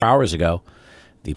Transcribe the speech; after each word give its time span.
hours 0.00 0.32
ago. 0.32 0.62
The 1.24 1.36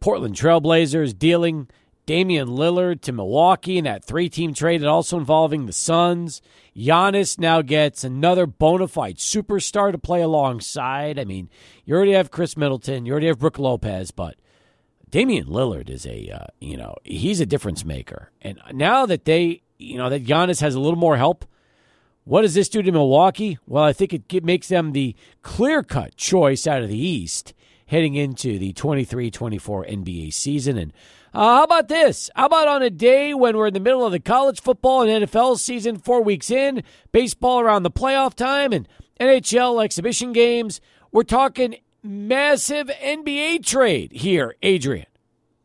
Portland 0.00 0.34
Trailblazers 0.34 1.18
dealing 1.18 1.68
Damian 2.06 2.48
Lillard 2.48 3.00
to 3.02 3.12
Milwaukee 3.12 3.78
in 3.78 3.84
that 3.84 4.04
three 4.04 4.28
team 4.28 4.52
trade, 4.52 4.82
and 4.82 4.88
also 4.88 5.16
involving 5.16 5.66
the 5.66 5.72
Suns. 5.72 6.42
Giannis 6.76 7.38
now 7.38 7.62
gets 7.62 8.04
another 8.04 8.46
bona 8.46 8.88
fide 8.88 9.16
superstar 9.16 9.92
to 9.92 9.98
play 9.98 10.20
alongside. 10.20 11.18
I 11.18 11.24
mean, 11.24 11.48
you 11.84 11.94
already 11.94 12.12
have 12.12 12.30
Khris 12.30 12.56
Middleton, 12.56 13.06
you 13.06 13.12
already 13.12 13.28
have 13.28 13.38
Brook 13.38 13.58
Lopez, 13.58 14.10
but 14.10 14.36
Damian 15.08 15.46
Lillard 15.46 15.88
is 15.88 16.04
a, 16.06 16.28
uh, 16.28 16.46
you 16.60 16.76
know, 16.76 16.94
he's 17.04 17.40
a 17.40 17.46
difference 17.46 17.84
maker. 17.84 18.30
And 18.42 18.60
now 18.72 19.06
that 19.06 19.24
they, 19.24 19.62
you 19.78 19.96
know, 19.96 20.10
that 20.10 20.26
Giannis 20.26 20.60
has 20.60 20.74
a 20.74 20.80
little 20.80 20.98
more 20.98 21.16
help, 21.16 21.46
what 22.24 22.42
does 22.42 22.54
this 22.54 22.68
do 22.68 22.82
to 22.82 22.92
Milwaukee? 22.92 23.58
Well, 23.66 23.84
I 23.84 23.92
think 23.92 24.12
it 24.12 24.44
makes 24.44 24.68
them 24.68 24.92
the 24.92 25.14
clear 25.42 25.82
cut 25.82 26.16
choice 26.16 26.66
out 26.66 26.82
of 26.82 26.88
the 26.88 26.98
East 26.98 27.52
heading 27.86 28.14
into 28.14 28.58
the 28.58 28.72
23 28.72 29.30
24 29.30 29.84
NBA 29.84 30.32
season. 30.32 30.78
And 30.78 30.92
uh, 31.32 31.56
how 31.56 31.64
about 31.64 31.88
this? 31.88 32.30
How 32.34 32.46
about 32.46 32.68
on 32.68 32.82
a 32.82 32.90
day 32.90 33.34
when 33.34 33.56
we're 33.56 33.66
in 33.66 33.74
the 33.74 33.80
middle 33.80 34.06
of 34.06 34.12
the 34.12 34.20
college 34.20 34.60
football 34.60 35.02
and 35.02 35.24
NFL 35.24 35.58
season, 35.58 35.98
four 35.98 36.22
weeks 36.22 36.50
in, 36.50 36.82
baseball 37.12 37.60
around 37.60 37.82
the 37.82 37.90
playoff 37.90 38.34
time, 38.34 38.72
and 38.72 38.88
NHL 39.20 39.84
exhibition 39.84 40.32
games? 40.32 40.80
We're 41.12 41.24
talking 41.24 41.76
massive 42.02 42.88
NBA 42.88 43.64
trade 43.64 44.12
here, 44.12 44.56
Adrian. 44.62 45.06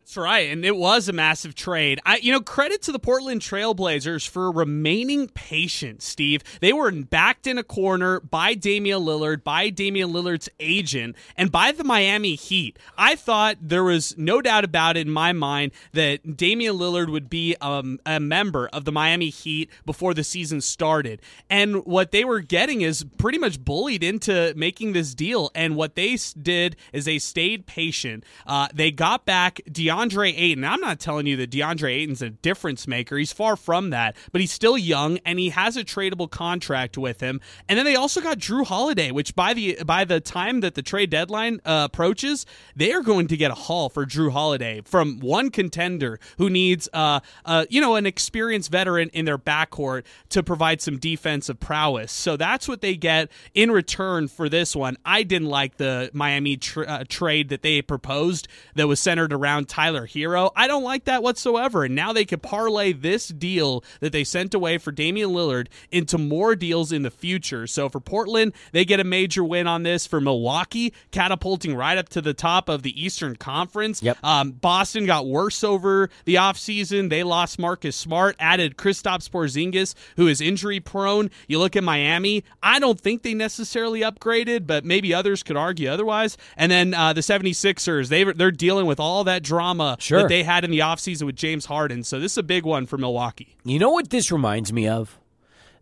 That's 0.09 0.17
right, 0.17 0.49
and 0.49 0.65
it 0.65 0.75
was 0.75 1.07
a 1.07 1.13
massive 1.13 1.53
trade. 1.53 1.99
I, 2.03 2.17
you 2.17 2.31
know, 2.31 2.41
credit 2.41 2.81
to 2.81 2.91
the 2.91 2.97
Portland 2.97 3.41
Trailblazers 3.41 4.27
for 4.27 4.51
remaining 4.51 5.27
patient. 5.27 6.01
Steve, 6.01 6.43
they 6.61 6.73
were 6.73 6.91
backed 6.91 7.45
in 7.45 7.59
a 7.59 7.63
corner 7.63 8.19
by 8.19 8.55
Damian 8.55 9.01
Lillard, 9.01 9.43
by 9.43 9.69
Damian 9.69 10.09
Lillard's 10.09 10.49
agent, 10.59 11.15
and 11.37 11.51
by 11.51 11.71
the 11.71 11.83
Miami 11.83 12.33
Heat. 12.33 12.79
I 12.97 13.15
thought 13.15 13.57
there 13.61 13.83
was 13.83 14.17
no 14.17 14.41
doubt 14.41 14.63
about 14.63 14.97
it 14.97 15.05
in 15.05 15.13
my 15.13 15.31
mind 15.31 15.73
that 15.93 16.35
Damian 16.35 16.77
Lillard 16.77 17.11
would 17.11 17.29
be 17.29 17.55
um, 17.61 17.99
a 18.03 18.19
member 18.19 18.67
of 18.73 18.85
the 18.85 18.91
Miami 18.91 19.29
Heat 19.29 19.69
before 19.85 20.15
the 20.15 20.23
season 20.23 20.59
started, 20.59 21.21
and 21.51 21.85
what 21.85 22.09
they 22.09 22.25
were 22.25 22.39
getting 22.39 22.81
is 22.81 23.05
pretty 23.19 23.37
much 23.37 23.63
bullied 23.63 24.03
into 24.03 24.55
making 24.55 24.93
this 24.93 25.13
deal. 25.13 25.51
And 25.53 25.75
what 25.75 25.93
they 25.93 26.17
did 26.41 26.77
is 26.93 27.05
they 27.05 27.19
stayed 27.19 27.67
patient. 27.67 28.23
Uh, 28.47 28.69
they 28.73 28.89
got 28.89 29.27
back 29.27 29.61
DeAndre 29.69 29.98
DeAndre 29.99 30.33
Ayton. 30.37 30.63
I'm 30.63 30.79
not 30.79 30.99
telling 30.99 31.27
you 31.27 31.35
that 31.37 31.51
DeAndre 31.51 31.91
Ayton's 31.91 32.21
a 32.21 32.29
difference 32.29 32.87
maker. 32.87 33.17
He's 33.17 33.33
far 33.33 33.55
from 33.55 33.89
that, 33.89 34.15
but 34.31 34.41
he's 34.41 34.51
still 34.51 34.77
young 34.77 35.17
and 35.25 35.39
he 35.39 35.49
has 35.49 35.75
a 35.75 35.83
tradable 35.83 36.29
contract 36.29 36.97
with 36.97 37.19
him. 37.19 37.41
And 37.67 37.77
then 37.77 37.85
they 37.85 37.95
also 37.95 38.21
got 38.21 38.37
Jrue 38.37 38.65
Holiday, 38.65 39.11
which 39.11 39.35
by 39.35 39.53
the 39.53 39.77
by 39.85 40.05
the 40.05 40.19
time 40.19 40.61
that 40.61 40.75
the 40.75 40.81
trade 40.81 41.09
deadline 41.09 41.59
uh, 41.65 41.87
approaches, 41.91 42.45
they 42.75 42.93
are 42.93 43.01
going 43.01 43.27
to 43.27 43.37
get 43.37 43.51
a 43.51 43.55
haul 43.55 43.89
for 43.89 44.05
Jrue 44.05 44.31
Holiday 44.31 44.81
from 44.85 45.19
one 45.19 45.49
contender 45.49 46.19
who 46.37 46.49
needs 46.49 46.87
uh, 46.93 47.19
uh 47.45 47.65
you 47.69 47.81
know 47.81 47.95
an 47.95 48.05
experienced 48.05 48.71
veteran 48.71 49.09
in 49.09 49.25
their 49.25 49.37
backcourt 49.37 50.03
to 50.29 50.43
provide 50.43 50.81
some 50.81 50.97
defensive 50.97 51.59
prowess. 51.59 52.11
So 52.11 52.37
that's 52.37 52.67
what 52.67 52.81
they 52.81 52.95
get 52.95 53.29
in 53.53 53.71
return 53.71 54.27
for 54.27 54.47
this 54.49 54.75
one. 54.75 54.97
I 55.03 55.23
didn't 55.23 55.49
like 55.49 55.77
the 55.77 56.09
Miami 56.13 56.59
uh, 56.77 57.03
trade 57.07 57.49
that 57.49 57.61
they 57.61 57.81
proposed 57.81 58.47
that 58.75 58.87
was 58.87 58.99
centered 58.99 59.33
around 59.33 59.67
Tyler 59.67 59.88
Tyler 59.89 60.07
Herro. 60.07 60.51
I 60.55 60.67
don't 60.67 60.83
like 60.83 61.05
that 61.05 61.23
whatsoever. 61.23 61.83
And 61.83 61.95
now 61.95 62.13
they 62.13 62.25
could 62.25 62.43
parlay 62.43 62.93
this 62.93 63.27
deal 63.29 63.83
that 64.01 64.11
they 64.11 64.23
sent 64.23 64.53
away 64.53 64.77
for 64.77 64.91
Damian 64.91 65.31
Lillard 65.31 65.67
into 65.91 66.19
more 66.19 66.55
deals 66.55 66.91
in 66.91 67.01
the 67.01 67.09
future. 67.09 67.65
So 67.65 67.89
for 67.89 67.99
Portland, 67.99 68.53
they 68.71 68.85
get 68.85 68.99
a 68.99 69.03
major 69.03 69.43
win 69.43 69.65
on 69.65 69.81
this. 69.81 70.05
For 70.05 70.21
Milwaukee, 70.21 70.93
catapulting 71.11 71.75
right 71.75 71.97
up 71.97 72.09
to 72.09 72.21
the 72.21 72.35
top 72.35 72.69
of 72.69 72.83
the 72.83 73.03
Eastern 73.03 73.35
Conference. 73.35 74.03
Yep. 74.03 74.17
Um, 74.23 74.51
Boston 74.51 75.07
got 75.07 75.25
worse 75.25 75.63
over 75.63 76.09
the 76.25 76.35
offseason. 76.35 77.09
They 77.09 77.23
lost 77.23 77.57
Marcus 77.57 77.95
Smart, 77.95 78.35
added 78.39 78.77
Kristaps 78.77 79.29
Porzingis, 79.29 79.95
who 80.17 80.27
is 80.27 80.39
injury 80.39 80.79
prone. 80.79 81.31
You 81.47 81.57
look 81.57 81.75
at 81.75 81.83
Miami, 81.83 82.43
I 82.61 82.79
don't 82.79 82.99
think 82.99 83.23
they 83.23 83.33
necessarily 83.33 84.01
upgraded, 84.01 84.67
but 84.67 84.85
maybe 84.85 85.13
others 85.13 85.41
could 85.41 85.57
argue 85.57 85.89
otherwise. 85.89 86.37
And 86.55 86.71
then 86.71 86.93
uh, 86.93 87.13
the 87.13 87.21
76ers, 87.21 88.09
they, 88.09 88.23
they're 88.23 88.51
dealing 88.51 88.85
with 88.85 88.99
all 88.99 89.23
that 89.23 89.41
drama 89.43 89.78
drama 89.79 89.97
sure. 89.99 90.21
that 90.21 90.29
they 90.29 90.43
had 90.43 90.63
in 90.63 90.71
the 90.71 90.79
offseason 90.79 91.23
with 91.23 91.35
James 91.35 91.65
Harden. 91.65 92.03
So 92.03 92.19
this 92.19 92.33
is 92.33 92.37
a 92.37 92.43
big 92.43 92.65
one 92.65 92.85
for 92.85 92.97
Milwaukee. 92.97 93.55
You 93.63 93.79
know 93.79 93.91
what 93.91 94.09
this 94.09 94.31
reminds 94.31 94.71
me 94.73 94.87
of? 94.87 95.19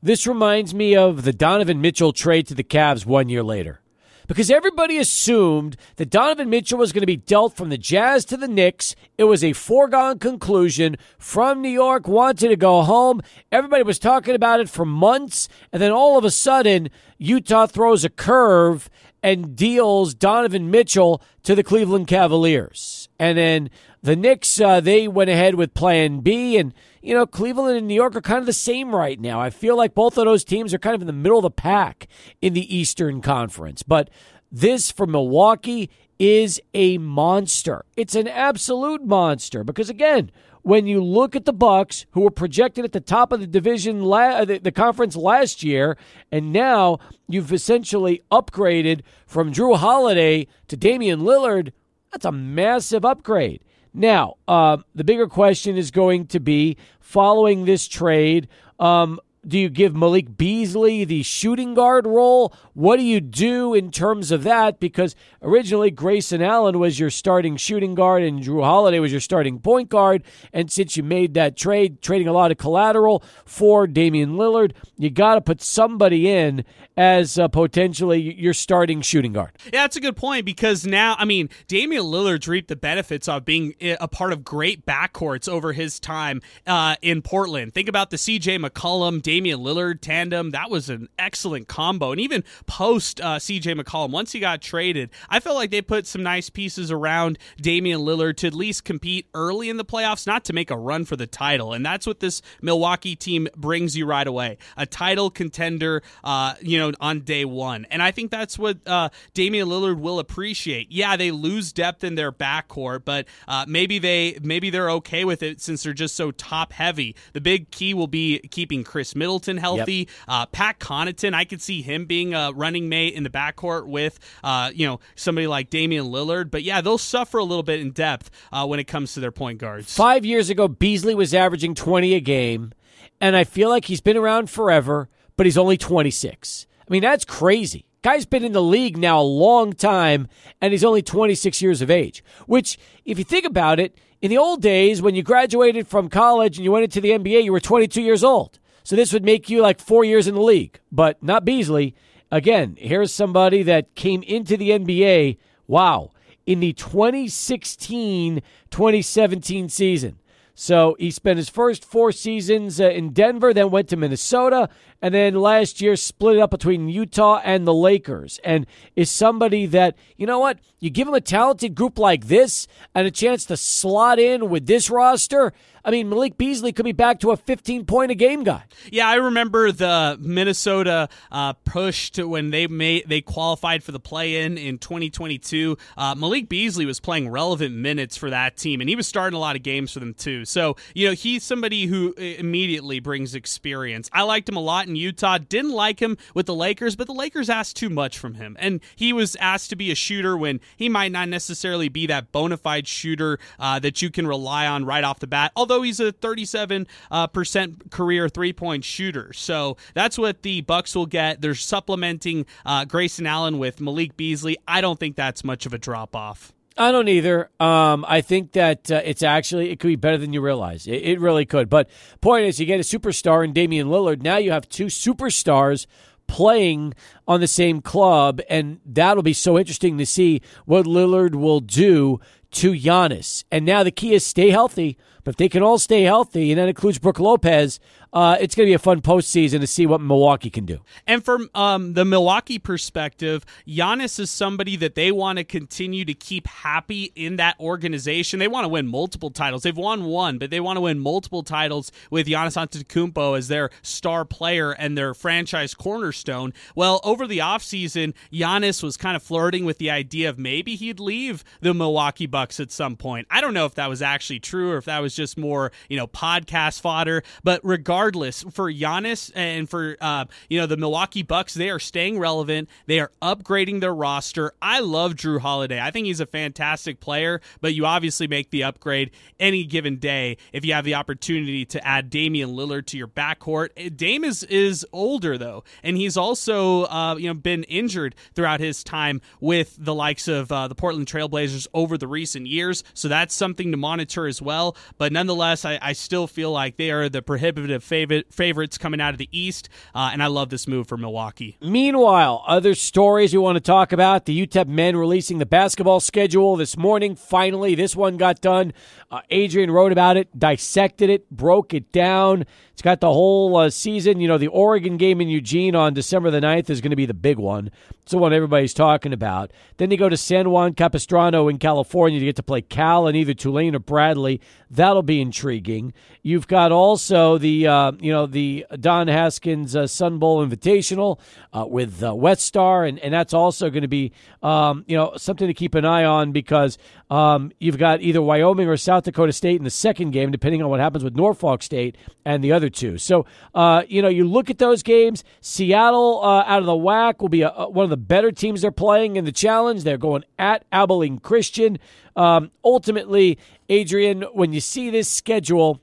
This 0.01 0.27
reminds 0.27 0.73
me 0.73 0.95
of 0.95 1.23
the 1.23 1.33
Donovan 1.33 1.81
Mitchell 1.81 2.13
trade 2.13 2.47
to 2.47 2.55
the 2.55 2.63
Cavs 2.63 3.05
one 3.05 3.29
year 3.29 3.43
later. 3.43 3.81
Because 4.27 4.51
everybody 4.51 4.97
assumed 4.97 5.77
that 5.95 6.09
Donovan 6.09 6.49
Mitchell 6.49 6.77
was 6.77 6.91
going 6.91 7.01
to 7.01 7.07
be 7.07 7.15
dealt 7.15 7.55
from 7.55 7.69
the 7.69 7.77
Jazz 7.77 8.25
to 8.25 8.35
the 8.35 8.47
Knicks. 8.47 8.93
It 9.17 9.23
was 9.23 9.41
a 9.41 9.53
foregone 9.53 10.19
conclusion. 10.19 10.97
From 11.17 11.61
New 11.61 11.69
York, 11.69 12.09
wanted 12.09 12.49
to 12.49 12.57
go 12.57 12.81
home. 12.81 13.21
Everybody 13.53 13.83
was 13.83 13.97
talking 13.97 14.35
about 14.35 14.59
it 14.59 14.69
for 14.69 14.83
months. 14.83 15.47
And 15.71 15.81
then 15.81 15.93
all 15.93 16.17
of 16.17 16.25
a 16.25 16.31
sudden, 16.31 16.89
Utah 17.17 17.67
throws 17.67 18.03
a 18.03 18.09
curve 18.09 18.89
and 19.23 19.55
deals 19.55 20.13
Donovan 20.13 20.69
Mitchell 20.69 21.21
to 21.43 21.55
the 21.55 21.63
Cleveland 21.63 22.07
Cavaliers. 22.07 23.06
And 23.19 23.37
then 23.37 23.69
the 24.01 24.15
Knicks, 24.15 24.61
uh, 24.61 24.79
they 24.79 25.07
went 25.07 25.29
ahead 25.29 25.55
with 25.55 25.73
plan 25.73 26.19
B. 26.19 26.57
And, 26.57 26.73
you 27.01 27.13
know, 27.13 27.25
Cleveland 27.25 27.77
and 27.77 27.87
New 27.87 27.95
York 27.95 28.15
are 28.15 28.21
kind 28.21 28.39
of 28.39 28.45
the 28.45 28.53
same 28.53 28.95
right 28.95 29.19
now. 29.19 29.39
I 29.39 29.49
feel 29.49 29.75
like 29.75 29.95
both 29.95 30.17
of 30.17 30.25
those 30.25 30.43
teams 30.43 30.73
are 30.73 30.79
kind 30.79 30.95
of 30.95 31.01
in 31.01 31.07
the 31.07 31.13
middle 31.13 31.39
of 31.39 31.43
the 31.43 31.51
pack 31.51 32.07
in 32.41 32.53
the 32.53 32.75
Eastern 32.75 33.21
Conference. 33.21 33.83
But 33.83 34.09
this 34.51 34.91
for 34.91 35.07
Milwaukee 35.07 35.89
is 36.19 36.61
a 36.73 36.97
monster. 36.97 37.85
It's 37.95 38.15
an 38.15 38.27
absolute 38.27 39.05
monster 39.05 39.63
because, 39.63 39.89
again, 39.89 40.31
when 40.67 40.85
you 40.85 41.01
look 41.01 41.35
at 41.35 41.45
the 41.45 41.53
Bucks, 41.53 42.05
who 42.11 42.21
were 42.21 42.31
projected 42.31 42.83
at 42.83 42.91
the 42.91 42.99
top 42.99 43.31
of 43.31 43.39
the 43.39 43.47
division, 43.47 44.03
la- 44.03 44.43
the, 44.43 44.57
the 44.57 44.71
conference 44.71 45.15
last 45.15 45.63
year, 45.63 45.97
and 46.31 46.51
now 46.51 46.99
you've 47.27 47.53
essentially 47.53 48.21
upgraded 48.31 49.01
from 49.25 49.53
Jrue 49.53 49.77
Holiday 49.77 50.47
to 50.67 50.75
Damian 50.75 51.21
Lillard, 51.21 51.71
that's 52.11 52.25
a 52.25 52.31
massive 52.31 53.05
upgrade. 53.05 53.61
Now, 53.93 54.35
uh, 54.47 54.77
the 54.95 55.03
bigger 55.03 55.27
question 55.27 55.77
is 55.77 55.91
going 55.91 56.27
to 56.27 56.39
be 56.39 56.77
following 56.99 57.65
this 57.65 57.87
trade. 57.87 58.47
Um, 58.79 59.19
do 59.47 59.57
you 59.57 59.69
give 59.69 59.95
Malik 59.95 60.37
Beasley 60.37 61.05
the 61.05 61.23
shooting 61.23 61.73
guard 61.73 62.05
role? 62.05 62.53
What 62.73 62.97
do 62.97 63.03
you 63.03 63.21
do 63.21 63.73
in 63.73 63.91
terms 63.91 64.31
of 64.31 64.43
that? 64.43 64.79
Because 64.79 65.15
originally 65.41 65.89
Grayson 65.89 66.41
Allen 66.41 66.79
was 66.79 66.99
your 66.99 67.09
starting 67.09 67.55
shooting 67.57 67.95
guard 67.95 68.23
and 68.23 68.41
Jrue 68.41 68.63
Holiday 68.63 68.99
was 68.99 69.11
your 69.11 69.21
starting 69.21 69.59
point 69.59 69.89
guard. 69.89 70.23
And 70.51 70.71
since 70.71 70.97
you 70.97 71.03
made 71.03 71.33
that 71.35 71.55
trade, 71.55 72.01
trading 72.01 72.27
a 72.27 72.33
lot 72.33 72.51
of 72.51 72.57
collateral 72.57 73.23
for 73.45 73.87
Damian 73.87 74.33
Lillard, 74.33 74.73
you 74.97 75.09
got 75.09 75.35
to 75.35 75.41
put 75.41 75.61
somebody 75.61 76.29
in 76.29 76.65
as 76.97 77.37
uh, 77.37 77.47
potentially 77.47 78.19
your 78.19 78.53
starting 78.53 79.01
shooting 79.01 79.31
guard. 79.31 79.51
Yeah, 79.65 79.83
that's 79.83 79.95
a 79.95 80.01
good 80.01 80.15
point 80.15 80.45
because 80.45 80.85
now, 80.85 81.15
I 81.17 81.25
mean, 81.25 81.49
Damian 81.67 82.03
Lillard's 82.03 82.47
reaped 82.47 82.69
the 82.69 82.75
benefits 82.75 83.27
of 83.27 83.45
being 83.45 83.75
a 83.81 84.07
part 84.07 84.33
of 84.33 84.43
great 84.43 84.85
backcourts 84.85 85.47
over 85.47 85.73
his 85.73 85.99
time 85.99 86.41
uh, 86.65 86.95
in 87.01 87.21
Portland. 87.21 87.73
Think 87.73 87.87
about 87.87 88.09
the 88.09 88.17
CJ 88.17 88.65
McCollum, 88.65 89.21
Lillard 89.45 90.01
tandem. 90.01 90.51
That 90.51 90.69
was 90.69 90.89
an 90.89 91.09
excellent 91.17 91.67
combo. 91.67 92.11
And 92.11 92.21
even 92.21 92.43
post 92.65 93.21
uh, 93.21 93.37
CJ 93.37 93.79
McCollum, 93.79 94.11
once 94.11 94.31
he 94.31 94.39
got 94.39 94.61
traded, 94.61 95.09
I 95.29 95.39
felt 95.39 95.55
like 95.55 95.71
they 95.71 95.81
put 95.81 96.07
some 96.07 96.23
nice 96.23 96.49
pieces 96.49 96.91
around 96.91 97.37
Damian 97.57 98.01
Lillard 98.01 98.37
to 98.37 98.47
at 98.47 98.53
least 98.53 98.83
compete 98.83 99.27
early 99.33 99.69
in 99.69 99.77
the 99.77 99.85
playoffs, 99.85 100.27
not 100.27 100.45
to 100.45 100.53
make 100.53 100.71
a 100.71 100.77
run 100.77 101.05
for 101.05 101.15
the 101.15 101.27
title. 101.27 101.73
And 101.73 101.85
that's 101.85 102.07
what 102.07 102.19
this 102.19 102.41
Milwaukee 102.61 103.15
team 103.15 103.47
brings 103.55 103.95
you 103.95 104.05
right 104.05 104.27
away 104.27 104.57
a 104.75 104.85
title 104.85 105.29
contender, 105.29 106.01
uh, 106.23 106.55
you 106.61 106.77
know 106.77 106.91
on 106.99 107.21
day 107.21 107.45
one. 107.45 107.85
And 107.89 108.01
I 108.01 108.11
think 108.11 108.31
that's 108.31 108.57
what 108.57 108.77
uh, 108.87 109.09
Damian 109.33 109.67
Lillard 109.67 109.99
will 109.99 110.19
appreciate. 110.19 110.91
Yeah, 110.91 111.15
they 111.15 111.31
lose 111.31 111.71
depth 111.71 112.03
in 112.03 112.15
their 112.15 112.31
backcourt, 112.31 113.05
but 113.05 113.27
uh, 113.47 113.65
maybe 113.67 113.99
they 113.99 114.37
maybe 114.41 114.69
they're 114.69 114.91
okay 114.91 115.25
with 115.25 115.43
it 115.43 115.61
since 115.61 115.83
they're 115.83 115.93
just 115.93 116.15
so 116.15 116.31
top 116.31 116.73
heavy. 116.73 117.15
The 117.33 117.41
big 117.41 117.71
key 117.71 117.93
will 117.93 118.07
be 118.07 118.39
keeping 118.51 118.83
Khris 118.83 119.15
Middleton 119.17 119.57
healthy. 119.57 119.93
Yep. 119.93 120.09
Uh, 120.27 120.45
Pat 120.47 120.79
Connaughton, 120.79 121.33
I 121.33 121.45
could 121.45 121.61
see 121.61 121.81
him 121.81 122.05
being 122.05 122.33
a 122.33 122.51
running 122.53 122.89
mate 122.89 123.13
in 123.13 123.23
the 123.23 123.29
backcourt 123.29 123.87
with 123.87 124.19
uh, 124.43 124.71
you 124.73 124.87
know 124.87 124.99
somebody 125.15 125.47
like 125.47 125.69
Damian 125.69 126.05
Lillard. 126.05 126.51
But 126.51 126.63
yeah, 126.63 126.81
they'll 126.81 126.97
suffer 126.97 127.37
a 127.37 127.43
little 127.43 127.63
bit 127.63 127.79
in 127.79 127.91
depth 127.91 128.29
uh, 128.51 128.65
when 128.65 128.79
it 128.79 128.85
comes 128.85 129.13
to 129.13 129.19
their 129.19 129.31
point 129.31 129.59
guards. 129.59 129.93
Five 129.93 130.25
years 130.25 130.49
ago, 130.49 130.67
Beasley 130.67 131.15
was 131.15 131.33
averaging 131.33 131.75
twenty 131.75 132.13
a 132.13 132.19
game, 132.19 132.73
and 133.19 133.35
I 133.35 133.43
feel 133.43 133.69
like 133.69 133.85
he's 133.85 134.01
been 134.01 134.17
around 134.17 134.49
forever, 134.49 135.09
but 135.35 135.45
he's 135.45 135.57
only 135.57 135.77
twenty 135.77 136.11
six. 136.11 136.67
I 136.87 136.93
mean, 136.93 137.01
that's 137.01 137.25
crazy. 137.25 137.85
Guy's 138.01 138.25
been 138.25 138.45
in 138.45 138.53
the 138.53 138.63
league 138.63 138.95
now 138.97 139.19
a 139.19 139.23
long 139.23 139.73
time, 139.73 140.29
and 140.61 140.71
he's 140.71 140.85
only 140.85 141.01
26 141.01 141.61
years 141.61 141.81
of 141.81 141.91
age. 141.91 142.23
Which, 142.45 142.77
if 143.03 143.17
you 143.17 143.25
think 143.25 143.45
about 143.45 143.81
it, 143.81 143.97
in 144.21 144.29
the 144.29 144.37
old 144.37 144.61
days, 144.61 145.01
when 145.01 145.13
you 145.13 145.23
graduated 145.23 145.87
from 145.87 146.09
college 146.09 146.57
and 146.57 146.63
you 146.63 146.71
went 146.71 146.85
into 146.85 147.01
the 147.01 147.09
NBA, 147.09 147.43
you 147.43 147.51
were 147.51 147.59
22 147.59 148.01
years 148.01 148.23
old. 148.23 148.59
So 148.87 148.95
this 148.95 149.11
would 149.11 149.25
make 149.25 149.49
you 149.49 149.61
like 149.61 149.81
four 149.81 150.05
years 150.05 150.29
in 150.29 150.35
the 150.35 150.41
league, 150.41 150.79
but 150.93 151.21
not 151.21 151.43
Beasley. 151.43 151.93
Again, 152.31 152.77
here's 152.79 153.13
somebody 153.13 153.61
that 153.63 153.95
came 153.95 154.23
into 154.23 154.55
the 154.55 154.69
NBA 154.69 155.39
Wow. 155.67 156.11
In 156.45 156.61
the 156.61 156.71
2016 156.71 158.41
2017 158.71 159.67
season. 159.67 160.19
So 160.59 160.95
he 160.97 161.11
spent 161.11 161.37
his 161.37 161.49
first 161.49 161.85
four 161.85 162.11
seasons 162.11 162.81
uh, 162.81 162.89
in 162.89 163.11
Denver, 163.11 163.53
then 163.53 163.69
went 163.69 163.89
to 163.89 163.95
Minnesota, 163.95 164.69
and 165.03 165.13
then 165.13 165.35
last 165.35 165.81
year 165.81 165.95
split 165.95 166.37
it 166.37 166.39
up 166.39 166.49
between 166.49 166.89
Utah 166.89 167.39
and 167.43 167.67
the 167.67 167.73
Lakers. 167.75 168.39
And 168.43 168.65
is 168.95 169.11
somebody 169.11 169.67
that, 169.67 169.95
you 170.15 170.25
know 170.25 170.39
what, 170.39 170.57
you 170.79 170.89
give 170.89 171.07
him 171.07 171.13
a 171.13 171.21
talented 171.21 171.75
group 171.75 171.99
like 171.99 172.25
this 172.25 172.67
and 172.95 173.05
a 173.05 173.11
chance 173.11 173.45
to 173.45 173.55
slot 173.55 174.17
in 174.17 174.49
with 174.49 174.65
this 174.65 174.89
roster. 174.89 175.53
I 175.87 175.91
mean, 175.91 176.09
Malik 176.09 176.37
Beasley 176.37 176.73
could 176.73 176.83
be 176.83 176.91
back 176.91 177.21
to 177.21 177.31
a 177.31 177.37
15 177.37 177.85
point 177.85 178.11
a 178.11 178.15
game 178.15 178.43
guy. 178.43 178.65
Yeah, 178.91 179.07
I 179.07 179.15
remember 179.15 179.71
the 179.71 180.17
Minnesota 180.19 181.07
uh, 181.31 181.53
push 181.53 182.11
when 182.17 182.49
they 182.49 182.67
made 182.67 183.05
they 183.07 183.21
qualified 183.21 183.83
for 183.83 183.93
the 183.93 183.99
play 183.99 184.43
in 184.43 184.57
in 184.57 184.79
2022. 184.79 185.77
Uh, 185.95 186.13
Malik 186.13 186.49
Beasley 186.49 186.85
was 186.85 186.99
playing 186.99 187.29
relevant 187.29 187.73
minutes 187.73 188.17
for 188.17 188.29
that 188.29 188.57
team, 188.57 188.81
and 188.81 188.89
he 188.89 188.97
was 188.97 189.07
starting 189.07 189.37
a 189.37 189.39
lot 189.39 189.55
of 189.55 189.63
games 189.63 189.93
for 189.93 190.01
them 190.01 190.13
too. 190.13 190.43
So 190.43 190.75
you 190.93 191.07
know 191.07 191.13
he's 191.13 191.45
somebody 191.45 191.85
who 191.85 192.11
immediately 192.15 192.99
brings 192.99 193.33
experience. 193.33 194.09
I 194.11 194.23
liked 194.23 194.49
him 194.49 194.57
a 194.57 194.61
lot 194.61 194.87
in 194.87 194.97
Utah. 194.97 195.37
Didn't 195.37 195.71
like 195.71 196.01
him 196.01 196.17
with 196.33 196.47
the 196.47 196.55
Lakers, 196.55 196.97
but 196.97 197.07
the 197.07 197.13
Lakers 197.13 197.49
asked 197.49 197.77
too 197.77 197.89
much 197.89 198.19
from 198.19 198.33
him, 198.33 198.57
and 198.59 198.81
he 198.97 199.13
was 199.13 199.37
asked 199.37 199.69
to 199.69 199.77
be 199.77 199.89
a 199.89 199.95
shooter 199.95 200.35
when 200.35 200.59
he 200.75 200.89
might 200.89 201.13
not 201.13 201.29
necessarily 201.29 201.87
be 201.87 202.07
that 202.07 202.33
bona 202.33 202.57
fide 202.57 202.89
shooter 202.89 203.39
uh, 203.57 203.79
that 203.79 204.01
you 204.01 204.09
can 204.09 204.27
rely 204.27 204.67
on 204.67 204.83
right 204.83 205.05
off 205.05 205.19
the 205.19 205.27
bat. 205.27 205.53
Although 205.55 205.76
he's 205.81 205.99
a 205.99 206.11
37 206.11 206.87
uh, 207.11 207.27
percent 207.27 207.91
career 207.91 208.29
three 208.29 208.53
point 208.53 208.83
shooter, 208.83 209.33
so 209.33 209.77
that's 209.93 210.17
what 210.17 210.43
the 210.43 210.61
Bucks 210.61 210.95
will 210.95 211.05
get. 211.05 211.41
They're 211.41 211.55
supplementing 211.55 212.45
uh, 212.65 212.85
Grayson 212.85 213.25
Allen 213.25 213.59
with 213.59 213.81
Malik 213.81 214.17
Beasley. 214.17 214.57
I 214.67 214.81
don't 214.81 214.99
think 214.99 215.15
that's 215.15 215.43
much 215.43 215.65
of 215.65 215.73
a 215.73 215.77
drop 215.77 216.15
off. 216.15 216.53
I 216.77 216.91
don't 216.91 217.07
either. 217.07 217.49
Um, 217.59 218.05
I 218.07 218.21
think 218.21 218.51
that 218.51 218.91
uh, 218.91 219.01
it's 219.03 219.23
actually 219.23 219.71
it 219.71 219.79
could 219.79 219.87
be 219.87 219.95
better 219.95 220.17
than 220.17 220.33
you 220.33 220.41
realize. 220.41 220.87
It, 220.87 221.01
it, 221.01 221.19
really 221.19 221.45
could. 221.45 221.69
But 221.69 221.89
point 222.21 222.45
is, 222.45 222.59
you 222.59 222.65
get 222.65 222.79
a 222.79 222.83
superstar 222.83 223.43
in 223.43 223.53
Damian 223.53 223.87
Lillard. 223.87 224.21
Now 224.21 224.37
you 224.37 224.51
have 224.51 224.69
two 224.69 224.85
superstars 224.85 225.87
playing 226.27 226.93
on 227.27 227.39
the 227.39 227.47
same 227.47 227.81
club, 227.81 228.41
and 228.49 228.79
that'll 228.85 229.23
be 229.23 229.33
so 229.33 229.57
interesting 229.57 229.97
to 229.97 230.05
see 230.05 230.41
what 230.65 230.85
Lillard 230.85 231.35
will 231.35 231.61
do 231.61 232.19
to 232.51 232.73
Giannis. 232.73 233.43
And 233.51 233.65
now 233.65 233.83
the 233.83 233.91
key 233.91 234.13
is 234.13 234.25
stay 234.25 234.51
healthy. 234.51 234.97
But 235.27 235.31
if 235.31 235.37
they 235.39 235.49
can 235.49 235.61
all 235.61 235.77
stay 235.77 236.03
healthy, 236.03 236.53
and 236.53 236.57
that 236.57 236.69
includes 236.69 236.99
Brook 236.99 237.19
Lopez, 237.19 237.81
uh, 238.13 238.37
it's 238.39 238.55
going 238.55 238.65
to 238.65 238.69
be 238.69 238.73
a 238.73 238.79
fun 238.79 239.01
postseason 239.01 239.59
to 239.59 239.67
see 239.67 239.85
what 239.85 239.99
Milwaukee 239.99 240.49
can 240.49 240.65
do. 240.65 240.79
And 241.05 241.21
from 241.21 241.49
um, 241.53 241.95
the 241.95 242.05
Milwaukee 242.05 242.59
perspective, 242.59 243.45
Giannis 243.67 244.21
is 244.21 244.31
somebody 244.31 244.77
that 244.77 244.95
they 244.95 245.11
want 245.11 245.37
to 245.37 245.43
continue 245.43 246.05
to 246.05 246.13
keep 246.13 246.47
happy 246.47 247.11
in 247.13 247.35
that 247.35 247.59
organization. 247.59 248.39
They 248.39 248.47
want 248.47 248.63
to 248.63 248.69
win 248.69 248.87
multiple 248.87 249.29
titles. 249.29 249.63
They've 249.63 249.75
won 249.75 250.05
one, 250.05 250.37
but 250.37 250.49
they 250.49 250.61
want 250.61 250.77
to 250.77 250.81
win 250.81 250.97
multiple 250.97 251.43
titles 251.43 251.91
with 252.09 252.27
Giannis 252.27 252.55
Antetokounmpo 252.55 253.37
as 253.37 253.49
their 253.49 253.69
star 253.81 254.23
player 254.23 254.71
and 254.71 254.97
their 254.97 255.13
franchise 255.13 255.73
cornerstone. 255.73 256.53
Well, 256.73 257.01
over 257.03 257.27
the 257.27 257.39
offseason, 257.39 258.13
Giannis 258.31 258.81
was 258.81 258.95
kind 258.95 259.17
of 259.17 259.23
flirting 259.23 259.65
with 259.65 259.77
the 259.77 259.91
idea 259.91 260.29
of 260.29 260.39
maybe 260.39 260.77
he'd 260.77 261.01
leave 261.01 261.43
the 261.59 261.73
Milwaukee 261.73 262.27
Bucks 262.27 262.61
at 262.61 262.71
some 262.71 262.95
point. 262.95 263.27
I 263.29 263.41
don't 263.41 263.53
know 263.53 263.65
if 263.65 263.75
that 263.75 263.89
was 263.89 264.01
actually 264.01 264.39
true 264.39 264.71
or 264.71 264.77
if 264.77 264.85
that 264.85 264.99
was 264.99 265.16
just 265.17 265.37
more, 265.37 265.73
you 265.89 265.97
know, 265.97 266.07
podcast 266.07 266.79
fodder. 266.79 267.23
But 267.43 267.59
regardless, 267.63 268.43
for 268.43 268.71
Giannis 268.71 269.31
and 269.35 269.69
for 269.69 269.97
uh, 269.99 270.25
you 270.49 270.57
know 270.59 270.65
the 270.65 270.77
Milwaukee 270.77 271.23
Bucks, 271.23 271.53
they 271.53 271.69
are 271.69 271.79
staying 271.79 272.19
relevant. 272.19 272.69
They 272.85 273.01
are 273.01 273.11
upgrading 273.21 273.81
their 273.81 273.93
roster. 273.93 274.53
I 274.61 274.79
love 274.79 275.15
Jrue 275.15 275.39
Holiday. 275.39 275.81
I 275.81 275.91
think 275.91 276.07
he's 276.07 276.21
a 276.21 276.25
fantastic 276.25 277.01
player. 277.01 277.41
But 277.59 277.73
you 277.73 277.85
obviously 277.85 278.27
make 278.27 278.51
the 278.51 278.63
upgrade 278.63 279.11
any 279.39 279.65
given 279.65 279.97
day 279.97 280.37
if 280.53 280.63
you 280.63 280.73
have 280.73 280.85
the 280.85 280.95
opportunity 280.95 281.65
to 281.65 281.85
add 281.85 282.09
Damian 282.09 282.51
Lillard 282.51 282.85
to 282.87 282.97
your 282.97 283.07
backcourt. 283.07 283.69
Eh, 283.75 283.89
Dame 283.93 284.23
is 284.23 284.43
is 284.43 284.85
older 284.93 285.37
though, 285.37 285.63
and 285.83 285.97
he's 285.97 286.15
also 286.15 286.83
uh, 286.83 287.15
you 287.17 287.27
know 287.27 287.33
been 287.33 287.63
injured 287.63 288.15
throughout 288.35 288.59
his 288.59 288.83
time 288.83 289.21
with 289.39 289.75
the 289.79 289.93
likes 289.93 290.27
of 290.27 290.51
uh, 290.51 290.67
the 290.67 290.75
Portland 290.75 291.07
Trailblazers 291.07 291.67
over 291.73 291.97
the 291.97 292.07
recent 292.07 292.47
years. 292.47 292.83
So 292.93 293.07
that's 293.07 293.33
something 293.33 293.71
to 293.71 293.77
monitor 293.77 294.27
as 294.27 294.41
well. 294.41 294.75
But 294.97 295.06
nonetheless, 295.11 295.65
I, 295.65 295.79
I 295.81 295.93
still 295.93 296.27
feel 296.27 296.51
like 296.51 296.77
they 296.77 296.91
are 296.91 297.09
the 297.09 297.21
prohibitive 297.21 297.83
favorite, 297.83 298.33
favorites 298.33 298.77
coming 298.77 299.01
out 299.01 299.13
of 299.13 299.17
the 299.17 299.29
East, 299.31 299.69
uh, 299.93 300.09
and 300.11 300.21
I 300.21 300.27
love 300.27 300.49
this 300.49 300.67
move 300.67 300.87
for 300.87 300.97
Milwaukee. 300.97 301.57
Meanwhile, 301.61 302.43
other 302.47 302.75
stories 302.75 303.33
we 303.33 303.39
want 303.39 303.55
to 303.55 303.61
talk 303.61 303.91
about 303.91 304.25
the 304.25 304.47
UTEP 304.47 304.67
men 304.67 304.95
releasing 304.95 305.37
the 305.37 305.45
basketball 305.45 305.99
schedule 305.99 306.55
this 306.55 306.77
morning. 306.77 307.15
Finally, 307.15 307.75
this 307.75 307.95
one 307.95 308.17
got 308.17 308.41
done. 308.41 308.73
Uh, 309.09 309.21
Adrian 309.29 309.71
wrote 309.71 309.91
about 309.91 310.17
it, 310.17 310.37
dissected 310.37 311.09
it, 311.09 311.29
broke 311.29 311.73
it 311.73 311.91
down. 311.91 312.45
It's 312.77 312.83
got 312.83 313.01
the 313.01 313.11
whole 313.11 313.57
uh, 313.57 313.71
season. 313.71 314.19
You 314.19 314.27
know, 314.27 314.37
the 314.37 314.49
Oregon 314.49 314.97
game 314.97 315.19
in 315.19 315.27
Eugene 315.27 315.73
on 315.73 315.95
December 315.95 316.29
the 316.29 316.39
9th 316.39 316.69
is 316.69 316.79
going 316.79 316.91
to 316.91 316.95
be 316.95 317.07
the 317.07 317.13
big 317.15 317.39
one. 317.39 317.71
It's 318.03 318.11
the 318.11 318.19
one 318.19 318.33
everybody's 318.33 318.75
talking 318.75 319.13
about. 319.13 319.51
Then 319.77 319.89
they 319.89 319.97
go 319.97 320.09
to 320.09 320.15
San 320.15 320.51
Juan 320.51 320.75
Capistrano 320.75 321.47
in 321.47 321.57
California 321.57 322.19
to 322.19 322.25
get 322.25 322.35
to 322.35 322.43
play 322.43 322.61
Cal 322.61 323.07
and 323.07 323.17
either 323.17 323.33
Tulane 323.33 323.73
or 323.73 323.79
Bradley. 323.79 324.41
That'll 324.69 325.01
be 325.01 325.19
intriguing. 325.19 325.91
You've 326.21 326.47
got 326.47 326.71
also 326.71 327.39
the 327.39 327.65
uh, 327.65 327.93
you 327.99 328.11
know 328.11 328.27
the 328.27 328.65
Don 328.79 329.07
Haskins 329.07 329.75
uh, 329.75 329.87
Sun 329.87 330.19
Bowl 330.19 330.45
Invitational 330.45 331.19
uh, 331.53 331.65
with 331.65 332.03
uh, 332.03 332.13
West 332.13 332.45
Star, 332.45 332.85
and, 332.85 332.99
and 332.99 333.13
that's 333.13 333.33
also 333.33 333.69
going 333.71 333.81
to 333.81 333.87
be 333.87 334.11
um, 334.43 334.85
you 334.87 334.95
know 334.95 335.13
something 335.17 335.47
to 335.47 335.53
keep 335.53 335.73
an 335.73 335.83
eye 335.83 336.05
on 336.05 336.31
because 336.31 336.77
um, 337.09 337.51
you've 337.59 337.77
got 337.77 338.01
either 338.01 338.21
Wyoming 338.21 338.67
or 338.67 338.75
South 338.75 339.05
Dakota 339.05 339.31
State 339.31 339.55
in 339.55 339.63
the 339.63 339.69
second 339.69 340.11
game, 340.11 340.29
depending 340.31 340.61
on 340.61 340.69
what 340.69 340.79
happens 340.79 341.03
with 341.03 341.15
Norfolk 341.15 341.63
State 341.63 341.95
and 342.25 342.43
the 342.43 342.51
other 342.51 342.69
two. 342.69 342.97
So, 342.97 343.25
uh, 343.55 343.83
you 343.87 344.01
know, 344.01 344.09
you 344.09 344.27
look 344.27 344.49
at 344.49 344.57
those 344.57 344.83
games. 344.83 345.23
Seattle 345.39 346.21
uh, 346.21 346.43
out 346.45 346.59
of 346.59 346.65
the 346.65 346.73
WAC 346.73 347.21
will 347.21 347.29
be 347.29 347.43
a, 347.43 347.49
a, 347.49 347.69
one 347.69 347.85
of 347.85 347.89
the 347.89 347.97
better 347.97 348.31
teams 348.31 348.61
they're 348.61 348.71
playing 348.71 349.15
in 349.15 349.23
the 349.23 349.31
challenge. 349.31 349.83
They're 349.83 349.97
going 349.97 350.25
at 350.37 350.65
Abilene 350.71 351.19
Christian. 351.19 351.79
Um, 352.15 352.51
ultimately, 352.63 353.37
Adrian, 353.69 354.23
when 354.33 354.51
you 354.51 354.59
see 354.59 354.89
this 354.89 355.07
schedule, 355.07 355.81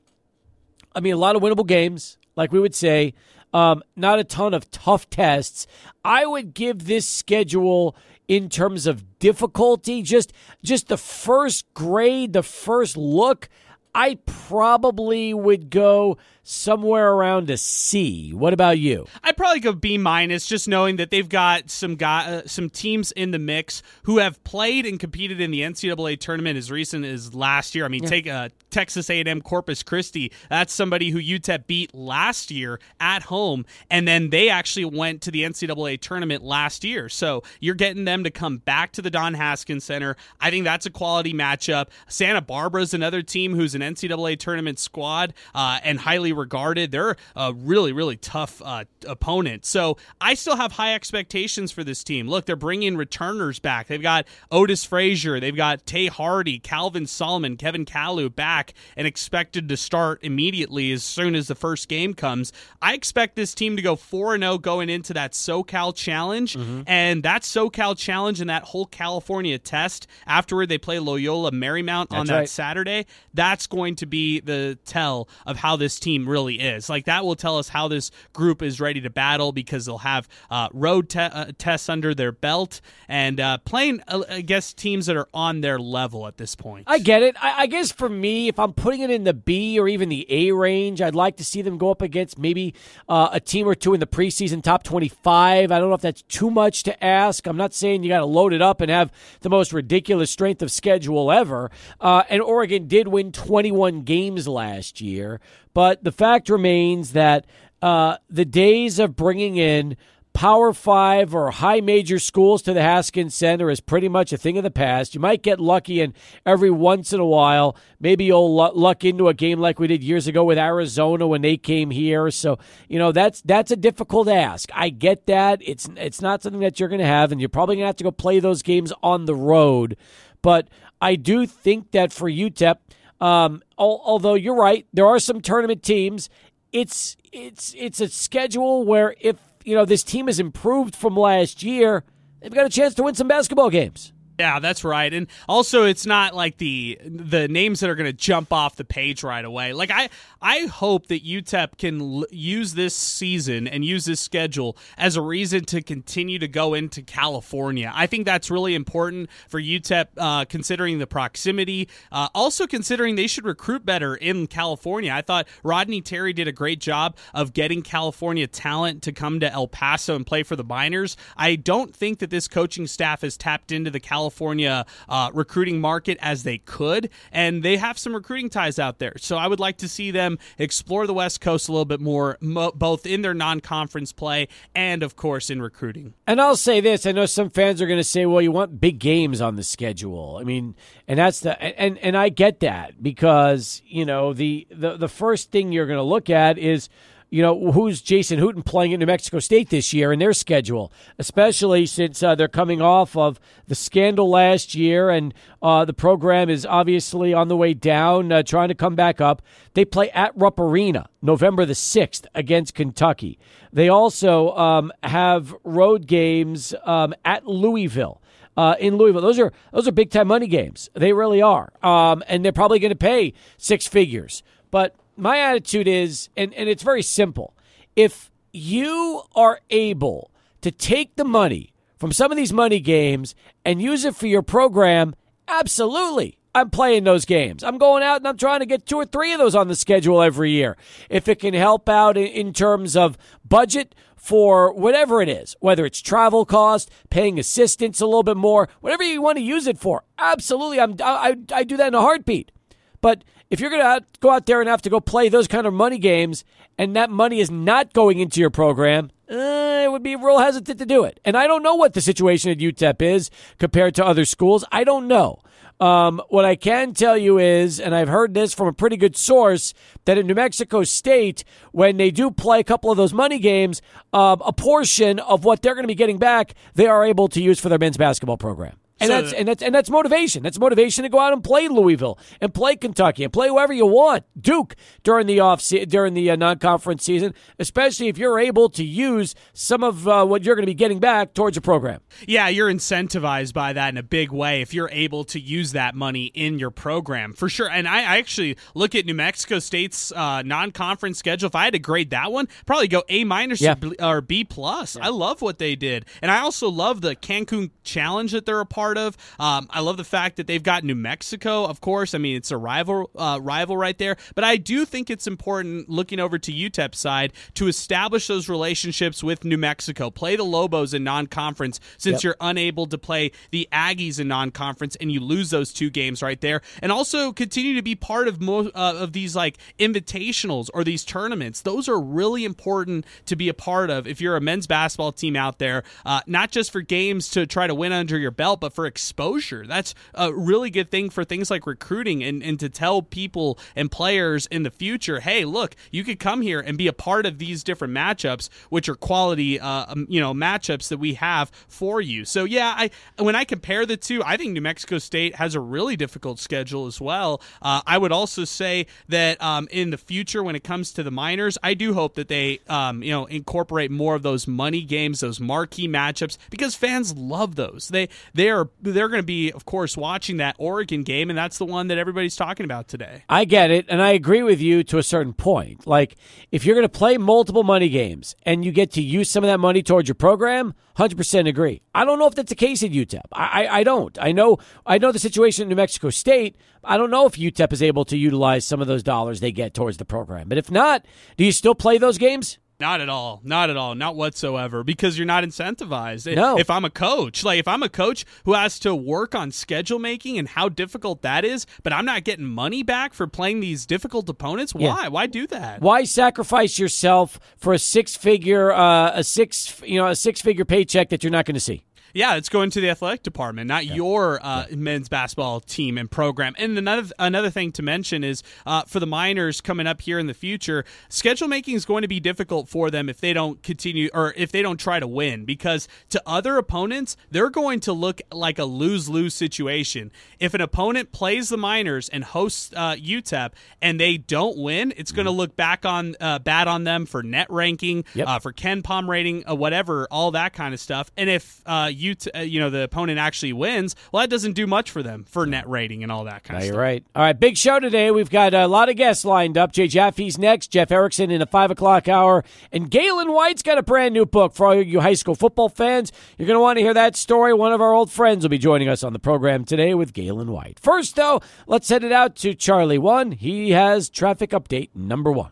I 0.94 1.00
mean, 1.00 1.15
a 1.15 1.19
lot 1.19 1.37
of 1.37 1.43
winnable 1.43 1.67
games, 1.67 2.19
like 2.37 2.53
we 2.53 2.61
would 2.61 2.75
say. 2.75 3.15
Um, 3.54 3.84
not 3.94 4.18
a 4.18 4.24
ton 4.24 4.52
of 4.52 4.70
tough 4.72 5.08
tests. 5.08 5.68
I 6.04 6.26
would 6.26 6.52
give 6.54 6.84
this 6.86 7.06
schedule 7.06 7.96
in 8.26 8.48
terms 8.48 8.86
of 8.86 9.18
difficulty, 9.20 10.02
just 10.02 10.32
just 10.62 10.88
the 10.88 10.96
first 10.96 11.72
grade, 11.72 12.32
the 12.32 12.42
first 12.42 12.96
look. 12.96 13.49
I 13.94 14.18
probably 14.26 15.32
would 15.32 15.70
go 15.70 16.18
somewhere 16.44 17.12
around 17.12 17.50
a 17.50 17.56
C. 17.56 18.32
What 18.32 18.52
about 18.52 18.78
you? 18.78 19.06
I'd 19.22 19.36
probably 19.36 19.60
go 19.60 19.72
B 19.72 19.98
minus, 19.98 20.46
just 20.46 20.68
knowing 20.68 20.96
that 20.96 21.10
they've 21.10 21.28
got 21.28 21.70
some 21.70 21.96
guy, 21.96 22.26
uh, 22.26 22.42
some 22.46 22.70
teams 22.70 23.10
in 23.12 23.30
the 23.30 23.38
mix 23.38 23.82
who 24.04 24.18
have 24.18 24.42
played 24.44 24.86
and 24.86 25.00
competed 25.00 25.40
in 25.40 25.50
the 25.50 25.62
NCAA 25.62 26.20
tournament 26.20 26.58
as 26.58 26.70
recent 26.70 27.04
as 27.04 27.34
last 27.34 27.74
year. 27.74 27.84
I 27.84 27.88
mean, 27.88 28.02
yeah. 28.04 28.08
take 28.08 28.26
uh, 28.28 28.50
Texas 28.70 29.08
A&M 29.08 29.40
Corpus 29.40 29.82
Christi. 29.82 30.32
That's 30.50 30.72
somebody 30.72 31.10
who 31.10 31.18
UTEP 31.18 31.66
beat 31.66 31.94
last 31.94 32.50
year 32.50 32.78
at 33.00 33.22
home, 33.22 33.64
and 33.90 34.06
then 34.06 34.30
they 34.30 34.50
actually 34.50 34.84
went 34.84 35.22
to 35.22 35.30
the 35.30 35.42
NCAA 35.42 36.00
tournament 36.00 36.44
last 36.44 36.84
year. 36.84 37.08
So 37.08 37.42
you're 37.60 37.74
getting 37.74 38.04
them 38.04 38.24
to 38.24 38.30
come 38.30 38.58
back 38.58 38.92
to 38.92 39.02
the 39.02 39.10
Don 39.10 39.32
Haskins 39.34 39.84
Center. 39.84 40.16
I 40.40 40.50
think 40.50 40.64
that's 40.64 40.84
a 40.84 40.90
quality 40.90 41.32
matchup. 41.32 41.88
Santa 42.08 42.42
Barbara 42.42 42.82
is 42.82 42.92
another 42.92 43.22
team 43.22 43.54
who's 43.54 43.74
an 43.74 43.80
NCAA 43.80 44.38
tournament 44.38 44.78
squad 44.78 45.32
uh, 45.54 45.80
and 45.82 45.98
highly 45.98 46.34
regarded. 46.35 46.91
They're 46.91 47.17
a 47.37 47.53
really, 47.53 47.93
really 47.93 48.17
tough 48.17 48.61
uh, 48.64 48.85
opponent. 49.07 49.64
So 49.64 49.97
I 50.21 50.35
still 50.35 50.57
have 50.57 50.73
high 50.73 50.95
expectations 50.95 51.73
for 51.73 51.85
this 51.85 52.05
team. 52.05 52.29
Look, 52.29 52.47
they're 52.47 52.57
bringing 52.57 52.97
returners 52.97 53.59
back. 53.59 53.88
They've 53.88 54.03
got 54.03 54.26
Otis 54.50 54.85
Frazier, 54.85 55.41
they've 55.41 55.57
got 55.57 55.87
Tae 55.87 56.07
Hardy, 56.07 56.59
Calvin 56.59 57.07
Solomon, 57.07 57.57
Kevin 57.57 57.85
Kalu 57.85 58.35
back 58.35 58.75
and 58.97 59.07
expected 59.07 59.69
to 59.69 59.76
start 59.76 60.21
immediately 60.23 60.93
as 60.93 61.03
soon 61.03 61.35
as 61.35 61.49
the 61.49 61.55
first 61.55 61.88
game 61.88 62.14
comes. 62.14 62.53
I 62.83 62.95
expect 62.95 63.37
this 63.37 63.55
team 63.55 63.76
to 63.76 63.83
go 63.83 63.97
4 63.97 64.38
0 64.38 64.59
going 64.59 64.91
into 64.91 65.14
that 65.14 65.33
SoCal 65.33 65.95
Challenge. 65.95 66.55
Mm-hmm. 66.55 66.83
And 66.87 67.23
that 67.23 67.43
SoCal 67.43 67.97
Challenge 67.97 68.41
and 68.41 68.50
that 68.50 68.64
whole 68.64 68.87
California 68.87 69.59
test, 69.59 70.07
afterward, 70.26 70.69
they 70.69 70.79
play 70.79 70.99
Loyola 70.99 71.53
Marymount 71.53 72.12
on 72.12 72.26
that 72.26 72.38
right. 72.38 72.49
Saturday. 72.49 73.07
That's 73.33 73.67
going 73.67 73.97
to 73.97 74.07
be 74.07 74.41
the 74.41 74.79
tell 74.85 75.29
of 75.47 75.57
how 75.57 75.76
this 75.76 75.99
team 75.99 76.24
really 76.26 76.61
is. 76.61 76.88
Like 76.88 77.07
that 77.07 77.25
will 77.25 77.37
tell 77.37 77.59
us 77.59 77.69
how 77.69 77.88
this 77.88 78.11
group 78.33 78.62
is 78.62 78.81
ready 78.81 79.00
to 79.02 79.11
battle 79.11 79.52
because 79.52 79.87
they'll 79.87 79.99
have 79.99 80.28
uh, 80.50 80.69
road 80.73 81.09
te- 81.09 81.21
uh, 81.21 81.52
tests 81.59 81.88
under 81.88 82.14
their 82.14 82.33
belt 82.33 82.81
and 83.09 83.40
uh, 83.40 83.59
playing 83.59 84.00
uh, 84.09 84.23
I 84.28 84.40
guess 84.40 84.73
teams 84.73 85.07
that 85.07 85.16
are 85.16 85.28
on 85.35 85.61
their 85.61 85.78
level 85.78 86.26
at 86.26 86.37
this 86.37 86.54
point. 86.54 86.85
I 86.87 86.99
get 86.99 87.23
it. 87.23 87.37
I, 87.40 87.62
I 87.62 87.66
guess 87.66 87.93
for 87.93 88.09
me, 88.09 88.49
if 88.49 88.59
I'm 88.59 88.73
putting 88.73 89.00
it 89.00 89.11
in 89.11 89.25
the 89.25 89.35
B 89.35 89.78
or 89.78 89.88
even 89.88 90.09
the 90.09 90.26
A 90.31 90.52
range, 90.52 91.00
I'd 91.00 91.14
like 91.14 91.37
to 91.37 91.45
see 91.45 91.62
them 91.62 91.78
go 91.78 91.90
up 91.90 92.02
against 92.02 92.38
maybe 92.38 92.75
uh, 93.09 93.28
a 93.33 93.40
team 93.40 93.69
or 93.69 93.75
two 93.75 93.95
in 93.95 94.00
the 94.00 94.07
preseason 94.07 94.62
top 94.62 94.83
25. 94.83 95.71
I 95.71 95.78
don't 95.78 95.88
know 95.88 95.95
if 95.95 96.00
that's 96.00 96.23
too 96.23 96.50
much 96.50 96.83
to 96.85 97.04
ask. 97.04 97.47
I'm 97.47 97.57
not 97.57 97.75
saying 97.75 98.02
you 98.02 98.09
got 98.09 98.21
to 98.21 98.25
load 98.26 98.52
it 98.52 98.62
up 98.62 98.81
and 98.81 98.90
have 98.90 99.12
the 99.40 99.50
most 99.50 99.73
ridiculous 99.73 100.31
strength 100.31 100.62
of 100.62 100.71
schedule 100.71 101.31
ever. 101.31 101.71
Uh, 102.00 102.23
and 102.28 102.43
Oregon 102.43 102.87
did 102.88 103.09
win 103.09 103.33
21 103.33 104.02
games 104.02 104.49
last 104.49 105.00
year, 105.00 105.40
but 105.75 106.02
the 106.02 106.12
fact 106.12 106.49
remains 106.49 107.12
that 107.12 107.47
uh, 107.83 108.16
the 108.31 108.45
days 108.45 108.99
of 108.99 109.14
bringing 109.14 109.57
in 109.57 109.97
Power 110.33 110.73
Five 110.73 111.33
or 111.33 111.52
high 111.52 111.81
major 111.81 112.19
schools 112.19 112.61
to 112.62 112.73
the 112.73 112.83
Haskins 112.83 113.37
Center 113.37 113.71
is 113.71 113.81
pretty 113.81 114.09
much 114.09 114.33
a 114.33 114.37
thing 114.37 114.59
of 114.59 114.64
the 114.64 114.71
past. 114.71 115.14
You 115.14 115.21
might 115.21 115.43
get 115.43 115.61
lucky, 115.61 116.00
and 116.00 116.12
every 116.45 116.71
once 116.71 117.12
in 117.12 117.21
a 117.21 117.25
while, 117.25 117.76
maybe 118.00 118.25
you'll 118.25 118.52
luck 118.52 119.04
into 119.04 119.28
a 119.28 119.35
game 119.35 119.61
like 119.61 119.78
we 119.78 119.87
did 119.87 120.02
years 120.02 120.26
ago 120.26 120.43
with 120.43 120.59
Arizona 120.59 121.28
when 121.28 121.43
they 121.43 121.57
came 121.57 121.90
here. 121.90 122.33
So 122.33 122.59
you 122.88 122.99
know 122.99 123.12
that's 123.12 123.43
that's 123.43 123.71
a 123.71 123.76
difficult 123.76 124.26
ask. 124.26 124.71
I 124.75 124.88
get 124.88 125.26
that 125.26 125.61
it's 125.62 125.88
it's 125.97 126.21
not 126.21 126.43
something 126.43 126.62
that 126.62 126.81
you're 126.81 126.88
going 126.88 127.00
to 127.00 127.07
have, 127.07 127.31
and 127.31 127.40
you're 127.40 127.49
probably 127.49 127.76
going 127.76 127.85
to 127.85 127.88
have 127.88 127.97
to 127.97 128.04
go 128.04 128.11
play 128.11 128.40
those 128.40 128.62
games 128.62 128.93
on 129.04 129.26
the 129.26 129.37
road. 129.37 129.97
But 130.43 130.69
I 131.00 131.14
do 131.14 131.47
think 131.47 131.93
that 131.93 132.12
for 132.12 132.28
UTEP, 132.28 132.78
um, 133.25 133.62
although 133.78 134.35
you're 134.35 134.54
right, 134.54 134.87
there 134.93 135.07
are 135.07 135.19
some 135.19 135.40
tournament 135.40 135.83
teams. 135.83 136.28
It's 136.73 137.16
it's 137.33 137.75
it's 137.78 138.00
a 138.00 138.09
schedule 138.09 138.85
where 138.85 139.14
if 139.21 139.37
you 139.64 139.75
know, 139.75 139.85
this 139.85 140.02
team 140.02 140.26
has 140.26 140.38
improved 140.38 140.95
from 140.95 141.16
last 141.16 141.62
year. 141.62 142.04
They've 142.40 142.52
got 142.52 142.66
a 142.66 142.71
chance 142.71 142.95
to 142.95 143.02
win 143.02 143.14
some 143.14 143.26
basketball 143.26 143.71
games. 143.71 144.12
Yeah, 144.38 144.59
that's 144.59 144.85
right. 144.85 145.14
And 145.14 145.28
also 145.49 145.85
it's 145.85 146.04
not 146.04 146.35
like 146.35 146.59
the 146.59 146.99
the 147.04 147.49
names 147.49 147.81
that 147.81 147.88
are 147.88 147.95
going 147.95 148.11
to 148.11 148.12
jump 148.12 148.52
off 148.52 148.76
the 148.76 148.85
page 148.85 149.23
right 149.23 149.45
away. 149.45 149.73
Like 149.73 149.90
I 149.90 150.11
I 150.44 150.66
hope 150.66 151.06
that 151.06 151.24
UTEP 151.24 151.78
can 151.78 152.00
l- 152.02 152.26
use 152.30 152.74
this 152.74 152.94
season 152.94 153.66
and 153.66 153.82
use 153.82 154.04
this 154.04 154.20
schedule 154.20 154.76
as 154.98 155.16
a 155.16 155.22
reason 155.22 155.64
to 155.64 155.80
continue 155.80 156.38
to 156.38 156.46
go 156.46 156.74
into 156.74 157.00
California. 157.00 157.90
I 157.94 158.06
think 158.06 158.26
that's 158.26 158.50
really 158.50 158.74
important 158.74 159.30
for 159.48 159.58
UTEP 159.58 160.08
uh, 160.18 160.44
considering 160.44 160.98
the 160.98 161.06
proximity. 161.06 161.88
Uh, 162.12 162.28
also 162.34 162.66
considering 162.66 163.14
they 163.14 163.26
should 163.26 163.46
recruit 163.46 163.86
better 163.86 164.14
in 164.14 164.46
California. 164.46 165.14
I 165.14 165.22
thought 165.22 165.48
Rodney 165.62 166.02
Terry 166.02 166.34
did 166.34 166.46
a 166.46 166.52
great 166.52 166.78
job 166.78 167.16
of 167.32 167.54
getting 167.54 167.80
California 167.80 168.46
talent 168.46 169.02
to 169.04 169.12
come 169.12 169.40
to 169.40 169.50
El 169.50 169.66
Paso 169.66 170.14
and 170.14 170.26
play 170.26 170.42
for 170.42 170.56
the 170.56 170.64
Miners. 170.64 171.16
I 171.38 171.56
don't 171.56 171.96
think 171.96 172.18
that 172.18 172.28
this 172.28 172.48
coaching 172.48 172.86
staff 172.86 173.22
has 173.22 173.38
tapped 173.38 173.72
into 173.72 173.90
the 173.90 174.00
California 174.00 174.84
uh, 175.08 175.30
recruiting 175.32 175.80
market 175.80 176.18
as 176.20 176.42
they 176.42 176.58
could, 176.58 177.08
and 177.32 177.62
they 177.62 177.78
have 177.78 177.98
some 177.98 178.14
recruiting 178.14 178.50
ties 178.50 178.78
out 178.78 178.98
there. 178.98 179.14
So 179.16 179.38
I 179.38 179.46
would 179.46 179.60
like 179.60 179.78
to 179.78 179.88
see 179.88 180.10
them 180.10 180.34
explore 180.59 181.07
the 181.07 181.14
West 181.14 181.41
Coast 181.41 181.69
a 181.69 181.73
little 181.73 181.85
bit 181.85 182.00
more, 182.00 182.38
mo- 182.41 182.73
both 182.75 183.07
in 183.07 183.23
their 183.23 183.35
non-conference 183.35 184.12
play 184.12 184.49
and, 184.75 185.03
of 185.03 185.17
course, 185.17 185.50
in 185.50 185.61
recruiting. 185.61 186.14
And 186.26 186.41
I'll 186.41 186.57
say 186.57 186.81
this: 186.81 187.07
I 187.07 187.12
know 187.12 187.26
some 187.26 187.50
fans 187.50 187.81
are 187.81 187.87
going 187.87 187.99
to 187.99 188.05
say, 188.05 188.26
"Well, 188.26 188.43
you 188.43 188.53
want 188.53 188.81
big 188.81 188.99
games 188.99 189.41
on 189.41 189.57
the 189.57 189.62
schedule." 189.62 190.38
I 190.41 190.45
mean, 190.45 190.75
and 191.07 191.19
that's 191.19 191.41
the 191.41 191.61
and 191.61 191.99
and 191.99 192.17
I 192.17 192.29
get 192.29 192.61
that 192.61 193.03
because 193.03 193.83
you 193.87 194.05
know 194.05 194.33
the 194.33 194.67
the 194.71 194.97
the 194.97 195.09
first 195.09 195.50
thing 195.50 195.73
you're 195.73 195.87
going 195.87 195.99
to 195.99 196.03
look 196.03 196.31
at 196.31 196.59
is 196.59 196.88
you 197.35 197.43
know, 197.43 197.73
who's 197.73 198.00
Jason 198.00 198.38
Hooten 198.38 198.62
playing 198.62 198.93
in 198.93 199.00
New 199.00 199.07
Mexico 199.07 199.41
State 199.41 199.69
this 199.69 199.93
year 199.93 200.12
in 200.12 200.21
their 200.21 200.33
schedule, 200.33 200.93
especially 201.19 201.85
since 201.85 202.23
uh, 202.23 202.37
they're 202.37 202.47
coming 202.47 202.81
off 202.81 203.17
of 203.17 203.41
the 203.67 203.75
scandal 203.75 204.31
last 204.31 204.76
year 204.76 205.11
and 205.11 205.35
uh, 205.61 205.85
the 205.85 205.93
program 205.93 206.49
is 206.49 206.64
obviously 206.64 207.35
on 207.35 207.49
the 207.49 207.57
way 207.57 207.75
down, 207.75 208.31
uh, 208.31 208.45
trying 208.45 208.69
to 208.69 208.75
come 208.76 208.95
back 208.95 209.21
up. 209.21 209.43
They 209.73 209.85
play 209.85 210.12
at 210.12 210.31
Rupp 210.37 210.61
Arena 210.61 211.09
November 211.23 211.67
the 211.67 211.73
6th 211.73 212.25
against 212.37 212.73
Kentucky. 212.73 213.41
They 213.73 213.88
also 213.88 214.55
um, 214.55 214.93
have 215.03 215.57
road 215.64 216.07
games 216.07 216.73
um, 216.85 217.14
at 217.25 217.49
Louisville. 217.49 218.23
Uh, 218.57 218.76
in 218.79 218.97
Louisville. 218.97 219.21
Those 219.23 219.41
are 219.41 219.53
those 219.73 219.88
are 219.88 219.91
big 219.91 220.11
time 220.11 220.29
money 220.29 220.47
games. 220.47 220.88
They 220.95 221.12
really 221.12 221.43
are, 221.43 221.73
um, 221.83 222.23
and 222.29 222.45
they're 222.45 222.53
probably 222.53 222.79
going 222.79 222.93
to 222.93 222.95
pay 222.95 223.33
six 223.57 223.88
figures. 223.88 224.45
But 224.71 224.95
my 225.16 225.38
attitude 225.38 225.88
is, 225.88 226.28
and, 226.37 226.52
and 226.54 226.68
it's 226.68 226.83
very 226.83 227.02
simple. 227.02 227.54
If 227.97 228.30
you 228.52 229.23
are 229.35 229.61
able 229.71 230.30
to 230.61 230.71
take 230.71 231.16
the 231.16 231.25
money 231.25 231.73
from 231.99 232.12
some 232.12 232.30
of 232.30 232.37
these 232.37 232.52
money 232.52 232.80
games 232.80 233.35
and 233.64 233.80
use 233.80 234.04
it 234.04 234.16
for 234.16 234.26
your 234.26 234.42
program, 234.42 235.14
absolutely. 235.49 236.38
I'm 236.54 236.71
playing 236.71 237.02
those 237.04 237.25
games. 237.25 237.64
I'm 237.64 237.78
going 237.78 238.04
out 238.04 238.18
and 238.18 238.28
I'm 238.28 238.37
trying 238.37 238.61
to 238.61 238.66
get 238.66 238.87
two 238.87 238.97
or 238.97 239.04
three 239.04 239.33
of 239.33 239.38
those 239.38 239.56
on 239.56 239.66
the 239.66 239.75
schedule 239.75 240.23
every 240.23 240.52
year. 240.52 240.76
If 241.11 241.26
it 241.26 241.40
can 241.40 241.52
help 241.52 241.88
out 241.88 242.16
in, 242.16 242.52
terms 242.52 242.97
of 242.97 243.18
budget 243.44 243.94
for 244.14 244.73
whatever 244.73 245.21
it 245.21 245.28
is, 245.28 245.56
whether 245.59 245.85
it's 245.85 246.00
travel 246.00 246.44
cost, 246.44 246.90
paying 247.11 247.40
assistants 247.40 248.00
a 248.00 248.06
little 248.06 248.23
bit 248.23 248.37
more, 248.37 248.68
whatever 248.80 249.02
you 249.02 249.21
want 249.21 249.38
to 249.38 249.42
use 249.42 249.66
it 249.66 249.78
for, 249.78 250.04
absolutely. 250.16 250.78
I'm, 250.78 250.94
I, 251.02 251.37
I 251.52 251.64
do 251.64 251.76
that 251.76 251.88
in 251.88 251.94
a 251.94 252.00
heartbeat. 252.00 252.52
But 253.00 253.25
if 253.50 253.60
you're 253.60 253.70
going 253.70 253.82
to 253.82 254.04
go 254.20 254.30
out 254.30 254.46
there 254.46 254.60
and 254.60 254.68
have 254.68 254.82
to 254.82 254.90
go 254.90 255.00
play 255.00 255.28
those 255.28 255.48
kind 255.48 255.66
of 255.66 255.72
money 255.72 255.98
games 255.98 256.44
and 256.78 256.96
that 256.96 257.10
money 257.10 257.40
is 257.40 257.50
not 257.50 257.92
going 257.92 258.18
into 258.18 258.40
your 258.40 258.50
program, 258.50 259.10
uh, 259.30 259.86
would 259.88 260.02
be 260.02 260.16
real 260.16 260.38
hesitant 260.38 260.78
to 260.78 260.86
do 260.86 261.04
it. 261.04 261.20
And 261.24 261.36
I 261.36 261.46
don't 261.46 261.62
know 261.62 261.74
what 261.74 261.94
the 261.94 262.00
situation 262.00 262.50
at 262.50 262.58
UTEP 262.58 263.00
is 263.02 263.30
compared 263.58 263.94
to 263.96 264.04
other 264.04 264.24
schools. 264.24 264.64
I 264.72 264.84
don't 264.84 265.08
know. 265.08 265.40
Um, 265.80 266.22
what 266.28 266.44
I 266.44 266.54
can 266.56 266.94
tell 266.94 267.16
you 267.16 267.38
is, 267.38 267.80
and 267.80 267.94
I've 267.94 268.08
heard 268.08 268.34
this 268.34 268.54
from 268.54 268.68
a 268.68 268.72
pretty 268.72 268.96
good 268.96 269.16
source, 269.16 269.74
that 270.04 270.16
in 270.18 270.26
New 270.26 270.34
Mexico 270.34 270.84
State, 270.84 271.44
when 271.72 271.96
they 271.96 272.10
do 272.10 272.30
play 272.30 272.60
a 272.60 272.64
couple 272.64 272.90
of 272.90 272.96
those 272.96 273.12
money 273.12 273.38
games, 273.38 273.82
uh, 274.12 274.36
a 274.40 274.52
portion 274.52 275.18
of 275.18 275.44
what 275.44 275.62
they're 275.62 275.74
going 275.74 275.84
to 275.84 275.88
be 275.88 275.94
getting 275.94 276.18
back, 276.18 276.54
they 276.74 276.86
are 276.86 277.04
able 277.04 277.28
to 277.28 277.42
use 277.42 277.58
for 277.58 277.68
their 277.68 277.78
men's 277.78 277.96
basketball 277.96 278.36
program. 278.36 278.76
And 279.04 279.11
so, 279.11 279.23
that's 279.23 279.32
and 279.34 279.49
that's 279.49 279.62
and 279.62 279.75
that's 279.75 279.90
motivation. 279.90 280.42
That's 280.42 280.58
motivation 280.58 281.04
to 281.04 281.08
go 281.08 281.18
out 281.18 281.32
and 281.32 281.42
play 281.42 281.68
Louisville 281.68 282.18
and 282.40 282.52
play 282.52 282.76
Kentucky 282.76 283.25
and 283.25 283.32
play 283.32 283.49
whoever 283.49 283.73
you 283.73 283.87
want, 283.87 284.25
Duke 284.40 284.75
during 285.02 285.26
the 285.26 285.40
off 285.40 285.61
se- 285.61 285.87
during 285.87 286.14
the 286.14 286.30
uh, 286.30 286.37
non 286.37 286.58
conference 286.58 287.04
season, 287.04 287.34
especially 287.58 288.08
if 288.08 288.18
you're 288.18 288.38
able 288.38 288.68
to 288.70 288.84
use 288.84 289.34
some 289.52 289.82
of 289.82 290.08
uh, 290.08 290.25
what 290.25 290.44
you're 290.44 290.54
going 290.54 290.64
to 290.64 290.70
be 290.70 290.75
getting 290.75 290.99
back 290.99 291.34
towards 291.34 291.56
your 291.56 291.62
program. 291.62 292.00
Yeah, 292.26 292.49
you're 292.49 292.70
incentivized 292.70 293.52
by 293.52 293.73
that 293.73 293.88
in 293.90 293.96
a 293.99 294.02
big 294.02 294.32
way 294.32 294.62
if 294.62 294.73
you're 294.75 294.90
able 294.90 295.25
to 295.25 295.40
use 295.40 295.73
that 295.73 295.94
money 295.94 296.26
in 296.26 296.58
your 296.58 296.70
program 296.70 297.32
for 297.32 297.49
sure. 297.49 297.68
And 297.68 297.87
I, 297.87 297.99
I 297.99 298.18
actually 298.18 298.56
look 298.75 298.94
at 298.94 299.06
New 299.06 299.14
Mexico 299.14 299.58
State's 299.58 300.12
uh, 300.12 300.42
non 300.42 300.70
conference 300.73 301.18
schedule. 301.18 301.46
If 301.46 301.54
I 301.54 301.64
had 301.64 301.75
to 301.75 301.78
grade 301.78 302.11
that 302.11 302.32
one, 302.32 302.49
probably 302.66 302.88
go 302.88 303.02
A 303.08 303.25
minus 303.25 303.61
yeah. 303.61 303.75
or 304.00 304.20
B 304.20 304.44
plus. 304.44 304.96
Yeah. 304.96 305.06
I 305.06 305.08
love 305.08 305.42
what 305.42 305.58
they 305.58 305.76
did, 305.76 306.06
and 306.23 306.30
I 306.30 306.40
also 306.40 306.68
love 306.68 307.00
the 307.00 307.16
Cancun 307.16 307.70
Challenge 307.82 308.32
that 308.32 308.46
they're 308.46 308.61
a 308.61 308.66
part 308.66 308.93
part 308.94 309.06
of. 309.06 309.16
Um, 309.38 309.68
I 309.70 309.80
love 309.80 309.96
the 309.96 310.04
fact 310.04 310.36
that 310.36 310.46
they've 310.46 310.62
got 310.62 310.84
New 310.84 310.94
Mexico, 310.94 311.64
of 311.64 311.80
course. 311.80 312.14
I 312.14 312.18
mean, 312.18 312.36
it's 312.36 312.50
a 312.50 312.56
rival 312.56 313.10
uh, 313.16 313.38
rival 313.42 313.76
right 313.76 313.96
there. 313.98 314.16
But 314.34 314.44
I 314.44 314.56
do 314.56 314.84
think 314.84 315.10
it's 315.10 315.26
important 315.26 315.88
looking 315.88 316.20
over 316.20 316.38
to 316.38 316.52
UTEP 316.52 316.94
side 316.94 317.32
to 317.54 317.66
establish 317.66 318.26
those 318.26 318.48
relationships 318.48 319.22
with 319.22 319.44
New 319.44 319.58
Mexico. 319.58 320.10
Play 320.10 320.36
the 320.36 320.44
Lobos 320.44 320.94
in 320.94 321.04
non-conference 321.04 321.80
since 321.96 322.16
yep. 322.16 322.22
you're 322.22 322.36
unable 322.40 322.86
to 322.86 322.98
play 322.98 323.32
the 323.50 323.68
Aggies 323.72 324.20
in 324.20 324.28
non-conference, 324.28 324.96
and 324.96 325.10
you 325.10 325.20
lose 325.20 325.50
those 325.50 325.72
two 325.72 325.90
games 325.90 326.22
right 326.22 326.40
there. 326.40 326.60
And 326.82 326.92
also 326.92 327.32
continue 327.32 327.74
to 327.74 327.82
be 327.82 327.94
part 327.94 328.28
of 328.28 328.40
most 328.40 328.70
uh, 328.74 328.94
of 328.96 329.12
these 329.12 329.34
like 329.34 329.58
invitationals 329.78 330.70
or 330.72 330.84
these 330.84 331.04
tournaments. 331.04 331.62
Those 331.62 331.88
are 331.88 332.00
really 332.00 332.44
important 332.44 333.06
to 333.26 333.36
be 333.36 333.48
a 333.48 333.54
part 333.54 333.90
of 333.90 334.06
if 334.06 334.20
you're 334.20 334.36
a 334.36 334.40
men's 334.40 334.66
basketball 334.66 335.12
team 335.12 335.36
out 335.36 335.58
there. 335.58 335.82
Uh, 336.04 336.20
not 336.26 336.50
just 336.50 336.70
for 336.70 336.80
games 336.80 337.28
to 337.30 337.46
try 337.46 337.66
to 337.66 337.74
win 337.74 337.92
under 337.92 338.18
your 338.18 338.30
belt, 338.30 338.60
but 338.60 338.74
for 338.75 338.87
exposure. 338.87 339.66
That's 339.66 339.95
a 340.14 340.33
really 340.33 340.71
good 340.71 340.90
thing 340.90 341.11
for 341.11 341.25
things 341.25 341.50
like 341.50 341.66
recruiting 341.66 342.23
and, 342.23 342.43
and 342.43 342.59
to 342.61 342.69
tell 342.69 343.02
people 343.02 343.59
and 343.76 343.90
players 343.90 344.47
in 344.47 344.64
the 344.64 344.71
future, 344.71 345.21
hey, 345.21 345.45
look, 345.45 345.76
you 345.90 346.04
could 346.04 346.19
come 346.19 346.43
here 346.43 346.61
and 346.61 346.76
be 346.76 346.88
a 346.88 346.93
part 346.93 347.26
of 347.26 347.38
these 347.38 347.62
different 347.62 347.95
matchups, 347.95 348.49
which 348.69 348.88
are 348.88 348.95
quality, 348.95 349.61
uh, 349.61 349.87
um, 349.88 350.07
you 350.09 350.21
know, 350.21 350.35
matchups 350.35 350.88
that 350.88 350.99
we 350.99 351.14
have 351.14 351.50
for 351.69 352.00
you. 352.00 352.25
So 352.25 352.45
yeah, 352.45 352.75
I 352.76 352.90
when 353.19 353.37
I 353.37 353.45
compare 353.45 353.87
the 353.87 353.97
two, 353.97 354.23
I 354.25 354.37
think 354.37 354.52
New 354.52 354.61
Mexico 354.61 354.99
State 354.99 355.37
has 355.37 355.54
a 355.54 355.61
really 355.61 355.97
difficult 355.97 356.38
schedule 356.38 356.87
as 356.87 357.00
well. 357.00 357.40
Uh, 357.62 357.81
I 357.87 357.99
would 357.99 358.12
also 358.12 358.45
say 358.45 358.87
that 359.09 359.40
um, 359.43 359.69
in 359.71 359.90
the 359.90 359.99
future, 359.99 360.43
when 360.43 360.57
it 360.57 360.64
comes 360.64 360.93
to 360.93 361.02
the 361.02 361.11
miners, 361.11 361.57
I 361.62 361.75
do 361.75 361.95
hope 361.95 362.14
that 362.14 362.28
they, 362.28 362.61
um, 362.69 363.02
you 363.02 363.11
know, 363.11 363.26
incorporate 363.26 363.90
more 363.90 364.14
of 364.14 364.23
those 364.23 364.47
money 364.47 364.83
games, 364.83 365.21
those 365.21 365.40
marquee 365.40 365.88
matchups, 365.88 366.38
because 366.50 366.75
fans 366.75 367.16
love 367.16 367.54
those. 367.57 367.88
They 367.88 368.09
they 368.33 368.50
are 368.50 368.63
are 368.64 368.71
they're 368.80 369.09
going 369.09 369.23
to 369.23 369.26
be, 369.26 369.50
of 369.52 369.64
course, 369.64 369.97
watching 369.97 370.38
that 370.38 370.56
Oregon 370.59 371.02
game, 371.02 371.30
and 371.30 371.38
that's 371.38 371.59
the 371.59 371.64
one 371.64 371.88
that 371.88 371.99
everybody's 371.99 372.37
talking 372.37 372.64
about 372.64 372.88
today. 372.88 373.25
I 373.28 373.44
get 373.44 373.71
it, 373.71 373.87
and 373.88 374.02
I 374.02 374.11
agree 374.11 374.42
with 374.42 374.61
you 374.61 374.83
to 374.85 374.99
a 374.99 375.02
certain 375.02 375.33
point. 375.33 375.87
Like, 375.87 376.16
if 376.50 376.64
you're 376.64 376.75
going 376.75 376.87
to 376.87 376.99
play 376.99 377.16
multiple 377.18 377.64
money 377.64 377.88
games 377.88 378.35
and 378.42 378.64
you 378.64 378.73
get 378.73 378.92
to 378.92 379.02
use 379.02 379.30
some 379.30 379.44
of 379.44 379.49
that 379.49 379.59
money 379.59 379.83
towards 379.83 380.09
your 380.09 380.14
program, 380.14 380.75
hundred 380.97 381.16
percent 381.16 381.49
agree. 381.49 381.83
I 381.94 382.04
don't 382.04 382.18
know 382.18 382.26
if 382.26 382.35
that's 382.35 382.50
the 382.50 382.54
case 382.54 382.83
at 382.83 382.90
UTEP. 382.90 383.23
I, 383.33 383.64
I, 383.64 383.78
I 383.78 383.85
don't. 383.85 384.16
I 384.21 384.33
know 384.33 384.59
I 384.87 384.99
know 384.99 385.12
the 385.12 385.18
situation 385.18 385.62
in 385.62 385.68
New 385.68 385.76
Mexico 385.76 386.11
State. 386.11 386.56
I 386.83 386.97
don't 386.97 387.11
know 387.11 387.26
if 387.26 387.33
UTEP 387.35 387.73
is 387.73 387.83
able 387.83 388.04
to 388.06 388.16
utilize 388.16 388.66
some 388.66 388.80
of 388.80 388.87
those 388.87 389.02
dollars 389.02 389.40
they 389.40 389.52
get 389.52 389.75
towards 389.75 389.97
the 389.97 390.04
program. 390.04 390.49
But 390.49 390.59
if 390.59 390.71
not, 390.71 391.04
do 391.37 391.44
you 391.44 391.52
still 391.52 391.75
play 391.75 391.99
those 391.99 392.18
games? 392.18 392.59
Not 392.81 393.00
at 393.00 393.09
all. 393.09 393.40
Not 393.45 393.71
at 393.71 393.76
all. 393.76 393.95
Not 393.95 394.16
whatsoever. 394.16 394.83
Because 394.83 395.16
you're 395.16 395.26
not 395.26 395.45
incentivized. 395.45 396.35
No. 396.35 396.59
If 396.59 396.71
I'm 396.71 396.85
a 396.85 396.90
coach, 396.90 397.45
like 397.45 397.59
if 397.59 397.69
I'm 397.69 397.83
a 397.83 397.88
coach 397.88 398.25
who 398.45 398.54
has 398.54 398.78
to 398.81 398.95
work 398.95 399.35
on 399.35 399.50
schedule 399.52 399.99
making 399.99 400.38
and 400.38 400.49
how 400.49 400.69
difficult 400.69 401.23
that 401.23 401.45
is, 401.45 401.66
but 401.83 401.93
I'm 401.93 402.04
not 402.04 402.25
getting 402.25 402.45
money 402.45 402.83
back 402.83 403.14
for 403.14 403.26
playing 403.26 403.61
these 403.61 403.87
difficult 403.87 404.28
opponents, 404.28 404.75
why? 404.75 405.04
Yeah. 405.04 405.09
Why 405.09 405.26
do 405.26 405.47
that? 405.49 405.81
Why 405.81 406.04
sacrifice 406.04 406.78
yourself 406.78 407.38
for 407.57 407.73
a 407.73 407.78
six 407.78 408.16
figure, 408.16 408.73
uh, 408.73 409.12
a 409.14 409.25
six, 409.25 409.81
you 409.85 409.99
know, 409.99 410.09
a 410.09 410.16
six 410.16 410.40
figure 410.40 410.64
paycheck 410.64 411.11
that 411.11 411.23
you're 411.23 411.31
not 411.31 411.47
going 411.47 411.54
to 411.54 411.61
see? 411.61 411.85
Yeah, 412.14 412.37
it's 412.37 412.49
going 412.49 412.71
to 412.71 412.80
the 412.80 412.90
athletic 412.90 413.23
department, 413.25 413.66
not 413.66 413.87
your 413.87 414.38
uh, 414.40 414.66
men's 414.71 415.09
basketball 415.09 415.61
team 415.61 415.99
and 415.99 416.09
program. 416.11 416.54
And 416.59 416.78
another 416.78 417.12
another 417.18 417.50
thing 417.50 417.73
to 417.73 417.83
mention 417.83 418.23
is 418.23 418.42
uh, 418.64 418.83
for 418.85 419.00
the 419.00 419.06
Miners 419.06 419.61
coming 419.61 419.87
up 419.88 420.00
here 420.00 420.18
in 420.21 420.28
the 420.28 420.35
future, 420.35 420.85
schedule 421.09 421.49
making 421.49 421.75
is 421.75 421.85
going 421.85 422.02
to 422.02 422.09
be 422.09 422.21
difficult 422.21 422.68
for 422.68 422.90
them 422.90 423.09
if 423.09 423.21
they 423.21 423.33
don't 423.33 423.62
continue 423.64 424.09
or 424.14 424.33
if 424.37 424.52
they 424.52 424.62
don't 424.62 424.78
try 424.78 425.00
to 425.00 425.09
win 425.09 425.44
because 425.44 425.88
to 426.11 426.23
other 426.25 426.56
opponents 426.56 427.16
they're 427.30 427.50
going 427.50 427.80
to 427.80 427.92
look 427.92 428.21
like 428.33 428.59
a 428.61 428.64
lose 428.64 429.09
lose 429.09 429.35
situation. 429.35 430.12
If 430.38 430.54
an 430.54 430.61
opponent 430.61 431.11
plays 431.11 431.49
the 431.49 431.56
Miners 431.56 432.09
and 432.09 432.23
hosts 432.23 432.73
uh, 432.76 432.94
UTEP 432.94 433.50
and 433.83 433.99
they 433.99 434.16
don't 434.18 434.56
win, 434.56 434.94
it's 434.97 435.11
going 435.11 435.26
to 435.26 435.33
look 435.33 435.56
back 435.56 435.85
on 435.85 436.14
uh, 436.21 436.38
bad 436.38 436.68
on 436.68 436.85
them 436.85 437.06
for 437.06 437.23
net 437.25 437.49
ranking, 437.50 438.04
Yep. 438.14 438.28
uh, 438.28 438.38
for 438.38 438.52
KenPom 438.52 439.09
rating, 439.09 439.49
uh, 439.49 439.54
whatever, 439.56 440.06
all 440.12 440.30
that 440.30 440.52
kind 440.52 440.73
of 440.75 440.78
stuff. 440.78 441.11
And 441.16 441.28
if 441.28 441.61
uh, 441.66 441.90
you 442.04 442.14
t- 442.14 442.30
uh, 442.32 442.40
you 442.42 442.61
know 442.61 442.70
the 442.70 442.82
opponent 442.82 443.18
actually 443.18 443.52
wins, 443.52 443.96
well, 444.12 444.20
that 444.23 444.30
doesn't 444.30 444.52
do 444.52 444.66
much 444.66 444.90
for 444.90 445.02
them 445.02 445.25
for 445.25 445.46
net 445.46 445.68
rating 445.68 446.02
and 446.02 446.12
all 446.12 446.25
that 446.25 446.44
kind 446.44 446.54
No, 446.54 446.58
of 446.58 446.64
you're 446.66 446.75
stuff. 446.75 446.80
right. 446.82 447.04
All 447.16 447.23
right, 447.23 447.38
big 447.38 447.56
show 447.56 447.80
today. 447.80 448.11
We've 448.11 448.30
got 448.30 448.54
a 448.54 448.66
lot 448.68 448.88
of 448.88 448.96
guests 448.96 449.25
lined 449.25 449.58
up. 449.58 449.73
Jay 449.73 449.88
Jaffe's 449.88 450.38
next, 450.38 450.68
Jeff 450.68 450.92
Erickson 450.92 451.30
in 451.30 451.42
a 451.42 451.46
five 451.46 451.70
o'clock 451.70 452.06
hour, 452.08 452.44
and 452.70 452.90
Gaylon 452.90 453.32
White's 453.32 453.62
got 453.62 453.78
a 453.78 453.82
brand 453.82 454.14
new 454.14 454.26
book 454.26 454.54
for 454.54 454.66
all 454.66 454.75
you 454.82 455.00
high 455.00 455.14
school 455.14 455.34
football 455.34 455.68
fans. 455.68 456.12
You're 456.38 456.46
going 456.46 456.56
to 456.56 456.61
want 456.61 456.76
to 456.78 456.82
hear 456.82 456.94
that 456.94 457.16
story. 457.16 457.52
One 457.54 457.73
of 457.73 457.80
our 457.80 457.92
old 457.92 458.12
friends 458.12 458.44
will 458.44 458.50
be 458.50 458.58
joining 458.58 458.88
us 458.88 459.02
on 459.02 459.12
the 459.12 459.18
program 459.18 459.64
today 459.64 459.94
with 459.94 460.12
Gaylon 460.12 460.50
White. 460.52 460.78
First, 460.78 461.16
though, 461.16 461.40
let's 461.66 461.88
head 461.88 462.04
it 462.04 462.12
out 462.12 462.37
to 462.37 462.54
Charlie 462.54 462.99
One. 462.99 463.32
He 463.32 463.70
has 463.70 464.08
traffic 464.11 464.50
update 464.50 464.90
number 464.94 465.32
one. 465.32 465.50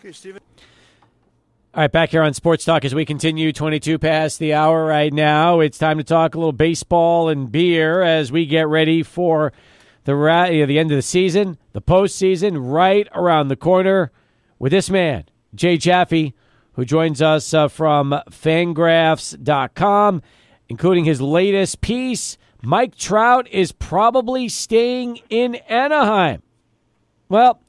Okay, 0.00 0.12
Steven. 0.12 0.40
All 1.74 1.80
right, 1.80 1.90
back 1.90 2.10
here 2.10 2.20
on 2.20 2.34
Sports 2.34 2.66
Talk 2.66 2.84
as 2.84 2.94
we 2.94 3.06
continue 3.06 3.50
22 3.50 3.98
past 3.98 4.38
the 4.38 4.52
hour 4.52 4.84
right 4.84 5.10
now. 5.10 5.60
It's 5.60 5.78
time 5.78 5.96
to 5.96 6.04
talk 6.04 6.34
a 6.34 6.38
little 6.38 6.52
baseball 6.52 7.30
and 7.30 7.50
beer 7.50 8.02
as 8.02 8.30
we 8.30 8.44
get 8.44 8.68
ready 8.68 9.02
for 9.02 9.54
the 10.04 10.14
ra- 10.14 10.50
the 10.50 10.78
end 10.78 10.90
of 10.90 10.96
the 10.96 11.00
season, 11.00 11.56
the 11.72 11.80
postseason 11.80 12.58
right 12.70 13.08
around 13.14 13.48
the 13.48 13.56
corner 13.56 14.12
with 14.58 14.70
this 14.70 14.90
man, 14.90 15.24
Jay 15.54 15.78
Jaffe, 15.78 16.34
who 16.74 16.84
joins 16.84 17.22
us 17.22 17.54
uh, 17.54 17.68
from 17.68 18.20
fangraphs.com, 18.30 20.20
including 20.68 21.06
his 21.06 21.22
latest 21.22 21.80
piece. 21.80 22.36
Mike 22.62 22.96
Trout 22.96 23.48
is 23.48 23.72
probably 23.72 24.46
staying 24.50 25.20
in 25.30 25.54
Anaheim. 25.54 26.42
Well, 27.30 27.62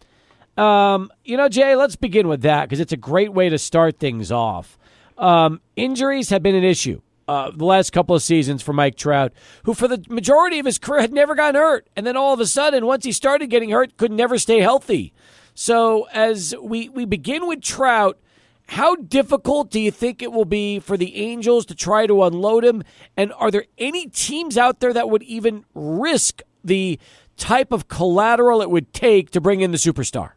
um, 0.57 1.11
you 1.23 1.37
know, 1.37 1.49
Jay, 1.49 1.75
let's 1.75 1.95
begin 1.95 2.27
with 2.27 2.41
that 2.41 2.65
because 2.65 2.79
it's 2.79 2.93
a 2.93 2.97
great 2.97 3.33
way 3.33 3.49
to 3.49 3.57
start 3.57 3.99
things 3.99 4.31
off. 4.31 4.77
Um, 5.17 5.61
injuries 5.75 6.29
have 6.29 6.43
been 6.43 6.55
an 6.55 6.63
issue 6.63 7.01
uh, 7.27 7.51
the 7.51 7.65
last 7.65 7.91
couple 7.91 8.15
of 8.15 8.21
seasons 8.21 8.61
for 8.61 8.73
Mike 8.73 8.95
Trout, 8.95 9.33
who 9.63 9.73
for 9.73 9.87
the 9.87 10.03
majority 10.09 10.59
of 10.59 10.65
his 10.65 10.77
career 10.77 11.01
had 11.01 11.13
never 11.13 11.35
gotten 11.35 11.59
hurt. 11.59 11.87
And 11.95 12.05
then 12.05 12.17
all 12.17 12.33
of 12.33 12.39
a 12.39 12.45
sudden, 12.45 12.85
once 12.85 13.05
he 13.05 13.11
started 13.11 13.47
getting 13.47 13.69
hurt, 13.69 13.97
could 13.97 14.11
never 14.11 14.37
stay 14.37 14.59
healthy. 14.59 15.13
So 15.53 16.07
as 16.13 16.55
we, 16.61 16.89
we 16.89 17.05
begin 17.05 17.47
with 17.47 17.61
Trout, 17.61 18.19
how 18.67 18.95
difficult 18.95 19.69
do 19.69 19.79
you 19.79 19.91
think 19.91 20.21
it 20.21 20.31
will 20.31 20.45
be 20.45 20.79
for 20.79 20.97
the 20.97 21.15
Angels 21.15 21.65
to 21.67 21.75
try 21.75 22.07
to 22.07 22.23
unload 22.23 22.63
him? 22.65 22.83
And 23.15 23.31
are 23.33 23.51
there 23.51 23.65
any 23.77 24.07
teams 24.07 24.57
out 24.57 24.79
there 24.79 24.93
that 24.93 25.09
would 25.09 25.23
even 25.23 25.65
risk 25.73 26.41
the 26.63 26.99
type 27.37 27.71
of 27.71 27.87
collateral 27.87 28.61
it 28.61 28.69
would 28.69 28.93
take 28.93 29.31
to 29.31 29.41
bring 29.41 29.61
in 29.61 29.71
the 29.71 29.77
superstar? 29.77 30.31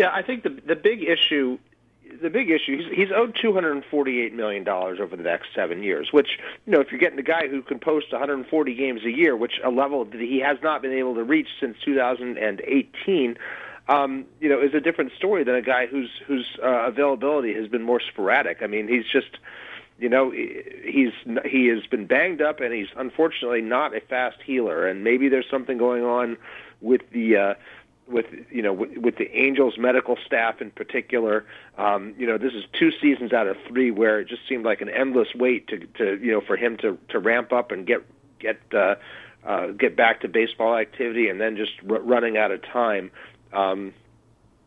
Yeah, 0.00 0.10
I 0.12 0.22
think 0.22 0.42
the 0.42 0.56
the 0.66 0.76
big 0.76 1.02
issue, 1.02 1.58
the 2.22 2.30
big 2.30 2.48
issue, 2.50 2.78
he's, 2.78 2.86
he's 2.98 3.12
owed 3.14 3.36
two 3.40 3.52
hundred 3.52 3.72
and 3.72 3.84
forty 3.90 4.22
eight 4.22 4.32
million 4.32 4.64
dollars 4.64 4.98
over 4.98 5.14
the 5.14 5.22
next 5.22 5.48
seven 5.54 5.82
years. 5.82 6.08
Which 6.10 6.30
you 6.64 6.72
know, 6.72 6.80
if 6.80 6.90
you're 6.90 7.00
getting 7.06 7.18
a 7.18 7.22
guy 7.22 7.48
who 7.48 7.60
can 7.60 7.78
post 7.78 8.06
one 8.10 8.20
hundred 8.20 8.38
and 8.38 8.46
forty 8.46 8.74
games 8.74 9.02
a 9.04 9.10
year, 9.10 9.36
which 9.36 9.60
a 9.62 9.70
level 9.70 10.06
that 10.06 10.20
he 10.20 10.40
has 10.40 10.56
not 10.62 10.80
been 10.80 10.94
able 10.94 11.14
to 11.16 11.22
reach 11.22 11.48
since 11.60 11.76
two 11.84 11.94
thousand 11.94 12.38
and 12.38 12.62
eighteen. 12.62 13.36
Um, 13.88 14.26
you 14.40 14.48
know, 14.48 14.60
is 14.60 14.72
a 14.72 14.80
different 14.80 15.12
story 15.18 15.42
than 15.42 15.56
a 15.56 15.62
guy 15.62 15.86
whose 15.86 16.10
whose 16.26 16.46
uh, 16.62 16.86
availability 16.86 17.52
has 17.54 17.66
been 17.68 17.82
more 17.82 18.00
sporadic. 18.00 18.58
I 18.62 18.68
mean, 18.68 18.86
he's 18.86 19.04
just, 19.04 19.38
you 19.98 20.08
know, 20.08 20.30
he's 20.30 21.12
he 21.44 21.66
has 21.66 21.84
been 21.90 22.06
banged 22.06 22.40
up, 22.40 22.60
and 22.60 22.72
he's 22.72 22.92
unfortunately 22.96 23.62
not 23.62 23.96
a 23.96 24.00
fast 24.00 24.38
healer. 24.46 24.86
And 24.86 25.02
maybe 25.02 25.28
there's 25.28 25.50
something 25.50 25.76
going 25.76 26.04
on 26.04 26.36
with 26.80 27.02
the 27.10 27.36
uh, 27.36 27.54
with 28.10 28.26
you 28.50 28.62
know 28.62 28.72
with, 28.72 28.96
with 28.96 29.16
the 29.16 29.30
Angels 29.36 29.74
medical 29.78 30.16
staff 30.26 30.60
in 30.60 30.70
particular. 30.70 31.44
Um, 31.78 32.14
you 32.18 32.26
know, 32.26 32.38
this 32.38 32.52
is 32.52 32.64
two 32.78 32.90
seasons 33.00 33.32
out 33.32 33.46
of 33.46 33.56
three 33.68 33.90
where 33.90 34.20
it 34.20 34.28
just 34.28 34.42
seemed 34.48 34.64
like 34.64 34.80
an 34.80 34.88
endless 34.88 35.28
wait 35.34 35.68
to 35.68 35.78
to 35.78 36.18
you 36.22 36.32
know 36.32 36.40
for 36.40 36.56
him 36.56 36.76
to 36.78 36.98
to 37.08 37.18
ramp 37.18 37.52
up 37.52 37.70
and 37.70 37.86
get 37.86 38.04
get 38.38 38.60
uh, 38.74 38.96
uh, 39.44 39.68
get 39.68 39.96
back 39.96 40.20
to 40.20 40.28
baseball 40.28 40.76
activity, 40.76 41.28
and 41.28 41.40
then 41.40 41.56
just 41.56 41.72
r- 41.88 42.00
running 42.00 42.36
out 42.36 42.50
of 42.50 42.62
time. 42.62 43.10
Um, 43.52 43.94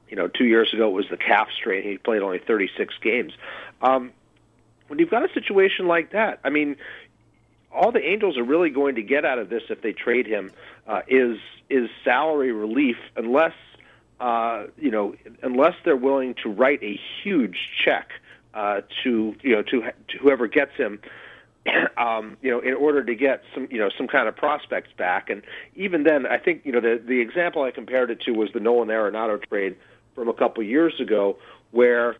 you 0.10 0.18
know, 0.18 0.28
two 0.28 0.46
years 0.46 0.72
ago 0.74 0.90
it 0.90 0.94
was 0.94 1.06
the 1.10 1.18
calf 1.18 1.48
strain. 1.58 1.84
He 1.84 1.98
played 1.98 2.22
only 2.22 2.38
36 2.38 2.94
games. 3.02 3.34
Um, 3.82 4.12
when 4.88 5.00
you've 5.00 5.10
got 5.10 5.28
a 5.28 5.34
situation 5.34 5.88
like 5.88 6.12
that, 6.12 6.40
I 6.44 6.52
mean, 6.52 6.76
all 7.74 7.92
the 7.92 8.04
Angels 8.04 8.38
are 8.38 8.44
really 8.44 8.70
going 8.70 8.96
to 8.96 9.04
get 9.04 9.26
out 9.26 9.40
of 9.40 9.50
this 9.50 9.64
if 9.70 9.82
they 9.82 9.94
trade 9.94 10.28
him 10.28 10.52
uh, 10.88 11.02
is 11.08 11.38
is 11.70 11.90
salary 12.04 12.52
relief, 12.52 12.98
unless 13.16 13.54
uh, 14.20 14.68
you 14.78 14.92
know, 14.92 15.16
unless 15.42 15.74
they're 15.84 15.96
willing 15.96 16.36
to 16.44 16.50
write 16.50 16.82
a 16.84 17.00
huge 17.24 17.58
check 17.84 18.10
uh, 18.54 18.82
to 19.04 19.36
you 19.42 19.56
know 19.56 19.64
to, 19.64 19.82
to 19.82 20.18
whoever 20.22 20.48
gets 20.48 20.74
him. 20.76 21.00
Um, 21.96 22.36
you 22.42 22.52
know, 22.52 22.60
in 22.60 22.74
order 22.74 23.06
to 23.06 23.16
get 23.16 23.44
some, 23.54 23.70
you 23.72 23.80
know, 23.80 23.90
some 23.98 24.08
kind 24.08 24.28
of 24.28 24.36
prospects 24.36 24.90
back, 24.98 25.30
and 25.30 25.44
even 25.76 26.04
then, 26.04 26.26
I 26.26 26.38
think, 26.38 26.66
you 26.66 26.74
know, 26.74 26.82
the 26.82 27.02
the 27.02 27.22
example 27.22 27.62
I 27.64 27.72
compared 27.72 28.12
it 28.12 28.20
to 28.22 28.32
was 28.32 28.50
the 28.52 28.60
Nolan 28.60 28.90
Arenado 28.90 29.42
trade 29.48 29.78
from 30.14 30.28
a 30.28 30.34
couple 30.34 30.62
years 30.64 31.00
ago, 31.00 31.38
where 31.72 32.18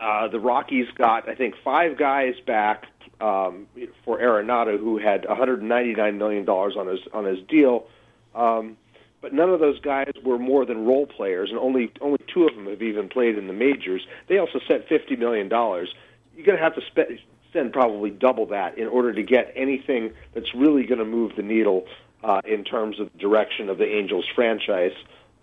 uh, 0.00 0.28
the 0.28 0.40
Rockies 0.40 0.86
got, 0.94 1.28
I 1.28 1.34
think, 1.34 1.56
five 1.62 1.98
guys 1.98 2.34
back 2.46 2.86
um, 3.22 3.68
for 4.04 4.18
Arenado, 4.18 4.78
who 4.78 4.98
had 4.98 5.24
199 5.26 6.18
million 6.18 6.44
dollars 6.44 6.74
on 6.76 6.88
his 6.88 7.00
on 7.14 7.24
his 7.24 7.38
deal, 7.48 7.86
um, 8.34 8.76
but 9.20 9.32
none 9.32 9.48
of 9.48 9.60
those 9.60 9.80
guys 9.80 10.10
were 10.24 10.38
more 10.38 10.66
than 10.66 10.84
role 10.84 11.06
players, 11.06 11.48
and 11.50 11.58
only 11.58 11.92
only 12.00 12.18
two 12.32 12.46
of 12.46 12.54
them 12.54 12.66
have 12.66 12.82
even 12.82 13.08
played 13.08 13.38
in 13.38 13.46
the 13.46 13.52
majors. 13.52 14.06
They 14.28 14.38
also 14.38 14.58
sent 14.68 14.88
50 14.88 15.16
million 15.16 15.48
dollars. 15.48 15.94
You're 16.34 16.44
going 16.44 16.58
to 16.58 16.64
have 16.64 16.74
to 16.74 16.82
spend 16.90 17.18
spend 17.50 17.72
probably 17.72 18.10
double 18.10 18.46
that 18.46 18.76
in 18.78 18.88
order 18.88 19.12
to 19.12 19.22
get 19.22 19.52
anything 19.54 20.12
that's 20.34 20.54
really 20.54 20.84
going 20.84 20.98
to 20.98 21.04
move 21.04 21.32
the 21.36 21.42
needle 21.42 21.84
uh, 22.24 22.40
in 22.44 22.64
terms 22.64 22.98
of 22.98 23.12
the 23.12 23.18
direction 23.18 23.68
of 23.68 23.78
the 23.78 23.84
Angels 23.84 24.24
franchise. 24.34 24.92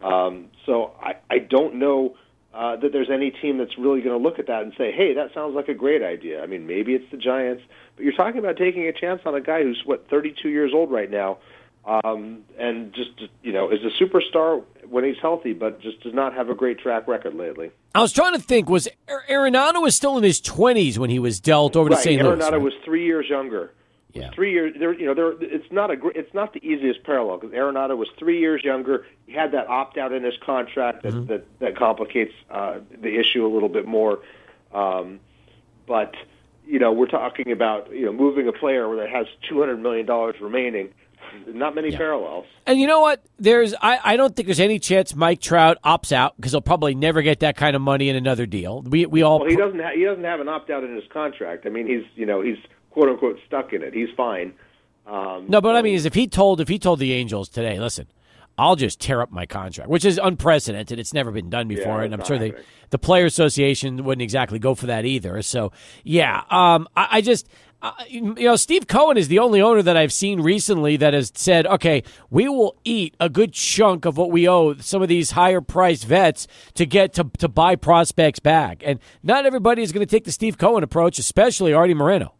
Um, 0.01 0.47
so 0.65 0.93
I, 1.01 1.15
I 1.29 1.39
don't 1.39 1.75
know 1.75 2.15
uh, 2.53 2.75
that 2.77 2.91
there's 2.91 3.09
any 3.11 3.31
team 3.31 3.57
that's 3.57 3.77
really 3.77 4.01
going 4.01 4.17
to 4.17 4.23
look 4.23 4.39
at 4.39 4.47
that 4.47 4.63
and 4.63 4.73
say, 4.77 4.91
"Hey, 4.91 5.13
that 5.13 5.33
sounds 5.33 5.55
like 5.55 5.67
a 5.67 5.73
great 5.73 6.01
idea." 6.01 6.41
I 6.41 6.47
mean, 6.47 6.65
maybe 6.65 6.93
it's 6.93 7.09
the 7.11 7.17
Giants, 7.17 7.63
but 7.95 8.03
you're 8.03 8.13
talking 8.13 8.39
about 8.39 8.57
taking 8.57 8.87
a 8.87 8.93
chance 8.93 9.21
on 9.25 9.35
a 9.35 9.41
guy 9.41 9.63
who's 9.63 9.81
what 9.85 10.09
32 10.09 10.49
years 10.49 10.71
old 10.73 10.91
right 10.91 11.11
now, 11.11 11.37
um, 11.85 12.43
and 12.57 12.93
just 12.93 13.11
you 13.43 13.51
know 13.51 13.69
is 13.69 13.79
a 13.83 14.03
superstar 14.03 14.63
when 14.87 15.03
he's 15.03 15.19
healthy, 15.21 15.53
but 15.53 15.79
just 15.81 16.01
does 16.01 16.13
not 16.13 16.33
have 16.33 16.49
a 16.49 16.55
great 16.55 16.79
track 16.79 17.07
record 17.07 17.35
lately. 17.35 17.71
I 17.93 18.01
was 18.01 18.11
trying 18.11 18.33
to 18.33 18.41
think. 18.41 18.67
Was 18.67 18.87
Ar- 19.07 19.23
Arenado 19.29 19.81
was 19.81 19.95
still 19.95 20.17
in 20.17 20.23
his 20.23 20.41
twenties 20.41 20.97
when 20.97 21.11
he 21.11 21.19
was 21.19 21.39
dealt 21.39 21.75
over 21.75 21.89
to 21.89 21.95
right, 21.95 22.03
St. 22.03 22.21
Arenado 22.21 22.39
Louis? 22.39 22.51
right? 22.51 22.61
was 22.61 22.73
three 22.83 23.05
years 23.05 23.27
younger. 23.29 23.71
Yeah. 24.13 24.31
Three 24.31 24.51
years. 24.53 24.75
There, 24.79 24.93
you 24.93 25.05
know, 25.05 25.13
there. 25.13 25.31
It's 25.39 25.71
not 25.71 25.91
a. 25.91 25.95
gr- 25.95 26.11
It's 26.15 26.33
not 26.33 26.53
the 26.53 26.65
easiest 26.65 27.03
parallel 27.03 27.37
because 27.37 27.55
Arenado 27.55 27.95
was 27.95 28.07
three 28.17 28.39
years 28.39 28.63
younger. 28.63 29.05
He 29.27 29.33
had 29.33 29.51
that 29.51 29.67
opt 29.67 29.97
out 29.99 30.11
in 30.13 30.23
his 30.23 30.33
contract 30.43 31.03
that 31.03 31.27
that, 31.27 31.45
that 31.59 31.75
complicates 31.77 32.33
uh, 32.49 32.79
the 33.01 33.19
issue 33.19 33.45
a 33.45 33.51
little 33.53 33.69
bit 33.69 33.85
more. 33.85 34.19
Um, 34.73 35.19
but 35.87 36.15
you 36.65 36.79
know, 36.79 36.91
we're 36.91 37.07
talking 37.07 37.51
about 37.51 37.91
you 37.91 38.05
know 38.05 38.13
moving 38.13 38.47
a 38.47 38.51
player 38.51 38.95
that 38.95 39.09
has 39.09 39.27
two 39.47 39.59
hundred 39.59 39.77
million 39.77 40.05
dollars 40.07 40.35
remaining. 40.41 40.89
Not 41.45 41.75
many 41.75 41.91
yeah. 41.91 41.97
parallels. 41.97 42.45
And 42.65 42.79
you 42.79 42.87
know 42.87 43.01
what? 43.01 43.23
There's 43.37 43.75
I, 43.79 43.99
I 44.03 44.17
don't 44.17 44.35
think 44.35 44.47
there's 44.47 44.59
any 44.59 44.79
chance 44.79 45.15
Mike 45.15 45.39
Trout 45.41 45.77
opts 45.85 46.11
out 46.11 46.35
because 46.35 46.53
he'll 46.53 46.61
probably 46.61 46.95
never 46.95 47.21
get 47.21 47.41
that 47.41 47.55
kind 47.55 47.75
of 47.75 47.81
money 47.83 48.09
in 48.09 48.15
another 48.15 48.47
deal. 48.47 48.81
We 48.81 49.05
we 49.05 49.21
all 49.21 49.39
well, 49.39 49.49
he 49.49 49.55
doesn't 49.55 49.79
ha- 49.79 49.91
he 49.93 50.03
doesn't 50.03 50.23
have 50.23 50.39
an 50.39 50.49
opt 50.49 50.71
out 50.71 50.83
in 50.83 50.95
his 50.95 51.03
contract. 51.13 51.67
I 51.67 51.69
mean, 51.69 51.85
he's 51.85 52.03
you 52.15 52.25
know 52.25 52.41
he's 52.41 52.57
quote 52.89 53.09
unquote 53.09 53.39
stuck 53.45 53.73
in 53.73 53.83
it. 53.83 53.93
He's 53.93 54.09
fine. 54.15 54.53
Um, 55.05 55.45
no, 55.47 55.59
but 55.59 55.75
I 55.75 55.81
mean, 55.81 55.95
is 55.95 56.05
if 56.05 56.13
he 56.13 56.27
told 56.27 56.61
if 56.61 56.67
he 56.67 56.77
told 56.77 56.99
the 56.99 57.13
Angels 57.13 57.49
today, 57.49 57.79
listen, 57.79 58.07
I'll 58.59 58.75
just 58.75 58.99
tear 58.99 59.21
up 59.21 59.31
my 59.31 59.45
contract, 59.45 59.89
which 59.89 60.05
is 60.05 60.19
unprecedented. 60.21 60.99
It's 60.99 61.13
never 61.13 61.31
been 61.31 61.49
done 61.49 61.67
before, 61.67 61.99
yeah, 61.99 62.05
and 62.05 62.13
I'm 62.13 62.23
sure 62.25 62.37
they, 62.37 62.53
the 62.89 62.99
Player 62.99 63.25
Association 63.25 64.03
wouldn't 64.03 64.21
exactly 64.21 64.59
go 64.59 64.75
for 64.75 64.87
that 64.87 65.05
either. 65.05 65.41
So, 65.41 65.71
yeah, 66.03 66.43
um, 66.49 66.87
I, 66.95 67.07
I, 67.11 67.21
just. 67.21 67.47
Uh, 67.81 67.93
you 68.09 68.33
know, 68.33 68.57
Steve 68.57 68.87
Cohen 68.87 69.15
is 69.15 69.29
the 69.29 69.39
only 69.39 69.61
owner 69.61 69.81
that 69.81 69.95
I've 69.95 70.11
seen 70.11 70.41
recently 70.41 70.97
that 70.97 71.13
has 71.13 71.31
said, 71.33 71.65
okay, 71.65 72.03
we 72.29 72.49
will 72.49 72.75
eat 72.83 73.15
a 73.21 73.29
good 73.29 73.53
chunk 73.53 74.03
of 74.03 74.17
what 74.17 74.31
we 74.31 74.49
owe 74.49 74.75
some 74.79 75.01
of 75.01 75.07
these 75.07 75.31
higher 75.31 75.61
priced 75.61 76.03
vets 76.03 76.45
to 76.73 76.85
get 76.85 77.13
to, 77.13 77.31
to 77.37 77.47
buy 77.47 77.77
prospects 77.77 78.39
back. 78.39 78.83
And 78.85 78.99
not 79.23 79.45
everybody 79.45 79.81
is 79.81 79.93
going 79.93 80.05
to 80.05 80.11
take 80.11 80.25
the 80.25 80.33
Steve 80.33 80.57
Cohen 80.57 80.83
approach, 80.83 81.19
especially 81.19 81.71
Arte 81.71 81.93
Moreno. 81.93 82.33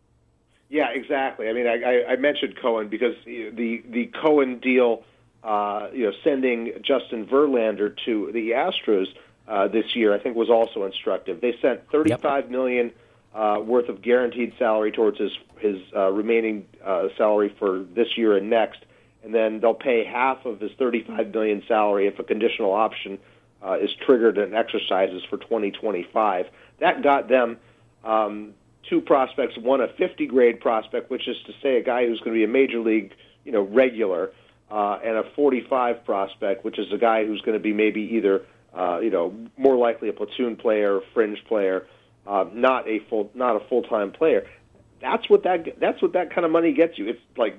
Yeah, 0.69 0.89
exactly. 0.89 1.49
I 1.49 1.53
mean, 1.53 1.65
I, 1.65 2.03
I 2.09 2.15
mentioned 2.17 2.55
Cohen 2.61 2.89
because 2.89 3.15
the 3.25 3.83
the 3.89 4.05
Cohen 4.21 4.59
deal, 4.59 5.03
uh, 5.43 5.87
you 5.91 6.05
know, 6.05 6.11
sending 6.23 6.73
Justin 6.83 7.25
Verlander 7.25 7.95
to 8.05 8.31
the 8.31 8.51
Astros 8.51 9.07
uh, 9.47 9.67
this 9.67 9.95
year, 9.95 10.13
I 10.13 10.19
think 10.19 10.35
was 10.35 10.51
also 10.51 10.85
instructive. 10.85 11.41
They 11.41 11.57
sent 11.59 11.89
thirty 11.91 12.15
five 12.15 12.45
yep. 12.45 12.51
million 12.51 12.91
uh, 13.33 13.59
worth 13.65 13.89
of 13.89 14.03
guaranteed 14.03 14.53
salary 14.59 14.91
towards 14.91 15.17
his 15.17 15.31
his 15.57 15.81
uh, 15.95 16.11
remaining 16.11 16.67
uh, 16.85 17.07
salary 17.17 17.53
for 17.57 17.83
this 17.95 18.15
year 18.15 18.37
and 18.37 18.51
next, 18.51 18.85
and 19.23 19.33
then 19.33 19.59
they'll 19.61 19.73
pay 19.73 20.03
half 20.03 20.45
of 20.45 20.59
his 20.59 20.71
thirty 20.77 21.01
five 21.03 21.33
million 21.33 21.63
salary 21.67 22.05
if 22.05 22.19
a 22.19 22.23
conditional 22.23 22.73
option 22.73 23.17
uh, 23.65 23.73
is 23.73 23.89
triggered 24.05 24.37
and 24.37 24.53
exercises 24.53 25.23
for 25.27 25.37
twenty 25.37 25.71
twenty 25.71 26.07
five. 26.13 26.45
That 26.77 27.01
got 27.01 27.27
them. 27.27 27.57
Um, 28.03 28.53
two 28.89 29.01
prospects, 29.01 29.57
one 29.57 29.81
a 29.81 29.87
50 29.97 30.25
grade 30.27 30.59
prospect, 30.59 31.09
which 31.09 31.27
is 31.27 31.37
to 31.45 31.53
say 31.61 31.77
a 31.77 31.83
guy 31.83 32.05
who's 32.05 32.19
going 32.19 32.33
to 32.33 32.39
be 32.39 32.43
a 32.43 32.47
major 32.47 32.79
league, 32.79 33.13
you 33.45 33.51
know, 33.51 33.61
regular, 33.61 34.31
uh, 34.71 34.99
and 35.03 35.17
a 35.17 35.23
45 35.35 36.05
prospect, 36.05 36.63
which 36.63 36.77
is 36.79 36.91
a 36.93 36.97
guy 36.97 37.25
who's 37.25 37.41
going 37.41 37.57
to 37.57 37.61
be 37.61 37.73
maybe 37.73 38.01
either, 38.01 38.45
uh, 38.73 38.99
you 38.99 39.09
know, 39.09 39.33
more 39.57 39.77
likely 39.77 40.09
a 40.09 40.13
platoon 40.13 40.55
player, 40.55 40.99
fringe 41.13 41.43
player, 41.47 41.87
uh, 42.27 42.45
not 42.53 42.87
a 42.87 42.99
full, 43.09 43.31
not 43.33 43.55
a 43.55 43.67
full 43.67 43.83
time 43.83 44.11
player. 44.11 44.45
That's 45.01 45.29
what 45.29 45.43
that 45.43 45.79
that's 45.79 46.01
what 46.01 46.13
that 46.13 46.33
kind 46.33 46.45
of 46.45 46.51
money 46.51 46.73
gets 46.73 46.97
you. 46.97 47.07
It's 47.07 47.21
like 47.37 47.55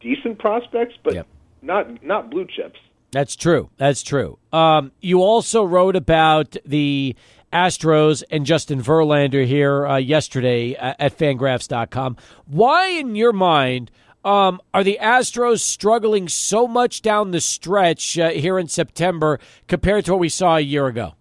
decent 0.00 0.38
prospects, 0.38 0.94
but 1.04 1.14
yep. 1.14 1.26
not 1.62 2.02
not 2.02 2.30
blue 2.30 2.46
chips. 2.46 2.80
That's 3.12 3.36
true. 3.36 3.70
That's 3.76 4.02
true. 4.02 4.38
Um, 4.52 4.92
you 5.00 5.22
also 5.22 5.64
wrote 5.64 5.96
about 5.96 6.56
the 6.64 7.16
Astros 7.52 8.22
and 8.30 8.46
Justin 8.46 8.80
Verlander 8.80 9.46
here 9.46 9.86
uh, 9.86 9.96
yesterday 9.96 10.74
at 10.74 11.16
fangraphs.com. 11.16 12.16
Why, 12.46 12.88
in 12.88 13.16
your 13.16 13.32
mind, 13.32 13.90
um, 14.24 14.60
are 14.74 14.84
the 14.84 14.98
Astros 15.00 15.60
struggling 15.60 16.28
so 16.28 16.68
much 16.68 17.02
down 17.02 17.30
the 17.30 17.40
stretch 17.40 18.18
uh, 18.18 18.30
here 18.30 18.58
in 18.58 18.68
September 18.68 19.40
compared 19.66 20.04
to 20.04 20.12
what 20.12 20.20
we 20.20 20.28
saw 20.28 20.56
a 20.56 20.60
year 20.60 20.86
ago? 20.86 21.14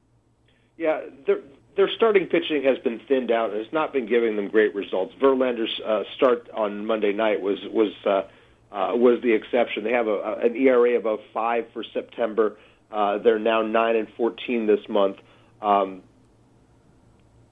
Yeah, 0.77 1.01
their, 1.25 1.39
their 1.77 1.89
starting 1.95 2.27
pitching 2.27 2.63
has 2.63 2.77
been 2.79 2.99
thinned 3.07 3.31
out 3.31 3.51
and 3.51 3.59
it's 3.59 3.73
not 3.73 3.93
been 3.93 4.05
giving 4.05 4.35
them 4.35 4.49
great 4.49 4.75
results. 4.75 5.13
Verlander's 5.21 5.79
uh, 5.85 6.03
start 6.15 6.49
on 6.53 6.85
Monday 6.85 7.13
night 7.13 7.41
was 7.41 7.57
was 7.71 7.93
uh, 8.05 8.23
uh, 8.71 8.95
was 8.95 9.21
the 9.23 9.33
exception. 9.33 9.83
They 9.83 9.93
have 9.93 10.07
a, 10.07 10.11
a, 10.11 10.39
an 10.45 10.55
ERA 10.55 10.95
of 10.95 11.01
about 11.01 11.21
five 11.33 11.67
for 11.73 11.83
September. 11.93 12.57
Uh, 12.91 13.17
they're 13.19 13.39
now 13.39 13.61
nine 13.61 13.95
and 13.95 14.07
fourteen 14.17 14.67
this 14.67 14.81
month. 14.89 15.17
Um, 15.61 16.03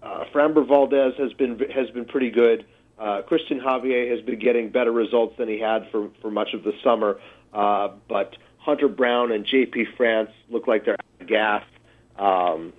uh, 0.08 0.24
Framber 0.34 0.66
Valdez 0.66 1.14
has 1.18 1.34
been 1.34 1.60
has 1.74 1.90
been 1.90 2.06
pretty 2.06 2.32
good. 2.32 2.66
Uh, 2.98 3.22
Cristian 3.30 3.62
Javier 3.62 4.10
has 4.10 4.22
been 4.22 4.40
getting 4.40 4.70
better 4.70 4.92
results 4.92 5.36
than 5.38 5.48
he 5.48 5.60
had 5.60 5.90
for 5.92 6.10
for 6.22 6.32
much 6.32 6.54
of 6.54 6.64
the 6.64 6.74
summer. 6.84 7.20
Uh, 7.54 7.90
but 8.08 8.38
Hunter 8.58 8.88
Brown 8.88 9.32
and 9.32 9.46
J.P. 9.46 9.86
France 9.98 10.32
look 10.50 10.68
like 10.68 10.86
they're 10.86 10.96
out 10.96 11.22
of 11.22 11.28
gas. 11.28 11.64
Um, 12.18 12.74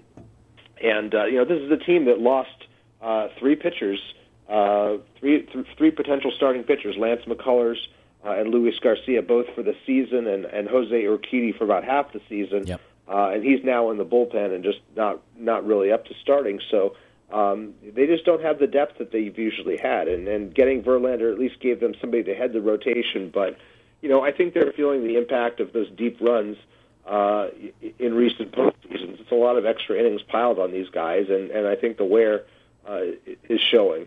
and 0.83 1.15
uh, 1.15 1.25
you 1.27 1.37
know 1.37 1.45
this 1.45 1.61
is 1.61 1.71
a 1.71 1.77
team 1.77 2.07
that 2.07 2.19
lost 2.19 2.67
uh, 3.03 3.29
three 3.39 3.57
pitchers, 3.57 4.01
uh, 4.49 4.97
three 5.21 5.43
th- 5.43 5.67
three 5.77 5.91
potential 5.91 6.33
starting 6.35 6.63
pitchers: 6.63 6.97
Lance 6.97 7.23
McCullers 7.27 7.77
uh, 8.25 8.31
and 8.31 8.51
Luis 8.51 8.79
Garcia, 8.79 9.23
both 9.23 9.47
for 9.55 9.63
the 9.63 9.75
season, 9.87 10.27
and 10.27 10.47
and 10.47 10.69
Jose 10.69 10.95
Urquidy 10.95 11.57
for 11.57 11.65
about 11.65 11.85
half 11.85 12.13
the 12.13 12.21
season. 12.29 12.67
Yep. 12.67 12.81
Uh, 13.07 13.31
and 13.31 13.43
he's 13.43 13.65
now 13.65 13.91
in 13.91 13.97
the 13.97 14.05
bullpen 14.05 14.55
and 14.55 14.63
just 14.63 14.81
not 14.97 15.21
not 15.37 15.67
really 15.67 15.93
up 15.93 16.05
to 16.07 16.15
starting. 16.23 16.61
So 16.71 16.95
um, 17.33 17.75
they 17.83 18.07
just 18.07 18.25
don't 18.25 18.43
have 18.43 18.59
the 18.59 18.67
depth 18.67 18.99
that 18.99 19.13
they've 19.13 19.37
usually 19.37 19.77
had, 19.77 20.09
and, 20.09 20.27
and 20.29 20.55
getting 20.55 20.83
Verlander 20.83 21.33
at 21.33 21.39
least 21.39 21.61
gave 21.61 21.81
them 21.81 21.95
somebody 22.01 22.23
to 22.25 22.35
head 22.35 22.53
the 22.53 22.61
rotation. 22.61 23.31
But 23.33 23.59
you 24.01 24.09
know, 24.09 24.23
I 24.23 24.33
think 24.33 24.55
they're 24.55 24.73
feeling 24.73 25.07
the 25.07 25.17
impact 25.17 25.61
of 25.61 25.73
those 25.73 25.91
deep 25.91 26.19
runs 26.21 26.57
uh, 27.07 27.49
in 27.99 28.15
recent 28.15 28.53
postseasons. 28.53 29.21
It's 29.21 29.31
a 29.31 29.35
lot 29.35 29.57
of 29.57 29.67
extra 29.67 29.99
innings 29.99 30.23
piled 30.23 30.59
on 30.59 30.73
these 30.73 30.89
guys, 30.89 31.29
and, 31.29 31.51
and 31.51 31.67
I 31.67 31.75
think 31.75 31.97
the 31.97 32.05
wear 32.05 32.45
uh, 32.87 33.01
is 33.49 33.61
showing. 33.61 34.07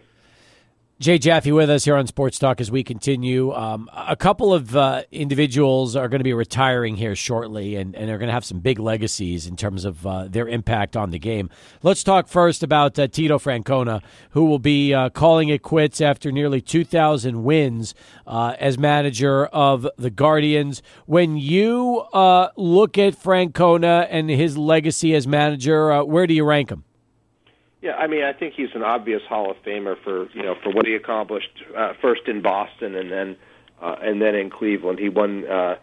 Jay 1.01 1.17
Jaffe 1.17 1.51
with 1.51 1.67
us 1.67 1.85
here 1.85 1.95
on 1.95 2.05
Sports 2.05 2.37
Talk 2.37 2.61
as 2.61 2.69
we 2.69 2.83
continue. 2.83 3.51
Um, 3.53 3.89
a 3.91 4.15
couple 4.15 4.53
of 4.53 4.75
uh, 4.75 5.01
individuals 5.11 5.95
are 5.95 6.07
going 6.07 6.19
to 6.19 6.23
be 6.23 6.31
retiring 6.31 6.95
here 6.95 7.15
shortly, 7.15 7.75
and, 7.75 7.95
and 7.95 8.11
are 8.11 8.19
going 8.19 8.27
to 8.27 8.33
have 8.33 8.45
some 8.45 8.59
big 8.59 8.77
legacies 8.77 9.47
in 9.47 9.55
terms 9.55 9.83
of 9.83 10.05
uh, 10.05 10.27
their 10.27 10.47
impact 10.47 10.95
on 10.95 11.09
the 11.09 11.17
game. 11.17 11.49
Let's 11.81 12.03
talk 12.03 12.27
first 12.27 12.61
about 12.61 12.99
uh, 12.99 13.07
Tito 13.07 13.39
Francona, 13.39 14.03
who 14.29 14.45
will 14.45 14.59
be 14.59 14.93
uh, 14.93 15.09
calling 15.09 15.49
it 15.49 15.63
quits 15.63 16.01
after 16.01 16.31
nearly 16.31 16.61
2,000 16.61 17.43
wins 17.43 17.95
uh, 18.27 18.53
as 18.59 18.77
manager 18.77 19.47
of 19.47 19.87
the 19.97 20.11
Guardians. 20.11 20.83
When 21.07 21.35
you 21.35 22.01
uh, 22.13 22.49
look 22.55 22.99
at 22.99 23.15
Francona 23.15 24.05
and 24.07 24.29
his 24.29 24.55
legacy 24.55 25.15
as 25.15 25.25
manager, 25.25 26.03
where 26.03 26.27
do 26.27 26.35
you 26.35 26.45
rank 26.45 26.69
him? 26.69 26.83
Yeah, 27.81 27.95
I 27.95 28.05
mean, 28.07 28.23
I 28.23 28.33
think 28.33 28.53
he's 28.53 28.69
an 28.75 28.83
obvious 28.83 29.23
Hall 29.27 29.49
of 29.49 29.57
Famer 29.65 29.95
for 30.03 30.29
you 30.33 30.43
know 30.43 30.55
for 30.61 30.71
what 30.71 30.85
he 30.85 30.93
accomplished 30.93 31.63
uh, 31.75 31.93
first 31.99 32.27
in 32.27 32.41
Boston 32.41 32.95
and 32.95 33.11
then 33.11 33.37
uh, 33.81 33.95
and 34.01 34.21
then 34.21 34.35
in 34.35 34.49
Cleveland. 34.51 34.99
He 34.99 35.09
won 35.09 35.47
uh, 35.47 35.77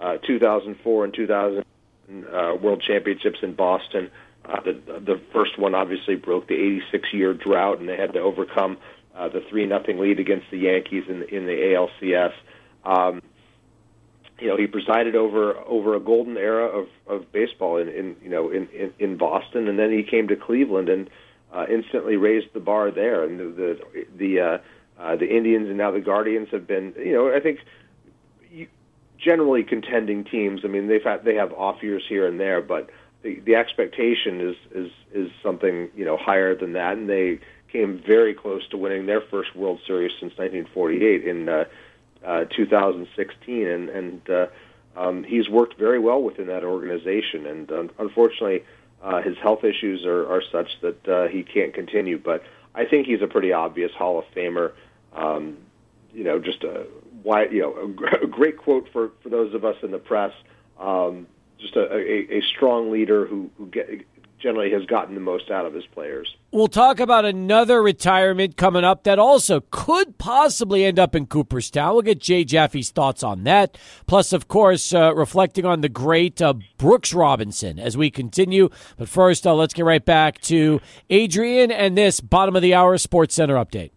uh, 0.00 0.16
2004 0.26 1.04
and 1.04 1.14
2000 1.14 1.64
uh, 2.10 2.56
World 2.60 2.82
Championships 2.82 3.38
in 3.42 3.54
Boston. 3.54 4.10
Uh, 4.44 4.60
the 4.62 4.72
the 5.00 5.20
first 5.32 5.56
one 5.56 5.76
obviously 5.76 6.16
broke 6.16 6.48
the 6.48 6.54
86 6.54 7.12
year 7.12 7.32
drought, 7.34 7.78
and 7.78 7.88
they 7.88 7.96
had 7.96 8.12
to 8.14 8.20
overcome 8.20 8.76
uh, 9.14 9.28
the 9.28 9.40
three 9.48 9.64
nothing 9.64 9.98
lead 10.00 10.18
against 10.18 10.50
the 10.50 10.58
Yankees 10.58 11.04
in 11.08 11.22
in 11.22 11.46
the 11.46 11.52
ALCS. 12.02 12.32
Um, 12.84 13.22
you 14.40 14.48
know, 14.48 14.56
he 14.56 14.66
presided 14.66 15.14
over 15.14 15.56
over 15.56 15.94
a 15.94 16.00
golden 16.00 16.36
era 16.36 16.66
of 16.66 16.88
of 17.06 17.30
baseball 17.30 17.76
in, 17.76 17.88
in 17.88 18.16
you 18.22 18.28
know 18.28 18.50
in, 18.50 18.68
in 18.70 18.92
in 18.98 19.16
Boston, 19.16 19.68
and 19.68 19.78
then 19.78 19.92
he 19.92 20.02
came 20.02 20.26
to 20.26 20.36
Cleveland 20.36 20.88
and 20.88 21.08
uh, 21.54 21.66
instantly 21.70 22.16
raised 22.16 22.52
the 22.52 22.60
bar 22.60 22.90
there. 22.90 23.24
And 23.24 23.38
the 23.38 23.44
the 23.44 24.06
the, 24.16 24.40
uh, 24.40 24.58
uh, 24.98 25.16
the 25.16 25.28
Indians 25.34 25.68
and 25.68 25.78
now 25.78 25.90
the 25.90 26.00
Guardians 26.00 26.48
have 26.50 26.66
been, 26.66 26.94
you 26.98 27.12
know, 27.12 27.34
I 27.34 27.40
think 27.40 27.60
generally 29.18 29.62
contending 29.62 30.24
teams. 30.24 30.62
I 30.64 30.68
mean, 30.68 30.88
they've 30.88 31.02
had 31.02 31.24
they 31.24 31.36
have 31.36 31.52
off 31.52 31.82
years 31.82 32.02
here 32.08 32.26
and 32.26 32.38
there, 32.38 32.60
but 32.60 32.90
the 33.22 33.40
the 33.40 33.54
expectation 33.54 34.40
is 34.40 34.56
is 34.74 34.90
is 35.12 35.30
something 35.42 35.90
you 35.96 36.04
know 36.04 36.16
higher 36.16 36.54
than 36.54 36.72
that, 36.74 36.96
and 36.96 37.08
they 37.08 37.40
came 37.72 38.02
very 38.06 38.34
close 38.34 38.66
to 38.68 38.76
winning 38.76 39.06
their 39.06 39.20
first 39.20 39.56
World 39.56 39.80
Series 39.86 40.12
since 40.20 40.36
1948 40.36 41.24
in 41.24 41.48
uh, 41.48 41.64
uh, 42.24 42.44
2016, 42.44 43.66
and 43.66 43.88
and 43.88 44.30
uh, 44.30 44.46
um, 44.96 45.24
he's 45.24 45.48
worked 45.48 45.78
very 45.78 45.98
well 45.98 46.22
within 46.22 46.46
that 46.48 46.64
organization, 46.64 47.46
and 47.46 47.72
um, 47.72 47.90
unfortunately 47.98 48.62
uh, 49.04 49.20
his 49.20 49.36
health 49.38 49.64
issues 49.64 50.04
are, 50.06 50.26
are 50.32 50.42
such 50.50 50.80
that 50.80 51.08
uh, 51.08 51.28
he 51.28 51.42
can't 51.42 51.74
continue. 51.74 52.18
But 52.18 52.42
I 52.74 52.86
think 52.86 53.06
he's 53.06 53.20
a 53.20 53.26
pretty 53.26 53.52
obvious 53.52 53.92
Hall 53.92 54.18
of 54.18 54.24
Famer. 54.34 54.72
Um, 55.12 55.58
you 56.12 56.24
know, 56.24 56.38
just 56.38 56.64
a 56.64 56.86
why 57.22 57.46
you 57.46 57.60
know 57.60 57.94
a, 58.22 58.26
great 58.26 58.56
quote 58.56 58.88
for 58.92 59.12
for 59.22 59.28
those 59.28 59.54
of 59.54 59.64
us 59.64 59.76
in 59.82 59.90
the 59.90 59.98
press. 59.98 60.32
Um, 60.80 61.26
just 61.60 61.76
a, 61.76 61.92
a, 61.92 62.38
a 62.38 62.42
strong 62.42 62.90
leader 62.90 63.26
who 63.26 63.50
who 63.58 63.66
get, 63.66 64.06
generally 64.44 64.70
has 64.70 64.84
gotten 64.84 65.14
the 65.14 65.20
most 65.20 65.50
out 65.50 65.64
of 65.64 65.72
his 65.72 65.86
players. 65.86 66.36
We'll 66.52 66.68
talk 66.68 67.00
about 67.00 67.24
another 67.24 67.82
retirement 67.82 68.56
coming 68.56 68.84
up 68.84 69.02
that 69.04 69.18
also 69.18 69.62
could 69.70 70.18
possibly 70.18 70.84
end 70.84 70.98
up 70.98 71.16
in 71.16 71.26
Cooperstown. 71.26 71.94
We'll 71.94 72.02
get 72.02 72.20
Jay 72.20 72.44
Jaffe's 72.44 72.90
thoughts 72.90 73.22
on 73.24 73.44
that. 73.44 73.78
Plus, 74.06 74.32
of 74.34 74.46
course, 74.46 74.92
uh, 74.94 75.14
reflecting 75.14 75.64
on 75.64 75.80
the 75.80 75.88
great 75.88 76.42
uh, 76.42 76.54
Brooks 76.76 77.14
Robinson 77.14 77.78
as 77.78 77.96
we 77.96 78.10
continue. 78.10 78.68
But 78.98 79.08
first, 79.08 79.46
uh, 79.46 79.54
let's 79.54 79.74
get 79.74 79.86
right 79.86 80.04
back 80.04 80.40
to 80.42 80.80
Adrian 81.08 81.72
and 81.72 81.96
this 81.96 82.20
bottom 82.20 82.54
of 82.54 82.62
the 82.62 82.74
hour 82.74 82.98
Sports 82.98 83.34
Center 83.34 83.56
update. 83.56 83.90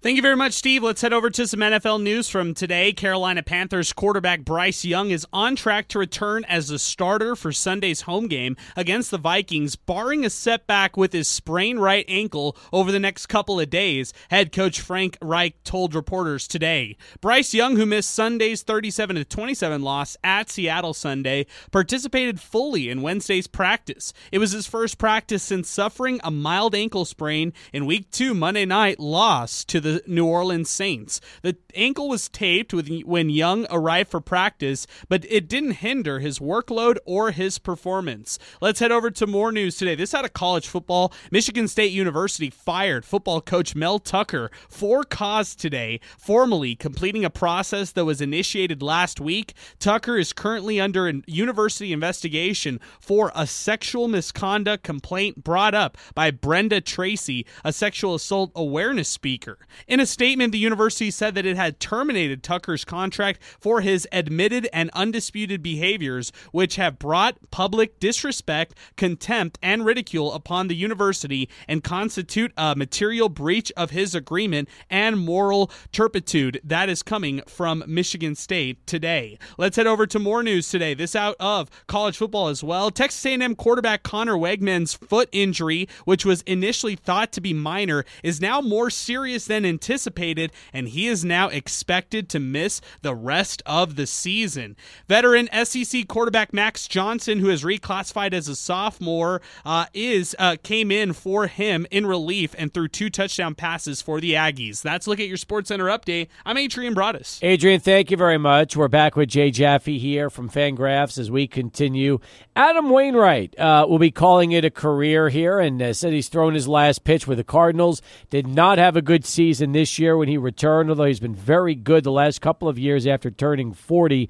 Thank 0.00 0.14
you 0.14 0.22
very 0.22 0.36
much, 0.36 0.52
Steve. 0.52 0.84
Let's 0.84 1.02
head 1.02 1.12
over 1.12 1.28
to 1.28 1.44
some 1.48 1.58
NFL 1.58 2.00
news 2.00 2.28
from 2.28 2.54
today. 2.54 2.92
Carolina 2.92 3.42
Panthers 3.42 3.92
quarterback 3.92 4.42
Bryce 4.42 4.84
Young 4.84 5.10
is 5.10 5.26
on 5.32 5.56
track 5.56 5.88
to 5.88 5.98
return 5.98 6.44
as 6.44 6.70
a 6.70 6.78
starter 6.78 7.34
for 7.34 7.50
Sunday's 7.50 8.02
home 8.02 8.28
game 8.28 8.56
against 8.76 9.10
the 9.10 9.18
Vikings, 9.18 9.74
barring 9.74 10.24
a 10.24 10.30
setback 10.30 10.96
with 10.96 11.12
his 11.12 11.26
sprained 11.26 11.82
right 11.82 12.04
ankle 12.06 12.56
over 12.72 12.92
the 12.92 13.00
next 13.00 13.26
couple 13.26 13.58
of 13.58 13.70
days, 13.70 14.12
head 14.30 14.52
coach 14.52 14.80
Frank 14.80 15.18
Reich 15.20 15.60
told 15.64 15.96
reporters 15.96 16.46
today. 16.46 16.96
Bryce 17.20 17.52
Young, 17.52 17.74
who 17.74 17.84
missed 17.84 18.10
Sunday's 18.10 18.62
37 18.62 19.24
27 19.24 19.82
loss 19.82 20.16
at 20.22 20.48
Seattle 20.48 20.94
Sunday, 20.94 21.44
participated 21.72 22.40
fully 22.40 22.88
in 22.88 23.02
Wednesday's 23.02 23.48
practice. 23.48 24.12
It 24.30 24.38
was 24.38 24.52
his 24.52 24.68
first 24.68 24.96
practice 24.96 25.42
since 25.42 25.68
suffering 25.68 26.20
a 26.22 26.30
mild 26.30 26.76
ankle 26.76 27.04
sprain 27.04 27.52
in 27.72 27.84
week 27.84 28.12
2 28.12 28.32
Monday 28.32 28.64
night 28.64 29.00
loss 29.00 29.64
to 29.64 29.80
the 29.80 29.87
the 29.88 30.02
New 30.06 30.26
Orleans 30.26 30.68
Saints. 30.68 31.20
The 31.42 31.56
ankle 31.74 32.08
was 32.08 32.28
taped 32.28 32.74
when 32.74 33.30
Young 33.30 33.66
arrived 33.70 34.10
for 34.10 34.20
practice, 34.20 34.86
but 35.08 35.24
it 35.28 35.48
didn't 35.48 35.72
hinder 35.72 36.18
his 36.18 36.38
workload 36.38 36.98
or 37.06 37.30
his 37.30 37.58
performance. 37.58 38.38
Let's 38.60 38.80
head 38.80 38.92
over 38.92 39.10
to 39.10 39.26
more 39.26 39.50
news 39.50 39.76
today. 39.76 39.94
This 39.94 40.14
out 40.14 40.24
of 40.24 40.32
college 40.32 40.68
football. 40.68 41.12
Michigan 41.30 41.68
State 41.68 41.92
University 41.92 42.50
fired 42.50 43.04
football 43.04 43.40
coach 43.40 43.74
Mel 43.74 43.98
Tucker 43.98 44.50
for 44.68 45.04
cause 45.04 45.54
today, 45.54 46.00
formally 46.18 46.74
completing 46.76 47.24
a 47.24 47.30
process 47.30 47.92
that 47.92 48.04
was 48.04 48.20
initiated 48.20 48.82
last 48.82 49.20
week. 49.20 49.54
Tucker 49.78 50.18
is 50.18 50.32
currently 50.32 50.78
under 50.80 51.08
a 51.08 51.14
university 51.26 51.92
investigation 51.92 52.78
for 53.00 53.32
a 53.34 53.46
sexual 53.46 54.08
misconduct 54.08 54.84
complaint 54.84 55.42
brought 55.42 55.74
up 55.74 55.96
by 56.14 56.30
Brenda 56.30 56.80
Tracy, 56.80 57.46
a 57.64 57.72
sexual 57.72 58.14
assault 58.14 58.52
awareness 58.54 59.08
speaker. 59.08 59.58
In 59.86 60.00
a 60.00 60.06
statement, 60.06 60.52
the 60.52 60.58
university 60.58 61.10
said 61.10 61.34
that 61.34 61.46
it 61.46 61.56
had 61.56 61.80
terminated 61.80 62.42
Tucker's 62.42 62.84
contract 62.84 63.40
for 63.60 63.80
his 63.80 64.06
admitted 64.12 64.68
and 64.72 64.90
undisputed 64.92 65.62
behaviors, 65.62 66.32
which 66.52 66.76
have 66.76 66.98
brought 66.98 67.38
public 67.50 68.00
disrespect, 68.00 68.74
contempt, 68.96 69.58
and 69.62 69.84
ridicule 69.84 70.32
upon 70.32 70.68
the 70.68 70.74
university 70.74 71.48
and 71.66 71.84
constitute 71.84 72.52
a 72.56 72.74
material 72.76 73.28
breach 73.28 73.72
of 73.76 73.90
his 73.90 74.14
agreement 74.14 74.68
and 74.90 75.18
moral 75.18 75.70
turpitude. 75.92 76.60
That 76.64 76.88
is 76.88 77.02
coming 77.02 77.42
from 77.46 77.84
Michigan 77.86 78.34
State 78.34 78.86
today. 78.86 79.38
Let's 79.56 79.76
head 79.76 79.86
over 79.86 80.06
to 80.06 80.18
more 80.18 80.42
news 80.42 80.68
today. 80.68 80.94
This 80.94 81.14
out 81.14 81.36
of 81.38 81.70
college 81.86 82.16
football 82.16 82.48
as 82.48 82.64
well. 82.64 82.90
Texas 82.90 83.24
A&M 83.26 83.54
quarterback 83.54 84.02
Conner 84.02 84.34
Weigman's 84.34 84.94
foot 84.94 85.28
injury, 85.32 85.88
which 86.04 86.24
was 86.24 86.42
initially 86.42 86.96
thought 86.96 87.32
to 87.32 87.40
be 87.40 87.52
minor, 87.52 88.04
is 88.22 88.40
now 88.40 88.60
more 88.60 88.90
serious 88.90 89.46
than 89.46 89.64
anticipated, 89.68 90.52
and 90.72 90.88
he 90.88 91.06
is 91.06 91.24
now 91.24 91.48
expected 91.48 92.28
to 92.30 92.40
miss 92.40 92.80
the 93.02 93.14
rest 93.14 93.62
of 93.66 93.96
the 93.96 94.06
season. 94.06 94.76
Veteran 95.08 95.48
SEC 95.64 96.08
quarterback 96.08 96.52
Max 96.52 96.88
Johnson, 96.88 97.38
who 97.38 97.50
is 97.50 97.62
reclassified 97.62 98.32
as 98.32 98.48
a 98.48 98.56
sophomore, 98.56 99.40
uh, 99.64 99.86
is 99.94 100.34
uh, 100.38 100.56
came 100.62 100.90
in 100.90 101.12
for 101.12 101.46
him 101.46 101.86
in 101.90 102.06
relief 102.06 102.54
and 102.58 102.72
threw 102.72 102.88
two 102.88 103.10
touchdown 103.10 103.54
passes 103.54 104.02
for 104.02 104.20
the 104.20 104.32
Aggies. 104.32 104.82
That's 104.82 105.06
look 105.06 105.20
at 105.20 105.28
your 105.28 105.36
Sports 105.36 105.68
Center 105.68 105.86
update. 105.86 106.28
I'm 106.44 106.56
Adrian 106.56 106.94
Broadus. 106.94 107.38
Adrian, 107.42 107.80
thank 107.80 108.10
you 108.10 108.16
very 108.16 108.38
much. 108.38 108.76
We're 108.76 108.88
back 108.88 109.16
with 109.16 109.28
Jay 109.28 109.50
Jaffe 109.50 109.98
here 109.98 110.30
from 110.30 110.48
Fangraphs 110.48 111.18
as 111.18 111.30
we 111.30 111.46
continue. 111.46 112.18
Adam 112.58 112.90
Wainwright 112.90 113.56
uh, 113.56 113.86
will 113.88 114.00
be 114.00 114.10
calling 114.10 114.50
it 114.50 114.64
a 114.64 114.70
career 114.70 115.28
here, 115.28 115.60
and 115.60 115.80
uh, 115.80 115.92
said 115.92 116.12
he's 116.12 116.28
thrown 116.28 116.54
his 116.54 116.66
last 116.66 117.04
pitch 117.04 117.24
with 117.24 117.38
the 117.38 117.44
Cardinals. 117.44 118.02
Did 118.30 118.48
not 118.48 118.78
have 118.78 118.96
a 118.96 119.00
good 119.00 119.24
season 119.24 119.70
this 119.70 119.96
year 119.96 120.16
when 120.16 120.26
he 120.26 120.36
returned, 120.36 120.90
although 120.90 121.04
he's 121.04 121.20
been 121.20 121.36
very 121.36 121.76
good 121.76 122.02
the 122.02 122.10
last 122.10 122.40
couple 122.40 122.68
of 122.68 122.76
years 122.76 123.06
after 123.06 123.30
turning 123.30 123.72
40. 123.72 124.28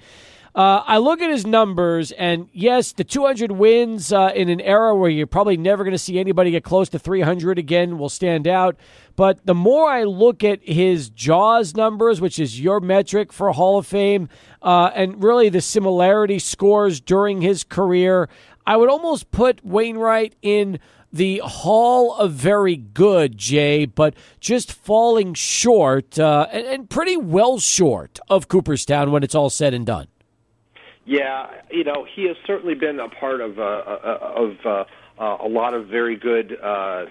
Uh, 0.55 0.83
I 0.87 0.99
look 0.99 1.23
at 1.23 1.31
his 1.31 1.47
numbers, 1.47 2.13
and 2.13 2.51
yes, 2.53 2.93
the 2.93 3.03
200 3.03 3.53
wins 3.53 4.13
uh, 4.13 4.33
in 4.35 4.51
an 4.51 4.61
era 4.61 4.95
where 4.95 5.09
you're 5.09 5.27
probably 5.27 5.57
never 5.57 5.83
going 5.83 5.93
to 5.93 5.99
see 5.99 6.19
anybody 6.19 6.51
get 6.51 6.65
close 6.65 6.91
to 6.91 6.99
300 6.99 7.59
again 7.59 7.97
will 7.97 8.11
stand 8.11 8.47
out. 8.47 8.77
But 9.19 9.45
the 9.45 9.55
more 9.55 9.91
I 9.91 10.05
look 10.05 10.45
at 10.45 10.63
his 10.63 11.11
JAWS 11.11 11.75
numbers, 11.75 12.21
which 12.21 12.39
is 12.39 12.61
your 12.61 12.79
metric 12.79 13.33
for 13.33 13.51
Hall 13.51 13.77
of 13.77 13.85
Fame, 13.85 14.29
uh, 14.63 14.93
and 14.95 15.21
really 15.21 15.49
the 15.49 15.61
similarity 15.61 16.39
scores 16.39 17.01
during 17.01 17.41
his 17.41 17.65
career, 17.65 18.29
I 18.65 18.77
would 18.77 18.89
almost 18.89 19.33
put 19.33 19.65
Wainwright 19.65 20.37
in 20.41 20.79
the 21.13 21.43
Hall 21.45 22.15
of 22.15 22.31
Very 22.31 22.77
Good, 22.77 23.37
Jay, 23.37 23.87
but 23.87 24.15
just 24.39 24.71
falling 24.71 25.35
short 25.35 26.17
uh, 26.17 26.47
and, 26.53 26.67
and, 26.67 26.89
pretty 26.89 27.17
well 27.17 27.59
short 27.59 28.21
of 28.31 28.47
Cooperstown 28.47 29.11
when 29.11 29.25
it's 29.25 29.35
all 29.35 29.51
said 29.51 29.75
and 29.75 29.85
done. 29.85 30.07
Yeah, 31.07 31.51
you 31.73 31.83
know, 31.83 32.07
he 32.15 32.29
has 32.29 32.37
certainly 32.47 32.77
been 32.77 33.01
a 33.01 33.09
part 33.09 33.41
of 33.41 33.59
uh, 33.59 33.63
uh 33.63 34.35
of 34.37 34.57
uh, 34.65 34.85
uh, 35.19 35.39
a 35.45 35.49
lot 35.49 35.75
of 35.75 35.89
very 35.89 36.15
good 36.15 36.57
uh, 36.63 37.07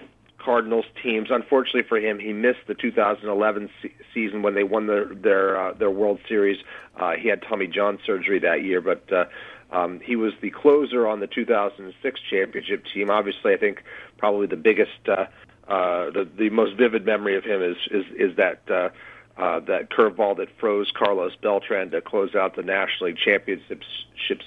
Cardinals 0.48 0.86
teams. 1.02 1.28
Unfortunately 1.30 1.82
for 1.82 1.98
him, 1.98 2.18
he 2.18 2.32
missed 2.32 2.60
the 2.66 2.74
2011 2.74 3.68
se- 3.82 3.92
season 4.14 4.40
when 4.40 4.54
they 4.54 4.64
won 4.64 4.86
their 4.86 5.04
their 5.14 5.60
uh, 5.60 5.72
their 5.74 5.90
World 5.90 6.20
Series. 6.26 6.56
Uh, 6.96 7.12
he 7.20 7.28
had 7.28 7.42
Tommy 7.42 7.66
John 7.66 7.98
surgery 8.06 8.38
that 8.38 8.64
year, 8.64 8.80
but 8.80 9.12
uh, 9.12 9.26
um, 9.70 10.00
he 10.00 10.16
was 10.16 10.32
the 10.40 10.48
closer 10.48 11.06
on 11.06 11.20
the 11.20 11.26
2006 11.26 12.20
championship 12.30 12.82
team. 12.94 13.10
Obviously, 13.10 13.52
I 13.52 13.58
think 13.58 13.82
probably 14.16 14.46
the 14.46 14.56
biggest, 14.56 15.06
uh, 15.06 15.26
uh, 15.68 16.12
the 16.12 16.26
the 16.38 16.48
most 16.48 16.78
vivid 16.78 17.04
memory 17.04 17.36
of 17.36 17.44
him 17.44 17.62
is 17.62 17.76
is 17.90 18.06
is 18.16 18.36
that. 18.38 18.62
Uh, 18.70 18.88
uh, 19.36 19.60
that 19.60 19.88
curveball 19.88 20.36
that 20.36 20.48
froze 20.58 20.90
Carlos 20.90 21.30
Beltran 21.40 21.92
to 21.92 22.00
close 22.00 22.34
out 22.34 22.56
the 22.56 22.62
National 22.64 23.06
League 23.06 23.18
Championship 23.18 23.80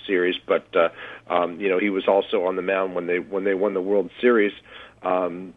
Series, 0.06 0.36
but 0.46 0.68
uh, 0.76 0.90
um, 1.30 1.62
you 1.62 1.70
know 1.70 1.80
he 1.80 1.90
was 1.90 2.10
also 2.10 2.44
on 2.44 2.58
the 2.58 2.62
mound 2.62 2.94
when 2.94 3.08
they 3.08 3.20
when 3.20 3.46
they 3.46 3.54
won 3.54 3.74
the 3.74 3.82
World 3.82 4.10
Series. 4.20 4.52
Um, 5.02 5.54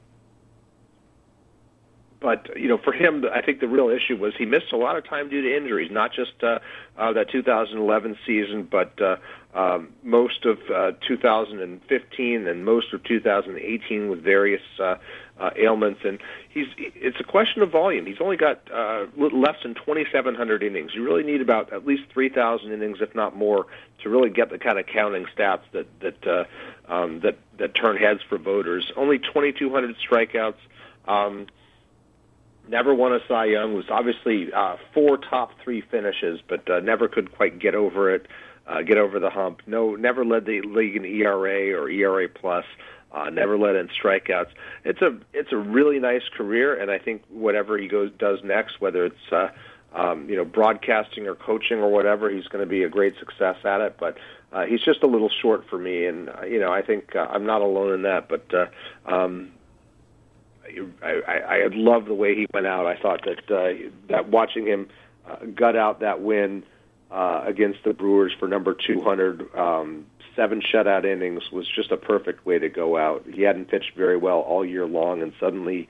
but 2.25 2.59
you 2.59 2.69
know, 2.69 2.79
for 2.79 2.95
him, 2.95 3.23
I 3.31 3.43
think 3.43 3.61
the 3.61 3.69
real 3.69 3.91
issue 3.91 4.17
was 4.17 4.33
he 4.35 4.47
missed 4.47 4.73
a 4.73 4.79
lot 4.79 4.97
of 4.97 5.07
time 5.07 5.29
due 5.29 5.43
to 5.43 5.55
injuries, 5.55 5.91
not 5.93 6.11
just 6.11 6.33
uh, 6.43 6.59
uh, 6.97 7.13
that 7.13 7.29
2011 7.29 8.17
season, 8.27 8.67
but 8.69 8.99
uh, 8.99 9.17
um, 9.55 9.91
most 10.03 10.47
of 10.47 10.59
uh, 10.75 10.93
2015 11.07 12.47
and 12.47 12.65
most 12.65 12.95
of 12.95 13.05
2018 13.05 14.09
with 14.09 14.23
various 14.23 14.63
uh, 14.81 14.95
uh, 15.39 15.51
ailments. 15.55 16.01
And 16.03 16.19
he's 16.49 16.67
it's 16.79 17.21
a 17.21 17.25
question 17.25 17.61
of 17.61 17.71
volume. 17.71 18.07
He's 18.07 18.23
only 18.23 18.39
got 18.39 18.63
uh, 18.73 19.05
less 19.19 19.57
than 19.63 19.75
2,700 19.75 20.63
innings. 20.63 20.93
You 20.95 21.05
really 21.05 21.25
need 21.25 21.43
about 21.43 21.75
at 21.75 21.85
least 21.85 22.05
3,000 22.11 22.73
innings, 22.73 23.03
if 23.03 23.15
not 23.15 23.37
more, 23.37 23.67
to 24.03 24.09
really 24.09 24.31
get 24.31 24.49
the 24.49 24.59
kind 24.59 24.79
of 24.79 24.87
counting 24.87 25.27
stats 25.37 25.65
that 25.73 25.89
that 26.01 26.27
uh, 26.27 26.45
um, 26.91 27.21
that 27.21 27.37
that 27.59 27.75
turn 27.75 27.99
heads 27.99 28.21
for 28.27 28.39
voters. 28.39 28.91
Only 28.97 29.19
2,200 29.19 29.95
strikeouts. 29.99 30.55
Um, 31.07 31.49
never 32.69 32.95
won 32.95 33.13
a 33.13 33.19
Cy 33.29 33.47
Young. 33.47 33.75
Was 33.75 33.87
obviously 33.91 34.53
uh, 34.53 34.77
four 34.93 35.19
top 35.19 35.51
three 35.63 35.81
finishes, 35.81 36.41
but 36.49 36.69
uh, 36.71 36.81
never 36.81 37.09
could 37.09 37.33
quite 37.33 37.59
get 37.59 37.75
over 37.75 38.15
it, 38.15 38.27
uh, 38.67 38.83
get 38.83 38.99
over 38.99 39.19
the 39.19 39.31
hump. 39.31 39.63
No, 39.67 39.95
never 39.95 40.25
led 40.25 40.47
the 40.47 40.63
league 40.63 40.97
in 40.97 41.05
ERA 41.05 41.79
or 41.79 41.89
ERA 41.89 42.29
plus. 42.29 42.65
Uh, 43.13 43.31
never 43.31 43.57
led 43.57 43.77
in 43.77 43.89
strikeouts. 43.89 44.51
It's 44.85 45.01
a 45.01 45.17
it's 45.33 45.53
a 45.53 45.57
really 45.57 46.01
nice 46.01 46.29
career, 46.37 46.75
and 46.81 46.91
I 46.91 46.99
think 46.99 47.23
whatever 47.29 47.79
he 47.79 47.87
goes 47.87 48.11
does 48.19 48.41
next, 48.43 48.81
whether 48.81 49.05
it's 49.05 49.33
uh, 49.33 49.49
um, 49.95 50.29
you 50.29 50.35
know 50.35 50.45
broadcasting 50.45 51.29
or 51.29 51.37
coaching 51.37 51.79
or 51.79 51.89
whatever, 51.89 52.29
he's 52.29 52.49
going 52.49 52.65
to 52.65 52.69
be 52.69 52.83
a 52.83 52.89
great 52.89 53.15
success 53.21 53.57
at 53.65 53.81
it. 53.81 53.97
But 54.01 54.19
uh, 54.53 54.65
he's 54.65 54.81
just 54.81 55.05
a 55.05 55.07
little 55.07 55.31
short 55.43 55.65
for 55.71 55.79
me, 55.79 56.07
and 56.07 56.29
uh, 56.29 56.43
you 56.43 56.59
know 56.59 56.73
I 56.73 56.83
think 56.83 57.15
uh, 57.15 57.29
I'm 57.31 57.47
not 57.47 57.63
alone 57.63 57.93
in 57.93 58.03
that. 58.03 58.29
But 58.29 58.53
uh, 58.53 58.67
um, 59.07 59.53
I, 61.03 61.21
I, 61.27 61.37
I 61.37 61.69
love 61.73 62.07
the 62.07 62.15
way 62.15 62.35
he 62.35 62.47
went 62.53 62.67
out. 62.67 62.87
I 62.87 62.97
thought 62.97 63.25
that 63.25 63.55
uh, 63.55 63.89
that 64.09 64.29
watching 64.29 64.67
him 64.67 64.89
uh, 65.29 65.37
gut 65.55 65.77
out 65.77 66.01
that 66.01 66.21
win 66.21 66.65
uh, 67.11 67.43
against 67.47 67.85
the 67.85 67.93
Brewers 67.93 68.33
for 68.39 68.49
number 68.49 68.75
200, 68.75 69.55
um, 69.57 70.07
seven 70.35 70.61
shutout 70.61 71.05
innings 71.05 71.51
was 71.53 71.69
just 71.69 71.91
a 71.91 71.97
perfect 71.97 72.45
way 72.45 72.59
to 72.59 72.69
go 72.69 72.97
out. 72.97 73.25
He 73.33 73.43
hadn't 73.43 73.67
pitched 73.67 73.93
very 73.97 74.17
well 74.17 74.41
all 74.41 74.65
year 74.65 74.87
long, 74.87 75.23
and 75.23 75.33
suddenly 75.39 75.89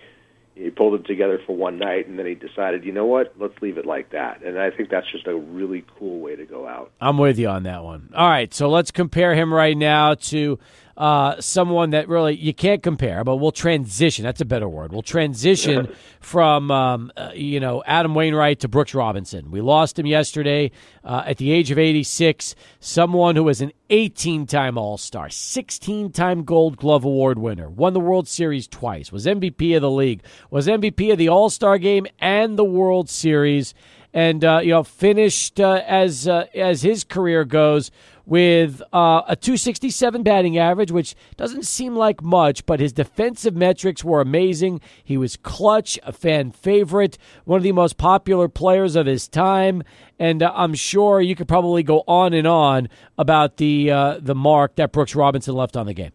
he 0.55 0.71
pulled 0.71 0.95
it 1.01 1.07
together 1.07 1.41
for 1.45 1.57
one 1.57 1.79
night, 1.79 2.07
and 2.07 2.19
then 2.19 2.27
he 2.27 2.35
decided, 2.35 2.85
you 2.85 2.93
know 2.93 3.07
what, 3.07 3.35
let's 3.39 3.61
leave 3.61 3.77
it 3.77 3.87
like 3.87 4.11
that. 4.11 4.43
And 4.45 4.59
I 4.59 4.71
think 4.71 4.89
that's 4.89 5.11
just 5.11 5.27
a 5.27 5.35
really 5.35 5.85
cool 5.99 6.21
way 6.21 6.37
to 6.37 6.45
go 6.45 6.69
out. 6.69 6.93
I'm 7.01 7.19
with 7.19 7.39
you 7.39 7.49
on 7.49 7.65
that 7.65 7.83
one. 7.83 8.11
All 8.15 8.29
right, 8.29 8.53
so 8.55 8.69
let's 8.69 8.91
compare 8.91 9.35
him 9.35 9.53
right 9.53 9.77
now 9.77 10.15
to 10.15 10.59
uh, 10.97 11.41
someone 11.41 11.91
that 11.91 12.09
really 12.09 12.37
you 12.37 12.55
can't 12.55 12.83
compare, 12.83 13.25
but 13.25 13.37
we'll 13.37 13.53
transition. 13.53 14.25
That's 14.25 14.41
a 14.41 14.45
better 14.45 14.69
word. 14.69 14.93
We'll 14.93 15.03
transition 15.03 15.95
from 16.21 16.71
um, 16.71 17.13
uh, 17.17 17.31
you 17.35 17.61
know 17.61 17.83
Adam 17.87 18.15
Wainwright 18.15 18.61
to 18.61 18.69
Brooks 18.69 18.95
Robinson. 18.95 19.51
We 19.51 19.61
lost 19.61 19.99
him 19.99 20.07
yesterday 20.07 20.71
uh, 21.03 21.25
at 21.27 21.39
the 21.39 21.51
age 21.51 21.71
of 21.71 21.79
86. 21.79 22.55
Someone 22.79 23.35
who 23.37 23.45
was 23.45 23.61
an 23.61 23.73
18-time 23.91 24.79
All-Star, 24.79 25.29
16-time 25.29 26.45
Gold 26.45 26.77
Glove 26.77 27.05
Award 27.05 27.39
winner, 27.39 27.69
won 27.69 27.93
the 27.93 28.01
World 28.01 28.29
Series 28.29 28.67
twice, 28.67 29.11
was 29.11 29.27
MVP 29.27 29.75
of 29.77 29.83
the 29.83 29.91
league, 29.91 30.23
was 30.51 30.67
MVP 30.67 31.13
of 31.13 31.19
the 31.19 31.29
All-Star 31.29 31.79
Game 31.79 32.07
and 32.21 32.57
the 32.57 32.65
World 32.65 33.11
Series 33.11 33.75
and 34.15 34.45
uh, 34.45 34.61
you 34.63 34.71
know 34.71 34.85
finished 34.85 35.61
uh, 35.61 35.83
as 35.87 36.27
uh, 36.27 36.47
as 36.55 36.83
his 36.83 37.05
career 37.05 37.45
goes 37.45 37.91
with 38.27 38.83
uh, 38.93 39.23
a 39.29 39.37
267 39.37 40.23
batting 40.23 40.59
average, 40.59 40.91
which 40.91 41.15
doesn't 41.37 41.65
seem 41.67 41.95
like 41.97 42.23
much, 42.23 42.65
but 42.67 42.81
his 42.81 42.93
defensive 42.93 43.55
metrics 43.55 44.03
were 44.03 44.21
amazing. 44.21 44.81
He 45.03 45.17
was 45.17 45.37
clutch, 45.37 45.99
a 46.05 46.13
fan 46.13 46.51
favorite, 46.53 47.19
one 47.45 47.59
of 47.59 47.63
the 47.63 47.73
most 47.73 47.97
popular 47.99 48.49
players 48.49 48.97
of 48.97 49.07
his 49.07 49.29
time, 49.29 49.83
and 50.19 50.43
uh, 50.43 50.53
I'm 50.55 50.75
sure 50.75 51.21
you 51.21 51.35
could 51.35 51.49
probably 51.49 51.83
go 51.83 52.05
on 52.07 52.33
and 52.33 52.47
on 52.47 52.89
about 53.19 53.57
the 53.59 53.91
uh, 53.91 54.19
the 54.21 54.35
mark 54.35 54.77
that 54.77 54.93
Brooks 54.93 55.15
Robinson 55.15 55.55
left 55.55 55.77
on 55.77 55.87
the 55.87 55.95
game. 55.95 56.13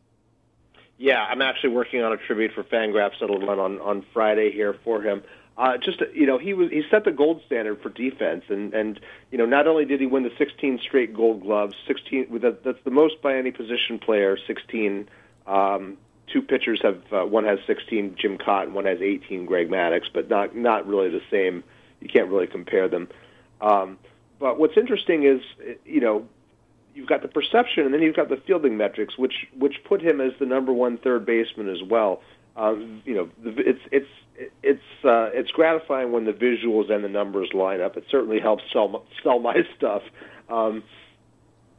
Yeah, 0.98 1.24
I'm 1.24 1.42
actually 1.42 1.70
working 1.70 2.02
on 2.02 2.12
a 2.12 2.18
tribute 2.18 2.52
for 2.54 2.64
Fangraphs 2.64 3.20
that'll 3.22 3.40
run 3.40 3.60
on 3.60 3.80
on 3.80 4.06
Friday 4.14 4.52
here 4.52 4.76
for 4.84 5.02
him. 5.02 5.24
Uh, 5.60 5.78
just 5.78 6.02
you 6.14 6.26
know, 6.26 6.38
he 6.38 6.54
was 6.54 6.72
he 6.72 6.84
set 6.90 7.04
the 7.04 7.12
gold 7.12 7.42
standard 7.46 7.82
for 7.82 7.90
defense, 7.90 8.46
and 8.48 8.74
and 8.74 8.98
you 9.30 9.38
know, 9.38 9.46
not 9.46 9.68
only 9.68 9.84
did 9.84 10.00
he 10.00 10.06
win 10.06 10.24
the 10.24 10.32
16 10.38 10.80
straight 10.82 11.14
Gold 11.14 11.42
Gloves, 11.42 11.76
16 11.86 12.40
that, 12.40 12.64
that's 12.64 12.82
the 12.86 12.92
most 12.92 13.22
by 13.22 13.36
any 13.36 13.52
position 13.52 14.00
player. 14.00 14.38
16. 14.48 15.10
Um, 15.46 15.98
two 16.32 16.42
pitchers 16.42 16.80
have 16.82 17.02
uh, 17.12 17.26
one 17.26 17.44
has 17.44 17.60
16, 17.68 18.16
Jim 18.18 18.38
Kaat, 18.38 18.72
one 18.72 18.86
has 18.86 19.02
18, 19.02 19.46
Greg 19.46 19.70
Maddux, 19.70 20.04
but 20.14 20.30
not 20.30 20.56
not 20.56 20.88
really 20.88 21.10
the 21.10 21.22
same. 21.30 21.66
You 22.00 22.08
can't 22.08 22.30
really 22.30 22.48
compare 22.48 22.88
them. 22.88 23.10
Um, 23.60 24.00
but 24.40 24.58
what's 24.58 24.78
interesting 24.78 25.24
is 25.24 25.42
you 25.84 26.00
know 26.00 26.26
you've 26.96 27.10
got 27.10 27.22
the 27.22 27.28
perception, 27.28 27.84
and 27.84 27.94
then 27.94 28.02
you've 28.02 28.16
got 28.16 28.30
the 28.30 28.38
fielding 28.38 28.78
metrics, 28.78 29.18
which 29.18 29.48
which 29.58 29.84
put 29.84 30.02
him 30.02 30.22
as 30.22 30.32
the 30.40 30.46
number 30.46 30.72
one 30.72 30.98
third 30.98 31.26
baseman 31.26 31.68
as 31.68 31.84
well. 31.84 32.22
Um, 32.60 33.02
you 33.06 33.16
know, 33.16 33.30
it's 33.46 33.80
it's 33.90 34.08
it's 34.62 35.06
uh, 35.06 35.30
it's 35.34 35.50
gratifying 35.52 36.12
when 36.12 36.26
the 36.26 36.34
visuals 36.34 36.92
and 36.92 37.04
the 37.04 37.10
numbers 37.10 37.54
line 37.54 37.80
up. 37.80 37.96
It 37.96 38.04
certainly 38.12 38.40
helps 38.40 38.64
sell 38.74 39.06
sell 39.24 39.40
my 39.40 39.64
stuff. 39.78 40.02
Um, 40.50 40.84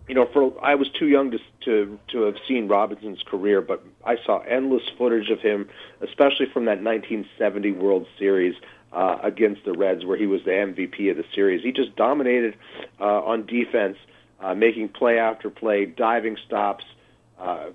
you 0.09 0.15
know, 0.15 0.27
for 0.33 0.53
I 0.65 0.75
was 0.77 0.89
too 0.99 1.07
young 1.09 1.33
to 1.33 1.39
to 1.67 1.99
to 2.13 2.23
have 2.23 2.37
seen 2.49 2.67
Robinson's 2.67 3.23
career, 3.23 3.61
but 3.61 3.85
I 4.07 4.17
saw 4.25 4.39
endless 4.41 4.83
footage 4.97 5.29
of 5.29 5.41
him, 5.41 5.69
especially 6.01 6.47
from 6.47 6.65
that 6.65 6.83
1970 6.83 7.73
World 7.73 8.07
Series 8.19 8.55
uh, 8.91 9.19
against 9.23 9.67
the 9.67 9.73
Reds, 9.73 10.07
where 10.07 10.17
he 10.17 10.27
was 10.27 10.41
the 10.45 10.51
MVP 10.51 11.11
of 11.11 11.19
the 11.19 11.25
series. 11.35 11.63
He 11.63 11.73
just 11.73 11.95
dominated 11.95 12.57
uh, 12.99 13.05
on 13.05 13.45
defense, 13.45 13.99
uh, 14.41 14.55
making 14.55 14.89
play 14.89 15.19
after 15.19 15.51
play, 15.51 15.85
diving 15.85 16.39
stops. 16.47 16.85
Uh, 17.39 17.67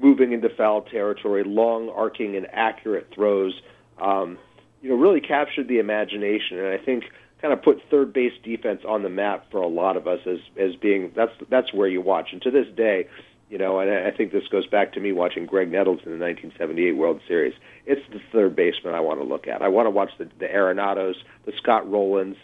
moving 0.00 0.32
into 0.32 0.48
foul 0.48 0.82
territory, 0.82 1.44
long 1.44 1.88
arcing 1.90 2.36
and 2.36 2.46
accurate 2.52 3.08
throws 3.14 3.60
um, 4.00 4.38
you 4.80 4.90
know, 4.90 4.96
really 4.96 5.20
captured 5.20 5.68
the 5.68 5.78
imagination, 5.78 6.58
and 6.58 6.68
I 6.68 6.78
think 6.78 7.04
kind 7.40 7.52
of 7.52 7.62
put 7.62 7.80
third 7.90 8.12
base 8.12 8.32
defense 8.42 8.82
on 8.86 9.02
the 9.02 9.08
map 9.08 9.46
for 9.50 9.58
a 9.58 9.66
lot 9.66 9.96
of 9.96 10.06
us 10.06 10.20
as 10.26 10.38
as 10.58 10.76
being 10.76 11.12
that's 11.14 11.32
that's 11.48 11.72
where 11.72 11.88
you 11.88 12.00
watch. 12.00 12.28
And 12.32 12.42
to 12.42 12.50
this 12.50 12.66
day, 12.76 13.08
you 13.50 13.58
know, 13.58 13.80
and 13.80 13.90
I 13.90 14.10
think 14.10 14.32
this 14.32 14.46
goes 14.48 14.66
back 14.66 14.92
to 14.94 15.00
me 15.00 15.12
watching 15.12 15.46
Graig 15.46 15.70
Nettles 15.70 16.00
in 16.04 16.12
the 16.12 16.24
1978 16.24 16.92
World 16.92 17.20
Series. 17.26 17.54
It's 17.86 18.02
the 18.12 18.20
third 18.32 18.54
baseman 18.54 18.94
I 18.94 19.00
want 19.00 19.20
to 19.20 19.26
look 19.26 19.48
at. 19.48 19.62
I 19.62 19.68
want 19.68 19.86
to 19.86 19.90
watch 19.90 20.10
the, 20.18 20.28
the 20.38 20.46
Arenados, 20.46 21.14
the 21.44 21.52
Scott 21.56 21.86
Rolens, 21.86 22.36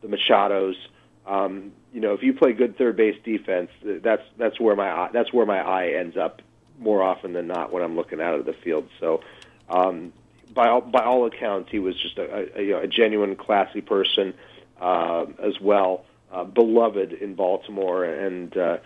the 0.00 0.08
Machados. 0.08 0.74
Um, 1.26 1.72
you 1.92 2.00
know, 2.00 2.14
if 2.14 2.22
you 2.22 2.32
play 2.32 2.52
good 2.52 2.76
third 2.78 2.96
base 2.96 3.16
defense, 3.24 3.70
that's 3.84 4.22
that's 4.38 4.58
where 4.58 4.76
my 4.76 5.10
that's 5.12 5.32
where 5.32 5.46
my 5.46 5.60
eye 5.60 5.94
ends 5.98 6.16
up 6.16 6.40
more 6.82 7.02
often 7.02 7.32
than 7.32 7.46
not 7.46 7.72
when 7.72 7.82
I'm 7.82 7.96
looking 7.96 8.20
out 8.20 8.34
of 8.34 8.44
the 8.44 8.52
field. 8.52 8.88
So, 9.00 9.22
um, 9.68 10.12
by 10.54 10.68
all, 10.68 10.80
by 10.82 11.04
all 11.04 11.24
accounts, 11.26 11.70
he 11.70 11.78
was 11.78 11.96
just 12.00 12.18
a, 12.18 12.58
a, 12.58 12.82
a 12.82 12.86
genuine, 12.86 13.36
classy 13.36 13.80
person 13.80 14.34
uh, 14.80 15.24
as 15.42 15.58
well, 15.60 16.04
uh, 16.30 16.44
beloved 16.44 17.12
in 17.12 17.34
Baltimore, 17.34 18.04
and 18.04 18.54
uh, 18.56 18.78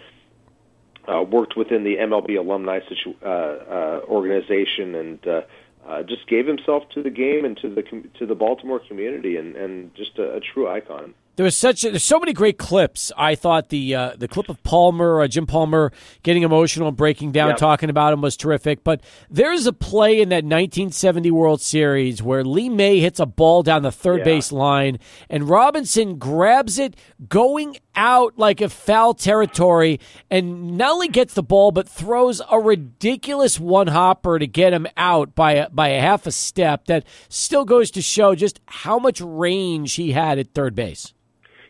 uh, 1.08 1.22
worked 1.22 1.56
within 1.56 1.82
the 1.84 1.96
MLB 1.96 2.38
alumni 2.38 2.80
situ- 2.88 3.16
uh, 3.22 3.26
uh, 3.26 4.00
organization, 4.08 4.94
and 4.94 5.26
uh, 5.26 5.42
uh, 5.86 6.02
just 6.02 6.26
gave 6.28 6.46
himself 6.46 6.88
to 6.90 7.02
the 7.02 7.10
game 7.10 7.44
and 7.44 7.56
to 7.58 7.68
the 7.68 7.82
to 8.18 8.26
the 8.26 8.34
Baltimore 8.34 8.80
community, 8.80 9.36
and, 9.36 9.56
and 9.56 9.94
just 9.94 10.18
a, 10.18 10.34
a 10.34 10.40
true 10.40 10.68
icon 10.68 11.14
there 11.36 11.44
was 11.44 11.56
such 11.56 11.82
there's 11.82 12.02
so 12.02 12.18
many 12.18 12.32
great 12.32 12.58
clips. 12.58 13.12
I 13.16 13.34
thought 13.34 13.68
the 13.68 13.94
uh, 13.94 14.12
the 14.16 14.26
clip 14.26 14.48
of 14.48 14.62
Palmer, 14.62 15.20
uh, 15.20 15.28
Jim 15.28 15.46
Palmer, 15.46 15.92
getting 16.22 16.42
emotional 16.42 16.88
and 16.88 16.96
breaking 16.96 17.32
down, 17.32 17.50
yep. 17.50 17.58
talking 17.58 17.90
about 17.90 18.14
him 18.14 18.22
was 18.22 18.36
terrific. 18.36 18.82
But 18.82 19.02
there's 19.30 19.66
a 19.66 19.72
play 19.72 20.20
in 20.20 20.30
that 20.30 20.44
1970 20.44 21.30
World 21.30 21.60
Series 21.60 22.22
where 22.22 22.42
Lee 22.42 22.70
May 22.70 23.00
hits 23.00 23.20
a 23.20 23.26
ball 23.26 23.62
down 23.62 23.82
the 23.82 23.92
third 23.92 24.20
yeah. 24.20 24.24
base 24.24 24.50
line, 24.50 24.98
and 25.28 25.48
Robinson 25.48 26.16
grabs 26.16 26.78
it, 26.78 26.96
going 27.28 27.76
out 27.94 28.38
like 28.38 28.62
a 28.62 28.70
foul 28.70 29.12
territory, 29.12 30.00
and 30.30 30.78
not 30.78 30.92
only 30.92 31.08
gets 31.08 31.34
the 31.34 31.42
ball 31.42 31.70
but 31.70 31.88
throws 31.88 32.40
a 32.50 32.58
ridiculous 32.58 33.60
one 33.60 33.88
hopper 33.88 34.38
to 34.38 34.46
get 34.46 34.72
him 34.72 34.86
out 34.96 35.34
by 35.34 35.52
a, 35.52 35.68
by 35.68 35.88
a 35.88 36.00
half 36.00 36.26
a 36.26 36.32
step. 36.32 36.86
That 36.86 37.04
still 37.28 37.66
goes 37.66 37.90
to 37.90 38.00
show 38.00 38.34
just 38.34 38.58
how 38.66 38.98
much 38.98 39.20
range 39.20 39.94
he 39.94 40.12
had 40.12 40.38
at 40.38 40.54
third 40.54 40.74
base. 40.74 41.12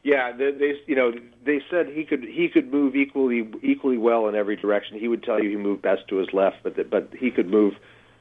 Yeah, 0.06 0.30
they, 0.30 0.52
they 0.52 0.74
you 0.86 0.94
know 0.94 1.12
they 1.44 1.60
said 1.68 1.88
he 1.88 2.04
could 2.04 2.22
he 2.22 2.48
could 2.48 2.72
move 2.72 2.94
equally 2.94 3.44
equally 3.60 3.98
well 3.98 4.28
in 4.28 4.36
every 4.36 4.54
direction. 4.54 5.00
He 5.00 5.08
would 5.08 5.24
tell 5.24 5.42
you 5.42 5.50
he 5.50 5.56
moved 5.56 5.82
best 5.82 6.06
to 6.10 6.18
his 6.18 6.28
left, 6.32 6.58
but 6.62 6.76
that, 6.76 6.90
but 6.90 7.08
he 7.18 7.32
could 7.32 7.50
move 7.50 7.74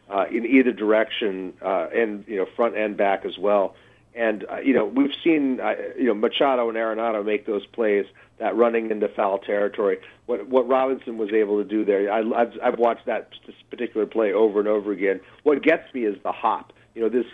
uh, 0.09 0.25
in 0.31 0.47
either 0.47 0.71
direction 0.71 1.53
uh, 1.61 1.89
and 1.93 2.25
you 2.27 2.37
know 2.37 2.47
front 2.55 2.75
and 2.75 2.97
back 2.97 3.23
as 3.23 3.37
well. 3.37 3.75
And 4.15 4.47
uh, 4.51 4.61
you 4.61 4.73
know 4.73 4.85
we've 4.85 5.13
seen 5.23 5.59
uh, 5.59 5.75
you 5.95 6.05
know 6.05 6.15
Machado 6.15 6.67
and 6.69 6.75
Arenado 6.75 7.23
make 7.23 7.45
those 7.45 7.67
plays 7.67 8.07
that 8.39 8.55
running 8.55 8.89
into 8.89 9.07
foul 9.07 9.37
territory. 9.37 9.99
What 10.25 10.47
what 10.49 10.67
Robinson 10.67 11.19
was 11.19 11.31
able 11.33 11.59
to 11.59 11.69
do 11.69 11.85
there, 11.85 12.11
I, 12.11 12.21
I've, 12.21 12.53
I've 12.63 12.79
watched 12.79 13.05
that 13.05 13.29
particular 13.69 14.07
play 14.07 14.33
over 14.33 14.57
and 14.57 14.67
over 14.67 14.91
again. 14.91 15.21
What 15.43 15.61
gets 15.61 15.93
me 15.93 16.05
is 16.05 16.17
the 16.23 16.31
hop. 16.31 16.73
You 16.95 17.01
know 17.03 17.09
this 17.09 17.25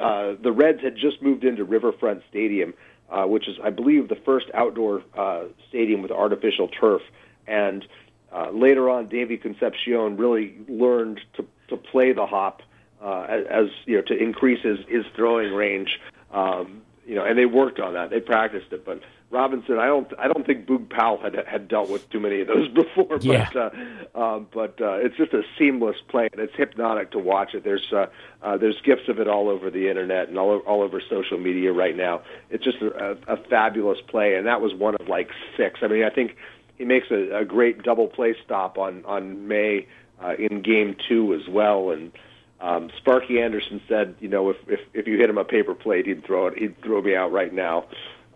uh, 0.00 0.34
the 0.42 0.50
Reds 0.50 0.82
had 0.82 0.96
just 0.96 1.22
moved 1.22 1.44
into 1.44 1.62
Riverfront 1.62 2.24
Stadium 2.28 2.74
uh, 3.12 3.26
which 3.26 3.46
is, 3.46 3.58
I 3.62 3.70
believe, 3.70 4.08
the 4.08 4.16
first 4.16 4.46
outdoor 4.54 5.02
uh, 5.16 5.44
stadium 5.68 6.00
with 6.02 6.10
artificial 6.10 6.68
turf. 6.68 7.02
And 7.46 7.86
uh, 8.32 8.50
later 8.50 8.88
on, 8.88 9.08
Davey 9.08 9.36
Concepcion 9.36 10.16
really 10.16 10.56
learned 10.66 11.20
to, 11.34 11.46
to 11.68 11.76
play 11.76 12.12
the 12.12 12.26
hop 12.26 12.62
uh, 13.02 13.22
as 13.22 13.66
you 13.84 13.96
know 13.96 14.02
to 14.02 14.16
increase 14.16 14.62
his, 14.62 14.78
his 14.88 15.04
throwing 15.14 15.52
range. 15.52 16.00
Um, 16.32 16.82
you 17.06 17.16
know, 17.16 17.24
and 17.24 17.36
they 17.36 17.46
worked 17.46 17.80
on 17.80 17.94
that. 17.94 18.10
They 18.10 18.20
practiced 18.20 18.72
it, 18.72 18.84
but 18.84 19.02
Robinson, 19.32 19.78
I 19.78 19.86
don't, 19.86 20.12
I 20.18 20.28
don't 20.28 20.44
think 20.44 20.66
Boog 20.66 20.90
Powell 20.90 21.16
had 21.16 21.34
had 21.48 21.66
dealt 21.66 21.88
with 21.88 22.08
too 22.10 22.20
many 22.20 22.42
of 22.42 22.48
those 22.48 22.68
before. 22.74 23.18
Yeah. 23.22 23.48
But, 23.52 23.74
uh, 24.14 24.20
um, 24.22 24.46
but 24.52 24.80
uh, 24.80 24.98
it's 24.98 25.16
just 25.16 25.32
a 25.32 25.42
seamless 25.58 25.96
play, 26.08 26.28
and 26.30 26.40
it's 26.40 26.54
hypnotic 26.54 27.10
to 27.12 27.18
watch 27.18 27.54
it. 27.54 27.64
There's, 27.64 27.90
uh, 27.92 28.06
uh, 28.42 28.58
there's 28.58 28.78
gifs 28.82 29.08
of 29.08 29.18
it 29.18 29.28
all 29.28 29.48
over 29.48 29.70
the 29.70 29.88
internet 29.88 30.28
and 30.28 30.38
all 30.38 30.50
over, 30.50 30.64
all 30.64 30.82
over 30.82 31.00
social 31.08 31.38
media 31.38 31.72
right 31.72 31.96
now. 31.96 32.20
It's 32.50 32.62
just 32.62 32.82
a, 32.82 33.16
a, 33.26 33.34
a 33.34 33.36
fabulous 33.48 33.98
play, 34.06 34.34
and 34.34 34.46
that 34.46 34.60
was 34.60 34.74
one 34.74 34.94
of 35.00 35.08
like 35.08 35.30
six. 35.56 35.80
I 35.82 35.88
mean, 35.88 36.04
I 36.04 36.10
think 36.10 36.36
he 36.76 36.84
makes 36.84 37.10
a, 37.10 37.38
a 37.38 37.44
great 37.46 37.82
double 37.82 38.08
play 38.08 38.36
stop 38.44 38.76
on 38.76 39.02
on 39.06 39.48
May 39.48 39.86
uh, 40.22 40.34
in 40.38 40.60
Game 40.62 40.94
Two 41.08 41.34
as 41.34 41.48
well, 41.48 41.90
and. 41.90 42.12
Um, 42.60 42.90
Sparky 42.96 43.40
Anderson 43.40 43.80
said, 43.88 44.14
you 44.20 44.28
know, 44.28 44.50
if, 44.50 44.56
if 44.68 44.78
if 44.94 45.08
you 45.08 45.18
hit 45.18 45.28
him 45.28 45.36
a 45.36 45.44
paper 45.44 45.74
plate, 45.74 46.06
he'd 46.06 46.24
throw 46.24 46.46
it. 46.46 46.56
He'd 46.56 46.80
throw 46.80 47.02
me 47.02 47.16
out 47.16 47.32
right 47.32 47.52
now 47.52 47.86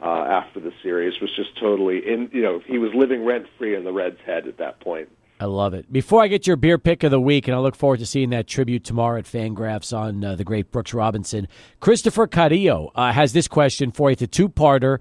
uh, 0.03 0.25
after 0.29 0.61
the 0.61 0.73
series 0.83 1.21
was 1.21 1.31
just 1.37 1.59
totally 1.59 1.99
in. 1.99 2.29
You 2.33 2.43
know, 2.43 2.61
he 2.67 2.79
was 2.79 2.91
living 2.95 3.25
rent 3.25 3.47
free 3.59 3.75
in 3.75 3.85
the 3.85 3.93
Reds' 3.93 4.19
head 4.25 4.47
at 4.47 4.59
that 4.59 4.81
point. 4.81 5.09
I 5.39 5.45
love 5.45 5.75
it. 5.75 5.93
Before 5.93 6.23
I 6.23 6.29
get 6.29 6.47
your 6.47 6.57
beer 6.57 6.79
pick 6.79 7.03
of 7.03 7.11
the 7.11 7.21
week, 7.21 7.47
and 7.47 7.55
I 7.55 7.59
look 7.59 7.77
forward 7.77 7.99
to 7.99 8.07
seeing 8.07 8.31
that 8.31 8.47
tribute 8.47 8.85
tomorrow 8.85 9.19
at 9.19 9.27
Fangraphs 9.27 9.95
on 9.97 10.25
uh, 10.25 10.35
the 10.35 10.45
great 10.45 10.71
Brooks 10.71 10.95
Robinson. 10.95 11.47
Christopher 11.79 12.27
Carrillo 12.27 12.91
uh, 12.95 13.13
has 13.13 13.35
this 13.35 13.47
question 13.47 13.93
for 13.93 14.09
you. 14.09 14.15
It's 14.15 14.23
a 14.23 14.27
two-parter. 14.27 14.99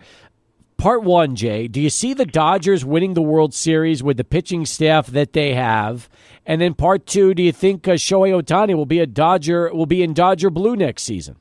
Part 0.77 1.03
one, 1.03 1.37
Jay, 1.37 1.69
do 1.69 1.79
you 1.79 1.89
see 1.89 2.13
the 2.13 2.25
Dodgers 2.25 2.83
winning 2.83 3.13
the 3.13 3.21
World 3.21 3.53
Series 3.53 4.03
with 4.03 4.17
the 4.17 4.25
pitching 4.25 4.65
staff 4.65 5.07
that 5.07 5.31
they 5.31 5.53
have? 5.53 6.09
And 6.45 6.59
then 6.59 6.73
part 6.73 7.05
two, 7.05 7.33
do 7.33 7.41
you 7.41 7.53
think 7.53 7.87
uh, 7.87 7.93
Shohei 7.93 8.41
Ohtani 8.41 8.75
will 8.75 8.85
be 8.85 8.99
a 8.99 9.05
Dodger 9.05 9.73
will 9.73 9.85
be 9.85 10.03
in 10.03 10.13
Dodger 10.13 10.49
blue 10.49 10.75
next 10.75 11.03
season? 11.03 11.37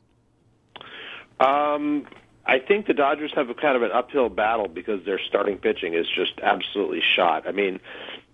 Um, 1.40 2.06
I 2.46 2.58
think 2.58 2.86
the 2.86 2.94
Dodgers 2.94 3.32
have 3.34 3.48
a 3.48 3.54
kind 3.54 3.76
of 3.76 3.82
an 3.82 3.90
uphill 3.92 4.28
battle 4.28 4.68
because 4.68 5.04
their 5.04 5.18
starting 5.18 5.56
pitching 5.56 5.94
is 5.94 6.06
just 6.14 6.38
absolutely 6.42 7.00
shot. 7.16 7.48
I 7.48 7.52
mean, 7.52 7.80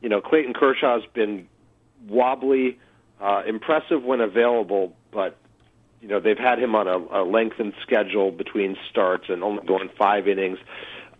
you 0.00 0.08
know, 0.08 0.20
Clayton 0.20 0.52
Kershaw's 0.52 1.04
been 1.14 1.48
wobbly, 2.08 2.78
uh, 3.20 3.42
impressive 3.46 4.02
when 4.02 4.20
available, 4.20 4.96
but 5.12 5.36
you 6.00 6.08
know 6.08 6.18
they've 6.18 6.38
had 6.38 6.58
him 6.58 6.74
on 6.74 6.88
a, 6.88 6.96
a 6.96 7.22
lengthened 7.22 7.74
schedule 7.82 8.30
between 8.30 8.76
starts 8.90 9.28
and 9.28 9.44
only 9.44 9.64
going 9.66 9.90
five 9.96 10.26
innings, 10.26 10.58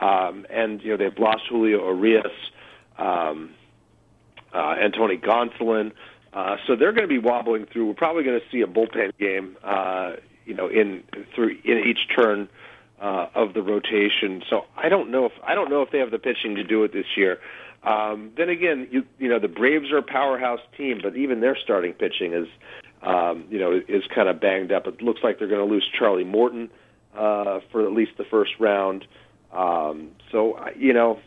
um, 0.01 0.47
and 0.51 0.83
you 0.83 0.91
know 0.91 0.97
they've 0.97 1.19
lost 1.19 1.43
Julio 1.49 1.87
Urias, 1.95 2.33
um, 2.99 3.51
uh, 4.53 4.75
and 4.79 4.93
Gonsolin, 4.95 5.93
uh, 6.33 6.57
so 6.67 6.77
they're 6.77 6.93
going 6.93 7.09
to 7.09 7.09
be 7.09 7.19
wobbling 7.19 7.67
through. 7.67 7.87
We're 7.87 7.95
probably 7.95 8.25
going 8.25 8.41
to 8.41 8.47
see 8.51 8.63
a 8.63 8.67
bullpen 8.67 9.13
game, 9.19 9.57
uh, 9.63 10.13
you 10.47 10.55
know, 10.55 10.69
in 10.69 11.05
through 11.35 11.59
in 11.65 11.79
each 11.79 12.09
turn 12.17 12.49
uh, 13.01 13.27
of 13.35 13.55
the 13.55 13.63
rotation. 13.63 14.43
So 14.49 14.63
I 14.77 14.89
don't 14.89 15.11
know 15.11 15.25
if 15.27 15.33
I 15.43 15.55
don't 15.55 15.71
know 15.71 15.83
if 15.83 15.91
they 15.91 15.99
have 15.99 16.11
the 16.11 16.19
pitching 16.19 16.55
to 16.57 16.65
do 16.65 16.85
it 16.85 16.93
this 16.93 17.07
year. 17.17 17.39
Um, 17.83 18.33
then 18.37 18.49
again, 18.51 18.89
you 18.91 19.05
you 19.19 19.29
know 19.29 19.39
the 19.39 19.49
Braves 19.49 19.91
are 19.91 19.99
a 19.99 20.03
powerhouse 20.03 20.61
team, 20.77 21.01
but 21.03 21.17
even 21.17 21.41
their 21.41 21.57
starting 21.57 21.93
pitching 21.93 22.35
is 22.35 22.47
um, 23.03 23.45
you 23.49 23.59
know 23.59 23.81
is 23.89 24.03
kind 24.15 24.29
of 24.29 24.41
banged 24.41 24.71
up. 24.71 24.87
It 24.87 25.01
looks 25.03 25.21
like 25.23 25.39
they're 25.39 25.49
going 25.49 25.67
to 25.67 25.73
lose 25.73 25.89
Charlie 25.99 26.25
Morton 26.25 26.71
uh, 27.17 27.61
for 27.73 27.87
at 27.87 27.93
least 27.93 28.13
the 28.19 28.25
first 28.25 28.53
round. 28.61 29.07
Um, 29.53 30.11
so 30.31 30.59
you 30.77 30.93
know, 30.93 31.21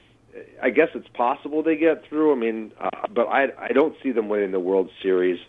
I 0.62 0.70
guess 0.70 0.90
it's 0.94 1.08
possible 1.10 1.64
they 1.64 1.76
get 1.76 2.08
through. 2.08 2.34
I 2.34 2.36
mean, 2.36 2.72
uh, 2.80 3.08
but 3.14 3.28
I 3.28 3.48
I 3.58 3.70
don't 3.70 3.96
see 4.04 4.12
them 4.12 4.30
winning 4.30 4.52
the 4.52 4.60
World 4.60 4.92
Series 5.02 5.40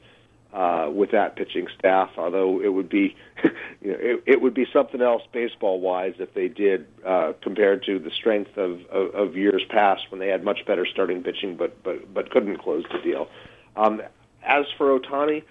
with 0.92 1.10
that 1.10 1.36
pitching 1.36 1.66
staff. 1.78 2.10
Although 2.16 2.62
it 2.62 2.68
would 2.68 2.88
be, 2.88 3.16
you 3.80 3.92
know, 3.92 3.98
it, 3.98 4.22
it 4.26 4.42
would 4.42 4.54
be 4.54 4.66
something 4.72 5.00
else 5.02 5.22
baseball 5.32 5.80
wise 5.80 6.14
if 6.18 6.32
they 6.34 6.48
did 6.48 6.86
uh, 7.04 7.32
compared 7.42 7.84
to 7.84 7.98
the 7.98 8.10
strength 8.10 8.56
of, 8.56 8.80
of, 8.86 9.14
of 9.14 9.36
years 9.36 9.62
past 9.68 10.10
when 10.10 10.20
they 10.20 10.28
had 10.28 10.44
much 10.44 10.64
better 10.66 10.86
starting 10.86 11.22
pitching, 11.22 11.56
but 11.56 11.82
but 11.82 12.12
but 12.12 12.30
couldn't 12.30 12.58
close 12.58 12.84
the 12.92 12.98
deal. 13.00 13.28
Um, 13.76 14.02
as 14.44 14.66
for 14.78 14.98
Ohtani, 14.98 15.42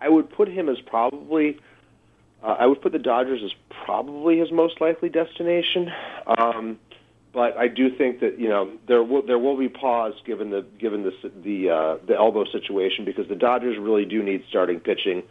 I 0.00 0.08
would 0.08 0.30
put 0.30 0.48
him 0.48 0.68
as 0.68 0.80
probably. 0.80 1.58
Uh, 2.42 2.56
I 2.58 2.66
would 2.66 2.82
put 2.82 2.90
the 2.90 2.98
Dodgers 2.98 3.40
as 3.44 3.52
probably 3.84 4.38
his 4.38 4.50
most 4.50 4.80
likely 4.80 5.08
destination. 5.08 5.92
Um, 6.26 6.78
but 7.32 7.56
I 7.56 7.68
do 7.68 7.90
think 7.90 8.20
that 8.20 8.38
you 8.38 8.48
know 8.48 8.70
there 8.86 9.02
will 9.02 9.22
there 9.22 9.38
will 9.38 9.56
be 9.56 9.68
pause 9.68 10.14
given 10.24 10.50
the 10.50 10.64
given 10.78 11.02
the 11.02 11.12
the 11.42 11.70
uh, 11.70 11.96
the 12.06 12.14
elbow 12.14 12.44
situation 12.44 13.04
because 13.04 13.28
the 13.28 13.36
Dodgers 13.36 13.78
really 13.78 14.04
do 14.04 14.22
need 14.22 14.44
starting 14.48 14.80
pitching 14.80 15.22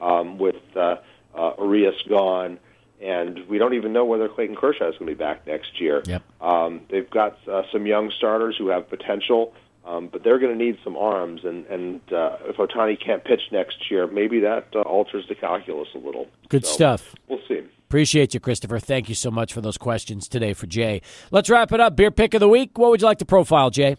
um, 0.00 0.38
with 0.38 0.56
uh, 0.74 0.96
uh, 1.34 1.52
Urias 1.58 2.00
gone, 2.08 2.58
and 3.00 3.46
we 3.48 3.58
don't 3.58 3.74
even 3.74 3.92
know 3.92 4.04
whether 4.04 4.28
Clayton 4.28 4.56
Kershaw 4.56 4.88
is 4.88 4.96
going 4.98 5.10
to 5.10 5.14
be 5.14 5.18
back 5.18 5.46
next 5.46 5.80
year. 5.80 6.02
Yep. 6.06 6.22
Um, 6.40 6.80
they've 6.90 7.08
got 7.10 7.38
uh, 7.46 7.62
some 7.70 7.86
young 7.86 8.10
starters 8.10 8.56
who 8.56 8.68
have 8.68 8.88
potential, 8.88 9.52
um, 9.84 10.08
but 10.08 10.24
they're 10.24 10.38
going 10.38 10.56
to 10.56 10.64
need 10.64 10.78
some 10.82 10.96
arms, 10.96 11.44
and 11.44 11.66
and 11.66 12.00
uh, 12.12 12.38
if 12.46 12.56
Ohtani 12.56 12.98
can't 12.98 13.22
pitch 13.22 13.42
next 13.52 13.90
year, 13.90 14.06
maybe 14.06 14.40
that 14.40 14.68
uh, 14.74 14.80
alters 14.80 15.26
the 15.28 15.34
calculus 15.34 15.88
a 15.94 15.98
little. 15.98 16.26
Good 16.48 16.64
So, 16.64 16.72
stuff. 16.72 17.14
We'll 17.28 17.40
see. 17.46 17.60
Appreciate 17.90 18.34
you, 18.34 18.38
Christopher. 18.38 18.78
Thank 18.78 19.08
you 19.08 19.16
so 19.16 19.32
much 19.32 19.52
for 19.52 19.60
those 19.60 19.76
questions 19.76 20.28
today 20.28 20.52
for 20.52 20.68
Jay. 20.68 21.02
Let's 21.32 21.50
wrap 21.50 21.72
it 21.72 21.80
up. 21.80 21.96
Beer 21.96 22.12
pick 22.12 22.34
of 22.34 22.40
the 22.40 22.48
week. 22.48 22.78
What 22.78 22.90
would 22.90 23.00
you 23.00 23.06
like 23.08 23.18
to 23.18 23.24
profile, 23.24 23.68
Jay? 23.68 23.96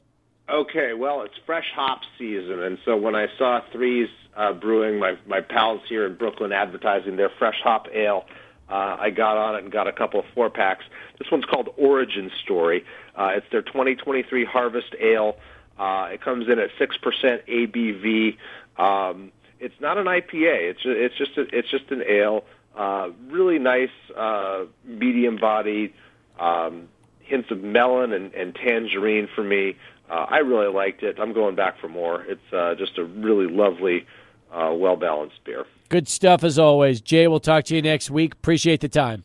Okay, 0.49 0.93
well, 0.93 1.23
it's 1.23 1.33
fresh 1.45 1.65
hop 1.75 1.99
season, 2.17 2.63
and 2.63 2.77
so 2.85 2.95
when 2.95 3.15
I 3.15 3.27
saw 3.37 3.59
Threes 3.73 4.07
uh, 4.37 4.53
Brewing, 4.53 4.97
my 4.97 5.17
my 5.27 5.41
pals 5.41 5.81
here 5.89 6.05
in 6.05 6.15
Brooklyn 6.15 6.53
advertising 6.53 7.17
their 7.17 7.29
fresh 7.37 7.57
hop 7.61 7.87
ale, 7.93 8.23
uh, 8.69 8.95
I 8.97 9.09
got 9.09 9.35
on 9.35 9.55
it 9.55 9.63
and 9.63 9.73
got 9.73 9.87
a 9.87 9.91
couple 9.91 10.21
of 10.21 10.25
four 10.33 10.49
packs. 10.49 10.85
This 11.19 11.29
one's 11.29 11.43
called 11.43 11.67
Origin 11.75 12.31
Story. 12.45 12.85
Uh, 13.17 13.31
it's 13.35 13.47
their 13.51 13.61
2023 13.61 14.45
Harvest 14.45 14.95
Ale. 15.01 15.35
Uh, 15.77 16.07
it 16.13 16.21
comes 16.21 16.47
in 16.47 16.59
at 16.59 16.69
six 16.79 16.95
percent 16.95 17.45
ABV. 17.45 18.37
Um, 18.77 19.33
it's 19.59 19.75
not 19.81 19.97
an 19.97 20.05
IPA. 20.05 20.71
It's 20.71 20.79
it's 20.85 21.17
just 21.17 21.37
a, 21.37 21.41
it's 21.53 21.69
just 21.69 21.91
an 21.91 22.03
ale. 22.07 22.45
Uh, 22.75 23.09
really 23.27 23.59
nice, 23.59 23.89
uh, 24.15 24.65
medium 24.85 25.37
body. 25.37 25.93
Um, 26.39 26.87
hints 27.31 27.49
of 27.49 27.63
melon 27.63 28.11
and, 28.11 28.33
and 28.33 28.53
tangerine 28.53 29.27
for 29.33 29.43
me. 29.43 29.77
Uh, 30.09 30.25
I 30.29 30.39
really 30.39 30.71
liked 30.71 31.01
it. 31.01 31.17
I'm 31.19 31.33
going 31.33 31.55
back 31.55 31.79
for 31.79 31.87
more. 31.87 32.23
It's 32.23 32.53
uh, 32.53 32.75
just 32.75 32.97
a 32.97 33.05
really 33.05 33.47
lovely, 33.47 34.05
uh, 34.51 34.73
well 34.75 34.97
balanced 34.97 35.43
beer. 35.45 35.65
Good 35.87 36.09
stuff 36.09 36.43
as 36.43 36.59
always. 36.59 36.99
Jay, 37.01 37.27
we'll 37.27 37.39
talk 37.39 37.63
to 37.65 37.75
you 37.75 37.81
next 37.81 38.11
week. 38.11 38.33
Appreciate 38.33 38.81
the 38.81 38.89
time. 38.89 39.23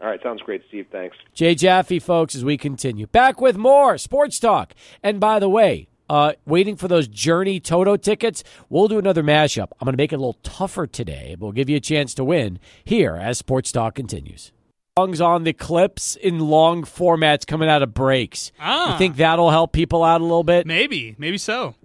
All 0.00 0.06
right, 0.06 0.22
sounds 0.22 0.40
great, 0.40 0.62
Steve. 0.68 0.86
Thanks. 0.90 1.16
Jay 1.34 1.54
Jaffe, 1.54 1.98
folks, 1.98 2.34
as 2.34 2.44
we 2.44 2.56
continue. 2.56 3.06
Back 3.08 3.40
with 3.40 3.56
more 3.56 3.98
sports 3.98 4.38
talk. 4.38 4.72
And 5.02 5.20
by 5.20 5.38
the 5.40 5.48
way, 5.48 5.88
uh, 6.10 6.32
waiting 6.44 6.74
for 6.74 6.88
those 6.88 7.06
Journey 7.06 7.60
Toto 7.60 7.96
tickets, 7.96 8.42
we'll 8.68 8.88
do 8.88 8.98
another 8.98 9.22
mashup. 9.22 9.68
I'm 9.80 9.84
going 9.84 9.92
to 9.92 9.96
make 9.96 10.12
it 10.12 10.16
a 10.16 10.18
little 10.18 10.40
tougher 10.42 10.88
today, 10.88 11.36
but 11.38 11.46
we'll 11.46 11.52
give 11.52 11.70
you 11.70 11.76
a 11.76 11.80
chance 11.80 12.14
to 12.14 12.24
win 12.24 12.58
here 12.84 13.14
as 13.14 13.38
Sports 13.38 13.70
Talk 13.70 13.94
continues. 13.94 14.50
Songs 14.98 15.20
on 15.20 15.44
the 15.44 15.52
clips 15.52 16.16
in 16.16 16.40
long 16.40 16.82
formats 16.82 17.46
coming 17.46 17.68
out 17.68 17.82
of 17.82 17.94
breaks. 17.94 18.50
Ah. 18.58 18.92
You 18.92 18.98
think 18.98 19.16
that'll 19.16 19.50
help 19.50 19.72
people 19.72 20.02
out 20.02 20.20
a 20.20 20.24
little 20.24 20.42
bit? 20.42 20.66
Maybe, 20.66 21.14
maybe 21.16 21.38
so. 21.38 21.76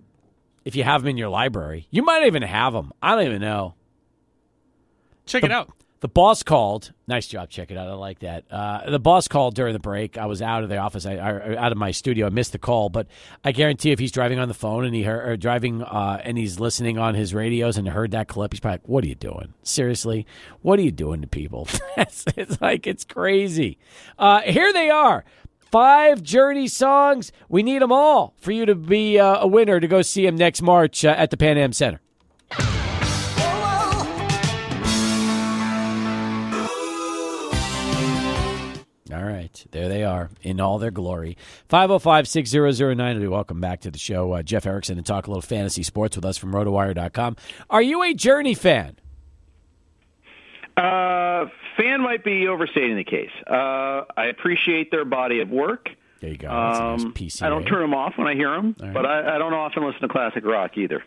If 0.65 0.75
you 0.75 0.83
have 0.83 1.03
them 1.03 1.09
in 1.09 1.17
your 1.17 1.29
library, 1.29 1.87
you 1.91 2.01
might 2.01 2.25
even 2.25 2.41
have 2.41 2.73
them. 2.73 2.93
I 3.03 3.13
don't 3.13 3.27
even 3.27 3.41
know. 3.41 3.75
Check 5.27 5.43
it 5.43 5.51
out. 5.51 5.71
The 6.01 6.09
boss 6.09 6.43
called. 6.43 6.91
Nice 7.07 7.25
job. 7.25 7.49
Check 7.49 7.71
it 7.71 7.77
out. 7.77 7.87
I 7.87 7.93
like 7.93 8.19
that. 8.19 8.43
Uh, 8.51 8.89
the 8.89 8.99
boss 8.99 9.27
called 9.27 9.55
during 9.55 9.73
the 9.73 9.79
break. 9.79 10.17
I 10.17 10.25
was 10.25 10.41
out 10.41 10.61
of 10.61 10.69
the 10.69 10.77
office. 10.77 11.05
I, 11.05 11.13
I 11.13 11.55
out 11.55 11.71
of 11.71 11.77
my 11.77 11.91
studio. 11.91 12.27
I 12.27 12.29
missed 12.29 12.51
the 12.51 12.59
call, 12.59 12.89
but 12.89 13.07
I 13.43 13.51
guarantee 13.51 13.91
if 13.91 13.99
he's 13.99 14.11
driving 14.11 14.37
on 14.37 14.47
the 14.47 14.53
phone 14.53 14.85
and 14.85 14.93
he 14.93 15.03
heard, 15.03 15.39
driving 15.39 15.81
uh, 15.81 16.21
and 16.23 16.37
he's 16.37 16.59
listening 16.59 16.97
on 16.97 17.15
his 17.15 17.33
radios 17.33 17.77
and 17.77 17.87
heard 17.87 18.11
that 18.11 18.27
clip, 18.27 18.51
he's 18.51 18.59
probably 18.59 18.75
like, 18.75 18.87
"What 18.89 19.03
are 19.03 19.07
you 19.07 19.15
doing? 19.15 19.53
Seriously, 19.63 20.27
what 20.61 20.79
are 20.79 20.83
you 20.83 20.91
doing 20.91 21.21
to 21.21 21.27
people?" 21.27 21.67
it's, 21.97 22.25
it's 22.35 22.61
like 22.61 22.85
it's 22.85 23.05
crazy. 23.05 23.77
Uh, 24.19 24.41
here 24.41 24.71
they 24.73 24.89
are. 24.89 25.23
Five 25.71 26.21
Journey 26.21 26.67
songs. 26.67 27.31
We 27.49 27.63
need 27.63 27.81
them 27.81 27.91
all 27.91 28.33
for 28.37 28.51
you 28.51 28.65
to 28.65 28.75
be 28.75 29.17
uh, 29.17 29.39
a 29.39 29.47
winner 29.47 29.79
to 29.79 29.87
go 29.87 30.01
see 30.01 30.25
him 30.25 30.35
next 30.35 30.61
March 30.61 31.03
uh, 31.03 31.15
at 31.17 31.31
the 31.31 31.37
Pan 31.37 31.57
Am 31.57 31.73
Center. 31.73 32.01
Right. 39.25 39.65
There 39.71 39.87
they 39.89 40.03
are 40.03 40.29
in 40.41 40.59
all 40.59 40.77
their 40.79 40.91
glory. 40.91 41.37
505 41.69 42.27
6009. 42.27 43.29
Welcome 43.29 43.61
back 43.61 43.81
to 43.81 43.91
the 43.91 43.97
show. 43.97 44.33
Uh, 44.33 44.43
Jeff 44.43 44.65
Erickson 44.65 44.97
and 44.97 45.05
talk 45.05 45.27
a 45.27 45.29
little 45.29 45.41
fantasy 45.41 45.83
sports 45.83 46.15
with 46.15 46.25
us 46.25 46.37
from 46.37 46.53
rotowire.com. 46.53 47.35
Are 47.69 47.81
you 47.81 48.03
a 48.03 48.13
Journey 48.13 48.53
fan? 48.53 48.97
Uh, 50.77 51.45
fan 51.77 52.01
might 52.01 52.23
be 52.23 52.47
overstating 52.47 52.97
the 52.97 53.03
case. 53.03 53.31
Uh, 53.47 54.03
I 54.17 54.25
appreciate 54.29 54.91
their 54.91 55.05
body 55.05 55.39
of 55.39 55.49
work. 55.49 55.89
There 56.21 56.31
you 56.31 56.37
go. 56.37 56.47
Nice 56.47 57.03
Um. 57.03 57.13
I 57.41 57.49
don't 57.49 57.65
turn 57.65 57.81
them 57.81 57.93
off 57.93 58.13
when 58.17 58.27
I 58.27 58.35
hear 58.35 58.49
them, 58.51 58.75
right. 58.79 58.93
but 58.93 59.05
I, 59.05 59.35
I 59.35 59.37
don't 59.37 59.53
often 59.53 59.85
listen 59.85 60.01
to 60.01 60.07
classic 60.07 60.43
rock 60.45 60.77
either. 60.77 61.03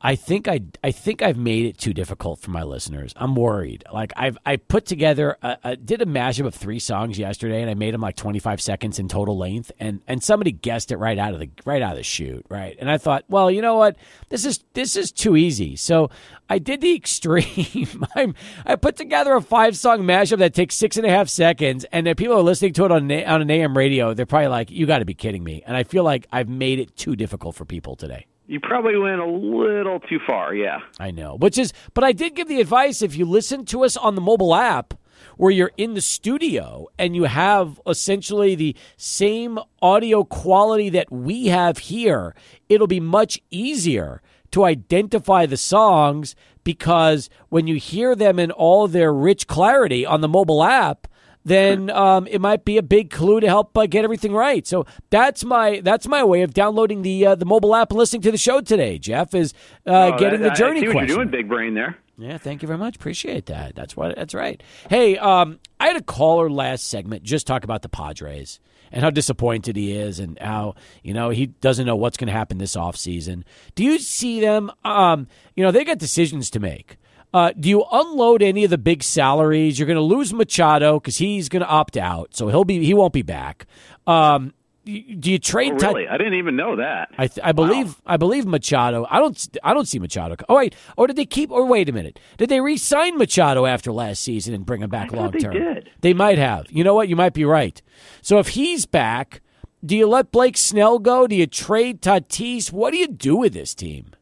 I 0.00 0.16
think 0.16 0.48
I 0.48 0.60
I 0.82 0.90
think 0.90 1.22
I've 1.22 1.38
made 1.38 1.64
it 1.64 1.78
too 1.78 1.94
difficult 1.94 2.40
for 2.40 2.50
my 2.50 2.62
listeners. 2.62 3.14
I'm 3.16 3.34
worried. 3.34 3.84
Like 3.92 4.12
I've 4.16 4.36
I 4.44 4.56
put 4.56 4.84
together 4.84 5.38
a, 5.42 5.56
a, 5.64 5.76
did 5.76 6.02
a 6.02 6.06
mashup 6.06 6.46
of 6.46 6.54
three 6.54 6.78
songs 6.78 7.18
yesterday, 7.18 7.62
and 7.62 7.70
I 7.70 7.74
made 7.74 7.94
them 7.94 8.02
like 8.02 8.16
25 8.16 8.60
seconds 8.60 8.98
in 8.98 9.08
total 9.08 9.38
length, 9.38 9.72
and 9.80 10.02
and 10.06 10.22
somebody 10.22 10.52
guessed 10.52 10.92
it 10.92 10.98
right 10.98 11.18
out 11.18 11.32
of 11.32 11.40
the 11.40 11.48
right 11.64 11.80
out 11.80 11.92
of 11.92 11.96
the 11.96 12.02
shoot, 12.02 12.44
right? 12.50 12.76
And 12.78 12.90
I 12.90 12.98
thought, 12.98 13.24
well, 13.28 13.50
you 13.50 13.62
know 13.62 13.76
what, 13.76 13.96
this 14.28 14.44
is 14.44 14.62
this 14.74 14.94
is 14.96 15.10
too 15.10 15.36
easy. 15.36 15.76
So 15.76 16.10
I 16.50 16.58
did 16.58 16.80
the 16.80 16.94
extreme. 16.96 18.04
I'm 18.14 18.34
I 18.66 18.76
put 18.76 18.96
together 18.96 19.34
a 19.34 19.40
five 19.40 19.76
song 19.76 20.00
mashup 20.00 20.38
that 20.38 20.52
takes 20.52 20.74
six 20.74 20.96
and 20.98 21.06
a 21.06 21.10
half 21.10 21.28
seconds, 21.28 21.84
and 21.92 22.06
if 22.06 22.16
people 22.16 22.36
are 22.36 22.42
listening 22.42 22.72
to 22.74 22.84
it 22.84 22.90
on 22.90 23.10
on 23.10 23.42
an 23.42 23.50
AM 23.50 23.76
radio, 23.76 24.12
they're 24.12 24.26
probably 24.26 24.48
like, 24.48 24.70
you 24.70 24.86
got 24.86 24.98
to 24.98 25.04
be 25.04 25.14
kidding 25.14 25.44
me. 25.44 25.62
And 25.66 25.76
I 25.76 25.84
feel 25.84 26.04
like 26.04 26.26
I've 26.32 26.48
made 26.48 26.78
it 26.78 26.96
too 26.96 27.16
difficult 27.16 27.54
for 27.54 27.64
people 27.64 27.96
today. 27.96 28.26
You 28.46 28.60
probably 28.60 28.96
went 28.98 29.20
a 29.20 29.26
little 29.26 30.00
too 30.00 30.18
far, 30.26 30.54
yeah. 30.54 30.80
I 31.00 31.10
know, 31.10 31.36
which 31.36 31.56
is, 31.56 31.72
but 31.94 32.04
I 32.04 32.12
did 32.12 32.34
give 32.34 32.48
the 32.48 32.60
advice 32.60 33.00
if 33.00 33.16
you 33.16 33.24
listen 33.24 33.64
to 33.66 33.84
us 33.84 33.96
on 33.96 34.14
the 34.14 34.20
mobile 34.20 34.54
app 34.54 34.94
where 35.36 35.50
you're 35.50 35.72
in 35.76 35.94
the 35.94 36.00
studio 36.00 36.86
and 36.98 37.16
you 37.16 37.24
have 37.24 37.80
essentially 37.86 38.54
the 38.54 38.76
same 38.96 39.58
audio 39.80 40.24
quality 40.24 40.90
that 40.90 41.10
we 41.10 41.46
have 41.46 41.78
here, 41.78 42.34
it'll 42.68 42.86
be 42.86 43.00
much 43.00 43.40
easier 43.50 44.20
to 44.50 44.64
identify 44.64 45.46
the 45.46 45.56
songs 45.56 46.36
because 46.64 47.30
when 47.48 47.66
you 47.66 47.76
hear 47.76 48.14
them 48.14 48.38
in 48.38 48.50
all 48.50 48.86
their 48.86 49.12
rich 49.12 49.46
clarity 49.46 50.04
on 50.04 50.20
the 50.20 50.28
mobile 50.28 50.62
app, 50.62 51.08
then 51.44 51.90
um, 51.90 52.26
it 52.26 52.40
might 52.40 52.64
be 52.64 52.78
a 52.78 52.82
big 52.82 53.10
clue 53.10 53.40
to 53.40 53.46
help 53.46 53.76
uh, 53.76 53.86
get 53.86 54.04
everything 54.04 54.32
right. 54.32 54.66
So 54.66 54.86
that's 55.10 55.44
my 55.44 55.80
that's 55.80 56.06
my 56.06 56.24
way 56.24 56.42
of 56.42 56.54
downloading 56.54 57.02
the 57.02 57.26
uh, 57.26 57.34
the 57.34 57.44
mobile 57.44 57.74
app 57.74 57.90
and 57.90 57.98
listening 57.98 58.22
to 58.22 58.30
the 58.30 58.38
show 58.38 58.60
today. 58.60 58.98
Jeff 58.98 59.34
is 59.34 59.52
uh, 59.86 60.12
Oh, 60.14 60.18
getting 60.18 60.40
that- 60.40 60.50
the 60.54 60.58
journey 60.58 60.78
I 60.78 60.80
see 60.82 60.86
what 60.88 60.92
question. 60.92 61.08
you're 61.08 61.16
doing, 61.24 61.30
big 61.30 61.48
brain 61.48 61.74
there. 61.74 61.98
Yeah, 62.16 62.38
thank 62.38 62.62
you 62.62 62.68
very 62.68 62.78
much. 62.78 62.94
Appreciate 62.96 63.46
that. 63.46 63.74
That's 63.74 63.96
what. 63.96 64.14
That's 64.16 64.34
right. 64.34 64.62
Hey, 64.88 65.18
um, 65.18 65.58
I 65.80 65.88
had 65.88 65.96
a 65.96 66.02
caller 66.02 66.48
last 66.48 66.86
segment 66.88 67.24
just 67.24 67.44
talk 67.46 67.64
about 67.64 67.82
the 67.82 67.88
Padres 67.88 68.60
and 68.92 69.02
how 69.02 69.10
disappointed 69.10 69.74
he 69.74 69.90
is 69.92 70.20
and 70.20 70.38
how, 70.38 70.76
you 71.02 71.12
know, 71.12 71.30
he 71.30 71.46
doesn't 71.46 71.84
know 71.86 71.96
what's 71.96 72.16
going 72.16 72.28
to 72.28 72.32
happen 72.32 72.58
this 72.58 72.76
offseason. 72.76 73.42
Do 73.74 73.82
you 73.82 73.98
see 73.98 74.40
them? 74.40 74.70
Um, 74.84 75.26
you 75.56 75.64
know, 75.64 75.72
they 75.72 75.82
got 75.82 75.98
decisions 75.98 76.50
to 76.50 76.60
make. 76.60 76.98
Uh, 77.34 77.52
do 77.58 77.68
you 77.68 77.84
unload 77.90 78.42
any 78.42 78.62
of 78.62 78.70
the 78.70 78.78
big 78.78 79.02
salaries? 79.02 79.76
You're 79.76 79.86
going 79.86 79.96
to 79.96 80.00
lose 80.00 80.32
Machado 80.32 81.00
because 81.00 81.18
he's 81.18 81.48
going 81.48 81.62
to 81.62 81.68
opt 81.68 81.96
out, 81.96 82.34
so 82.36 82.46
he'll 82.46 82.64
be 82.64 82.84
he 82.84 82.94
won't 82.94 83.12
be 83.12 83.22
back. 83.22 83.66
Um, 84.06 84.54
do 84.84 85.32
you 85.32 85.38
trade? 85.38 85.72
Oh, 85.82 85.88
really? 85.88 86.06
I 86.06 86.16
didn't 86.16 86.34
even 86.34 86.54
know 86.54 86.76
that. 86.76 87.08
I, 87.18 87.26
th- 87.26 87.44
I 87.44 87.50
believe 87.52 87.88
wow. 87.88 87.94
I 88.06 88.16
believe 88.18 88.46
Machado. 88.46 89.04
I 89.10 89.18
don't 89.18 89.48
I 89.64 89.74
don't 89.74 89.88
see 89.88 89.98
Machado. 89.98 90.36
Oh 90.48 90.56
wait, 90.56 90.76
or 90.96 91.08
did 91.08 91.16
they 91.16 91.26
keep? 91.26 91.50
Or 91.50 91.66
wait 91.66 91.88
a 91.88 91.92
minute, 91.92 92.20
did 92.36 92.50
they 92.50 92.60
re-sign 92.60 93.18
Machado 93.18 93.66
after 93.66 93.90
last 93.90 94.22
season 94.22 94.54
and 94.54 94.64
bring 94.64 94.82
him 94.82 94.90
back 94.90 95.12
long 95.12 95.32
term? 95.32 95.54
They 95.54 95.58
did. 95.58 95.90
They 96.02 96.14
might 96.14 96.38
have. 96.38 96.66
You 96.70 96.84
know 96.84 96.94
what? 96.94 97.08
You 97.08 97.16
might 97.16 97.34
be 97.34 97.44
right. 97.44 97.82
So 98.22 98.38
if 98.38 98.48
he's 98.48 98.86
back, 98.86 99.40
do 99.84 99.96
you 99.96 100.06
let 100.06 100.30
Blake 100.30 100.56
Snell 100.56 101.00
go? 101.00 101.26
Do 101.26 101.34
you 101.34 101.48
trade 101.48 102.00
Tatis? 102.00 102.70
What 102.70 102.92
do 102.92 102.98
you 102.98 103.08
do 103.08 103.36
with 103.36 103.54
this 103.54 103.74
team? 103.74 104.12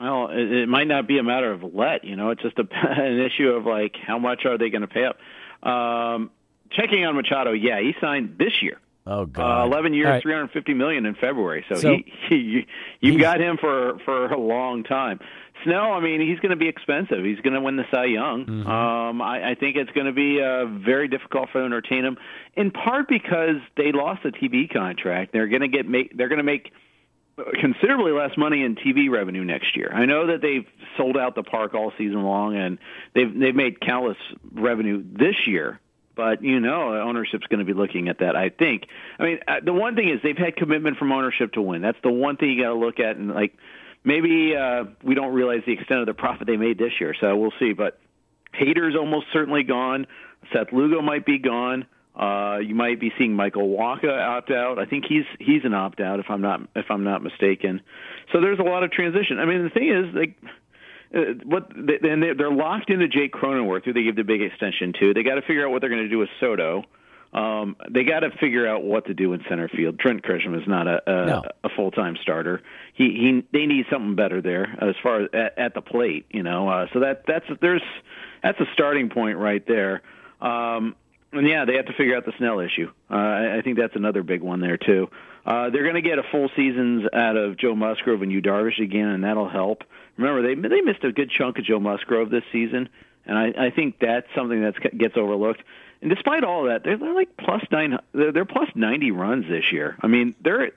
Well, 0.00 0.28
it, 0.30 0.52
it 0.52 0.68
might 0.68 0.86
not 0.86 1.06
be 1.06 1.18
a 1.18 1.22
matter 1.22 1.50
of 1.52 1.62
let. 1.74 2.04
You 2.04 2.16
know, 2.16 2.30
it's 2.30 2.42
just 2.42 2.58
a, 2.58 2.66
an 2.72 3.20
issue 3.20 3.50
of 3.50 3.66
like 3.66 3.96
how 3.96 4.18
much 4.18 4.44
are 4.44 4.58
they 4.58 4.70
going 4.70 4.82
to 4.82 4.88
pay 4.88 5.04
up. 5.04 5.18
Um, 5.68 6.30
checking 6.70 7.04
on 7.04 7.16
Machado, 7.16 7.52
yeah, 7.52 7.80
he 7.80 7.94
signed 8.00 8.36
this 8.38 8.62
year. 8.62 8.78
Oh 9.06 9.24
God! 9.24 9.62
Uh, 9.62 9.66
Eleven 9.66 9.94
years, 9.94 10.06
right. 10.06 10.22
three 10.22 10.34
hundred 10.34 10.50
fifty 10.50 10.74
million 10.74 11.06
in 11.06 11.14
February. 11.14 11.64
So, 11.68 11.76
so 11.76 11.94
he, 11.94 12.12
he 12.28 12.66
you've 13.00 13.20
got 13.20 13.40
him 13.40 13.56
for 13.56 13.98
for 14.04 14.26
a 14.26 14.38
long 14.38 14.84
time. 14.84 15.20
Snell, 15.64 15.92
I 15.92 16.00
mean, 16.00 16.20
he's 16.20 16.38
going 16.38 16.50
to 16.50 16.56
be 16.56 16.68
expensive. 16.68 17.24
He's 17.24 17.40
going 17.40 17.54
to 17.54 17.60
win 17.60 17.76
the 17.76 17.84
Cy 17.90 18.04
Young. 18.04 18.46
Mm-hmm. 18.46 18.70
Um, 18.70 19.20
I, 19.20 19.50
I 19.50 19.54
think 19.56 19.76
it's 19.76 19.90
going 19.90 20.06
to 20.06 20.12
be 20.12 20.40
uh, 20.40 20.66
very 20.66 21.08
difficult 21.08 21.48
for 21.50 21.60
them 21.60 21.70
to 21.70 21.76
entertain 21.76 22.04
him, 22.04 22.16
in 22.54 22.70
part 22.70 23.08
because 23.08 23.56
they 23.76 23.90
lost 23.92 24.22
the 24.22 24.30
TV 24.30 24.72
contract. 24.72 25.32
They're 25.32 25.48
going 25.48 25.62
to 25.62 25.68
get 25.68 25.88
make. 25.88 26.16
They're 26.16 26.28
going 26.28 26.38
to 26.38 26.44
make 26.44 26.70
considerably 27.60 28.12
less 28.12 28.36
money 28.36 28.62
in 28.62 28.76
TV 28.76 29.10
revenue 29.10 29.44
next 29.44 29.76
year. 29.76 29.90
I 29.92 30.06
know 30.06 30.26
that 30.26 30.40
they've 30.42 30.66
sold 30.96 31.16
out 31.16 31.34
the 31.34 31.42
park 31.42 31.74
all 31.74 31.92
season 31.96 32.22
long, 32.22 32.56
and 32.56 32.78
they've 33.14 33.32
they've 33.38 33.54
made 33.54 33.80
countless 33.80 34.18
revenue 34.52 35.02
this 35.04 35.46
year 35.46 35.80
but 36.18 36.42
you 36.42 36.58
know, 36.58 37.00
ownership's 37.00 37.46
going 37.46 37.60
to 37.60 37.64
be 37.64 37.72
looking 37.72 38.08
at 38.08 38.18
that. 38.18 38.34
I 38.34 38.48
think. 38.48 38.88
I 39.20 39.22
mean, 39.22 39.38
uh, 39.46 39.60
the 39.64 39.72
one 39.72 39.94
thing 39.94 40.08
is 40.08 40.18
they've 40.20 40.36
had 40.36 40.56
commitment 40.56 40.96
from 40.96 41.12
ownership 41.12 41.52
to 41.52 41.62
win. 41.62 41.80
That's 41.80 41.96
the 42.02 42.10
one 42.10 42.36
thing 42.36 42.50
you 42.50 42.62
got 42.64 42.70
to 42.70 42.74
look 42.74 42.98
at, 42.98 43.16
and 43.16 43.30
like 43.32 43.56
maybe 44.02 44.56
uh, 44.56 44.86
we 45.04 45.14
don't 45.14 45.32
realize 45.32 45.62
the 45.64 45.72
extent 45.72 46.00
of 46.00 46.06
the 46.06 46.14
profit 46.14 46.48
they 46.48 46.56
made 46.56 46.76
this 46.76 46.92
year. 47.00 47.14
So 47.18 47.36
we'll 47.36 47.52
see. 47.60 47.72
But 47.72 48.00
Hader's 48.52 48.96
almost 48.96 49.26
certainly 49.32 49.62
gone. 49.62 50.08
Seth 50.52 50.72
Lugo 50.72 51.00
might 51.00 51.24
be 51.24 51.38
gone. 51.38 51.86
Uh, 52.18 52.58
you 52.58 52.74
might 52.74 52.98
be 52.98 53.12
seeing 53.16 53.32
Michael 53.32 53.68
Wacha 53.68 54.10
opt 54.10 54.50
out. 54.50 54.78
I 54.78 54.86
think 54.86 55.04
he's 55.08 55.24
he's 55.38 55.64
an 55.64 55.72
opt 55.72 56.00
out 56.00 56.18
if 56.18 56.26
I'm 56.28 56.40
not 56.40 56.60
if 56.74 56.86
I'm 56.90 57.04
not 57.04 57.22
mistaken. 57.22 57.80
So 58.32 58.40
there's 58.40 58.58
a 58.58 58.64
lot 58.64 58.82
of 58.82 58.90
transition. 58.90 59.38
I 59.38 59.44
mean, 59.44 59.62
the 59.62 59.70
thing 59.70 59.88
is, 59.88 60.14
like 60.14 60.36
uh, 61.14 61.34
what 61.44 61.70
and 61.76 62.22
they're 62.22 62.50
locked 62.50 62.90
into 62.90 63.06
Jake 63.06 63.32
Cronenworth, 63.32 63.84
who 63.84 63.92
they 63.92 64.02
give 64.02 64.16
the 64.16 64.24
big 64.24 64.42
extension 64.42 64.92
to. 64.98 65.14
They 65.14 65.22
got 65.22 65.36
to 65.36 65.42
figure 65.42 65.64
out 65.64 65.70
what 65.70 65.80
they're 65.80 65.90
going 65.90 66.02
to 66.02 66.08
do 66.08 66.18
with 66.18 66.28
Soto. 66.40 66.84
Um, 67.32 67.76
they 67.88 68.04
got 68.04 68.20
to 68.20 68.30
figure 68.40 68.66
out 68.66 68.82
what 68.82 69.06
to 69.06 69.14
do 69.14 69.32
in 69.34 69.44
center 69.48 69.68
field. 69.68 70.00
Trent 70.00 70.22
Grisham 70.22 70.60
is 70.60 70.66
not 70.66 70.88
a 70.88 71.00
a, 71.06 71.26
no. 71.26 71.42
a 71.62 71.68
full 71.68 71.92
time 71.92 72.16
starter. 72.20 72.62
He 72.94 73.10
he 73.10 73.46
they 73.52 73.66
need 73.66 73.86
something 73.92 74.16
better 74.16 74.42
there 74.42 74.64
as 74.80 74.96
far 75.04 75.22
as 75.22 75.28
at, 75.32 75.56
at 75.56 75.74
the 75.74 75.82
plate. 75.82 76.26
You 76.30 76.42
know, 76.42 76.68
uh, 76.68 76.86
so 76.92 77.00
that 77.00 77.26
that's 77.28 77.46
there's 77.60 77.82
that's 78.42 78.58
a 78.58 78.66
starting 78.72 79.08
point 79.08 79.38
right 79.38 79.64
there. 79.68 80.02
Um, 80.40 80.96
and 81.32 81.46
yeah, 81.46 81.64
they 81.64 81.76
have 81.76 81.86
to 81.86 81.92
figure 81.92 82.16
out 82.16 82.24
the 82.24 82.32
Snell 82.38 82.60
issue. 82.60 82.90
Uh, 83.10 83.14
I, 83.14 83.60
think 83.62 83.76
that's 83.78 83.96
another 83.96 84.22
big 84.22 84.42
one 84.42 84.60
there 84.60 84.78
too. 84.78 85.10
Uh, 85.44 85.70
they're 85.70 85.82
going 85.82 85.94
to 85.94 86.02
get 86.02 86.18
a 86.18 86.22
full 86.22 86.50
seasons 86.56 87.06
out 87.12 87.36
of 87.36 87.56
Joe 87.56 87.74
Musgrove 87.74 88.22
and 88.22 88.32
Yu 88.32 88.40
Darvish 88.40 88.82
again, 88.82 89.08
and 89.08 89.24
that'll 89.24 89.48
help. 89.48 89.84
Remember, 90.16 90.42
they 90.42 90.54
they 90.68 90.80
missed 90.80 91.04
a 91.04 91.12
good 91.12 91.30
chunk 91.30 91.58
of 91.58 91.64
Joe 91.64 91.80
Musgrove 91.80 92.30
this 92.30 92.44
season, 92.52 92.88
and 93.24 93.38
I, 93.38 93.66
I 93.66 93.70
think 93.70 93.98
that's 94.00 94.26
something 94.34 94.62
that 94.62 94.98
gets 94.98 95.16
overlooked. 95.16 95.62
And 96.00 96.10
despite 96.10 96.44
all 96.44 96.64
that, 96.64 96.84
they're, 96.84 96.96
they're 96.96 97.14
like 97.14 97.36
plus 97.36 97.62
nine. 97.70 97.98
They're, 98.12 98.32
they're 98.32 98.44
plus 98.44 98.68
ninety 98.74 99.10
runs 99.10 99.48
this 99.48 99.72
year. 99.72 99.96
I 100.00 100.06
mean, 100.06 100.34
they're 100.42 100.72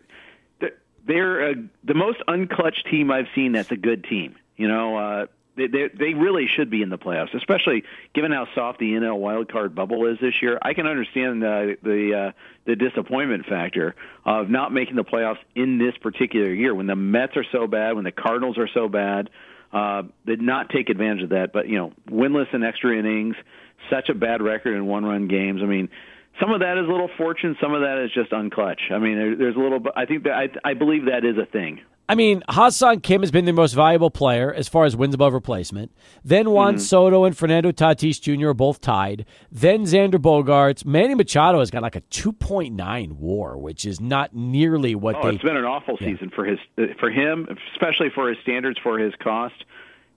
they're, 0.60 0.74
they're 1.06 1.50
uh, 1.50 1.54
the 1.84 1.94
most 1.94 2.20
unclutched 2.28 2.90
team 2.90 3.12
I've 3.12 3.28
seen. 3.36 3.54
That's 3.54 3.72
a 3.72 3.78
good 3.78 4.04
team. 4.04 4.36
You 4.58 4.68
know, 4.68 4.98
uh, 4.98 5.26
they, 5.56 5.68
they 5.68 5.90
they 5.94 6.14
really 6.14 6.48
should 6.48 6.70
be 6.70 6.82
in 6.82 6.90
the 6.90 6.98
playoffs, 6.98 7.34
especially 7.34 7.84
given 8.14 8.32
how 8.32 8.48
soft 8.56 8.80
the 8.80 8.92
NL 8.94 9.20
wildcard 9.20 9.76
bubble 9.76 10.06
is 10.08 10.18
this 10.20 10.42
year. 10.42 10.58
I 10.62 10.74
can 10.74 10.88
understand 10.88 11.42
the 11.42 11.78
the 11.84 12.16
uh, 12.16 12.32
the 12.66 12.76
disappointment 12.76 13.46
factor 13.46 13.96
of 14.26 14.50
not 14.50 14.74
making 14.74 14.96
the 14.96 15.04
playoffs 15.04 15.40
in 15.56 15.78
this 15.78 15.96
particular 15.98 16.52
year 16.54 16.74
when 16.74 16.88
the 16.88 16.96
Mets 16.96 17.36
are 17.36 17.46
so 17.52 17.68
bad, 17.68 17.96
when 17.96 18.04
the 18.04 18.12
Cardinals 18.12 18.58
are 18.58 18.70
so 18.74 18.88
bad. 18.88 19.30
Uh, 19.74 20.04
did 20.26 20.42
not 20.42 20.70
take 20.70 20.90
advantage 20.90 21.24
of 21.24 21.30
that, 21.30 21.54
but 21.54 21.70
you 21.70 21.78
know, 21.78 21.94
winless 22.10 22.54
in 22.54 22.62
extra 22.62 22.98
innings, 22.98 23.38
such 23.90 24.10
a 24.10 24.14
bad 24.14 24.42
record 24.42 24.76
in 24.76 24.86
one-run 24.86 25.30
games. 25.30 25.62
I 25.64 25.66
mean, 25.66 25.88
some 26.42 26.52
of 26.52 26.60
that 26.62 26.78
is 26.78 26.88
a 26.88 26.92
little 26.92 27.10
fortune, 27.18 27.56
some 27.62 27.74
of 27.74 27.82
that 27.82 28.04
is 28.04 28.12
just 28.14 28.32
unclutch. 28.32 28.92
I 28.92 28.98
mean, 28.98 29.18
there, 29.18 29.36
there's 29.36 29.56
a 29.56 29.60
little. 29.60 29.80
I 29.96 30.06
think 30.06 30.24
that 30.24 30.34
I, 30.34 30.72
I 30.72 30.74
believe 30.74 31.06
that 31.06 31.24
is 31.24 31.38
a 31.38 31.46
thing. 31.46 31.82
I 32.10 32.16
mean, 32.16 32.44
Ha-Seong 32.50 33.04
Kim 33.04 33.22
has 33.22 33.32
been 33.32 33.46
the 33.46 33.54
most 33.54 33.72
valuable 33.72 34.10
player 34.10 34.54
as 34.54 34.68
far 34.68 34.84
as 34.84 34.98
wins 34.98 35.16
above 35.16 35.34
replacement. 35.34 35.94
Then 36.26 36.50
Juan 36.50 36.74
mm-hmm. 36.74 36.82
Soto 36.82 37.24
and 37.24 37.38
Fernando 37.38 37.72
Tatis 37.72 38.20
Jr. 38.20 38.50
are 38.50 38.54
both 38.54 38.82
tied. 38.82 39.26
Then 39.50 39.84
Xander 39.84 40.16
Bogaerts. 40.16 40.84
Manny 40.84 41.16
Machado 41.16 41.60
has 41.60 41.72
got 41.72 41.84
like 41.84 41.96
a 41.96 42.02
2.9 42.02 43.14
WAR, 43.14 43.58
which 43.58 43.86
is 43.86 44.02
not 44.02 44.36
nearly 44.36 44.94
what 44.94 45.16
oh, 45.16 45.24
they. 45.24 45.36
It's 45.36 45.44
been 45.44 45.56
an 45.56 45.64
awful 45.64 45.98
yeah. 46.02 46.10
season 46.10 46.32
for 46.36 46.44
his 46.44 46.60
for 47.00 47.10
him, 47.10 47.48
especially 47.74 48.10
for 48.14 48.28
his 48.28 48.38
standards 48.42 48.78
for 48.84 49.00
his 49.00 49.14
cost. 49.24 49.64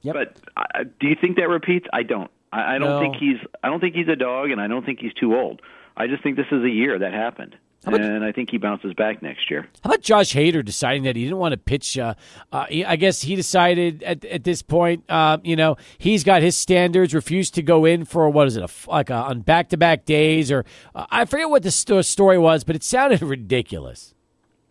Yep. 0.03 0.15
But 0.15 0.37
uh, 0.57 0.85
do 0.99 1.07
you 1.07 1.17
think 1.21 1.37
that 1.37 1.49
repeats? 1.49 1.87
I 1.93 2.03
don't. 2.03 2.31
I, 2.53 2.75
I 2.75 2.79
don't 2.79 2.89
no. 2.89 3.01
think 3.01 3.17
he's. 3.17 3.39
I 3.63 3.69
don't 3.69 3.79
think 3.79 3.95
he's 3.95 4.09
a 4.09 4.17
dog, 4.17 4.51
and 4.51 4.61
I 4.61 4.67
don't 4.67 4.85
think 4.85 4.99
he's 4.99 5.15
too 5.15 5.37
old. 5.37 5.63
I 5.97 6.07
just 6.07 6.23
think 6.23 6.37
this 6.37 6.47
is 6.51 6.63
a 6.63 6.71
year 6.71 6.99
that 6.99 7.13
happened. 7.13 7.57
About, 7.87 8.01
and 8.01 8.25
I 8.25 8.33
think 8.33 8.51
he 8.51 8.57
bounces 8.57 8.95
back 8.95 9.23
next 9.23 9.51
year. 9.51 9.69
How 9.83 9.91
about 9.91 10.01
Josh 10.01 10.33
Hader 10.35 10.65
deciding 10.65 11.03
that 11.03 11.17
he 11.17 11.25
didn't 11.25 11.37
want 11.37 11.53
to 11.53 11.59
pitch? 11.59 11.99
Uh, 11.99 12.15
uh, 12.51 12.65
I 12.71 12.97
guess 12.97 13.21
he 13.21 13.37
decided 13.37 14.03
at, 14.03 14.25
at 14.25 14.43
this 14.43 14.63
point, 14.63 15.05
uh, 15.11 15.37
you 15.45 15.55
know, 15.55 15.77
he's 15.99 16.25
got 16.25 16.41
his 16.41 16.57
standards, 16.57 17.13
refused 17.13 17.55
to 17.57 17.63
go 17.63 17.85
in 17.85 18.07
for 18.07 18.29
what 18.31 18.47
is 18.47 18.57
it, 18.57 18.63
a, 18.63 18.91
like 18.91 19.11
a, 19.11 19.15
on 19.15 19.41
back 19.41 19.69
to 19.69 19.77
back 19.77 20.07
days, 20.07 20.51
or 20.51 20.65
uh, 20.95 21.05
I 21.11 21.27
forget 21.27 21.51
what 21.51 21.63
the 21.63 21.71
st- 21.71 22.07
story 22.07 22.39
was, 22.39 22.65
but 22.65 22.75
it 22.75 22.83
sounded 22.83 23.21
ridiculous. 23.23 24.15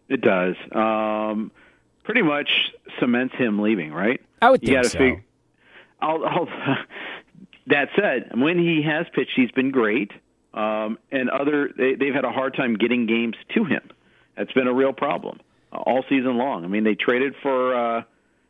It 0.09 0.21
does. 0.21 0.55
Um, 0.71 1.51
pretty 2.03 2.24
much 2.24 2.74
cements 2.99 3.36
him 3.36 3.61
leaving, 3.61 3.93
right? 3.93 4.21
I 4.41 4.49
would 4.49 4.61
think 4.61 4.86
so. 4.86 4.97
Fig- 4.97 5.24
I'll, 6.01 6.26
I'll 6.26 6.47
that 7.67 7.89
said, 7.95 8.32
when 8.34 8.57
he 8.57 8.82
has 8.82 9.05
pitched, 9.13 9.34
he's 9.36 9.51
been 9.51 9.69
great 9.69 10.11
um, 10.53 10.99
and 11.11 11.29
other 11.29 11.69
they, 11.75 11.95
they've 11.95 12.13
had 12.13 12.25
a 12.25 12.31
hard 12.31 12.55
time 12.55 12.75
getting 12.75 13.05
games 13.05 13.35
to 13.55 13.65
him. 13.65 13.81
That's 14.37 14.51
been 14.53 14.67
a 14.67 14.73
real 14.73 14.93
problem 14.93 15.39
uh, 15.71 15.77
all 15.77 16.03
season 16.09 16.37
long. 16.37 16.63
I 16.63 16.67
mean, 16.67 16.83
they 16.83 16.95
traded 16.95 17.35
for 17.41 17.75
uh, 17.75 18.03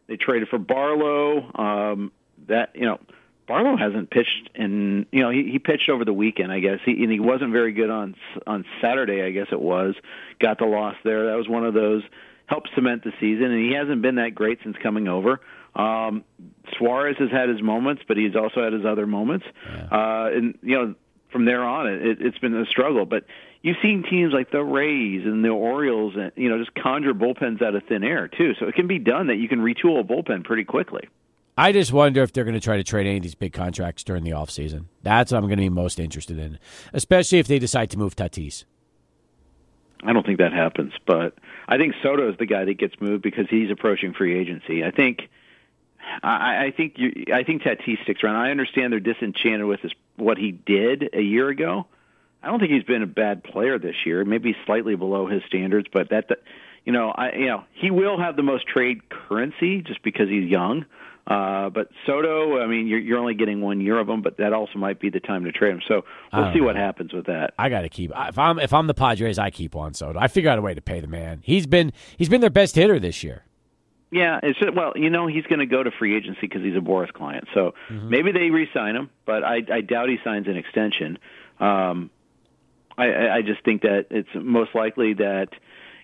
they 0.08 0.18
traded 0.18 0.50
for 0.50 0.60
Barlow. 0.60 1.52
Um, 1.56 2.12
that 2.48 2.76
you 2.76 2.86
know, 2.86 3.00
Barlow 3.48 3.78
hasn't 3.78 4.10
pitched 4.10 4.50
in 4.56 5.06
you 5.12 5.22
know 5.22 5.30
he, 5.30 5.50
he 5.52 5.60
pitched 5.60 5.90
over 5.90 6.06
the 6.06 6.14
weekend. 6.14 6.52
I 6.52 6.60
guess 6.60 6.80
he 6.86 7.04
and 7.04 7.12
he 7.12 7.20
wasn't 7.20 7.52
very 7.52 7.74
good 7.74 7.90
on 7.90 8.16
on 8.46 8.66
Saturday. 8.82 9.24
I 9.24 9.32
guess 9.32 9.48
it 9.52 9.62
was 9.62 9.96
got 10.40 10.60
the 10.60 10.66
loss 10.66 10.96
there. 11.04 11.28
That 11.28 11.38
was 11.38 11.48
one 11.48 11.66
of 11.66 11.74
those 11.74 12.04
helped 12.46 12.70
cement 12.76 13.04
the 13.04 13.14
season, 13.20 13.46
and 13.46 13.60
he 13.60 13.74
hasn't 13.74 14.02
been 14.02 14.16
that 14.16 14.36
great 14.36 14.60
since 14.64 14.76
coming 14.84 15.08
over. 15.08 15.40
Um, 15.76 16.24
Suarez 16.78 17.16
has 17.18 17.32
had 17.32 17.50
his 17.50 17.62
moments, 17.62 18.04
but 18.08 18.18
he's 18.18 18.36
also 18.36 18.64
had 18.64 18.74
his 18.74 18.86
other 18.86 19.08
moments. 19.08 19.46
Yeah. 19.66 19.88
Uh, 19.92 20.30
and 20.34 20.58
you 20.62 20.76
know 20.78 20.96
from 21.34 21.44
there 21.46 21.64
on, 21.64 21.88
it, 21.88 22.22
it's 22.22 22.38
been 22.38 22.56
a 22.56 22.66
struggle. 22.66 23.06
But 23.06 23.26
you've 23.62 23.78
seen 23.82 24.04
teams 24.10 24.32
like 24.32 24.52
the 24.52 24.64
Rays 24.64 25.26
and 25.26 25.44
the 25.44 25.50
Orioles, 25.50 26.16
and 26.16 26.32
you 26.38 26.48
know, 26.48 26.58
just 26.58 26.74
conjure 26.76 27.14
bullpens 27.14 27.62
out 27.62 27.76
of 27.76 27.84
thin 27.84 28.06
air 28.06 28.30
too. 28.30 28.54
So 28.60 28.68
it 28.68 28.76
can 28.76 28.88
be 28.88 29.00
done 29.00 29.28
that 29.28 29.36
you 29.36 29.50
can 29.50 29.60
retool 29.60 30.00
a 30.00 30.04
bullpen 30.04 30.46
pretty 30.46 30.64
quickly. 30.64 31.10
I 31.58 31.72
just 31.72 31.92
wonder 31.92 32.24
if 32.24 32.34
they're 32.34 32.46
going 32.46 32.56
to 32.56 32.60
try 32.60 32.78
to 32.78 32.84
trade 32.84 33.06
any 33.06 33.18
of 33.18 33.24
these 33.24 33.36
big 33.36 33.54
contracts 33.54 34.04
during 34.04 34.24
the 34.24 34.32
offseason. 34.32 34.86
That's 35.04 35.32
what 35.32 35.38
I'm 35.40 35.44
going 35.44 35.58
to 35.58 35.64
be 35.64 35.70
most 35.70 36.00
interested 36.00 36.40
in, 36.40 36.58
especially 36.94 37.40
if 37.40 37.48
they 37.48 37.60
decide 37.60 37.92
to 37.92 38.00
move 38.00 38.16
Tatis. 38.16 38.64
I 40.04 40.14
don't 40.14 40.26
think 40.26 40.40
that 40.40 40.52
happens, 40.52 40.94
but 41.06 41.36
I 41.68 41.78
think 41.78 41.94
Soto 42.02 42.30
is 42.30 42.38
the 42.38 42.46
guy 42.46 42.66
that 42.66 42.78
gets 42.78 42.96
moved 43.00 43.22
because 43.22 43.48
he's 43.50 43.70
approaching 43.70 44.14
free 44.14 44.38
agency. 44.38 44.84
I 44.84 44.92
think 44.92 45.30
I, 46.22 46.66
I 46.66 46.72
think 46.72 46.98
you, 46.98 47.26
I 47.34 47.44
think 47.44 47.64
Tatis 47.64 48.02
sticks 48.04 48.24
around. 48.24 48.36
I 48.36 48.52
understand 48.52 48.92
they're 48.92 49.00
disenchanted 49.00 49.66
with 49.66 49.82
his, 49.82 49.94
what 50.18 50.38
he 50.38 50.52
did 50.52 51.10
a 51.14 51.22
year 51.22 51.50
ago. 51.50 51.88
I 52.42 52.48
don't 52.48 52.60
think 52.60 52.72
he's 52.72 52.84
been 52.84 53.04
a 53.04 53.08
bad 53.08 53.44
player 53.44 53.80
this 53.80 53.96
year. 54.06 54.26
Maybe 54.26 54.56
slightly 54.66 54.96
below 54.96 55.28
his 55.28 55.42
standards, 55.48 55.88
but 55.92 56.10
that, 56.10 56.28
that 56.28 56.40
you 56.86 56.92
know, 56.92 57.12
I 57.12 57.32
you 57.34 57.48
know 57.48 57.64
he 57.74 57.90
will 57.92 58.20
have 58.20 58.36
the 58.36 58.44
most 58.44 58.68
trade 58.68 59.10
currency 59.10 59.82
just 59.82 60.04
because 60.04 60.28
he's 60.30 60.50
young. 60.50 60.86
Uh, 61.26 61.70
but 61.70 61.88
Soto, 62.06 62.62
I 62.62 62.68
mean, 62.68 62.88
you're, 62.88 63.00
you're 63.00 63.18
only 63.18 63.34
getting 63.34 63.62
one 63.62 63.80
year 63.80 63.98
of 63.98 64.10
him, 64.10 64.22
but 64.22 64.38
that 64.38 64.52
also 64.52 64.78
might 64.78 65.00
be 65.00 65.10
the 65.10 65.22
time 65.22 65.46
to 65.46 65.54
trade 65.54 65.72
him. 65.72 65.82
So 65.88 66.04
we'll 66.34 66.52
see 66.52 66.60
know. 66.60 66.66
what 66.66 66.76
happens 66.76 67.14
with 67.14 67.28
that. 67.28 67.54
I 67.58 67.70
got 67.70 67.82
to 67.82 67.90
keep. 67.90 68.12
If 68.14 68.38
I'm 68.38 68.60
if 68.60 68.74
I'm 68.74 68.88
the 68.88 68.94
Padres, 68.94 69.40
I 69.40 69.50
keep 69.50 69.74
Juan 69.74 69.94
Soto. 69.94 70.20
I 70.20 70.28
figure 70.28 70.50
out 70.50 70.60
a 70.60 70.62
way 70.62 70.74
to 70.74 70.82
pay 70.82 71.00
the 71.00 71.08
man. 71.08 71.40
He's 71.44 71.66
been 71.66 71.94
he's 72.18 72.28
been 72.28 72.42
their 72.42 72.50
best 72.50 72.76
hitter 72.76 73.00
this 73.00 73.24
year. 73.24 73.46
Yeah, 74.14 74.40
it's 74.44 74.60
just, 74.60 74.76
well, 74.76 74.94
you 74.96 75.10
know, 75.10 75.26
he's 75.26 75.46
going 75.46 75.60
to 75.60 75.66
go 75.66 75.82
to 75.82 75.90
free 75.90 76.16
agency 76.16 76.42
because 76.42 76.62
he's 76.62 76.76
a 76.76 76.80
Boras 76.80 77.12
client. 77.12 77.48
So 77.56 77.74
mm-hmm. 77.90 78.10
maybe 78.10 78.32
they 78.32 78.52
re-sign 78.52 78.96
him, 78.96 79.10
but 79.26 79.44
I, 79.44 79.62
I 79.72 79.82
doubt 79.82 80.10
he 80.10 80.18
signs 80.24 80.48
an 80.48 80.56
extension. 80.56 81.18
Um, 81.60 82.12
I, 82.96 83.30
I 83.30 83.42
just 83.42 83.66
think 83.66 83.82
that 83.82 84.06
it's 84.12 84.30
most 84.36 84.76
likely 84.76 85.16
that 85.16 85.50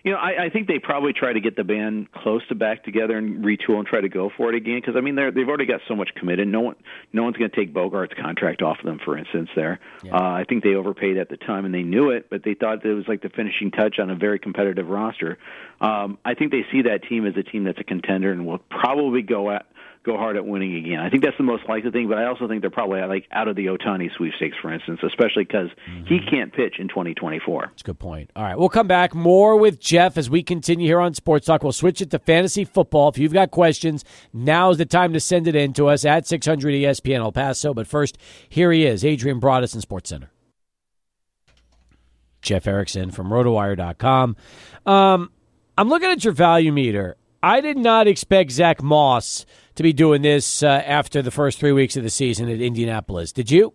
you 0.02 0.12
know, 0.12 0.18
I, 0.18 0.44
I 0.44 0.50
think 0.50 0.66
they 0.66 0.78
probably 0.78 1.12
try 1.12 1.32
to 1.32 1.40
get 1.40 1.56
the 1.56 1.64
band 1.64 2.10
close 2.12 2.46
to 2.48 2.54
back 2.54 2.84
together 2.84 3.18
and 3.18 3.44
retool 3.44 3.78
and 3.78 3.86
try 3.86 4.00
to 4.00 4.08
go 4.08 4.30
for 4.34 4.48
it 4.48 4.54
again 4.54 4.76
because 4.80 4.96
I 4.96 5.00
mean 5.00 5.14
they're 5.14 5.30
they've 5.30 5.48
already 5.48 5.66
got 5.66 5.80
so 5.88 5.94
much 5.94 6.10
committed. 6.14 6.48
No 6.48 6.60
one 6.60 6.76
no 7.12 7.24
one's 7.24 7.36
going 7.36 7.50
to 7.50 7.56
take 7.56 7.74
Bogaerts' 7.74 8.16
contract 8.16 8.62
off 8.62 8.78
of 8.78 8.86
them, 8.86 9.00
for 9.04 9.18
instance. 9.18 9.50
There, 9.54 9.78
yeah. 10.02 10.14
uh, 10.14 10.32
I 10.32 10.44
think 10.48 10.64
they 10.64 10.74
overpaid 10.74 11.18
at 11.18 11.28
the 11.28 11.36
time 11.36 11.64
and 11.64 11.74
they 11.74 11.82
knew 11.82 12.10
it, 12.10 12.28
but 12.30 12.42
they 12.44 12.54
thought 12.54 12.82
that 12.82 12.88
it 12.88 12.94
was 12.94 13.08
like 13.08 13.22
the 13.22 13.30
finishing 13.30 13.70
touch 13.70 13.98
on 13.98 14.10
a 14.10 14.14
very 14.14 14.38
competitive 14.38 14.88
roster. 14.88 15.38
Um, 15.80 16.18
I 16.24 16.34
think 16.34 16.50
they 16.52 16.64
see 16.72 16.82
that 16.82 17.02
team 17.08 17.26
as 17.26 17.36
a 17.36 17.42
team 17.42 17.64
that's 17.64 17.80
a 17.80 17.84
contender 17.84 18.32
and 18.32 18.46
will 18.46 18.58
probably 18.58 19.22
go 19.22 19.50
at 19.50 19.66
go 20.02 20.16
hard 20.16 20.36
at 20.36 20.46
winning 20.46 20.76
again. 20.76 21.00
I 21.00 21.10
think 21.10 21.22
that's 21.22 21.36
the 21.36 21.44
most 21.44 21.68
likely 21.68 21.90
thing, 21.90 22.08
but 22.08 22.18
I 22.18 22.26
also 22.26 22.48
think 22.48 22.62
they're 22.62 22.70
probably 22.70 23.02
like 23.02 23.26
out 23.32 23.48
of 23.48 23.56
the 23.56 23.66
Ohtani 23.66 24.10
sweepstakes, 24.16 24.56
for 24.60 24.72
instance, 24.72 25.00
especially 25.02 25.44
because 25.44 25.68
mm-hmm. 25.88 26.06
he 26.06 26.20
can't 26.20 26.52
pitch 26.52 26.76
in 26.78 26.88
2024. 26.88 27.66
That's 27.66 27.82
a 27.82 27.84
good 27.84 27.98
point. 27.98 28.30
All 28.34 28.42
right, 28.42 28.58
we'll 28.58 28.70
come 28.70 28.86
back 28.86 29.14
more 29.14 29.56
with 29.56 29.78
Jeff 29.78 30.16
as 30.16 30.30
we 30.30 30.42
continue 30.42 30.86
here 30.86 31.00
on 31.00 31.14
Sports 31.14 31.46
Talk. 31.46 31.62
We'll 31.62 31.72
switch 31.72 32.00
it 32.00 32.10
to 32.10 32.18
fantasy 32.18 32.64
football. 32.64 33.08
If 33.08 33.18
you've 33.18 33.32
got 33.32 33.50
questions, 33.50 34.04
now's 34.32 34.78
the 34.78 34.86
time 34.86 35.12
to 35.12 35.20
send 35.20 35.46
it 35.46 35.54
in 35.54 35.72
to 35.74 35.88
us 35.88 36.04
at 36.04 36.26
600 36.26 36.72
ESPN 36.72 37.18
El 37.18 37.32
Paso. 37.32 37.74
But 37.74 37.86
first, 37.86 38.16
here 38.48 38.72
he 38.72 38.86
is, 38.86 39.04
Adrian 39.04 39.38
Broadus 39.38 39.74
in 39.74 39.80
Sports 39.80 40.10
Center. 40.10 40.30
Jeff 42.42 42.66
Erickson 42.66 43.10
from 43.10 43.28
RotoWire.com. 43.28 44.36
Um, 44.86 45.30
I'm 45.76 45.88
looking 45.88 46.10
at 46.10 46.24
your 46.24 46.32
value 46.32 46.72
meter. 46.72 47.16
I 47.42 47.60
did 47.60 47.78
not 47.78 48.06
expect 48.06 48.50
Zach 48.50 48.82
Moss 48.82 49.46
to 49.74 49.82
be 49.82 49.92
doing 49.92 50.22
this 50.22 50.62
uh, 50.62 50.66
after 50.66 51.22
the 51.22 51.30
first 51.30 51.58
three 51.58 51.72
weeks 51.72 51.96
of 51.96 52.02
the 52.02 52.10
season 52.10 52.48
at 52.48 52.60
Indianapolis. 52.60 53.32
Did 53.32 53.50
you? 53.50 53.72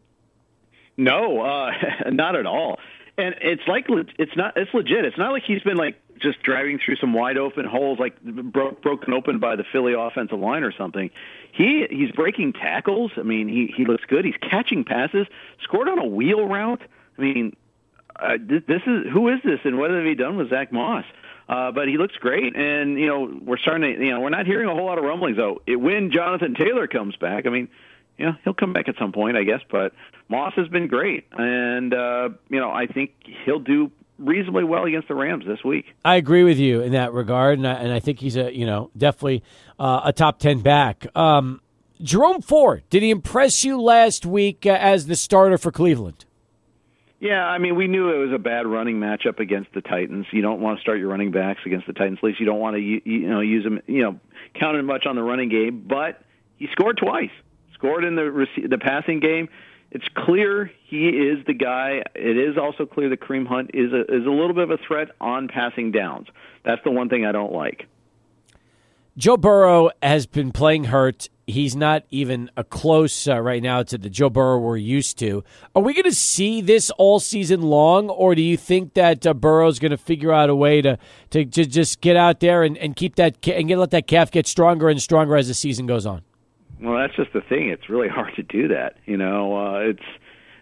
No, 0.98 1.42
uh, 1.42 1.72
not 2.12 2.36
at 2.36 2.46
all. 2.46 2.80
And 3.18 3.36
it's 3.42 3.62
like 3.68 3.86
it's 4.20 4.36
not 4.36 4.58
it's 4.58 4.74
legit. 4.74 5.06
It's 5.06 5.18
not 5.18 5.32
like 5.32 5.44
he's 5.48 5.62
been 5.62 5.78
like 5.78 5.96
just 6.20 6.42
driving 6.44 6.80
through 6.84 6.98
some 6.98 7.14
wide 7.14 7.38
open 7.38 7.66
holes 7.66 7.98
like 7.98 8.22
bro- 8.22 8.78
broken 8.82 9.14
open 9.14 9.40
by 9.40 9.56
the 9.56 9.64
Philly 9.72 9.94
offensive 9.98 10.40
line 10.40 10.64
or 10.64 10.74
something. 10.74 11.10
He 11.54 11.88
he's 11.90 12.12
breaking 12.12 12.54
tackles. 12.54 13.12
I 13.16 13.24
mean, 13.24 13.48
he 13.48 13.74
he 13.76 13.86
looks 13.86 14.04
good. 14.06 14.26
He's 14.26 14.36
catching 14.42 14.84
passes. 14.84 15.28
Scored 15.64 15.88
on 15.88 15.98
a 15.98 16.06
wheel 16.06 16.46
route. 16.46 16.82
I 17.18 17.22
mean, 17.22 17.56
uh, 18.18 18.38
this 18.38 18.82
is 18.86 19.06
who 19.12 19.30
is 19.30 19.40
this 19.46 19.60
and 19.64 19.78
what 19.78 19.92
have 19.92 20.04
he 20.04 20.16
done 20.16 20.36
with 20.36 20.50
Zach 20.50 20.74
Moss? 20.74 21.06
Uh, 21.48 21.72
but 21.72 21.88
he 21.88 21.98
looks 21.98 22.16
great, 22.16 22.56
and 22.56 23.00
you 23.00 23.06
know 23.06 23.40
we're 23.44 23.58
starting 23.58 23.96
to 23.96 24.04
you 24.04 24.12
know 24.12 24.20
we're 24.20 24.30
not 24.30 24.48
hearing 24.48 24.68
a 24.68 24.74
whole 24.74 24.86
lot 24.86 24.98
of 24.98 25.04
rumblings 25.04 25.38
though. 25.38 25.62
It, 25.68 25.76
when 25.76 26.12
Jonathan 26.12 26.56
Taylor 26.56 26.88
comes 26.88 27.16
back, 27.18 27.46
I 27.46 27.50
mean, 27.50 27.68
you 28.18 28.26
know 28.26 28.34
he'll 28.44 28.56
come 28.56 28.74
back 28.74 28.88
at 28.90 28.96
some 28.98 29.12
point, 29.12 29.38
I 29.38 29.44
guess. 29.44 29.62
But 29.70 29.94
Moss 30.28 30.54
has 30.56 30.68
been 30.68 30.88
great, 30.88 31.28
and 31.32 31.94
uh, 31.94 32.30
you 32.50 32.60
know 32.60 32.72
I 32.72 32.88
think 32.88 33.12
he'll 33.46 33.60
do 33.60 33.92
reasonably 34.18 34.64
well 34.64 34.86
against 34.86 35.08
the 35.08 35.14
Rams 35.14 35.46
this 35.46 35.64
week. 35.64 35.86
I 36.04 36.16
agree 36.16 36.44
with 36.44 36.58
you 36.58 36.82
in 36.82 36.94
that 36.94 37.14
regard, 37.14 37.60
and 37.60 37.68
I, 37.68 37.74
and 37.74 37.92
I 37.94 38.00
think 38.00 38.20
he's 38.20 38.38
a 38.38 38.52
you 38.56 38.66
know 38.66 38.90
definitely 38.98 39.44
uh, 39.80 40.02
a 40.06 40.14
top 40.14 40.40
ten 40.40 40.62
back. 40.62 41.06
Um, 41.16 41.62
Jerome 42.02 42.42
Ford, 42.42 42.84
did 42.90 43.04
he 43.04 43.12
impress 43.12 43.64
you 43.64 43.80
last 43.80 44.26
week 44.26 44.66
uh, 44.66 44.72
as 44.72 45.06
the 45.06 45.16
starter 45.16 45.60
for 45.60 45.72
Cleveland? 45.72 46.26
Yeah, 47.20 47.46
I 47.46 47.58
mean, 47.58 47.76
we 47.76 47.88
knew 47.88 48.10
it 48.10 48.18
was 48.18 48.34
a 48.34 48.40
bad 48.40 48.68
running 48.68 49.00
matchup 49.00 49.40
against 49.40 49.74
the 49.74 49.82
Titans. 49.82 50.26
You 50.32 50.42
don't 50.42 50.60
want 50.60 50.78
to 50.78 50.82
start 50.82 51.00
your 51.00 51.08
running 51.08 51.32
backs 51.32 51.62
against 51.66 51.88
the 51.88 51.94
Titans. 51.94 52.20
At 52.20 52.24
least 52.26 52.40
you 52.40 52.46
don't 52.46 52.60
want 52.60 52.76
to, 52.76 52.82
you 52.82 53.28
know, 53.28 53.40
use 53.40 53.64
them, 53.64 53.82
you 53.88 54.04
know, 54.04 54.20
counting 54.54 54.86
much 54.86 55.06
on 55.06 55.16
the 55.16 55.24
running 55.24 55.50
game. 55.50 55.86
But 55.88 56.22
he 56.58 56.68
scored 56.72 56.98
twice. 56.98 57.32
Scored 57.74 58.04
in 58.04 58.16
the 58.16 58.48
the 58.68 58.78
passing 58.78 59.20
game. 59.20 59.50
It's 59.92 60.08
clear 60.14 60.72
he 60.86 61.08
is 61.08 61.46
the 61.46 61.54
guy. 61.54 62.04
It 62.16 62.38
is 62.38 62.58
also 62.58 62.86
clear 62.86 63.10
that 63.10 63.22
Kareem 63.22 63.48
Hunt 63.48 63.72
is 63.74 63.94
a 63.94 64.02
is 64.02 64.26
a 64.26 64.30
little 64.30 64.54
bit 64.54 64.64
of 64.64 64.72
a 64.72 64.78
threat 64.78 65.10
on 65.22 65.48
passing 65.48 65.92
downs. 65.92 66.28
That's 66.64 66.84
the 66.84 66.92
one 66.92 67.10
thing 67.10 67.26
I 67.26 67.32
don't 67.32 67.54
like. 67.54 67.88
Joe 69.18 69.38
Burrow 69.38 69.92
has 70.04 70.26
been 70.26 70.52
playing 70.52 70.86
hurt 70.86 71.30
he's 71.48 71.76
not 71.76 72.04
even 72.10 72.50
a 72.58 72.64
close 72.64 73.28
uh, 73.28 73.40
right 73.40 73.62
now 73.62 73.84
to 73.84 73.98
the 73.98 74.10
Joe 74.10 74.30
Burrow 74.30 74.60
we're 74.60 74.78
used 74.78 75.18
to. 75.20 75.44
Are 75.76 75.82
we 75.82 75.94
going 75.94 76.06
to 76.06 76.16
see 76.16 76.62
this 76.62 76.90
all 76.92 77.20
season 77.20 77.62
long, 77.62 78.10
or 78.10 78.36
do 78.36 78.42
you 78.42 78.58
think 78.58 78.94
that 78.96 79.26
uh, 79.26 79.34
Burrow's 79.34 79.80
going 79.80 79.92
to 79.92 79.98
figure 79.98 80.32
out 80.32 80.50
a 80.50 80.56
way 80.56 80.82
to, 80.82 80.98
to, 81.32 81.46
to 81.46 81.66
just 81.66 82.02
get 82.02 82.16
out 82.16 82.40
there 82.40 82.64
and, 82.64 82.78
and 82.78 82.96
keep 82.96 83.16
that 83.16 83.48
and 83.48 83.68
get, 83.68 83.78
let 83.78 83.92
that 83.92 84.08
calf 84.08 84.32
get 84.32 84.48
stronger 84.48 84.90
and 84.90 85.02
stronger 85.02 85.36
as 85.36 85.48
the 85.48 85.54
season 85.54 85.86
goes 85.86 86.06
on? 86.06 86.22
Well, 86.82 86.98
that's 86.98 87.16
just 87.16 87.34
the 87.34 87.42
thing. 87.42 87.70
It's 87.70 87.90
really 87.90 88.10
hard 88.10 88.36
to 88.36 88.44
do 88.44 88.70
that. 88.70 88.98
You 89.06 89.18
know, 89.18 89.56
uh, 89.56 89.80
it's 89.80 90.04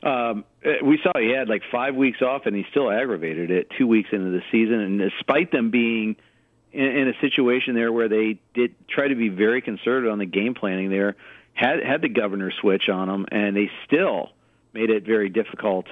um, 0.03 0.43
we 0.85 0.99
saw 1.01 1.11
he 1.17 1.33
had 1.33 1.47
like 1.47 1.61
five 1.71 1.95
weeks 1.95 2.21
off, 2.21 2.45
and 2.45 2.55
he 2.55 2.65
still 2.69 2.91
aggravated 2.91 3.51
it 3.51 3.67
two 3.77 3.87
weeks 3.87 4.09
into 4.11 4.31
the 4.31 4.41
season, 4.51 4.79
and 4.79 4.99
despite 4.99 5.51
them 5.51 5.71
being– 5.71 6.15
in, 6.73 6.85
in 6.85 7.07
a 7.07 7.13
situation 7.21 7.75
there 7.75 7.91
where 7.91 8.09
they 8.09 8.39
did 8.53 8.75
try 8.87 9.07
to 9.07 9.15
be 9.15 9.29
very 9.29 9.61
conservative 9.61 10.11
on 10.11 10.19
the 10.19 10.25
game 10.25 10.55
planning 10.55 10.89
there, 10.89 11.15
had 11.53 11.83
had 11.83 12.01
the 12.01 12.09
governor 12.09 12.51
switch 12.51 12.89
on 12.89 13.07
them, 13.07 13.25
and 13.31 13.55
they 13.55 13.69
still 13.85 14.29
made 14.73 14.89
it 14.89 15.05
very 15.05 15.29
difficult. 15.29 15.85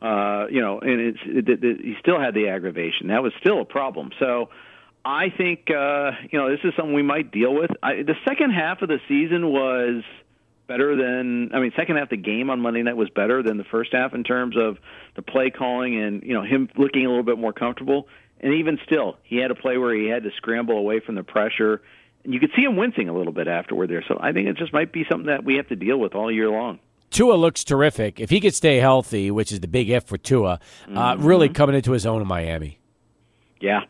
Uh, 0.00 0.46
you 0.50 0.60
know, 0.60 0.78
and 0.78 1.00
it's 1.00 1.18
it, 1.24 1.48
it, 1.48 1.64
it, 1.64 1.80
he 1.80 1.94
still 2.00 2.20
had 2.20 2.34
the 2.34 2.48
aggravation. 2.48 3.08
That 3.08 3.22
was 3.22 3.32
still 3.40 3.60
a 3.60 3.66
problem. 3.66 4.10
So. 4.18 4.50
I 5.04 5.30
think 5.30 5.70
uh, 5.70 6.10
you 6.30 6.38
know 6.38 6.50
this 6.50 6.58
is 6.64 6.74
something 6.76 6.92
we 6.92 7.04
might 7.04 7.30
deal 7.30 7.54
with. 7.54 7.70
I, 7.82 8.02
the 8.02 8.16
second 8.26 8.50
half 8.50 8.82
of 8.82 8.88
the 8.88 8.98
season 9.08 9.48
was 9.50 10.02
better 10.68 10.94
than 10.94 11.50
I 11.54 11.60
mean 11.60 11.72
second 11.74 11.96
half 11.96 12.04
of 12.04 12.10
the 12.10 12.16
game 12.18 12.50
on 12.50 12.60
Monday 12.60 12.82
night 12.82 12.96
was 12.96 13.08
better 13.08 13.42
than 13.42 13.56
the 13.56 13.64
first 13.64 13.92
half 13.92 14.12
in 14.12 14.22
terms 14.22 14.56
of 14.56 14.76
the 15.16 15.22
play 15.22 15.50
calling 15.50 16.00
and 16.00 16.22
you 16.22 16.34
know 16.34 16.42
him 16.42 16.68
looking 16.76 17.06
a 17.06 17.08
little 17.08 17.24
bit 17.24 17.38
more 17.38 17.52
comfortable. 17.52 18.06
And 18.40 18.54
even 18.54 18.78
still, 18.84 19.16
he 19.24 19.36
had 19.36 19.50
a 19.50 19.54
play 19.54 19.78
where 19.78 19.94
he 19.94 20.08
had 20.08 20.22
to 20.22 20.30
scramble 20.36 20.76
away 20.76 21.00
from 21.00 21.14
the 21.16 21.22
pressure. 21.22 21.82
And 22.24 22.32
you 22.32 22.40
could 22.40 22.50
see 22.54 22.62
him 22.62 22.76
wincing 22.76 23.08
a 23.08 23.12
little 23.12 23.32
bit 23.32 23.48
afterward 23.48 23.90
there. 23.90 24.04
So 24.06 24.18
I 24.20 24.32
think 24.32 24.48
it 24.48 24.56
just 24.56 24.72
might 24.72 24.92
be 24.92 25.04
something 25.10 25.26
that 25.26 25.44
we 25.44 25.56
have 25.56 25.68
to 25.68 25.76
deal 25.76 25.98
with 25.98 26.14
all 26.14 26.30
year 26.30 26.48
long. 26.48 26.78
Tua 27.10 27.34
looks 27.34 27.64
terrific. 27.64 28.20
If 28.20 28.30
he 28.30 28.40
could 28.40 28.54
stay 28.54 28.76
healthy, 28.76 29.30
which 29.30 29.50
is 29.50 29.60
the 29.60 29.68
big 29.68 29.88
if 29.88 30.04
for 30.04 30.18
Tua, 30.18 30.60
uh, 30.86 30.88
mm-hmm. 30.88 31.24
really 31.24 31.48
coming 31.48 31.74
into 31.74 31.92
his 31.92 32.04
own 32.04 32.20
in 32.20 32.28
Miami. 32.28 32.78
Yeah, 33.60 33.80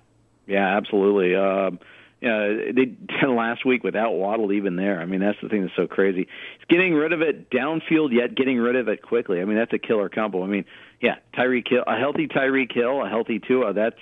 yeah, 0.46 0.76
absolutely. 0.76 1.34
Um, 1.34 1.78
yeah, 2.20 2.48
they 2.48 2.72
did 2.72 2.96
last 3.28 3.64
week 3.64 3.84
without 3.84 4.12
Waddle 4.12 4.52
even 4.52 4.76
there. 4.76 5.00
I 5.00 5.04
mean, 5.04 5.20
that's 5.20 5.38
the 5.42 5.48
thing 5.48 5.62
that's 5.62 5.76
so 5.76 5.86
crazy. 5.86 6.26
He's 6.58 6.66
getting 6.68 6.94
rid 6.94 7.12
of 7.12 7.20
it 7.20 7.50
downfield, 7.50 8.12
yet 8.12 8.34
getting 8.34 8.58
rid 8.58 8.76
of 8.76 8.88
it 8.88 9.02
quickly. 9.02 9.40
I 9.40 9.44
mean, 9.44 9.56
that's 9.56 9.72
a 9.72 9.78
killer 9.78 10.08
combo. 10.08 10.42
I 10.42 10.46
mean, 10.46 10.64
yeah, 11.00 11.16
Tyreek 11.34 11.68
Hill, 11.68 11.84
a 11.86 11.96
healthy 11.96 12.26
Tyreek 12.26 12.72
Hill, 12.72 13.04
a 13.04 13.08
healthy 13.08 13.38
Tua. 13.38 13.72
That's 13.72 13.96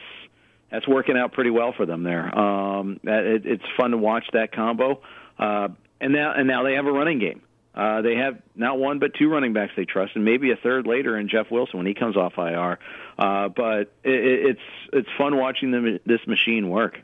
that's 0.77 0.87
working 0.87 1.16
out 1.16 1.33
pretty 1.33 1.49
well 1.49 1.72
for 1.74 1.87
them 1.87 2.03
there. 2.03 2.39
Um, 2.39 3.01
it, 3.03 3.47
it's 3.47 3.62
fun 3.79 3.93
to 3.93 3.97
watch 3.97 4.27
that 4.35 4.53
combo. 4.53 5.01
Uh, 5.39 5.68
and 6.01 6.12
now 6.12 6.35
and 6.37 6.47
now 6.47 6.64
they 6.64 6.74
have 6.74 6.85
a 6.85 6.93
running 6.93 7.18
game. 7.18 7.41
Uh, 7.74 8.03
they 8.03 8.16
have 8.16 8.41
not 8.55 8.79
one 8.79 8.99
but 8.99 9.12
two 9.14 9.31
running 9.31 9.55
backs 9.55 9.72
they 9.74 9.87
trust, 9.87 10.12
and 10.14 10.24
maybe 10.24 10.51
a 10.51 10.57
third 10.57 10.87
later 10.87 11.18
in 11.18 11.29
Jeff 11.31 11.51
Wilson 11.51 11.79
when 11.79 11.87
he 11.87 11.95
comes 11.95 12.16
off 12.16 12.35
IR. 12.37 12.79
Uh, 13.18 13.49
but 13.49 13.93
it, 14.05 14.51
it's 14.51 14.61
it's 14.93 15.09
fun 15.16 15.39
watching 15.39 15.70
them, 15.70 15.99
this 16.05 16.20
machine 16.27 16.68
work. 16.68 17.01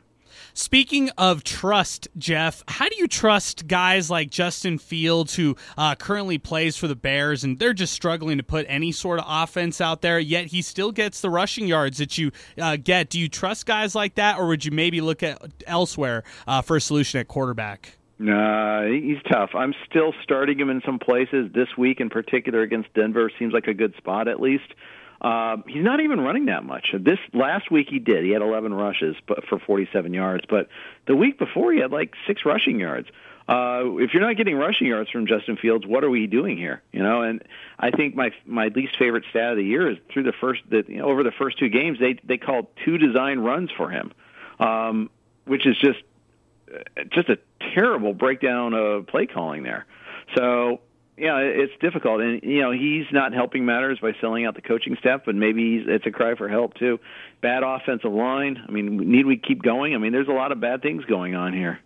Speaking 0.53 1.09
of 1.17 1.43
trust, 1.43 2.07
Jeff, 2.17 2.63
how 2.67 2.89
do 2.89 2.95
you 2.97 3.07
trust 3.07 3.67
guys 3.67 4.09
like 4.09 4.29
Justin 4.29 4.77
Fields, 4.77 5.35
who 5.35 5.55
uh, 5.77 5.95
currently 5.95 6.37
plays 6.37 6.77
for 6.77 6.87
the 6.87 6.95
Bears, 6.95 7.43
and 7.43 7.59
they're 7.59 7.73
just 7.73 7.93
struggling 7.93 8.37
to 8.37 8.43
put 8.43 8.65
any 8.69 8.91
sort 8.91 9.19
of 9.19 9.25
offense 9.27 9.81
out 9.81 10.01
there, 10.01 10.19
yet 10.19 10.47
he 10.47 10.61
still 10.61 10.91
gets 10.91 11.21
the 11.21 11.29
rushing 11.29 11.67
yards 11.67 11.97
that 11.97 12.17
you 12.17 12.31
uh, 12.59 12.77
get? 12.77 13.09
Do 13.09 13.19
you 13.19 13.29
trust 13.29 13.65
guys 13.65 13.95
like 13.95 14.15
that, 14.15 14.37
or 14.37 14.47
would 14.47 14.65
you 14.65 14.71
maybe 14.71 15.01
look 15.01 15.23
at 15.23 15.41
elsewhere 15.67 16.23
uh, 16.47 16.61
for 16.61 16.77
a 16.77 16.81
solution 16.81 17.19
at 17.19 17.27
quarterback? 17.27 17.97
Nah, 18.19 18.85
he's 18.85 19.17
tough. 19.29 19.49
I'm 19.53 19.73
still 19.89 20.13
starting 20.23 20.59
him 20.59 20.69
in 20.69 20.81
some 20.85 20.99
places. 20.99 21.51
This 21.53 21.67
week 21.77 21.99
in 21.99 22.09
particular 22.09 22.61
against 22.61 22.93
Denver 22.93 23.29
seems 23.39 23.53
like 23.53 23.67
a 23.67 23.73
good 23.73 23.95
spot 23.97 24.27
at 24.27 24.39
least. 24.39 24.73
Uh, 25.23 25.57
he's 25.67 25.83
not 25.83 26.01
even 26.01 26.19
running 26.19 26.45
that 26.45 26.65
much. 26.65 26.93
This 26.99 27.19
last 27.33 27.71
week 27.71 27.87
he 27.89 27.99
did. 27.99 28.25
He 28.25 28.31
had 28.31 28.41
11 28.41 28.73
rushes 28.73 29.15
but 29.25 29.45
for 29.45 29.57
47 29.57 30.13
yards, 30.13 30.43
but 30.49 30.67
the 31.07 31.15
week 31.15 31.39
before 31.39 31.71
he 31.71 31.79
had 31.79 31.91
like 31.91 32.13
six 32.27 32.45
rushing 32.45 32.79
yards. 32.79 33.07
Uh, 33.47 33.97
if 33.97 34.13
you're 34.13 34.21
not 34.21 34.37
getting 34.37 34.55
rushing 34.55 34.87
yards 34.87 35.09
from 35.09 35.27
Justin 35.27 35.57
Fields, 35.57 35.85
what 35.85 36.03
are 36.05 36.09
we 36.09 36.27
doing 36.27 36.57
here? 36.57 36.81
You 36.93 37.03
know, 37.03 37.23
and 37.23 37.43
I 37.77 37.91
think 37.91 38.15
my 38.15 38.31
my 38.45 38.67
least 38.67 38.97
favorite 38.97 39.25
stat 39.29 39.51
of 39.51 39.57
the 39.57 39.65
year 39.65 39.91
is 39.91 39.97
through 40.13 40.23
the 40.23 40.33
first 40.39 40.61
that 40.69 40.87
you 40.89 40.99
know, 40.99 41.05
over 41.05 41.23
the 41.23 41.31
first 41.31 41.59
two 41.59 41.67
games 41.67 41.99
they 41.99 42.17
they 42.23 42.37
called 42.37 42.67
two 42.85 42.97
design 42.97 43.39
runs 43.39 43.69
for 43.75 43.89
him, 43.89 44.13
um, 44.59 45.09
which 45.43 45.65
is 45.65 45.77
just 45.77 45.99
just 47.09 47.27
a 47.27 47.37
terrible 47.73 48.13
breakdown 48.13 48.73
of 48.73 49.07
play 49.07 49.25
calling 49.25 49.63
there. 49.63 49.85
So 50.35 50.79
yeah, 51.17 51.37
it's 51.37 51.73
difficult, 51.79 52.21
and 52.21 52.41
you 52.43 52.61
know 52.61 52.71
he's 52.71 53.05
not 53.11 53.33
helping 53.33 53.65
matters 53.65 53.99
by 54.01 54.13
selling 54.19 54.45
out 54.45 54.55
the 54.55 54.61
coaching 54.61 54.95
staff, 54.99 55.21
but 55.25 55.35
maybe 55.35 55.83
it's 55.85 56.05
a 56.05 56.11
cry 56.11 56.35
for 56.35 56.49
help 56.49 56.73
too. 56.75 56.99
Bad 57.41 57.61
offensive 57.63 58.11
line. 58.11 58.57
I 58.67 58.71
mean, 58.71 58.97
need 58.97 59.25
we 59.25 59.37
keep 59.37 59.61
going? 59.61 59.93
I 59.93 59.99
mean, 59.99 60.11
there's 60.11 60.27
a 60.27 60.33
lot 60.33 60.51
of 60.51 60.59
bad 60.59 60.81
things 60.81 61.05
going 61.05 61.35
on 61.35 61.53
here. 61.53 61.79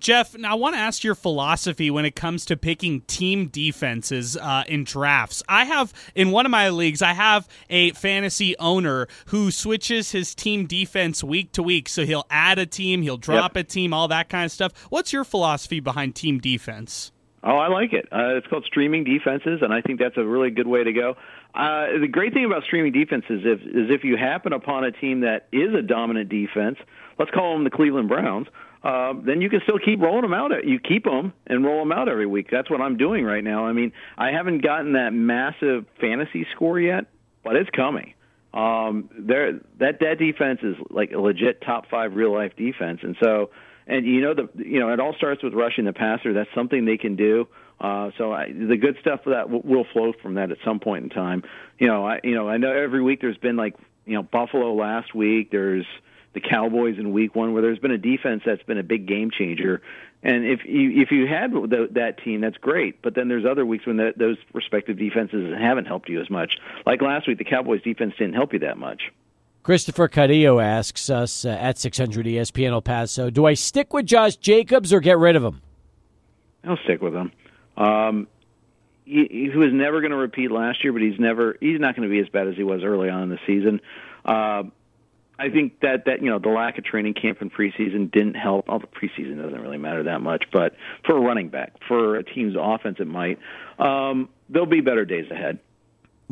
Jeff, 0.00 0.36
now 0.36 0.52
I 0.52 0.54
want 0.54 0.74
to 0.74 0.80
ask 0.80 1.04
your 1.04 1.14
philosophy 1.14 1.90
when 1.90 2.04
it 2.04 2.14
comes 2.14 2.44
to 2.46 2.56
picking 2.56 3.02
team 3.02 3.46
defenses 3.48 4.36
uh, 4.36 4.64
in 4.66 4.84
drafts. 4.84 5.42
I 5.48 5.64
have, 5.64 5.92
in 6.14 6.30
one 6.30 6.44
of 6.44 6.50
my 6.50 6.68
leagues, 6.68 7.02
I 7.02 7.12
have 7.12 7.48
a 7.70 7.92
fantasy 7.92 8.56
owner 8.58 9.06
who 9.26 9.50
switches 9.50 10.12
his 10.12 10.34
team 10.34 10.66
defense 10.66 11.24
week 11.24 11.52
to 11.52 11.62
week. 11.62 11.88
So 11.88 12.04
he'll 12.04 12.26
add 12.30 12.58
a 12.58 12.66
team, 12.66 13.02
he'll 13.02 13.16
drop 13.16 13.56
yep. 13.56 13.64
a 13.64 13.66
team, 13.66 13.94
all 13.94 14.08
that 14.08 14.28
kind 14.28 14.44
of 14.44 14.52
stuff. 14.52 14.72
What's 14.90 15.12
your 15.12 15.24
philosophy 15.24 15.80
behind 15.80 16.14
team 16.14 16.38
defense? 16.38 17.12
Oh, 17.44 17.56
I 17.56 17.68
like 17.68 17.92
it. 17.92 18.08
Uh, 18.12 18.36
it's 18.36 18.46
called 18.46 18.64
streaming 18.64 19.02
defenses, 19.02 19.60
and 19.62 19.72
I 19.72 19.80
think 19.80 19.98
that's 19.98 20.16
a 20.16 20.24
really 20.24 20.50
good 20.50 20.68
way 20.68 20.84
to 20.84 20.92
go. 20.92 21.16
Uh, 21.54 21.98
the 22.00 22.08
great 22.08 22.32
thing 22.32 22.44
about 22.44 22.62
streaming 22.64 22.92
defenses 22.92 23.40
is, 23.40 23.44
if, 23.44 23.60
is 23.62 23.90
if 23.90 24.04
you 24.04 24.16
happen 24.16 24.52
upon 24.52 24.84
a 24.84 24.92
team 24.92 25.20
that 25.20 25.48
is 25.50 25.74
a 25.74 25.82
dominant 25.82 26.28
defense, 26.28 26.78
let's 27.18 27.32
call 27.32 27.54
them 27.54 27.64
the 27.64 27.70
Cleveland 27.70 28.08
Browns, 28.08 28.46
uh, 28.84 29.14
then 29.24 29.40
you 29.40 29.50
can 29.50 29.60
still 29.62 29.78
keep 29.78 30.00
rolling 30.00 30.22
them 30.22 30.34
out. 30.34 30.50
You 30.64 30.78
keep 30.78 31.04
them 31.04 31.32
and 31.46 31.64
roll 31.64 31.80
them 31.80 31.92
out 31.92 32.08
every 32.08 32.26
week. 32.26 32.48
That's 32.50 32.70
what 32.70 32.80
I'm 32.80 32.96
doing 32.96 33.24
right 33.24 33.42
now. 33.42 33.66
I 33.66 33.72
mean, 33.72 33.92
I 34.16 34.30
haven't 34.30 34.62
gotten 34.62 34.92
that 34.92 35.12
massive 35.12 35.86
fantasy 36.00 36.46
score 36.54 36.80
yet, 36.80 37.06
but 37.44 37.56
it's 37.56 37.70
coming. 37.70 38.14
Um, 38.54 39.08
there, 39.18 39.60
that 39.78 40.00
that 40.00 40.18
defense 40.18 40.60
is 40.62 40.76
like 40.90 41.12
a 41.12 41.18
legit 41.18 41.62
top 41.62 41.88
five 41.88 42.14
real 42.14 42.32
life 42.32 42.52
defense, 42.56 43.00
and 43.02 43.16
so 43.22 43.50
and 43.86 44.06
you 44.06 44.20
know 44.20 44.34
the 44.34 44.48
you 44.56 44.80
know 44.80 44.92
it 44.92 45.00
all 45.00 45.14
starts 45.14 45.42
with 45.42 45.54
rushing 45.54 45.84
the 45.84 45.92
passer. 45.92 46.32
That's 46.32 46.50
something 46.54 46.84
they 46.84 46.98
can 46.98 47.16
do. 47.16 47.48
Uh, 47.80 48.10
so 48.16 48.32
I, 48.32 48.52
the 48.52 48.76
good 48.76 48.96
stuff 49.00 49.20
that 49.26 49.50
w- 49.50 49.62
will 49.64 49.84
flow 49.92 50.12
from 50.22 50.34
that 50.34 50.52
at 50.52 50.58
some 50.64 50.78
point 50.78 51.04
in 51.04 51.10
time. 51.10 51.42
You 51.78 51.88
know, 51.88 52.06
I 52.06 52.20
you 52.22 52.34
know 52.34 52.48
I 52.48 52.56
know 52.58 52.72
every 52.72 53.02
week 53.02 53.20
there's 53.20 53.38
been 53.38 53.56
like 53.56 53.76
you 54.06 54.14
know 54.14 54.22
Buffalo 54.22 54.74
last 54.74 55.14
week. 55.14 55.50
There's 55.50 55.86
the 56.32 56.40
Cowboys 56.40 56.98
in 56.98 57.12
Week 57.12 57.34
One 57.34 57.52
where 57.52 57.62
there's 57.62 57.78
been 57.78 57.90
a 57.90 57.98
defense 57.98 58.42
that's 58.46 58.62
been 58.62 58.78
a 58.78 58.82
big 58.82 59.06
game 59.06 59.30
changer. 59.30 59.82
And 60.22 60.44
if 60.44 60.64
you 60.64 61.02
if 61.02 61.10
you 61.10 61.26
had 61.26 61.52
the, 61.52 61.88
that 61.92 62.22
team, 62.22 62.40
that's 62.40 62.56
great. 62.58 63.02
But 63.02 63.14
then 63.14 63.28
there's 63.28 63.44
other 63.44 63.66
weeks 63.66 63.86
when 63.86 63.96
the, 63.96 64.14
those 64.16 64.36
respective 64.52 64.96
defenses 64.96 65.52
haven't 65.58 65.86
helped 65.86 66.08
you 66.08 66.20
as 66.20 66.30
much. 66.30 66.58
Like 66.86 67.02
last 67.02 67.26
week, 67.26 67.38
the 67.38 67.44
Cowboys 67.44 67.82
defense 67.82 68.14
didn't 68.16 68.34
help 68.34 68.52
you 68.52 68.60
that 68.60 68.78
much. 68.78 69.10
Christopher 69.62 70.08
Cadillo 70.08 70.62
asks 70.62 71.08
us 71.08 71.44
uh, 71.44 71.50
at 71.50 71.78
600 71.78 72.26
ESPN 72.26 72.72
El 72.72 72.82
Paso, 72.82 73.30
do 73.30 73.46
I 73.46 73.54
stick 73.54 73.92
with 73.92 74.06
Josh 74.06 74.36
Jacobs 74.36 74.92
or 74.92 75.00
get 75.00 75.18
rid 75.18 75.36
of 75.36 75.44
him? 75.44 75.62
I'll 76.64 76.78
stick 76.84 77.00
with 77.00 77.14
him. 77.14 77.32
Um, 77.76 78.26
he, 79.04 79.28
he 79.30 79.56
was 79.56 79.70
never 79.72 80.00
going 80.00 80.10
to 80.10 80.16
repeat 80.16 80.50
last 80.50 80.82
year, 80.82 80.92
but 80.92 81.02
he's 81.02 81.18
never 81.18 81.56
he's 81.60 81.80
not 81.80 81.96
going 81.96 82.08
to 82.08 82.12
be 82.12 82.20
as 82.20 82.28
bad 82.28 82.48
as 82.48 82.56
he 82.56 82.62
was 82.62 82.82
early 82.84 83.08
on 83.08 83.24
in 83.24 83.28
the 83.30 83.38
season. 83.46 83.80
Uh, 84.24 84.64
I 85.38 85.48
think 85.50 85.80
that 85.80 86.04
that 86.06 86.22
you 86.22 86.30
know 86.30 86.38
the 86.38 86.50
lack 86.50 86.78
of 86.78 86.84
training 86.84 87.14
camp 87.14 87.40
and 87.40 87.52
preseason 87.52 88.10
didn't 88.12 88.34
help. 88.34 88.68
All 88.68 88.78
the 88.78 88.86
preseason 88.86 89.42
doesn't 89.42 89.60
really 89.60 89.78
matter 89.78 90.04
that 90.04 90.20
much, 90.20 90.44
but 90.52 90.74
for 91.04 91.16
a 91.16 91.20
running 91.20 91.48
back, 91.48 91.72
for 91.88 92.16
a 92.16 92.22
team's 92.22 92.54
offense, 92.58 92.98
it 93.00 93.08
might. 93.08 93.38
Um, 93.78 94.28
there'll 94.48 94.66
be 94.66 94.80
better 94.80 95.04
days 95.04 95.30
ahead. 95.30 95.58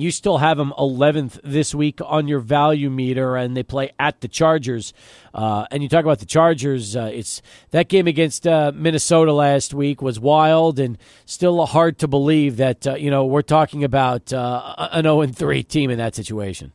You 0.00 0.10
still 0.10 0.38
have 0.38 0.56
them 0.56 0.72
11th 0.78 1.40
this 1.44 1.74
week 1.74 2.00
on 2.04 2.28
your 2.28 2.40
value 2.40 2.90
meter, 2.90 3.36
and 3.36 3.56
they 3.56 3.62
play 3.62 3.90
at 3.98 4.20
the 4.20 4.28
Chargers. 4.28 4.92
Uh, 5.34 5.66
and 5.70 5.82
you 5.82 5.88
talk 5.88 6.04
about 6.04 6.18
the 6.18 6.26
Chargers. 6.26 6.96
Uh, 6.96 7.10
it's 7.12 7.42
that 7.70 7.88
game 7.88 8.06
against 8.06 8.46
uh, 8.46 8.72
Minnesota 8.74 9.32
last 9.32 9.74
week 9.74 10.02
was 10.02 10.18
wild, 10.18 10.78
and 10.78 10.98
still 11.26 11.64
hard 11.66 11.98
to 11.98 12.08
believe 12.08 12.56
that 12.56 12.86
uh, 12.86 12.94
you 12.94 13.10
know 13.10 13.24
we're 13.24 13.42
talking 13.42 13.84
about 13.84 14.32
uh, 14.32 14.88
an 14.92 15.04
0 15.04 15.26
3 15.26 15.62
team 15.64 15.90
in 15.90 15.98
that 15.98 16.14
situation. 16.14 16.72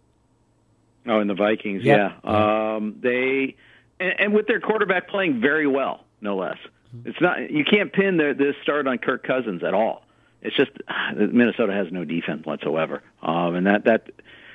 Oh, 1.08 1.20
and 1.20 1.30
the 1.30 1.36
Vikings, 1.36 1.84
yep. 1.84 2.14
yeah. 2.24 2.76
Um, 2.76 2.96
they 3.02 3.56
and, 4.00 4.14
and 4.20 4.34
with 4.34 4.48
their 4.48 4.60
quarterback 4.60 5.08
playing 5.08 5.42
very 5.42 5.68
well, 5.68 6.06
no 6.22 6.36
less. 6.36 6.58
It's 7.04 7.20
not 7.20 7.52
you 7.52 7.66
can't 7.66 7.92
pin 7.92 8.18
the, 8.18 8.34
this 8.38 8.56
start 8.64 8.88
on 8.88 8.98
Kirk 8.98 9.24
Cousins 9.24 9.64
at 9.64 9.74
all 9.74 10.05
it's 10.46 10.56
just 10.56 10.72
Minnesota 11.16 11.74
has 11.74 11.88
no 11.92 12.06
defense 12.06 12.46
whatsoever, 12.46 13.02
um, 13.22 13.56
and 13.56 13.68
that 13.68 13.86
that 13.86 14.10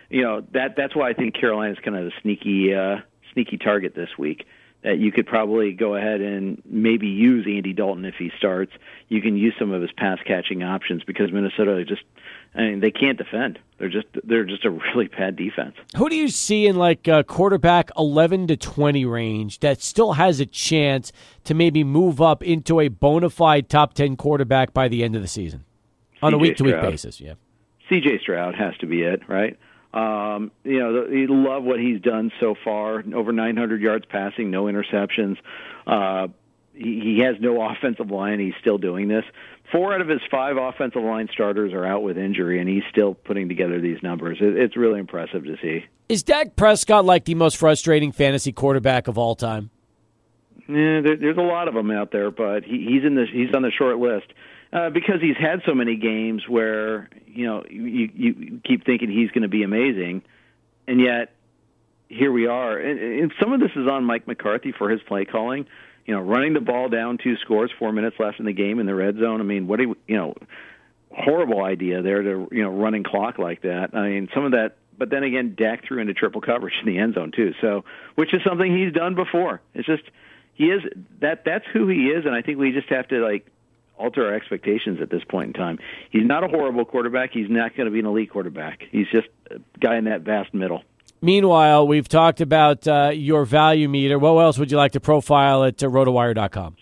you 0.09 0.23
know 0.23 0.43
that 0.53 0.77
that's 0.77 0.95
why 0.95 1.11
I 1.11 1.13
think 1.15 1.35
Carolina 1.35 1.73
is 1.73 1.79
kind 1.85 1.97
of 1.97 2.07
a 2.07 2.11
sneaky 2.23 2.75
uh, 2.75 2.99
sneaky 3.33 3.59
target 3.59 3.95
this 3.95 4.11
week. 4.19 4.47
That 4.83 4.99
you 4.99 5.13
could 5.13 5.27
probably 5.27 5.73
go 5.73 5.95
ahead 5.95 6.23
and 6.23 6.63
maybe 6.65 7.07
use 7.07 7.45
Andy 7.47 7.75
Dalton 7.75 8.07
if 8.07 8.15
he 8.19 8.33
starts. 8.39 8.73
You 9.09 9.21
can 9.21 9.37
use 9.37 9.53
some 9.59 9.73
of 9.73 9.83
his 9.83 9.93
pass 9.93 10.19
catching 10.27 10.63
options 10.63 11.05
because 11.05 11.31
Minnesota 11.31 11.85
just 11.85 12.03
I 12.55 12.63
mean, 12.63 12.81
they 12.81 12.91
can't 12.91 13.17
defend. 13.17 13.59
They're 13.79 13.89
just 13.89 14.07
they're 14.25 14.45
just 14.45 14.65
a 14.65 14.71
really 14.95 15.09
bad 15.09 15.37
defense. 15.37 15.77
Who 15.97 16.09
do 16.09 16.17
you 16.17 16.29
see 16.29 16.67
in 16.67 16.77
like 16.77 17.07
a 17.07 17.23
quarterback 17.25 17.91
eleven 17.97 18.47
to 18.49 18.57
twenty 18.57 19.05
range 19.05 19.61
that 19.61 19.83
still 19.83 20.15
has 20.15 20.41
a 20.41 20.47
chance 20.47 21.13
to 21.45 21.55
maybe 21.55 21.85
move 21.85 22.21
up 22.21 22.43
into 22.43 22.81
a 22.81 22.89
bona 22.89 23.31
fide 23.31 23.69
top 23.69 23.95
ten 23.95 24.17
quarterback 24.17 24.73
by 24.73 24.89
the 24.89 25.05
end 25.05 25.15
of 25.15 25.23
the 25.23 25.29
season? 25.29 25.65
On 26.23 26.35
a 26.35 26.39
week 26.39 26.57
to 26.57 26.65
week 26.65 26.81
basis. 26.81 27.21
Yeah, 27.21 27.35
C.J. 27.89 28.21
Stroud 28.23 28.55
has 28.55 28.77
to 28.79 28.87
be 28.87 29.03
it, 29.03 29.23
right? 29.29 29.59
Um, 29.93 30.53
you 30.63 30.79
know, 30.79 31.07
you 31.07 31.27
love 31.29 31.65
what 31.65 31.81
he's 31.81 32.01
done 32.01 32.31
so 32.39 32.55
far. 32.63 33.03
Over 33.13 33.33
900 33.33 33.81
yards 33.81 34.05
passing, 34.09 34.51
no 34.51 34.65
interceptions. 34.65 35.37
Uh, 35.87 36.29
he, 36.75 37.01
he 37.01 37.23
has 37.25 37.37
no 37.41 37.61
offensive 37.61 38.11
line. 38.11 38.39
He's 38.39 38.55
still 38.61 38.79
doing 38.79 39.09
this. 39.09 39.25
Four 39.73 39.95
out 39.95 40.01
of 40.01 40.09
his 40.09 40.21
five 40.31 40.57
offensive 40.57 41.03
line 41.03 41.29
starters 41.33 41.73
are 41.73 41.85
out 41.85 42.03
with 42.03 42.19
injury, 42.19 42.61
and 42.61 42.69
he's 42.69 42.83
still 42.91 43.15
putting 43.15 43.49
together 43.49 43.81
these 43.81 44.03
numbers. 44.03 44.39
It, 44.41 44.57
it's 44.57 44.77
really 44.77 45.01
impressive 45.01 45.45
to 45.45 45.57
see. 45.61 45.85
Is 46.09 46.23
Dak 46.23 46.57
Prescott 46.57 47.05
like 47.05 47.25
the 47.25 47.35
most 47.35 47.57
frustrating 47.57 48.13
fantasy 48.13 48.53
quarterback 48.53 49.09
of 49.09 49.19
all 49.19 49.35
time? 49.35 49.71
Yeah, 50.69 51.01
there, 51.01 51.17
there's 51.17 51.37
a 51.37 51.43
lot 51.43 51.69
of 51.69 51.75
them 51.75 51.91
out 51.91 52.13
there, 52.13 52.31
but 52.31 52.65
he, 52.65 52.87
he's 52.89 53.05
in 53.05 53.17
the 53.17 53.27
he's 53.33 53.53
on 53.55 53.63
the 53.63 53.73
short 53.73 53.99
list 53.99 54.27
uh, 54.73 54.91
because 54.91 55.21
he's 55.21 55.37
had 55.37 55.63
so 55.67 55.75
many 55.75 55.97
games 55.97 56.49
where 56.49 57.09
you 57.27 57.47
know 57.47 57.65
you 57.69 58.11
you 58.15 58.61
keep 58.65 58.85
thinking 58.85 59.11
he's 59.11 59.31
going 59.31 59.43
to 59.43 59.49
be 59.49 59.63
amazing, 59.63 60.23
and 60.87 61.01
yet 61.01 61.33
here 62.09 62.33
we 62.33 62.47
are. 62.47 62.77
And, 62.77 62.99
and 62.99 63.33
some 63.41 63.53
of 63.53 63.61
this 63.61 63.71
is 63.77 63.89
on 63.89 64.05
Mike 64.05 64.27
McCarthy 64.27 64.73
for 64.73 64.91
his 64.91 65.01
play 65.03 65.25
calling. 65.25 65.67
You 66.07 66.15
know, 66.15 66.21
running 66.23 66.55
the 66.55 66.61
ball 66.61 66.89
down 66.89 67.19
two 67.23 67.37
scores, 67.39 67.71
four 67.79 67.93
minutes 67.93 68.17
left 68.19 68.41
in 68.41 68.47
the 68.47 68.53
game 68.53 68.81
in 68.81 68.87
the 68.87 68.95
red 68.95 69.17
zone. 69.19 69.41
I 69.41 69.45
mean, 69.45 69.67
what 69.67 69.79
do 69.79 69.95
you, 70.07 70.17
know? 70.17 70.35
Horrible 71.13 71.63
idea 71.65 72.03
there 72.03 72.23
to 72.23 72.49
you 72.53 72.63
know 72.63 72.71
running 72.71 73.03
clock 73.03 73.39
like 73.39 73.63
that. 73.63 73.91
I 73.95 74.09
mean, 74.09 74.29
some 74.33 74.45
of 74.45 74.53
that 74.53 74.77
but 75.01 75.09
then 75.09 75.25
again, 75.25 75.57
Dak 75.57 75.87
threw 75.89 75.99
into 75.99 76.13
triple 76.13 76.43
coverage 76.43 76.75
in 76.79 76.87
the 76.87 76.99
end 76.99 77.15
zone 77.15 77.33
too. 77.35 77.55
So, 77.63 77.85
which 78.17 78.35
is 78.35 78.43
something 78.47 78.77
he's 78.77 78.93
done 78.93 79.15
before. 79.15 79.63
It's 79.75 79.87
just 79.87 80.03
he 80.53 80.67
is 80.67 80.83
that 81.21 81.45
that's 81.47 81.65
who 81.73 81.89
he 81.89 82.09
is, 82.09 82.27
and 82.27 82.35
I 82.35 82.43
think 82.43 82.59
we 82.59 82.71
just 82.71 82.91
have 82.91 83.09
to 83.09 83.25
like 83.25 83.47
alter 84.01 84.27
our 84.27 84.35
expectations 84.35 85.01
at 85.01 85.11
this 85.11 85.23
point 85.29 85.49
in 85.49 85.53
time. 85.53 85.79
He's 86.11 86.27
not 86.27 86.43
a 86.43 86.49
horrible 86.49 86.85
quarterback. 86.85 87.31
He's 87.33 87.51
not 87.51 87.77
going 87.77 87.87
to 87.87 87.93
be 87.93 88.01
an 88.01 88.07
elite 88.07 88.31
quarterback. 88.31 88.83
He's 88.91 89.07
just 89.13 89.29
a 89.51 89.59
guy 89.79 89.97
in 89.97 90.05
that 90.05 90.23
vast 90.23 90.55
middle. 90.55 90.83
Meanwhile, 91.23 91.87
we've 91.87 92.09
talked 92.09 92.41
about 92.41 92.89
uh, 92.89 93.11
your 93.13 93.45
value 93.45 93.89
meter. 93.89 94.19
What 94.19 94.39
else 94.39 94.59
would 94.59 94.71
you 94.71 94.79
like 94.79 94.93
to 94.93 95.01
profile 95.01 95.65
at 95.65 95.83
uh, 95.83 95.87
rotowire.com? 95.89 96.77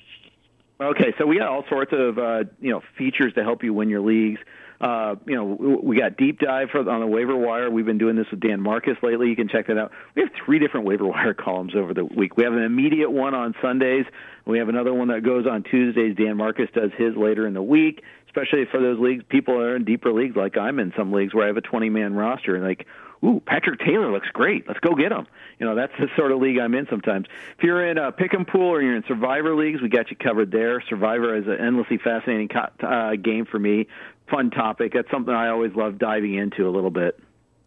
Okay, 0.80 1.12
so 1.18 1.26
we 1.26 1.38
got 1.38 1.48
all 1.48 1.64
sorts 1.68 1.92
of 1.92 2.18
uh, 2.18 2.44
you 2.60 2.70
know 2.70 2.82
features 2.96 3.34
to 3.34 3.42
help 3.42 3.64
you 3.64 3.74
win 3.74 3.88
your 3.88 4.00
leagues. 4.00 4.38
Uh, 4.80 5.16
you 5.26 5.34
know, 5.34 5.80
we 5.82 5.98
got 5.98 6.16
deep 6.16 6.38
dive 6.38 6.70
for, 6.70 6.88
on 6.88 7.00
the 7.00 7.06
waiver 7.06 7.36
wire. 7.36 7.68
We've 7.68 7.84
been 7.84 7.98
doing 7.98 8.14
this 8.14 8.26
with 8.30 8.40
Dan 8.40 8.60
Marcus 8.60 8.96
lately. 9.02 9.28
You 9.28 9.34
can 9.34 9.48
check 9.48 9.66
that 9.66 9.76
out. 9.76 9.90
We 10.14 10.22
have 10.22 10.30
three 10.44 10.60
different 10.60 10.86
waiver 10.86 11.06
wire 11.08 11.34
columns 11.34 11.74
over 11.74 11.94
the 11.94 12.04
week. 12.04 12.36
We 12.36 12.44
have 12.44 12.52
an 12.52 12.62
immediate 12.62 13.10
one 13.10 13.34
on 13.34 13.54
Sundays. 13.60 14.06
We 14.46 14.58
have 14.58 14.68
another 14.68 14.94
one 14.94 15.08
that 15.08 15.24
goes 15.24 15.46
on 15.46 15.64
Tuesdays. 15.64 16.16
Dan 16.16 16.36
Marcus 16.36 16.68
does 16.72 16.90
his 16.96 17.16
later 17.16 17.46
in 17.46 17.54
the 17.54 17.62
week, 17.62 18.02
especially 18.28 18.64
for 18.70 18.80
those 18.80 18.98
leagues. 19.00 19.24
People 19.28 19.60
are 19.60 19.74
in 19.74 19.84
deeper 19.84 20.12
leagues, 20.12 20.36
like 20.36 20.56
I'm 20.56 20.78
in 20.78 20.92
some 20.96 21.12
leagues 21.12 21.34
where 21.34 21.44
I 21.44 21.48
have 21.48 21.56
a 21.56 21.62
20 21.62 21.90
man 21.90 22.14
roster, 22.14 22.54
and 22.54 22.64
like, 22.64 22.86
ooh, 23.24 23.42
Patrick 23.44 23.80
Taylor 23.80 24.12
looks 24.12 24.28
great. 24.32 24.66
Let's 24.68 24.80
go 24.80 24.94
get 24.94 25.10
him. 25.10 25.26
You 25.58 25.66
know, 25.66 25.74
that's 25.74 25.92
the 25.98 26.06
sort 26.16 26.30
of 26.30 26.40
league 26.40 26.58
I'm 26.58 26.74
in 26.74 26.86
sometimes. 26.88 27.26
If 27.58 27.64
you're 27.64 27.84
in 27.84 27.98
a 27.98 28.12
pick 28.12 28.32
and 28.32 28.46
pool 28.46 28.68
or 28.68 28.80
you're 28.80 28.96
in 28.96 29.04
survivor 29.08 29.56
leagues, 29.56 29.82
we 29.82 29.88
got 29.88 30.10
you 30.10 30.16
covered 30.16 30.52
there. 30.52 30.80
Survivor 30.88 31.36
is 31.36 31.48
an 31.48 31.58
endlessly 31.58 31.98
fascinating 31.98 32.48
uh, 32.80 33.16
game 33.16 33.44
for 33.44 33.58
me 33.58 33.88
fun 34.30 34.50
topic. 34.50 34.92
That's 34.94 35.10
something 35.10 35.34
I 35.34 35.48
always 35.48 35.74
love 35.74 35.98
diving 35.98 36.34
into 36.34 36.68
a 36.68 36.70
little 36.70 36.90
bit. 36.90 37.18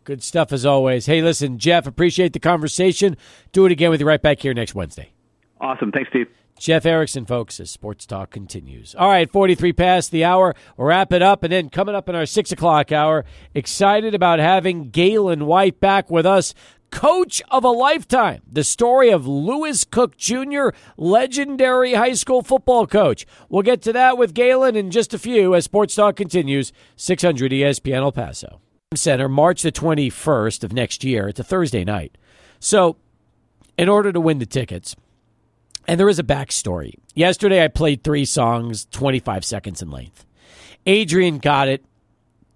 Good 0.04 0.24
stuff 0.24 0.52
as 0.52 0.66
always. 0.66 1.06
Hey, 1.06 1.22
listen, 1.22 1.60
Jeff, 1.60 1.86
appreciate 1.86 2.34
the 2.34 2.40
conversation. 2.40 3.18
Do 3.52 3.66
it 3.66 3.72
again 3.72 3.92
with 3.92 4.00
you 4.00 4.08
right 4.08 4.22
back 4.22 4.40
here 4.40 4.54
next 4.54 4.74
Wednesday. 4.74 5.12
Awesome. 5.60 5.92
Thanks, 5.92 6.10
Steve. 6.10 6.28
Jeff 6.58 6.86
Erickson, 6.86 7.26
folks, 7.26 7.60
as 7.60 7.72
Sports 7.72 8.06
Talk 8.06 8.30
continues. 8.30 8.94
All 8.94 9.10
right, 9.10 9.32
43 9.32 9.74
past 9.74 10.12
the 10.12 10.24
hour. 10.24 10.56
We'll 10.78 10.88
wrap 10.88 11.12
it 11.12 11.24
up. 11.24 11.44
And 11.44 11.52
then 11.52 11.70
coming 11.70 11.96
up 11.96 12.08
in 12.08 12.16
our 12.16 12.28
6 12.28 12.52
o'clock 12.52 12.92
hour, 12.92 13.26
excited 13.56 14.14
about 14.14 14.38
having 14.38 14.92
Gaylon 14.92 15.48
White 15.48 15.80
back 15.80 16.12
with 16.12 16.26
us 16.26 16.54
Coach 16.92 17.42
of 17.50 17.64
a 17.64 17.70
Lifetime, 17.70 18.42
the 18.52 18.64
story 18.64 19.10
of 19.10 19.26
Lewis 19.26 19.86
Cook 19.86 20.18
Jr., 20.18 20.70
legendary 20.98 21.94
high 21.94 22.14
school 22.14 22.44
football 22.44 22.86
coach. 22.86 23.26
We'll 23.50 23.64
get 23.64 23.82
to 23.84 23.94
that 23.94 24.18
with 24.18 24.34
Gaylon 24.34 24.76
in 24.76 24.92
just 24.92 25.14
a 25.14 25.20
few 25.20 25.56
as 25.56 25.64
Sports 25.64 25.96
Talk 25.96 26.16
continues. 26.16 26.72
600 26.98 27.52
ESPN 27.52 28.02
El 28.02 28.12
Paso. 28.12 28.60
Center, 28.94 29.30
March 29.30 29.62
the 29.62 29.72
21st 29.72 30.66
of 30.66 30.74
next 30.74 31.04
year. 31.04 31.30
It's 31.30 31.40
a 31.40 31.46
Thursday 31.46 31.86
night. 31.86 32.18
So, 32.60 32.98
in 33.78 33.88
order 33.88 34.12
to 34.12 34.20
win 34.20 34.40
the 34.40 34.46
tickets, 34.46 34.96
and 35.88 36.00
there 36.00 36.10
is 36.10 36.20
a 36.20 36.24
backstory. 36.24 36.96
Yesterday, 37.16 37.64
I 37.64 37.70
played 37.70 38.04
three 38.04 38.26
songs, 38.26 38.86
25 38.92 39.46
seconds 39.46 39.82
in 39.82 39.90
length. 39.90 40.26
Adrian 40.86 41.40
got 41.40 41.68
it, 41.68 41.84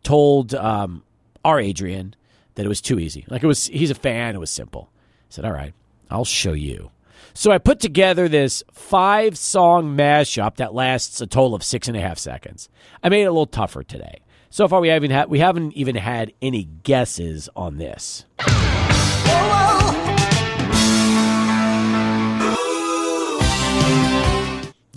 told 0.03 0.53
um, 0.53 1.03
our 1.43 1.59
Adrian 1.59 2.15
that 2.56 2.66
it 2.66 2.70
was 2.70 2.82
too 2.82 2.99
easy. 2.99 3.26
Like 3.30 3.43
it 3.43 3.47
was, 3.47 3.68
he's 3.68 3.91
a 3.91 3.95
fan. 3.95 4.36
It 4.36 4.39
was 4.39 4.49
simple. 4.49 4.89
I 4.93 4.99
said, 5.30 5.45
"All 5.45 5.51
right, 5.51 5.74
I'll 6.10 6.26
show 6.26 6.53
you." 6.53 6.91
So 7.34 7.51
I 7.51 7.58
put 7.58 7.80
together 7.80 8.28
this 8.28 8.64
five 8.72 9.38
song 9.38 9.95
mashup 9.97 10.56
that 10.56 10.74
lasts 10.74 11.20
a 11.22 11.28
total 11.28 11.53
of 11.53 11.64
six 11.64 11.88
and 11.88 11.97
a 11.97 12.01
half 12.01 12.18
seconds. 12.18 12.70
I 13.03 13.10
made 13.10 13.24
it 13.24 13.26
a 13.26 13.32
little 13.32 13.45
tougher 13.45 13.84
today. 13.84 14.22
So 14.49 14.68
far, 14.70 14.80
we 14.80 14.88
haven't 14.88 15.12
had 15.12 15.30
we 15.30 15.39
haven't 15.39 15.74
even 15.74 15.95
had 15.95 16.32
any 16.41 16.64
guesses 16.84 17.49
on 17.56 17.78
this. 17.78 18.26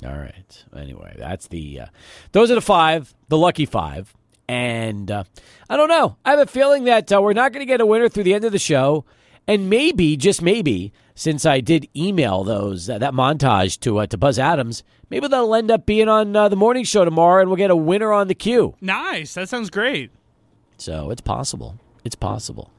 All 0.04 0.16
right. 0.16 0.64
Anyway, 0.76 1.14
that's 1.18 1.48
the 1.48 1.80
uh, 1.80 1.86
those 2.32 2.52
are 2.52 2.54
the 2.54 2.60
five, 2.60 3.12
the 3.28 3.36
lucky 3.36 3.66
five, 3.66 4.14
and 4.48 5.10
uh, 5.10 5.24
I 5.68 5.76
don't 5.76 5.88
know. 5.88 6.16
I 6.24 6.30
have 6.30 6.40
a 6.40 6.46
feeling 6.46 6.84
that 6.84 7.12
uh, 7.12 7.20
we're 7.20 7.34
not 7.34 7.52
going 7.52 7.60
to 7.60 7.70
get 7.70 7.80
a 7.80 7.86
winner 7.86 8.08
through 8.08 8.24
the 8.24 8.34
end 8.34 8.44
of 8.44 8.52
the 8.52 8.58
show, 8.58 9.04
and 9.46 9.70
maybe, 9.70 10.16
just 10.16 10.42
maybe, 10.42 10.92
since 11.14 11.44
I 11.44 11.60
did 11.60 11.88
email 11.94 12.44
those 12.44 12.88
uh, 12.88 12.98
that 12.98 13.12
montage 13.12 13.78
to 13.80 13.98
uh, 13.98 14.06
to 14.06 14.16
Buzz 14.16 14.38
Adams, 14.38 14.82
maybe 15.10 15.28
they'll 15.28 15.54
end 15.54 15.70
up 15.70 15.86
being 15.86 16.08
on 16.08 16.34
uh, 16.34 16.48
the 16.48 16.56
morning 16.56 16.84
show 16.84 17.04
tomorrow, 17.04 17.40
and 17.40 17.50
we'll 17.50 17.56
get 17.56 17.70
a 17.70 17.76
winner 17.76 18.12
on 18.12 18.28
the 18.28 18.34
queue. 18.34 18.74
Nice. 18.80 19.34
That 19.34 19.48
sounds 19.48 19.70
great. 19.70 20.10
So 20.78 21.10
it's 21.10 21.20
possible. 21.20 21.78
It's 22.04 22.14
possible. 22.14 22.70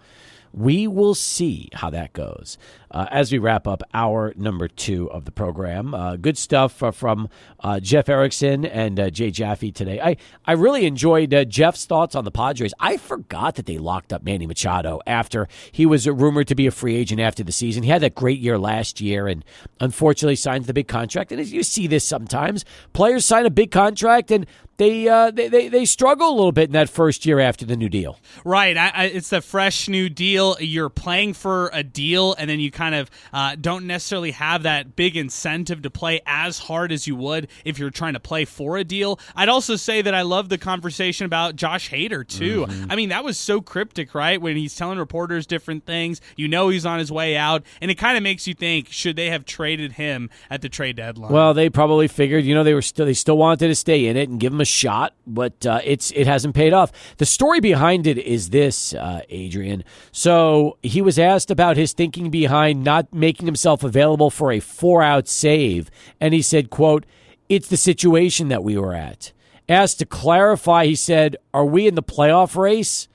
We 0.54 0.88
will 0.88 1.16
see 1.16 1.70
how 1.74 1.90
that 1.92 2.14
goes 2.14 2.58
uh, 2.92 3.06
as 3.12 3.32
we 3.32 3.38
wrap 3.38 3.68
up 3.68 3.84
our 3.94 4.34
number 4.36 4.68
two 4.68 5.10
of 5.12 5.26
the 5.26 5.32
program. 5.32 5.94
Uh, 5.94 6.16
good 6.16 6.38
stuff 6.38 6.82
uh, 6.82 6.92
from 6.92 7.30
uh, 7.60 7.80
Jeff 7.80 8.10
Erickson 8.10 8.66
and 8.66 9.00
uh, 9.00 9.10
Jay 9.10 9.32
Jaffe 9.32 9.72
today. 9.72 10.02
I, 10.02 10.18
I 10.46 10.54
really 10.54 10.86
enjoyed 10.86 11.34
uh, 11.34 11.46
Jeff's 11.46 11.86
thoughts 11.86 12.16
on 12.16 12.26
the 12.26 12.32
Padres. 12.32 12.74
I 12.80 12.98
forgot 12.98 13.56
that 13.56 13.66
they 13.66 13.78
locked 13.78 14.12
up 14.12 14.24
Manny 14.24 14.48
Machado 14.48 15.00
after 15.06 15.48
he 15.72 15.86
was 15.86 16.08
rumored 16.08 16.48
to 16.48 16.56
be 16.56 16.68
a 16.68 16.72
free 16.72 16.96
agent 16.96 17.22
after 17.22 17.44
the 17.44 17.52
season. 17.52 17.84
He 17.84 17.90
had 17.90 18.02
that 18.02 18.16
great 18.16 18.40
year 18.40 18.58
last 18.58 19.02
year 19.02 19.28
and 19.28 19.46
unfortunately 19.80 20.36
signed 20.36 20.66
the 20.66 20.74
big 20.74 20.88
contract. 20.88 21.32
And 21.32 21.40
as 21.40 21.54
you 21.54 21.64
see 21.64 21.88
this 21.88 22.04
sometimes, 22.04 22.66
players 22.94 23.26
sign 23.26 23.46
a 23.46 23.52
big 23.52 23.72
contract 23.72 24.32
and 24.32 24.46
they, 24.80 25.10
uh, 25.10 25.30
they, 25.30 25.50
they 25.50 25.68
they 25.68 25.84
struggle 25.84 26.30
a 26.30 26.36
little 26.36 26.54
bit 26.54 26.70
in 26.70 26.72
that 26.72 26.90
first 26.90 27.26
year 27.26 27.42
after 27.42 27.66
the 27.66 27.76
new 27.76 27.90
deal. 27.90 28.18
Right, 28.46 28.78
I, 28.78 28.92
I, 28.96 29.06
it's 29.08 29.30
the 29.30 29.42
fresh 29.42 29.90
new 29.90 30.08
deal. 30.08 30.56
You're 30.62 30.90
playing 30.90 31.34
for 31.34 31.70
a 31.74 31.84
deal, 31.84 32.34
and 32.36 32.50
then 32.50 32.62
you 32.62 32.72
kind 32.72 32.96
of 32.96 33.12
uh, 33.34 33.58
don't 33.60 33.86
necessarily 33.88 34.32
have 34.32 34.64
that 34.64 34.96
big 34.96 35.18
incentive 35.18 35.82
to 35.82 35.90
play 35.90 36.22
as 36.26 36.60
hard 36.60 36.94
as 36.94 37.08
you 37.08 37.18
would 37.18 37.50
if 37.66 37.78
you're 37.78 37.90
trying 37.90 38.14
to 38.14 38.22
play 38.22 38.46
for 38.46 38.78
a 38.78 38.86
deal. 38.86 39.20
I'd 39.36 39.50
also 39.50 39.76
say 39.76 40.02
that 40.02 40.16
I 40.16 40.22
love 40.22 40.48
the 40.48 40.58
conversation 40.58 41.26
about 41.26 41.58
Josh 41.58 41.90
Hader 41.90 42.26
too. 42.26 42.66
Mm-hmm. 42.66 42.90
I 42.90 42.96
mean, 42.96 43.10
that 43.10 43.26
was 43.26 43.38
so 43.38 43.60
cryptic, 43.60 44.16
right? 44.16 44.42
When 44.42 44.56
he's 44.56 44.78
telling 44.78 44.98
reporters 44.98 45.46
different 45.46 45.86
things, 45.86 46.22
you 46.38 46.48
know 46.48 46.70
he's 46.70 46.86
on 46.86 47.00
his 47.00 47.12
way 47.12 47.36
out, 47.36 47.64
and 47.82 47.92
it 47.92 47.96
kind 47.96 48.16
of 48.16 48.24
makes 48.24 48.48
you 48.48 48.54
think: 48.54 48.88
should 48.90 49.18
they 49.18 49.30
have 49.30 49.44
traded 49.44 49.94
him 49.94 50.30
at 50.50 50.62
the 50.62 50.70
trade 50.70 50.96
deadline? 50.96 51.34
Well, 51.34 51.54
they 51.54 51.70
probably 51.70 52.08
figured, 52.08 52.46
you 52.46 52.56
know, 52.56 52.64
they 52.64 52.74
were 52.74 52.82
still 52.82 53.06
they 53.06 53.14
still 53.14 53.38
wanted 53.38 53.68
to 53.68 53.76
stay 53.76 54.06
in 54.06 54.16
it 54.16 54.30
and 54.30 54.40
give 54.40 54.54
him 54.54 54.62
a 54.62 54.69
shot, 54.70 55.14
but 55.28 55.66
uh, 55.66 55.82
it's 55.84 56.12
it 56.12 56.28
hasn't 56.28 56.56
paid 56.56 56.74
off. 56.74 56.92
The 57.18 57.26
story 57.26 57.60
behind 57.60 58.08
it 58.08 58.18
is 58.18 58.50
this, 58.50 58.94
uh, 58.94 59.22
Adrian. 59.30 59.84
So 60.12 60.78
he 60.84 61.02
was 61.02 61.20
asked 61.20 61.52
about 61.52 61.78
his 61.78 61.94
thinking 61.94 62.30
behind 62.30 62.84
not 62.84 63.14
making 63.14 63.46
himself 63.46 63.84
available 63.84 64.30
for 64.30 64.52
a 64.52 64.60
four 64.60 65.04
out 65.04 65.28
save, 65.28 65.90
and 66.22 66.34
he 66.34 66.42
said, 66.42 66.70
"quote 66.70 67.06
It's 67.50 67.68
the 67.68 67.78
situation 67.78 68.48
that 68.50 68.64
we 68.64 68.78
were 68.78 68.94
at." 68.94 69.32
Asked 69.68 70.00
to 70.00 70.06
clarify, 70.06 70.86
he 70.86 70.96
said, 70.96 71.36
"Are 71.54 71.66
we 71.66 71.88
in 71.88 71.96
the 71.96 72.04
playoff 72.04 72.56
race?" 72.56 73.08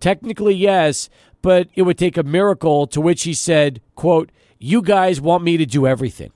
Technically, 0.00 0.54
yes, 0.54 1.08
but 1.42 1.68
it 1.74 1.82
would 1.82 1.98
take 1.98 2.16
a 2.16 2.22
miracle. 2.22 2.86
To 2.88 3.00
which 3.00 3.22
he 3.22 3.34
said, 3.34 3.80
"quote 3.94 4.30
You 4.58 4.82
guys 4.82 5.20
want 5.20 5.44
me 5.44 5.56
to 5.56 5.66
do 5.66 5.86
everything." 5.86 6.32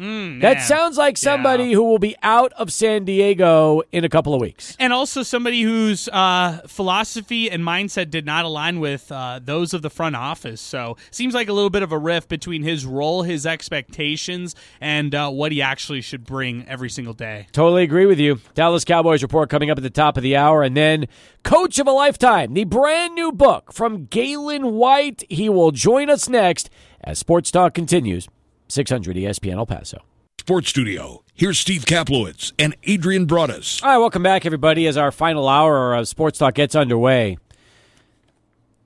Mm, 0.00 0.40
that 0.40 0.62
sounds 0.62 0.96
like 0.96 1.18
somebody 1.18 1.64
yeah. 1.64 1.74
who 1.74 1.84
will 1.84 1.98
be 1.98 2.16
out 2.22 2.54
of 2.54 2.72
San 2.72 3.04
Diego 3.04 3.82
in 3.92 4.02
a 4.02 4.08
couple 4.08 4.34
of 4.34 4.40
weeks. 4.40 4.74
And 4.80 4.94
also 4.94 5.22
somebody 5.22 5.60
whose 5.60 6.08
uh, 6.08 6.62
philosophy 6.66 7.50
and 7.50 7.62
mindset 7.62 8.08
did 8.08 8.24
not 8.24 8.46
align 8.46 8.80
with 8.80 9.12
uh, 9.12 9.40
those 9.44 9.74
of 9.74 9.82
the 9.82 9.90
front 9.90 10.16
office. 10.16 10.62
So 10.62 10.96
seems 11.10 11.34
like 11.34 11.50
a 11.50 11.52
little 11.52 11.68
bit 11.68 11.82
of 11.82 11.92
a 11.92 11.98
rift 11.98 12.30
between 12.30 12.62
his 12.62 12.86
role, 12.86 13.24
his 13.24 13.44
expectations, 13.44 14.54
and 14.80 15.14
uh, 15.14 15.28
what 15.28 15.52
he 15.52 15.60
actually 15.60 16.00
should 16.00 16.24
bring 16.24 16.66
every 16.66 16.88
single 16.88 17.14
day. 17.14 17.46
Totally 17.52 17.82
agree 17.82 18.06
with 18.06 18.18
you. 18.18 18.40
Dallas 18.54 18.86
Cowboys 18.86 19.22
report 19.22 19.50
coming 19.50 19.70
up 19.70 19.76
at 19.76 19.82
the 19.82 19.90
top 19.90 20.16
of 20.16 20.22
the 20.22 20.34
hour. 20.34 20.62
And 20.62 20.74
then 20.74 21.08
Coach 21.42 21.78
of 21.78 21.86
a 21.86 21.92
Lifetime, 21.92 22.54
the 22.54 22.64
brand 22.64 23.14
new 23.14 23.32
book 23.32 23.70
from 23.70 24.06
Gaylon 24.06 24.72
White. 24.72 25.24
He 25.28 25.50
will 25.50 25.72
join 25.72 26.08
us 26.08 26.26
next 26.26 26.70
as 27.04 27.18
Sports 27.18 27.50
Talk 27.50 27.74
continues. 27.74 28.26
600 28.70 29.16
ESPN 29.16 29.54
El 29.56 29.66
Paso. 29.66 30.02
Sports 30.40 30.70
Studio. 30.70 31.22
Here's 31.34 31.58
Steve 31.58 31.84
Kaplowitz 31.84 32.52
and 32.58 32.74
Adrian 32.84 33.26
Broadus. 33.26 33.82
All 33.82 33.90
right, 33.90 33.98
welcome 33.98 34.22
back, 34.22 34.46
everybody, 34.46 34.86
as 34.86 34.96
our 34.96 35.12
final 35.12 35.48
hour 35.48 35.94
of 35.94 36.08
Sports 36.08 36.38
Talk 36.38 36.54
gets 36.54 36.74
underway. 36.74 37.36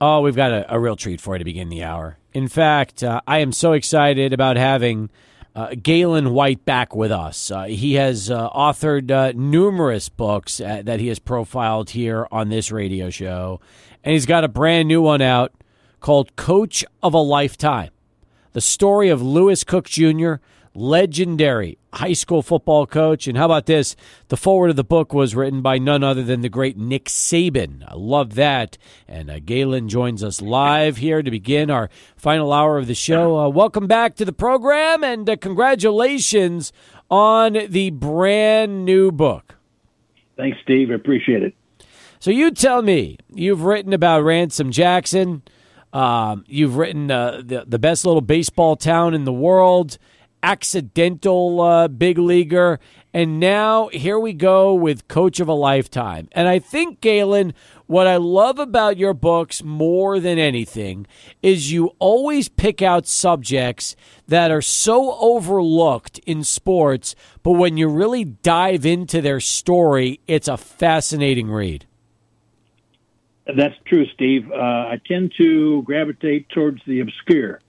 Oh, 0.01 0.21
we've 0.21 0.35
got 0.35 0.51
a, 0.51 0.75
a 0.75 0.79
real 0.79 0.95
treat 0.95 1.21
for 1.21 1.35
you 1.35 1.39
to 1.39 1.45
begin 1.45 1.69
the 1.69 1.83
hour. 1.83 2.17
In 2.33 2.49
fact, 2.49 3.03
uh, 3.03 3.21
I 3.25 3.39
am 3.39 3.53
so 3.53 3.71
excited 3.71 4.33
about 4.33 4.57
having 4.57 5.09
uh, 5.55 5.69
Gaylon 5.81 6.33
White 6.33 6.65
back 6.65 6.93
with 6.93 7.11
us. 7.11 7.49
Uh, 7.49 7.63
he 7.63 7.93
has 7.93 8.29
uh, 8.29 8.49
authored 8.49 9.09
uh, 9.09 9.31
numerous 9.33 10.09
books 10.09 10.59
uh, 10.59 10.81
that 10.83 10.99
he 10.99 11.07
has 11.07 11.19
profiled 11.19 11.91
here 11.91 12.27
on 12.31 12.49
this 12.49 12.71
radio 12.71 13.09
show, 13.09 13.61
and 14.03 14.11
he's 14.11 14.25
got 14.25 14.43
a 14.43 14.49
brand 14.49 14.89
new 14.89 15.01
one 15.01 15.21
out 15.21 15.53
called 16.01 16.35
Coach 16.35 16.83
of 17.01 17.13
a 17.13 17.19
Lifetime 17.19 17.91
the 18.55 18.61
story 18.61 19.09
of 19.09 19.21
Lewis 19.21 19.65
Cook 19.65 19.83
Jr., 19.83 20.35
legendary 20.73 21.77
high 21.91 22.13
school 22.13 22.41
football 22.41 22.87
coach. 22.87 23.27
And 23.27 23.37
how 23.37 23.43
about 23.43 23.65
this? 23.65 23.97
The 24.29 24.37
foreword 24.37 24.69
of 24.69 24.77
the 24.77 24.83
book 24.85 25.13
was 25.13 25.35
written 25.35 25.61
by 25.61 25.77
none 25.77 26.05
other 26.05 26.23
than 26.23 26.39
the 26.39 26.47
great 26.47 26.77
Nick 26.77 27.05
Saban. 27.05 27.83
I 27.85 27.95
love 27.95 28.35
that. 28.35 28.77
And 29.09 29.29
uh, 29.29 29.39
Gaylon 29.39 29.89
joins 29.89 30.23
us 30.23 30.41
live 30.41 30.95
here 30.95 31.21
to 31.21 31.29
begin 31.29 31.69
our 31.69 31.89
final 32.15 32.53
hour 32.53 32.77
of 32.77 32.87
the 32.87 32.95
show. 32.95 33.37
Uh, 33.37 33.49
welcome 33.49 33.87
back 33.87 34.15
to 34.15 34.25
the 34.25 34.31
program 34.31 35.03
and 35.03 35.29
uh, 35.29 35.35
congratulations 35.35 36.71
on 37.11 37.57
the 37.67 37.89
brand 37.89 38.85
new 38.85 39.11
book. 39.11 39.55
Thanks, 40.37 40.57
Steve. 40.63 40.91
I 40.91 40.93
appreciate 40.93 41.43
it. 41.43 41.53
So 42.19 42.31
you 42.31 42.51
tell 42.51 42.81
me, 42.81 43.17
you've 43.33 43.63
written 43.63 43.91
about 43.91 44.23
Ransom 44.23 44.71
Jackson. 44.71 45.43
Um, 45.95 46.43
you've 46.45 46.75
written 46.75 47.09
uh, 47.09 47.41
the 47.41 47.63
the 47.65 47.79
best 47.79 48.05
little 48.05 48.19
baseball 48.19 48.75
town 48.75 49.13
in 49.13 49.23
the 49.23 49.31
world, 49.31 49.97
accidental 50.43 51.61
uh, 51.61 51.87
big 51.87 52.17
leaguer, 52.17 52.81
and 53.13 53.39
now 53.39 53.87
here 53.87 54.19
we 54.19 54.33
go 54.33 54.73
with 54.73 55.07
coach 55.07 55.39
of 55.39 55.47
a 55.47 55.53
lifetime. 55.53 56.27
And 56.33 56.49
I 56.49 56.59
think 56.59 56.99
Gaylon, 56.99 57.53
what 57.85 58.07
I 58.07 58.17
love 58.17 58.59
about 58.59 58.97
your 58.97 59.13
books 59.13 59.63
more 59.63 60.19
than 60.19 60.37
anything 60.37 61.07
is 61.41 61.71
you 61.71 61.91
always 61.97 62.49
pick 62.49 62.81
out 62.81 63.07
subjects 63.07 63.95
that 64.27 64.51
are 64.51 64.61
so 64.61 65.17
overlooked 65.21 66.19
in 66.25 66.43
sports, 66.43 67.15
but 67.41 67.53
when 67.53 67.77
you 67.77 67.87
really 67.87 68.25
dive 68.25 68.85
into 68.85 69.21
their 69.21 69.39
story, 69.39 70.19
it's 70.27 70.49
a 70.49 70.57
fascinating 70.57 71.49
read. 71.49 71.85
That's 73.45 73.75
true, 73.85 74.05
Steve. 74.13 74.51
Uh, 74.51 74.55
I 74.55 74.99
tend 75.05 75.33
to 75.37 75.83
gravitate 75.83 76.49
towards 76.49 76.81
the 76.85 77.01
obscure, 77.01 77.61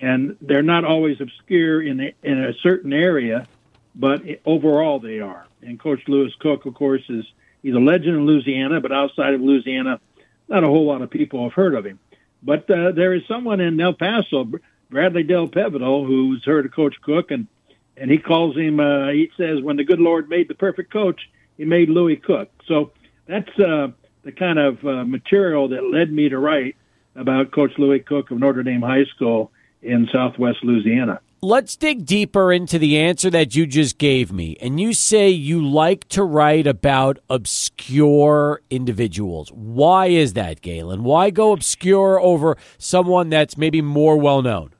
and 0.00 0.36
they're 0.40 0.62
not 0.62 0.84
always 0.84 1.20
obscure 1.20 1.82
in 1.82 2.00
a, 2.00 2.14
in 2.22 2.44
a 2.44 2.52
certain 2.62 2.92
area, 2.92 3.46
but 3.94 4.22
overall 4.46 5.00
they 5.00 5.20
are. 5.20 5.46
And 5.60 5.78
Coach 5.78 6.02
Lewis 6.06 6.32
Cook, 6.38 6.66
of 6.66 6.74
course, 6.74 7.02
is 7.08 7.24
he's 7.62 7.74
a 7.74 7.78
legend 7.78 8.16
in 8.16 8.26
Louisiana, 8.26 8.80
but 8.80 8.92
outside 8.92 9.34
of 9.34 9.40
Louisiana, 9.40 10.00
not 10.48 10.62
a 10.62 10.68
whole 10.68 10.86
lot 10.86 11.02
of 11.02 11.10
people 11.10 11.42
have 11.44 11.52
heard 11.52 11.74
of 11.74 11.84
him. 11.84 11.98
But 12.42 12.70
uh, 12.70 12.92
there 12.92 13.14
is 13.14 13.22
someone 13.26 13.60
in 13.60 13.80
El 13.80 13.94
Paso, 13.94 14.48
Bradley 14.90 15.22
Del 15.24 15.48
Pevedo, 15.48 16.06
who's 16.06 16.44
heard 16.44 16.66
of 16.66 16.72
Coach 16.72 16.96
Cook, 17.02 17.30
and 17.30 17.48
and 17.96 18.10
he 18.10 18.18
calls 18.18 18.56
him. 18.56 18.80
Uh, 18.80 19.08
he 19.08 19.30
says, 19.36 19.60
"When 19.60 19.76
the 19.76 19.84
good 19.84 20.00
Lord 20.00 20.28
made 20.28 20.48
the 20.48 20.54
perfect 20.54 20.92
coach, 20.92 21.20
He 21.56 21.64
made 21.64 21.88
Lewis 21.88 22.18
Cook." 22.24 22.50
So 22.66 22.92
that's 23.26 23.58
uh, 23.58 23.88
the 24.22 24.32
kind 24.32 24.58
of 24.58 24.84
uh, 24.84 25.04
material 25.04 25.68
that 25.68 25.84
led 25.84 26.12
me 26.12 26.28
to 26.28 26.38
write 26.38 26.76
about 27.16 27.50
Coach 27.52 27.72
Lewis 27.78 28.02
Cook 28.06 28.30
of 28.30 28.38
Notre 28.38 28.62
Dame 28.62 28.82
High 28.82 29.04
School 29.14 29.50
in 29.82 30.08
Southwest 30.12 30.58
Louisiana. 30.62 31.20
Let's 31.44 31.74
dig 31.74 32.06
deeper 32.06 32.52
into 32.52 32.78
the 32.78 32.96
answer 33.00 33.28
that 33.30 33.56
you 33.56 33.66
just 33.66 33.98
gave 33.98 34.30
me. 34.30 34.56
And 34.60 34.78
you 34.78 34.92
say 34.92 35.28
you 35.28 35.66
like 35.66 36.08
to 36.10 36.22
write 36.22 36.68
about 36.68 37.18
obscure 37.28 38.62
individuals. 38.70 39.50
Why 39.50 40.06
is 40.06 40.34
that, 40.34 40.60
Galen? 40.60 41.02
Why 41.02 41.30
go 41.30 41.50
obscure 41.50 42.20
over 42.20 42.56
someone 42.78 43.28
that's 43.28 43.56
maybe 43.56 43.82
more 43.82 44.16
well 44.16 44.40
known? 44.40 44.72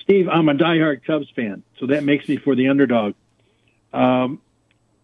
Steve, 0.00 0.28
I'm 0.28 0.48
a 0.48 0.54
diehard 0.54 1.04
Cubs 1.04 1.28
fan, 1.36 1.62
so 1.78 1.88
that 1.88 2.02
makes 2.02 2.26
me 2.26 2.38
for 2.38 2.54
the 2.54 2.68
underdog. 2.68 3.14
Um, 3.92 4.40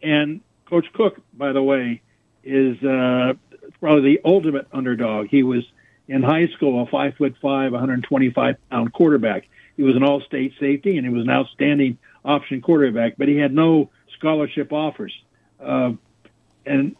and 0.02 0.40
Coach 0.70 0.86
Cook, 0.94 1.20
by 1.34 1.52
the 1.52 1.62
way, 1.62 2.00
is 2.44 2.82
uh, 2.82 3.34
probably 3.80 4.16
the 4.16 4.20
ultimate 4.24 4.66
underdog. 4.72 5.28
He 5.28 5.42
was 5.42 5.64
in 6.08 6.22
high 6.22 6.48
school 6.48 6.82
a 6.82 6.86
five 6.86 7.14
foot 7.16 7.36
five, 7.40 7.72
125 7.72 8.56
pound 8.70 8.92
quarterback. 8.92 9.46
He 9.76 9.82
was 9.82 9.96
an 9.96 10.02
all 10.02 10.20
state 10.20 10.54
safety 10.60 10.96
and 10.98 11.06
he 11.06 11.12
was 11.12 11.24
an 11.24 11.30
outstanding 11.30 11.98
option 12.24 12.60
quarterback, 12.60 13.14
but 13.16 13.28
he 13.28 13.36
had 13.36 13.54
no 13.54 13.90
scholarship 14.18 14.72
offers. 14.72 15.12
Uh, 15.60 15.92
and 16.66 16.96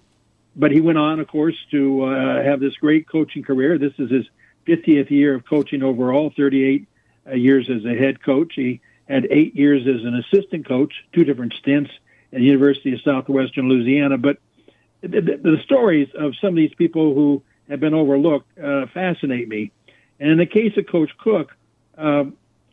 but 0.55 0.71
he 0.71 0.81
went 0.81 0.99
on, 0.99 1.21
of 1.21 1.29
course, 1.29 1.57
to 1.71 2.05
uh, 2.05 2.43
have 2.43 2.61
this 2.61 2.75
great 2.77 3.09
coaching 3.09 3.43
career. 3.43 3.79
This 3.79 3.95
is 3.99 4.11
his 4.11 4.27
50th 4.67 5.11
year 5.11 5.35
of 5.35 5.47
coaching 5.47 5.83
overall, 5.83 6.33
38 6.37 6.87
uh, 7.27 7.35
years 7.35 7.71
as 7.71 7.85
a 7.85 7.95
head 7.95 8.23
coach. 8.23 8.53
He 8.55 8.81
had 9.09 9.27
eight 9.31 9.57
years 9.57 9.83
as 9.87 10.05
an 10.05 10.15
assistant 10.15 10.67
coach, 10.67 10.93
two 11.13 11.25
different 11.25 11.55
stints 11.55 11.91
at 12.33 12.39
the 12.39 12.45
University 12.45 12.93
of 12.93 13.01
Southwestern 13.01 13.69
Louisiana. 13.69 14.19
But 14.19 14.39
the, 15.03 15.21
the, 15.43 15.57
stories 15.65 16.09
of 16.19 16.33
some 16.41 16.51
of 16.51 16.57
these 16.57 16.75
people 16.75 17.15
who 17.15 17.43
have 17.69 17.81
been 17.81 17.95
overlooked 17.95 18.59
uh, 18.59 18.87
fascinate 18.95 19.49
me. 19.49 19.73
And 20.21 20.31
in 20.31 20.39
the 20.39 20.47
case 20.47 20.73
of 20.77 20.87
Coach 20.87 21.11
Cook, 21.19 21.51
uh, 21.99 22.25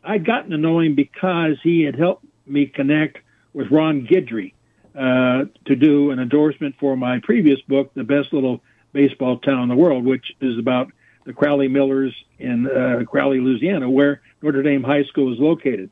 I'd 0.04 0.24
gotten 0.24 0.50
to 0.50 0.56
know 0.56 0.80
him 0.80 0.94
because 0.94 1.56
he 1.62 1.82
had 1.82 1.96
helped 1.96 2.24
me 2.46 2.66
connect 2.66 3.18
with 3.52 3.70
Ron 3.70 4.06
Guidry 4.06 4.54
uh, 4.94 5.46
to 5.66 5.76
do 5.76 6.10
an 6.10 6.18
endorsement 6.18 6.76
for 6.78 6.96
my 6.96 7.20
previous 7.22 7.60
book, 7.62 7.92
The 7.94 8.04
Best 8.04 8.32
Little 8.32 8.60
Baseball 8.92 9.38
Town 9.38 9.64
in 9.64 9.68
the 9.68 9.76
World, 9.76 10.04
which 10.04 10.32
is 10.40 10.58
about 10.58 10.92
the 11.24 11.32
Crowley 11.32 11.68
Millers 11.68 12.14
in 12.38 12.66
uh, 12.66 13.04
Crowley, 13.04 13.40
Louisiana, 13.40 13.90
where 13.90 14.22
Notre 14.42 14.62
Dame 14.62 14.82
High 14.82 15.04
School 15.04 15.32
is 15.32 15.38
located. 15.38 15.90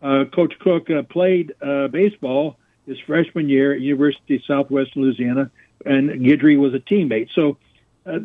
Uh, 0.00 0.24
Coach 0.32 0.54
Cook 0.60 0.88
uh, 0.90 1.02
played 1.02 1.54
uh, 1.60 1.88
baseball 1.88 2.56
his 2.86 2.98
freshman 3.06 3.48
year 3.48 3.74
at 3.74 3.80
University 3.80 4.36
of 4.36 4.42
Southwest 4.46 4.96
Louisiana, 4.96 5.50
and 5.84 6.10
Guidry 6.10 6.58
was 6.58 6.74
a 6.74 6.78
teammate. 6.78 7.28
So, 7.34 7.58
uh, 8.06 8.18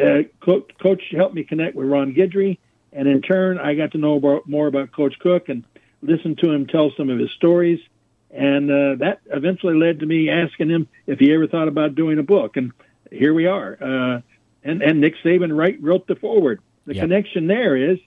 uh, 0.00 0.22
Coach, 0.40 0.70
Coach 0.82 1.02
helped 1.10 1.34
me 1.34 1.44
connect 1.44 1.76
with 1.76 1.88
Ron 1.88 2.14
Guidry, 2.14 2.58
and 2.92 3.08
in 3.08 3.22
turn, 3.22 3.58
I 3.58 3.74
got 3.74 3.92
to 3.92 3.98
know 3.98 4.16
about, 4.16 4.48
more 4.48 4.66
about 4.66 4.92
Coach 4.92 5.18
Cook 5.18 5.48
and 5.48 5.64
listen 6.02 6.36
to 6.36 6.50
him 6.50 6.66
tell 6.66 6.92
some 6.96 7.10
of 7.10 7.18
his 7.18 7.30
stories. 7.32 7.80
And 8.30 8.70
uh, 8.70 8.96
that 8.96 9.20
eventually 9.26 9.74
led 9.74 10.00
to 10.00 10.06
me 10.06 10.28
asking 10.28 10.68
him 10.68 10.88
if 11.06 11.18
he 11.18 11.32
ever 11.32 11.46
thought 11.46 11.68
about 11.68 11.94
doing 11.94 12.18
a 12.18 12.22
book. 12.22 12.56
And 12.56 12.72
here 13.10 13.32
we 13.32 13.46
are. 13.46 13.78
Uh, 13.80 14.20
and, 14.64 14.82
and 14.82 15.00
Nick 15.00 15.14
Saban 15.24 15.56
right, 15.56 15.80
wrote 15.80 16.06
the 16.06 16.16
foreword. 16.16 16.60
The 16.86 16.94
yep. 16.94 17.04
connection 17.04 17.46
there 17.46 17.76
is 17.76 17.98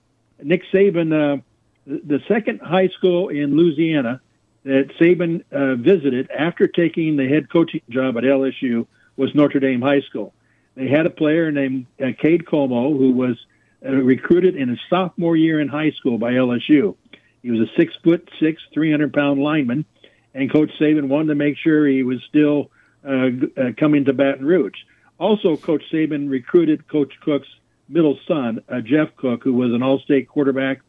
Nick 0.42 0.64
Saban, 0.74 1.14
uh, 1.14 1.42
the 1.86 2.22
second 2.28 2.60
high 2.60 2.90
school 2.90 3.30
in 3.30 3.56
Louisiana 3.56 4.22
that 4.68 4.90
Saban 5.00 5.44
uh, 5.50 5.76
visited 5.76 6.30
after 6.30 6.68
taking 6.68 7.16
the 7.16 7.26
head 7.26 7.50
coaching 7.50 7.82
job 7.90 8.18
at 8.18 8.26
LSU 8.26 8.86
was 9.16 9.34
Notre 9.34 9.62
Dame 9.62 9.82
High 9.82 10.02
School. 10.02 10.34
They 10.76 10.90
had 10.90 11.06
a 11.06 11.10
player 11.10 11.54
named 11.54 11.86
uh, 12.02 12.08
Cade 12.22 12.46
Como 12.46 12.98
who 12.98 13.14
was 13.14 13.38
uh, 13.86 13.92
recruited 13.92 14.58
in 14.58 14.68
his 14.68 14.80
sophomore 14.90 15.38
year 15.38 15.62
in 15.62 15.70
high 15.70 15.92
school 15.92 16.18
by 16.18 16.34
LSU. 16.34 16.98
He 17.42 17.50
was 17.50 17.62
a 17.62 17.72
six 17.78 17.94
foot 18.04 18.30
six, 18.42 18.62
300 18.74 19.14
pound 19.14 19.42
lineman, 19.42 19.86
and 20.34 20.52
Coach 20.52 20.72
Saban 20.78 21.08
wanted 21.08 21.30
to 21.30 21.36
make 21.36 21.56
sure 21.58 21.88
he 21.88 22.04
was 22.04 22.22
still 22.28 22.70
uh, 23.08 23.30
uh, 23.56 23.72
coming 23.78 24.04
to 24.04 24.14
Baton 24.14 24.46
Rouge. 24.46 24.78
Also, 25.18 25.56
Coach 25.56 25.84
Saban 25.94 26.30
recruited 26.30 26.90
Coach 26.90 27.14
Cook's 27.22 27.48
middle 27.88 28.20
son, 28.28 28.62
uh, 28.68 28.82
Jeff 28.82 29.16
Cook, 29.16 29.46
who 29.46 29.54
was 29.54 29.72
an 29.72 29.82
all 29.82 30.00
state 30.00 30.28
quarterback 30.28 30.82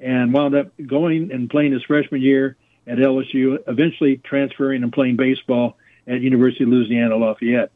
and 0.00 0.32
wound 0.32 0.54
up 0.54 0.72
going 0.86 1.30
and 1.32 1.50
playing 1.50 1.72
his 1.72 1.82
freshman 1.82 2.22
year 2.22 2.56
at 2.86 2.98
LSU, 2.98 3.58
eventually 3.66 4.18
transferring 4.18 4.82
and 4.82 4.92
playing 4.92 5.16
baseball 5.16 5.76
at 6.06 6.20
University 6.20 6.64
of 6.64 6.70
Louisiana 6.70 7.16
Lafayette. 7.16 7.70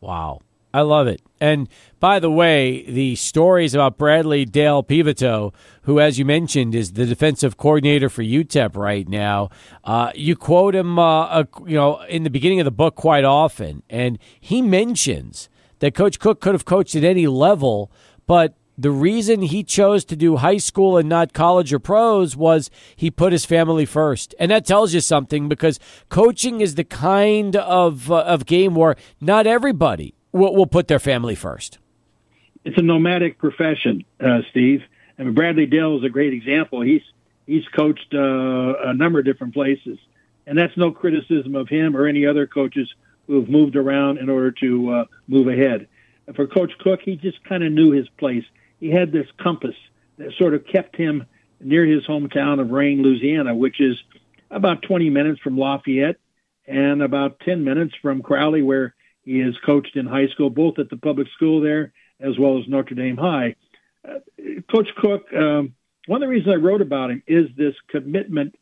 Wow. 0.00 0.40
I 0.76 0.82
love 0.82 1.06
it. 1.06 1.22
And 1.40 1.70
by 2.00 2.18
the 2.18 2.30
way, 2.30 2.84
the 2.86 3.14
stories 3.16 3.72
about 3.72 3.96
Bradley 3.96 4.44
Dale 4.44 4.82
Peveto, 4.82 5.54
who, 5.82 6.00
as 6.00 6.18
you 6.18 6.26
mentioned, 6.26 6.74
is 6.74 6.92
the 6.92 7.06
defensive 7.06 7.56
coordinator 7.56 8.10
for 8.10 8.22
UTEP 8.22 8.76
right 8.76 9.08
now, 9.08 9.48
uh, 9.84 10.12
you 10.14 10.36
quote 10.36 10.74
him, 10.74 10.98
uh, 10.98 11.44
you 11.64 11.76
know, 11.76 12.02
in 12.02 12.24
the 12.24 12.30
beginning 12.30 12.60
of 12.60 12.66
the 12.66 12.70
book 12.70 12.94
quite 12.94 13.24
often, 13.24 13.84
and 13.88 14.18
he 14.38 14.60
mentions 14.60 15.48
that 15.78 15.94
Coach 15.94 16.18
Cook 16.18 16.42
could 16.42 16.52
have 16.52 16.66
coached 16.66 16.94
at 16.94 17.04
any 17.04 17.26
level, 17.26 17.90
but 18.26 18.54
the 18.78 18.90
reason 18.90 19.42
he 19.42 19.62
chose 19.64 20.04
to 20.06 20.16
do 20.16 20.36
high 20.36 20.58
school 20.58 20.98
and 20.98 21.08
not 21.08 21.32
college 21.32 21.72
or 21.72 21.78
pros 21.78 22.36
was 22.36 22.70
he 22.94 23.10
put 23.10 23.32
his 23.32 23.44
family 23.44 23.86
first. 23.86 24.34
And 24.38 24.50
that 24.50 24.66
tells 24.66 24.92
you 24.92 25.00
something 25.00 25.48
because 25.48 25.80
coaching 26.08 26.60
is 26.60 26.74
the 26.74 26.84
kind 26.84 27.56
of, 27.56 28.10
uh, 28.10 28.20
of 28.22 28.46
game 28.46 28.74
where 28.74 28.96
not 29.20 29.46
everybody 29.46 30.14
will, 30.32 30.54
will, 30.54 30.66
put 30.66 30.88
their 30.88 30.98
family 30.98 31.34
first. 31.34 31.78
It's 32.64 32.76
a 32.76 32.82
nomadic 32.82 33.38
profession, 33.38 34.04
uh, 34.20 34.40
Steve. 34.50 34.82
I 35.18 35.22
mean, 35.22 35.34
Bradley 35.34 35.66
Dale 35.66 35.96
is 35.96 36.04
a 36.04 36.10
great 36.10 36.34
example. 36.34 36.82
He's, 36.82 37.02
he's 37.46 37.66
coached 37.68 38.12
uh, 38.12 38.18
a 38.88 38.92
number 38.92 39.20
of 39.20 39.24
different 39.24 39.54
places. 39.54 39.98
And 40.46 40.58
that's 40.58 40.76
no 40.76 40.90
criticism 40.90 41.54
of 41.54 41.68
him 41.68 41.96
or 41.96 42.06
any 42.06 42.26
other 42.26 42.46
coaches 42.46 42.92
who 43.26 43.40
have 43.40 43.48
moved 43.48 43.74
around 43.74 44.18
in 44.18 44.28
order 44.28 44.52
to 44.52 44.90
uh, 44.90 45.04
move 45.26 45.48
ahead. 45.48 45.88
For 46.34 46.46
Coach 46.46 46.72
Cook, 46.80 47.00
he 47.02 47.16
just 47.16 47.42
kind 47.44 47.64
of 47.64 47.72
knew 47.72 47.92
his 47.92 48.08
place 48.18 48.44
he 48.80 48.90
had 48.90 49.12
this 49.12 49.26
compass 49.38 49.74
that 50.18 50.32
sort 50.38 50.54
of 50.54 50.66
kept 50.66 50.96
him 50.96 51.26
near 51.60 51.84
his 51.84 52.06
hometown 52.06 52.60
of 52.60 52.70
Rayne, 52.70 53.02
Louisiana, 53.02 53.54
which 53.54 53.80
is 53.80 53.96
about 54.50 54.82
20 54.82 55.10
minutes 55.10 55.40
from 55.40 55.58
Lafayette 55.58 56.16
and 56.66 57.02
about 57.02 57.40
10 57.40 57.64
minutes 57.64 57.94
from 58.02 58.22
Crowley, 58.22 58.62
where 58.62 58.94
he 59.22 59.40
is 59.40 59.56
coached 59.64 59.96
in 59.96 60.06
high 60.06 60.28
school, 60.28 60.50
both 60.50 60.78
at 60.78 60.90
the 60.90 60.96
public 60.96 61.28
school 61.36 61.60
there 61.60 61.92
as 62.20 62.38
well 62.38 62.58
as 62.58 62.68
Notre 62.68 62.94
Dame 62.94 63.16
High. 63.16 63.56
Uh, 64.06 64.18
Coach 64.70 64.88
Cook, 64.96 65.32
um, 65.34 65.74
one 66.06 66.22
of 66.22 66.28
the 66.28 66.30
reasons 66.30 66.54
I 66.54 66.56
wrote 66.56 66.80
about 66.80 67.10
him 67.10 67.22
is 67.26 67.46
this 67.56 67.74
commitment 67.88 68.54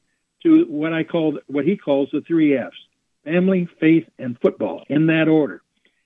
to 0.42 0.64
what 0.64 0.92
I 0.92 1.04
called, 1.04 1.38
what 1.46 1.64
he 1.64 1.76
calls 1.76 2.08
the 2.12 2.22
three 2.22 2.56
F's: 2.56 2.76
family, 3.24 3.68
faith, 3.80 4.08
and 4.18 4.38
football, 4.40 4.84
in 4.88 5.06
that 5.06 5.28
order. 5.28 5.62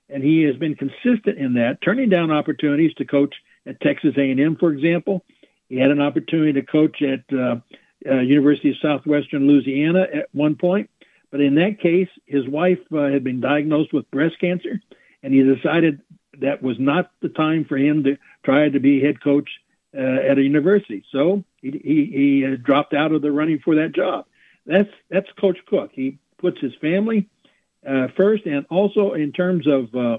And 0.08 0.22
he 0.22 0.42
has 0.42 0.56
been 0.56 0.74
consistent 0.74 1.38
in 1.38 1.54
that, 1.54 1.80
turning 1.82 2.08
down 2.08 2.30
opportunities 2.30 2.94
to 2.94 3.04
coach 3.04 3.34
at 3.68 3.80
Texas 3.80 4.14
A&M, 4.16 4.56
for 4.56 4.72
example. 4.72 5.24
He 5.68 5.76
had 5.76 5.90
an 5.90 6.00
opportunity 6.00 6.54
to 6.54 6.62
coach 6.62 7.02
at 7.02 7.24
uh, 7.36 7.56
uh, 8.08 8.20
University 8.20 8.70
of 8.70 8.76
Southwestern 8.80 9.46
Louisiana 9.46 10.06
at 10.12 10.28
one 10.32 10.56
point, 10.56 10.88
but 11.30 11.40
in 11.40 11.56
that 11.56 11.80
case, 11.80 12.08
his 12.26 12.48
wife 12.48 12.78
uh, 12.92 13.08
had 13.08 13.22
been 13.22 13.40
diagnosed 13.40 13.92
with 13.92 14.10
breast 14.10 14.40
cancer, 14.40 14.80
and 15.22 15.34
he 15.34 15.42
decided 15.42 16.00
that 16.40 16.62
was 16.62 16.78
not 16.78 17.10
the 17.20 17.28
time 17.28 17.64
for 17.64 17.76
him 17.76 18.04
to 18.04 18.16
try 18.44 18.68
to 18.68 18.80
be 18.80 19.02
head 19.02 19.22
coach 19.22 19.48
uh, 19.96 20.00
at 20.00 20.38
a 20.38 20.42
university. 20.42 21.04
So 21.12 21.44
he 21.60 21.70
he, 21.70 22.04
he 22.12 22.46
uh, 22.46 22.56
dropped 22.62 22.94
out 22.94 23.12
of 23.12 23.22
the 23.22 23.32
running 23.32 23.58
for 23.58 23.74
that 23.76 23.94
job. 23.94 24.26
That's 24.64 24.90
that's 25.10 25.28
Coach 25.40 25.58
Cook. 25.66 25.90
He 25.92 26.18
puts 26.38 26.60
his 26.60 26.74
family 26.80 27.28
uh, 27.86 28.08
first, 28.16 28.46
and 28.46 28.66
also 28.70 29.12
in 29.14 29.32
terms 29.32 29.66
of 29.66 29.94
uh, 29.94 30.18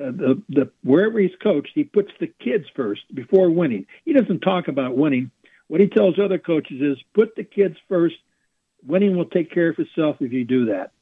uh, 0.00 0.10
the, 0.12 0.42
the 0.48 0.70
wherever 0.82 1.18
he's 1.18 1.30
coached, 1.42 1.72
he 1.74 1.84
puts 1.84 2.10
the 2.20 2.26
kids 2.26 2.64
first 2.74 3.02
before 3.14 3.50
winning. 3.50 3.86
He 4.04 4.12
doesn't 4.12 4.40
talk 4.40 4.68
about 4.68 4.96
winning. 4.96 5.30
What 5.68 5.80
he 5.80 5.88
tells 5.88 6.18
other 6.18 6.38
coaches 6.38 6.80
is 6.80 6.98
put 7.14 7.36
the 7.36 7.44
kids 7.44 7.76
first. 7.88 8.16
Winning 8.84 9.16
will 9.16 9.26
take 9.26 9.52
care 9.52 9.68
of 9.68 9.78
itself 9.78 10.16
if 10.20 10.32
you 10.32 10.44
do 10.44 10.66
that. 10.66 10.92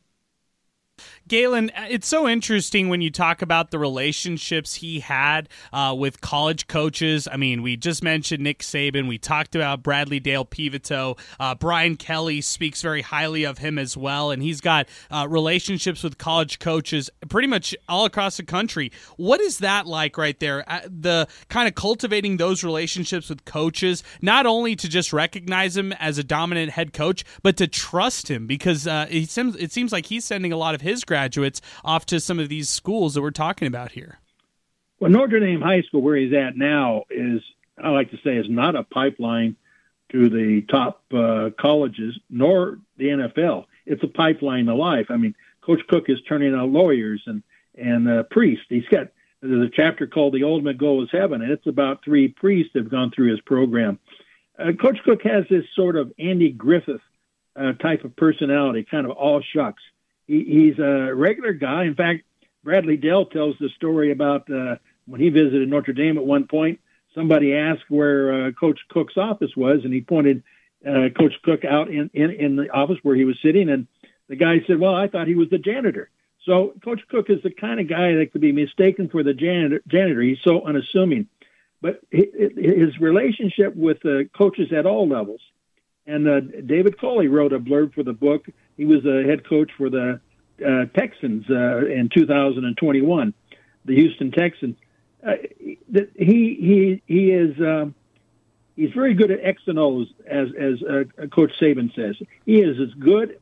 Gaylon, 1.28 1.70
it's 1.90 2.08
so 2.08 2.28
interesting 2.28 2.88
when 2.88 3.00
you 3.00 3.10
talk 3.10 3.42
about 3.42 3.70
the 3.70 3.78
relationships 3.78 4.74
he 4.74 5.00
had 5.00 5.48
uh, 5.72 5.94
with 5.96 6.20
college 6.20 6.66
coaches. 6.66 7.28
I 7.30 7.36
mean, 7.36 7.62
we 7.62 7.76
just 7.76 8.02
mentioned 8.02 8.42
Nick 8.42 8.60
Saban. 8.60 9.08
We 9.08 9.18
talked 9.18 9.54
about 9.54 9.82
Bradley 9.82 10.20
Dale 10.20 10.44
Peveto. 10.44 11.18
Uh, 11.38 11.54
Brian 11.54 11.96
Kelly 11.96 12.40
speaks 12.40 12.82
very 12.82 13.02
highly 13.02 13.44
of 13.44 13.58
him 13.58 13.78
as 13.78 13.96
well, 13.96 14.30
and 14.30 14.42
he's 14.42 14.60
got 14.60 14.88
uh, 15.10 15.26
relationships 15.28 16.02
with 16.02 16.18
college 16.18 16.58
coaches 16.58 17.10
pretty 17.28 17.48
much 17.48 17.74
all 17.88 18.04
across 18.04 18.36
the 18.36 18.42
country. 18.42 18.92
What 19.16 19.40
is 19.40 19.58
that 19.58 19.86
like 19.86 20.16
right 20.16 20.38
there? 20.40 20.64
Uh, 20.70 20.80
the 20.86 21.28
kind 21.48 21.68
of 21.68 21.74
cultivating 21.74 22.36
those 22.36 22.64
relationships 22.64 23.28
with 23.28 23.44
coaches, 23.44 24.02
not 24.22 24.46
only 24.46 24.76
to 24.76 24.88
just 24.88 25.12
recognize 25.12 25.76
him 25.76 25.92
as 25.94 26.18
a 26.18 26.24
dominant 26.24 26.72
head 26.72 26.92
coach, 26.92 27.24
but 27.42 27.56
to 27.56 27.66
trust 27.66 28.30
him 28.30 28.46
because 28.46 28.86
uh, 28.86 29.06
it 29.10 29.30
seems 29.30 29.56
it 29.56 29.72
seems 29.72 29.92
like 29.92 30.06
he's 30.06 30.24
sending 30.24 30.52
a 30.52 30.56
lot 30.56 30.74
of 30.74 30.80
his 30.88 31.04
graduates 31.04 31.60
off 31.84 32.06
to 32.06 32.20
some 32.20 32.38
of 32.38 32.48
these 32.48 32.68
schools 32.68 33.14
that 33.14 33.22
we're 33.22 33.30
talking 33.30 33.68
about 33.68 33.92
here. 33.92 34.18
Well, 35.00 35.10
Notre 35.10 35.38
Dame 35.38 35.60
High 35.60 35.82
School, 35.82 36.02
where 36.02 36.16
he's 36.16 36.32
at 36.32 36.56
now, 36.56 37.04
is 37.10 37.40
I 37.82 37.90
like 37.90 38.10
to 38.10 38.18
say 38.24 38.36
is 38.36 38.46
not 38.48 38.74
a 38.74 38.82
pipeline 38.82 39.56
to 40.10 40.28
the 40.28 40.62
top 40.62 41.02
uh, 41.12 41.50
colleges 41.60 42.18
nor 42.30 42.78
the 42.96 43.06
NFL. 43.06 43.66
It's 43.86 44.02
a 44.02 44.08
pipeline 44.08 44.66
to 44.66 44.74
life. 44.74 45.06
I 45.10 45.16
mean, 45.16 45.34
Coach 45.60 45.80
Cook 45.88 46.04
is 46.08 46.18
turning 46.28 46.54
out 46.54 46.70
lawyers 46.70 47.22
and 47.26 47.42
and 47.76 48.08
uh, 48.08 48.22
priests. 48.24 48.64
He's 48.68 48.86
got 48.90 49.08
there's 49.40 49.68
a 49.68 49.70
chapter 49.70 50.06
called 50.06 50.34
"The 50.34 50.44
Ultimate 50.44 50.78
Goal 50.78 51.04
is 51.04 51.10
Heaven," 51.12 51.42
and 51.42 51.52
it's 51.52 51.66
about 51.66 52.04
three 52.04 52.28
priests 52.28 52.72
that 52.72 52.82
have 52.82 52.90
gone 52.90 53.12
through 53.14 53.30
his 53.30 53.40
program. 53.42 53.98
Uh, 54.58 54.72
Coach 54.72 54.98
Cook 55.04 55.22
has 55.22 55.44
this 55.48 55.64
sort 55.76 55.96
of 55.96 56.12
Andy 56.18 56.50
Griffith 56.50 57.02
uh, 57.54 57.72
type 57.74 58.04
of 58.04 58.16
personality, 58.16 58.84
kind 58.90 59.06
of 59.06 59.12
all 59.12 59.42
shucks. 59.54 59.82
He, 60.28 60.44
he's 60.44 60.78
a 60.78 61.12
regular 61.12 61.52
guy. 61.52 61.84
In 61.84 61.96
fact, 61.96 62.22
Bradley 62.62 62.96
Dale 62.96 63.26
tells 63.26 63.56
the 63.58 63.70
story 63.70 64.12
about 64.12 64.48
uh, 64.50 64.76
when 65.06 65.20
he 65.20 65.30
visited 65.30 65.68
Notre 65.68 65.94
Dame 65.94 66.18
at 66.18 66.24
one 66.24 66.46
point. 66.46 66.78
Somebody 67.14 67.54
asked 67.54 67.84
where 67.88 68.46
uh, 68.46 68.50
Coach 68.52 68.78
Cook's 68.90 69.16
office 69.16 69.56
was, 69.56 69.80
and 69.82 69.92
he 69.92 70.02
pointed 70.02 70.44
uh, 70.86 71.08
Coach 71.18 71.32
Cook 71.42 71.64
out 71.64 71.88
in, 71.88 72.10
in 72.14 72.30
in 72.30 72.56
the 72.56 72.70
office 72.70 72.98
where 73.02 73.16
he 73.16 73.24
was 73.24 73.36
sitting, 73.42 73.68
and 73.70 73.88
the 74.28 74.36
guy 74.36 74.60
said, 74.66 74.78
"Well, 74.78 74.94
I 74.94 75.08
thought 75.08 75.26
he 75.26 75.34
was 75.34 75.50
the 75.50 75.58
janitor." 75.58 76.10
So 76.44 76.74
Coach 76.84 77.00
Cook 77.10 77.30
is 77.30 77.42
the 77.42 77.50
kind 77.50 77.80
of 77.80 77.88
guy 77.88 78.14
that 78.14 78.30
could 78.32 78.40
be 78.40 78.52
mistaken 78.52 79.08
for 79.08 79.22
the 79.22 79.34
janitor. 79.34 79.82
janitor. 79.88 80.20
He's 80.20 80.38
so 80.44 80.62
unassuming, 80.62 81.26
but 81.80 82.00
his 82.10 82.98
relationship 83.00 83.74
with 83.74 84.00
the 84.02 84.28
coaches 84.36 84.72
at 84.72 84.86
all 84.86 85.08
levels. 85.08 85.40
And 86.06 86.26
uh, 86.28 86.40
David 86.40 86.98
Culley 86.98 87.28
wrote 87.28 87.52
a 87.52 87.58
blurb 87.58 87.94
for 87.94 88.02
the 88.02 88.14
book. 88.14 88.46
He 88.78 88.86
was 88.86 89.04
a 89.04 89.24
head 89.24 89.46
coach 89.46 89.70
for 89.76 89.90
the 89.90 90.20
uh, 90.64 90.84
Texans 90.96 91.44
uh, 91.50 91.84
in 91.86 92.08
2021, 92.14 93.34
the 93.84 93.94
Houston 93.94 94.30
Texans. 94.30 94.76
Uh, 95.24 95.32
he 95.56 96.08
he 96.16 97.02
he 97.06 97.30
is 97.32 97.60
um, 97.60 97.94
he's 98.76 98.92
very 98.92 99.14
good 99.14 99.32
at 99.32 99.40
X 99.42 99.60
and 99.66 99.78
O's, 99.78 100.06
as 100.26 100.48
as 100.58 100.82
uh, 100.82 101.26
Coach 101.26 101.52
Saban 101.60 101.94
says. 101.94 102.16
He 102.46 102.62
is 102.62 102.80
as 102.80 102.94
good 102.94 103.40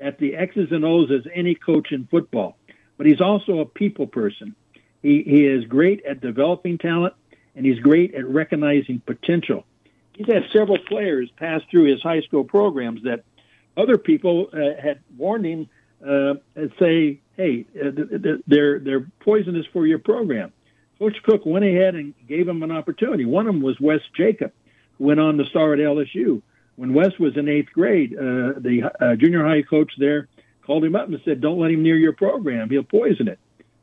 at 0.00 0.18
the 0.18 0.34
X's 0.34 0.72
and 0.72 0.84
O's 0.84 1.10
as 1.10 1.30
any 1.32 1.54
coach 1.54 1.92
in 1.92 2.06
football, 2.06 2.56
but 2.96 3.06
he's 3.06 3.20
also 3.20 3.58
a 3.58 3.66
people 3.66 4.06
person. 4.06 4.56
He 5.02 5.22
he 5.22 5.44
is 5.44 5.66
great 5.66 6.02
at 6.06 6.22
developing 6.22 6.78
talent, 6.78 7.12
and 7.54 7.66
he's 7.66 7.78
great 7.78 8.14
at 8.14 8.26
recognizing 8.26 9.00
potential. 9.00 9.64
He's 10.14 10.26
had 10.26 10.44
several 10.50 10.78
players 10.78 11.30
pass 11.36 11.60
through 11.70 11.84
his 11.84 12.02
high 12.02 12.22
school 12.22 12.42
programs 12.42 13.02
that 13.04 13.24
other 13.78 13.96
people 13.96 14.50
uh, 14.52 14.80
had 14.80 15.00
warned 15.16 15.46
him 15.46 15.68
uh, 16.04 16.34
and 16.54 16.72
say, 16.78 17.20
"Hey, 17.36 17.64
uh, 17.80 17.90
they're 18.46 18.78
they're 18.78 19.06
poisonous 19.20 19.66
for 19.72 19.86
your 19.86 19.98
program." 19.98 20.52
Coach 20.98 21.16
Cook 21.22 21.46
went 21.46 21.64
ahead 21.64 21.94
and 21.94 22.12
gave 22.26 22.48
him 22.48 22.62
an 22.62 22.72
opportunity. 22.72 23.24
One 23.24 23.46
of 23.46 23.54
them 23.54 23.62
was 23.62 23.78
Wes 23.78 24.00
Jacob, 24.16 24.52
who 24.98 25.04
went 25.04 25.20
on 25.20 25.38
to 25.38 25.44
star 25.46 25.72
at 25.72 25.78
LSU. 25.78 26.42
When 26.74 26.92
Wes 26.92 27.16
was 27.18 27.36
in 27.36 27.48
eighth 27.48 27.72
grade, 27.72 28.14
uh, 28.14 28.58
the 28.58 28.90
uh, 29.00 29.14
junior 29.16 29.46
high 29.46 29.62
coach 29.62 29.92
there 29.98 30.28
called 30.62 30.84
him 30.84 30.96
up 30.96 31.08
and 31.08 31.20
said, 31.24 31.40
"Don't 31.40 31.58
let 31.58 31.70
him 31.70 31.82
near 31.82 31.96
your 31.96 32.12
program; 32.12 32.68
he'll 32.70 32.82
poison 32.82 33.28
it." 33.28 33.38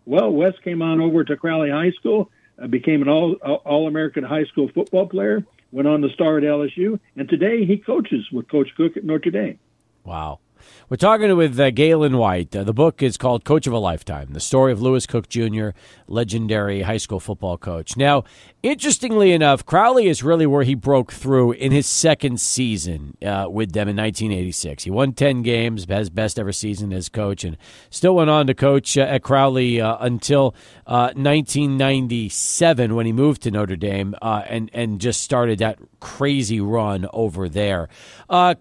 Well, 0.05 0.31
Wes 0.31 0.53
came 0.63 0.81
on 0.81 1.01
over 1.01 1.23
to 1.23 1.35
Crowley 1.35 1.71
High 1.71 1.91
School, 1.91 2.29
uh, 2.61 2.67
became 2.67 3.01
an 3.01 3.09
all 3.09 3.33
all 3.33 3.87
American 3.87 4.23
high 4.23 4.45
school 4.45 4.69
football 4.73 5.07
player, 5.07 5.43
went 5.71 5.87
on 5.87 6.01
to 6.01 6.09
star 6.09 6.37
at 6.37 6.43
LSU, 6.43 6.99
and 7.15 7.27
today 7.27 7.65
he 7.65 7.77
coaches 7.77 8.29
with 8.31 8.47
Coach 8.49 8.69
Cook 8.77 8.97
at 8.97 9.03
Notre 9.03 9.31
Dame. 9.31 9.59
Wow. 10.05 10.39
We're 10.87 10.97
talking 10.97 11.35
with 11.35 11.59
uh, 11.59 11.71
Gaylon 11.71 12.17
White. 12.19 12.55
Uh, 12.55 12.63
the 12.63 12.73
book 12.73 13.01
is 13.01 13.17
called 13.17 13.43
Coach 13.43 13.65
of 13.65 13.73
a 13.73 13.79
Lifetime 13.79 14.33
The 14.33 14.39
Story 14.39 14.71
of 14.71 14.79
Lewis 14.79 15.07
Cook 15.07 15.27
Jr., 15.27 15.69
legendary 16.07 16.83
high 16.83 16.97
school 16.97 17.19
football 17.19 17.57
coach. 17.57 17.97
Now, 17.97 18.23
interestingly 18.65 19.31
enough, 19.31 19.65
Crowley 19.65 20.07
is 20.07 20.23
really 20.23 20.47
where 20.47 20.63
he 20.63 20.73
broke 20.73 21.13
through 21.13 21.51
in 21.51 21.71
his 21.71 21.85
second 21.85 22.41
season 22.41 23.15
uh, 23.23 23.45
with 23.49 23.73
them 23.73 23.87
in 23.87 23.95
1986. 23.95 24.83
He 24.83 24.89
won 24.89 25.13
10 25.13 25.43
games, 25.43 25.85
his 25.87 26.09
best 26.09 26.39
ever 26.39 26.51
season 26.51 26.91
as 26.91 27.07
coach, 27.07 27.43
and 27.43 27.57
still 27.91 28.15
went 28.15 28.31
on 28.31 28.47
to 28.47 28.55
coach 28.55 28.97
uh, 28.97 29.01
at 29.01 29.21
Crowley 29.21 29.79
uh, 29.79 29.97
until 29.99 30.55
1997 30.85 32.91
uh, 32.91 32.95
when 32.95 33.05
he 33.05 33.11
moved 33.11 33.43
to 33.43 33.51
Notre 33.51 33.75
Dame 33.75 34.15
and, 34.21 34.71
and 34.73 34.99
just 34.99 35.21
started 35.21 35.59
that 35.59 35.77
crazy 35.99 36.59
run 36.59 37.07
over 37.13 37.47
there. 37.47 37.87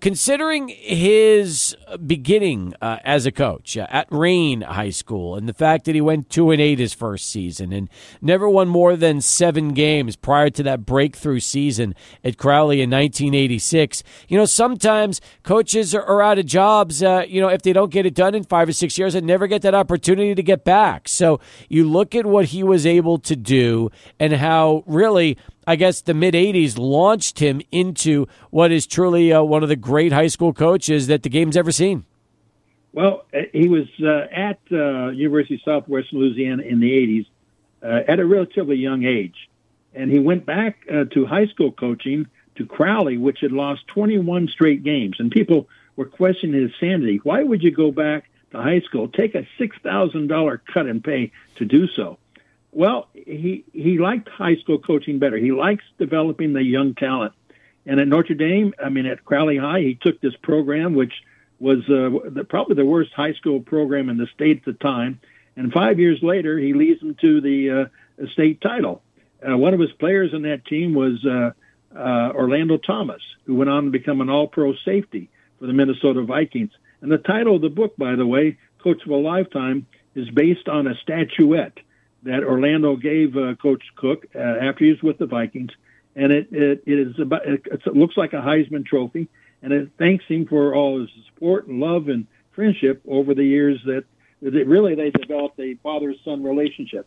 considering 0.00 0.68
his 0.68 1.74
beginning 2.06 2.74
uh, 2.80 2.98
as 3.04 3.26
a 3.26 3.32
coach 3.32 3.76
uh, 3.76 3.86
at 3.90 4.06
Rayne 4.10 4.62
High 4.62 4.90
School, 4.90 5.36
and 5.36 5.48
the 5.48 5.54
fact 5.54 5.84
that 5.84 5.94
he 5.94 6.00
went 6.00 6.30
two 6.30 6.50
and 6.50 6.60
eight 6.60 6.78
his 6.78 6.94
first 6.94 7.30
season 7.30 7.72
and 7.72 7.88
never 8.20 8.48
won 8.48 8.68
more 8.68 8.96
than 8.96 9.20
seven 9.20 9.72
games 9.72 9.93
prior 10.20 10.50
to 10.50 10.62
that 10.62 10.84
breakthrough 10.84 11.40
season 11.40 11.94
at 12.22 12.36
Crowley 12.36 12.80
in 12.80 12.90
1986. 12.90 14.02
You 14.28 14.38
know, 14.38 14.44
sometimes 14.44 15.20
coaches 15.42 15.94
are, 15.94 16.02
are 16.02 16.22
out 16.22 16.38
of 16.38 16.46
jobs. 16.46 17.02
Uh, 17.02 17.24
you 17.26 17.40
know, 17.40 17.48
if 17.48 17.62
they 17.62 17.72
don't 17.72 17.90
get 17.90 18.06
it 18.06 18.14
done 18.14 18.34
in 18.34 18.44
five 18.44 18.68
or 18.68 18.72
six 18.72 18.98
years, 18.98 19.14
and 19.14 19.26
never 19.26 19.46
get 19.46 19.62
that 19.62 19.74
opportunity 19.74 20.34
to 20.34 20.42
get 20.42 20.64
back. 20.64 21.08
So 21.08 21.40
you 21.68 21.88
look 21.88 22.14
at 22.14 22.26
what 22.26 22.46
he 22.46 22.62
was 22.62 22.86
able 22.86 23.18
to 23.18 23.36
do 23.36 23.90
and 24.18 24.32
how 24.34 24.82
really 24.86 25.38
I 25.66 25.76
guess 25.76 26.00
the 26.00 26.14
mid 26.14 26.34
80s 26.34 26.78
launched 26.78 27.38
him 27.38 27.62
into 27.72 28.26
what 28.50 28.70
is 28.70 28.86
truly 28.86 29.32
uh, 29.32 29.42
one 29.42 29.62
of 29.62 29.68
the 29.68 29.76
great 29.76 30.12
high 30.12 30.26
school 30.26 30.52
coaches 30.52 31.06
that 31.06 31.22
the 31.22 31.28
game's 31.28 31.56
ever 31.56 31.72
seen. 31.72 32.04
Well, 32.92 33.24
uh, 33.34 33.40
he 33.52 33.68
was 33.68 33.88
uh, 34.02 34.26
at 34.32 34.60
uh, 34.70 35.08
University 35.08 35.56
of 35.56 35.62
Southwest 35.64 36.12
Louisiana 36.12 36.62
in 36.62 36.80
the 36.80 36.90
80s 36.90 37.26
uh, 37.82 38.10
at 38.10 38.20
a 38.20 38.26
relatively 38.26 38.76
young 38.76 39.04
age. 39.04 39.34
And 39.94 40.10
he 40.10 40.18
went 40.18 40.44
back 40.44 40.86
uh, 40.92 41.04
to 41.12 41.26
high 41.26 41.46
school 41.46 41.72
coaching 41.72 42.26
to 42.56 42.66
Crowley, 42.66 43.16
which 43.16 43.40
had 43.40 43.52
lost 43.52 43.86
21 43.88 44.48
straight 44.48 44.82
games. 44.82 45.16
And 45.18 45.30
people 45.30 45.68
were 45.96 46.06
questioning 46.06 46.60
his 46.60 46.72
sanity. 46.80 47.20
Why 47.22 47.42
would 47.42 47.62
you 47.62 47.70
go 47.70 47.90
back 47.90 48.24
to 48.50 48.58
high 48.58 48.80
school, 48.80 49.08
take 49.08 49.34
a 49.34 49.46
$6,000 49.58 50.60
cut 50.72 50.86
in 50.86 51.00
pay 51.00 51.32
to 51.56 51.64
do 51.64 51.88
so? 51.88 52.18
Well, 52.72 53.08
he 53.14 53.64
he 53.72 53.98
liked 53.98 54.28
high 54.28 54.56
school 54.56 54.80
coaching 54.80 55.20
better. 55.20 55.36
He 55.36 55.52
likes 55.52 55.84
developing 55.96 56.54
the 56.54 56.62
young 56.62 56.94
talent. 56.94 57.32
And 57.86 58.00
at 58.00 58.08
Notre 58.08 58.34
Dame, 58.34 58.74
I 58.82 58.88
mean, 58.88 59.06
at 59.06 59.24
Crowley 59.24 59.58
High, 59.58 59.80
he 59.80 59.94
took 59.94 60.20
this 60.20 60.34
program, 60.42 60.94
which 60.94 61.12
was 61.60 61.78
uh, 61.88 62.30
the, 62.30 62.44
probably 62.48 62.74
the 62.74 62.84
worst 62.84 63.12
high 63.12 63.34
school 63.34 63.60
program 63.60 64.08
in 64.08 64.16
the 64.16 64.26
state 64.34 64.58
at 64.58 64.64
the 64.64 64.72
time. 64.72 65.20
And 65.56 65.72
five 65.72 66.00
years 66.00 66.18
later, 66.20 66.58
he 66.58 66.72
leads 66.72 67.00
them 67.00 67.14
to 67.20 67.40
the 67.40 67.90
uh, 68.22 68.26
state 68.32 68.60
title. 68.60 69.02
Uh, 69.46 69.56
one 69.56 69.74
of 69.74 69.80
his 69.80 69.92
players 69.92 70.32
in 70.32 70.42
that 70.42 70.64
team 70.64 70.94
was 70.94 71.24
uh, 71.24 71.50
uh, 71.96 72.32
Orlando 72.34 72.78
Thomas, 72.78 73.22
who 73.44 73.54
went 73.54 73.70
on 73.70 73.84
to 73.84 73.90
become 73.90 74.20
an 74.20 74.30
All-Pro 74.30 74.74
safety 74.84 75.28
for 75.58 75.66
the 75.66 75.72
Minnesota 75.72 76.22
Vikings. 76.22 76.70
And 77.00 77.10
the 77.10 77.18
title 77.18 77.56
of 77.56 77.62
the 77.62 77.68
book, 77.68 77.96
by 77.96 78.16
the 78.16 78.26
way, 78.26 78.58
Coach 78.82 79.02
of 79.04 79.10
a 79.10 79.16
Lifetime, 79.16 79.86
is 80.14 80.28
based 80.30 80.68
on 80.68 80.86
a 80.86 80.94
statuette 81.02 81.78
that 82.22 82.42
Orlando 82.42 82.96
gave 82.96 83.36
uh, 83.36 83.54
Coach 83.56 83.82
Cook 83.96 84.26
uh, 84.34 84.38
after 84.38 84.84
he 84.84 84.90
was 84.90 85.02
with 85.02 85.18
the 85.18 85.26
Vikings, 85.26 85.72
and 86.16 86.32
it 86.32 86.48
it, 86.52 86.82
it 86.86 86.98
is 86.98 87.18
about 87.18 87.46
it, 87.46 87.62
it 87.66 87.94
looks 87.94 88.16
like 88.16 88.32
a 88.32 88.36
Heisman 88.36 88.86
Trophy, 88.86 89.28
and 89.62 89.72
it 89.72 89.90
thanks 89.98 90.24
him 90.26 90.46
for 90.46 90.74
all 90.74 91.00
his 91.00 91.10
support 91.28 91.66
and 91.66 91.80
love 91.80 92.08
and 92.08 92.26
friendship 92.52 93.02
over 93.06 93.34
the 93.34 93.44
years 93.44 93.80
that, 93.84 94.04
that 94.40 94.66
really 94.66 94.94
they 94.94 95.10
developed 95.10 95.58
a 95.60 95.74
father 95.82 96.14
son 96.24 96.42
relationship. 96.42 97.06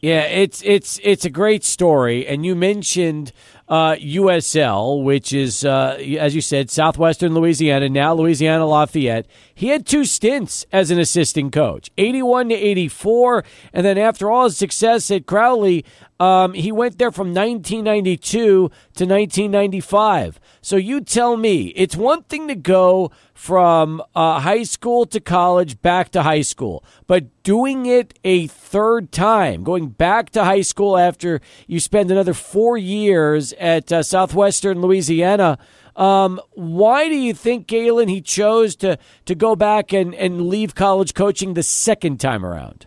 Yeah, 0.00 0.22
it's 0.22 0.62
it's 0.64 1.00
it's 1.02 1.24
a 1.24 1.30
great 1.30 1.64
story, 1.64 2.26
and 2.26 2.44
you 2.44 2.54
mentioned 2.54 3.32
uh, 3.68 3.94
USL, 3.96 5.02
which 5.02 5.32
is 5.32 5.64
uh, 5.64 5.96
as 6.18 6.34
you 6.34 6.40
said, 6.40 6.70
southwestern 6.70 7.34
Louisiana, 7.34 7.88
now 7.88 8.14
Louisiana 8.14 8.66
Lafayette. 8.66 9.26
He 9.54 9.68
had 9.68 9.86
two 9.86 10.04
stints 10.04 10.66
as 10.72 10.90
an 10.90 10.98
assistant 10.98 11.52
coach, 11.52 11.90
eighty-one 11.98 12.48
to 12.50 12.54
eighty-four, 12.54 13.44
and 13.72 13.84
then 13.84 13.98
after 13.98 14.30
all 14.30 14.44
his 14.44 14.56
success 14.56 15.10
at 15.10 15.26
Crowley, 15.26 15.84
um, 16.18 16.54
he 16.54 16.72
went 16.72 16.98
there 16.98 17.10
from 17.10 17.34
1992 17.34 18.40
to 18.40 18.68
1995. 18.70 20.40
So 20.62 20.76
you 20.76 21.00
tell 21.00 21.36
me, 21.36 21.66
it's 21.76 21.94
one 21.94 22.22
thing 22.22 22.48
to 22.48 22.54
go 22.54 23.10
from 23.34 24.02
uh, 24.14 24.40
high 24.40 24.62
school 24.62 25.04
to 25.06 25.20
college 25.20 25.80
back 25.82 26.08
to 26.10 26.22
high 26.22 26.40
school, 26.40 26.82
but 27.06 27.24
doing 27.42 27.84
it 27.84 28.18
a 28.24 28.46
third 28.46 29.12
time, 29.12 29.62
going 29.62 29.88
back 29.88 30.30
to 30.30 30.42
high 30.42 30.62
school 30.62 30.96
after 30.96 31.42
you 31.66 31.78
spend 31.78 32.10
another 32.10 32.32
four 32.32 32.78
years 32.78 33.52
at 33.58 33.92
uh, 33.92 34.02
Southwestern 34.02 34.80
Louisiana. 34.80 35.58
Um, 35.96 36.40
why 36.52 37.08
do 37.08 37.14
you 37.14 37.32
think, 37.32 37.66
Gaylon, 37.66 38.08
he 38.08 38.20
chose 38.20 38.76
to, 38.76 38.98
to 39.24 39.34
go 39.34 39.56
back 39.56 39.92
and, 39.92 40.14
and 40.14 40.48
leave 40.48 40.74
college 40.74 41.14
coaching 41.14 41.54
the 41.54 41.62
second 41.62 42.20
time 42.20 42.44
around? 42.44 42.86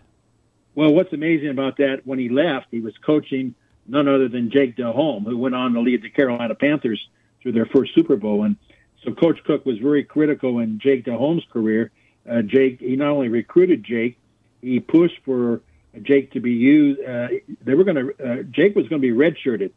Well, 0.74 0.94
what's 0.94 1.12
amazing 1.12 1.48
about 1.48 1.78
that, 1.78 2.02
when 2.04 2.18
he 2.18 2.28
left, 2.28 2.66
he 2.70 2.80
was 2.80 2.94
coaching 3.04 3.54
none 3.88 4.06
other 4.06 4.28
than 4.28 4.50
Jake 4.50 4.76
Delhomme, 4.76 5.24
who 5.24 5.36
went 5.36 5.56
on 5.56 5.72
to 5.74 5.80
lead 5.80 6.02
the 6.02 6.10
Carolina 6.10 6.54
Panthers 6.54 7.08
through 7.42 7.52
their 7.52 7.66
first 7.66 7.94
Super 7.94 8.16
Bowl. 8.16 8.44
And 8.44 8.56
so 9.02 9.12
Coach 9.12 9.42
Cook 9.44 9.66
was 9.66 9.78
very 9.78 10.04
critical 10.04 10.60
in 10.60 10.78
Jake 10.78 11.04
Delhomme's 11.04 11.44
career. 11.52 11.90
Uh, 12.30 12.42
Jake, 12.42 12.78
he 12.80 12.94
not 12.94 13.08
only 13.08 13.28
recruited 13.28 13.82
Jake, 13.82 14.18
he 14.62 14.78
pushed 14.78 15.18
for 15.24 15.62
Jake 16.02 16.32
to 16.32 16.40
be 16.40 16.52
used. 16.52 17.00
Uh, 17.02 17.28
they 17.64 17.74
were 17.74 17.82
going 17.82 17.96
to. 17.96 18.24
Uh, 18.24 18.42
Jake 18.44 18.76
was 18.76 18.86
going 18.88 19.02
to 19.02 19.08
be 19.08 19.14
redshirted. 19.14 19.72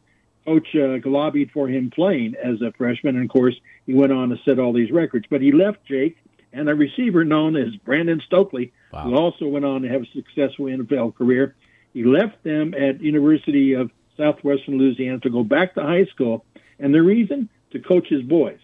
Coach 0.45 0.68
uh, 0.76 0.98
lobbied 1.06 1.52
for 1.52 1.68
him 1.68 1.90
playing 1.90 2.36
as 2.41 2.61
a 2.61 2.72
freshman, 2.74 3.15
and 3.15 3.26
of 3.26 3.32
course, 3.32 3.56
he 3.86 3.94
went 3.94 4.11
on 4.11 4.30
to 4.30 4.38
set 4.45 4.60
all 4.60 4.74
these 4.74 4.91
records. 4.91 5.26
But 5.30 5.41
he 5.41 5.52
left 5.52 5.86
Jake 5.86 6.18
and 6.52 6.70
a 6.70 6.76
receiver 6.76 7.24
known 7.24 7.56
as 7.56 7.76
Brandon 7.78 8.22
Stokley, 8.26 8.72
wow. 8.91 9.03
who 9.03 9.15
also 9.15 9.48
went 9.48 9.65
on 9.65 9.82
to 9.82 9.90
have 9.90 10.03
a 10.03 10.07
successful 10.14 10.65
NFL 10.65 11.15
career. 11.15 11.56
He 11.94 12.03
left 12.03 12.44
them 12.44 12.74
at 12.74 13.02
University 13.02 13.74
of 13.74 13.91
Southwestern 14.18 14.78
Louisiana 14.78 15.20
to 15.20 15.30
go 15.30 15.44
back 15.44 15.76
to 15.76 15.82
high 15.82 16.06
school, 16.06 16.45
and 16.80 16.94
the 16.94 17.02
reason 17.02 17.49
to 17.72 17.80
coach 17.80 18.07
his 18.07 18.22
boys. 18.22 18.60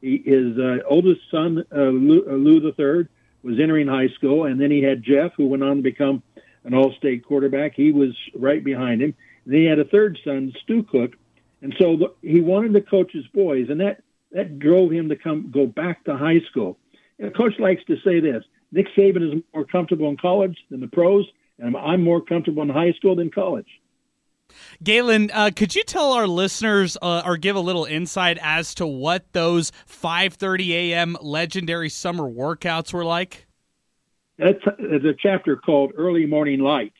He, 0.00 0.22
his 0.24 0.58
uh, 0.58 0.78
oldest 0.88 1.20
son, 1.30 1.64
uh, 1.74 1.76
Lou, 1.76 2.24
uh, 2.26 2.34
Lou 2.34 2.60
the 2.60 2.72
third, 2.72 3.08
was 3.42 3.58
entering 3.60 3.86
high 3.86 4.08
school, 4.08 4.44
and 4.44 4.60
then 4.60 4.70
he 4.70 4.82
had 4.82 5.02
Jeff, 5.02 5.32
who 5.36 5.46
went 5.46 5.62
on 5.62 5.76
to 5.76 5.82
become 5.82 6.22
an 6.64 6.74
All-State 6.74 7.24
quarterback. 7.24 7.74
He 7.74 7.90
was 7.90 8.14
right 8.34 8.62
behind 8.62 9.00
him. 9.02 9.14
And 9.44 9.54
then 9.54 9.60
he 9.60 9.66
had 9.66 9.78
a 9.78 9.84
third 9.84 10.18
son, 10.24 10.52
Stu 10.62 10.82
Cook, 10.82 11.16
and 11.62 11.74
so 11.78 11.96
the, 11.96 12.14
he 12.22 12.40
wanted 12.40 12.72
to 12.74 12.80
coach 12.80 13.12
his 13.12 13.26
boys, 13.28 13.66
and 13.68 13.80
that 13.80 14.02
that 14.32 14.58
drove 14.58 14.90
him 14.90 15.08
to 15.08 15.16
come 15.16 15.50
go 15.50 15.66
back 15.66 16.04
to 16.04 16.16
high 16.16 16.40
school. 16.50 16.78
And 17.18 17.34
coach 17.36 17.54
likes 17.58 17.82
to 17.86 17.96
say 18.04 18.20
this: 18.20 18.44
Nick 18.72 18.86
Saban 18.96 19.36
is 19.36 19.42
more 19.54 19.64
comfortable 19.64 20.08
in 20.08 20.16
college 20.16 20.56
than 20.70 20.80
the 20.80 20.88
pros, 20.88 21.26
and 21.58 21.76
I'm 21.76 22.02
more 22.02 22.20
comfortable 22.20 22.62
in 22.62 22.68
high 22.68 22.92
school 22.92 23.16
than 23.16 23.30
college. 23.30 23.68
Gaylon, 24.82 25.30
uh, 25.32 25.50
could 25.54 25.74
you 25.76 25.84
tell 25.84 26.12
our 26.12 26.26
listeners 26.26 26.96
uh, 27.00 27.22
or 27.24 27.36
give 27.36 27.54
a 27.54 27.60
little 27.60 27.84
insight 27.84 28.38
as 28.42 28.74
to 28.76 28.86
what 28.86 29.32
those 29.32 29.70
5:30 29.86 30.70
a.m. 30.70 31.16
legendary 31.20 31.88
summer 31.88 32.24
workouts 32.24 32.92
were 32.92 33.04
like? 33.04 33.46
That's 34.38 34.64
a 34.66 35.14
chapter 35.18 35.56
called 35.56 35.92
"Early 35.96 36.26
Morning 36.26 36.60
Lights," 36.60 36.96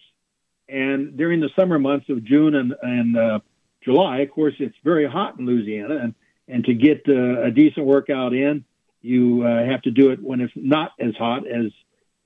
and 0.68 1.16
during 1.16 1.40
the 1.40 1.50
summer 1.56 1.78
months 1.78 2.08
of 2.10 2.22
June 2.24 2.54
and, 2.54 2.74
and 2.82 3.16
uh, 3.16 3.40
July, 3.82 4.20
of 4.20 4.30
course, 4.30 4.54
it's 4.58 4.76
very 4.84 5.06
hot 5.06 5.38
in 5.38 5.46
Louisiana, 5.46 5.96
and 5.96 6.14
and 6.48 6.64
to 6.64 6.74
get 6.74 7.08
uh, 7.08 7.42
a 7.42 7.50
decent 7.50 7.86
workout 7.86 8.34
in, 8.34 8.64
you 9.02 9.44
uh, 9.46 9.64
have 9.64 9.82
to 9.82 9.90
do 9.90 10.10
it 10.10 10.20
when 10.20 10.40
it's 10.40 10.52
not 10.56 10.92
as 10.98 11.14
hot 11.16 11.46
as 11.46 11.66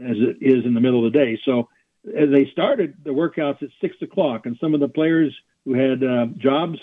as 0.00 0.16
it 0.16 0.38
is 0.40 0.64
in 0.64 0.74
the 0.74 0.80
middle 0.80 1.06
of 1.06 1.12
the 1.12 1.18
day. 1.18 1.38
So 1.44 1.68
as 2.16 2.30
they 2.30 2.46
started 2.46 2.94
the 3.04 3.10
workouts 3.10 3.62
at 3.62 3.68
six 3.80 3.96
o'clock, 4.02 4.46
and 4.46 4.56
some 4.60 4.74
of 4.74 4.80
the 4.80 4.88
players 4.88 5.34
who 5.64 5.74
had 5.74 6.02
uh, 6.02 6.26
jobs 6.36 6.78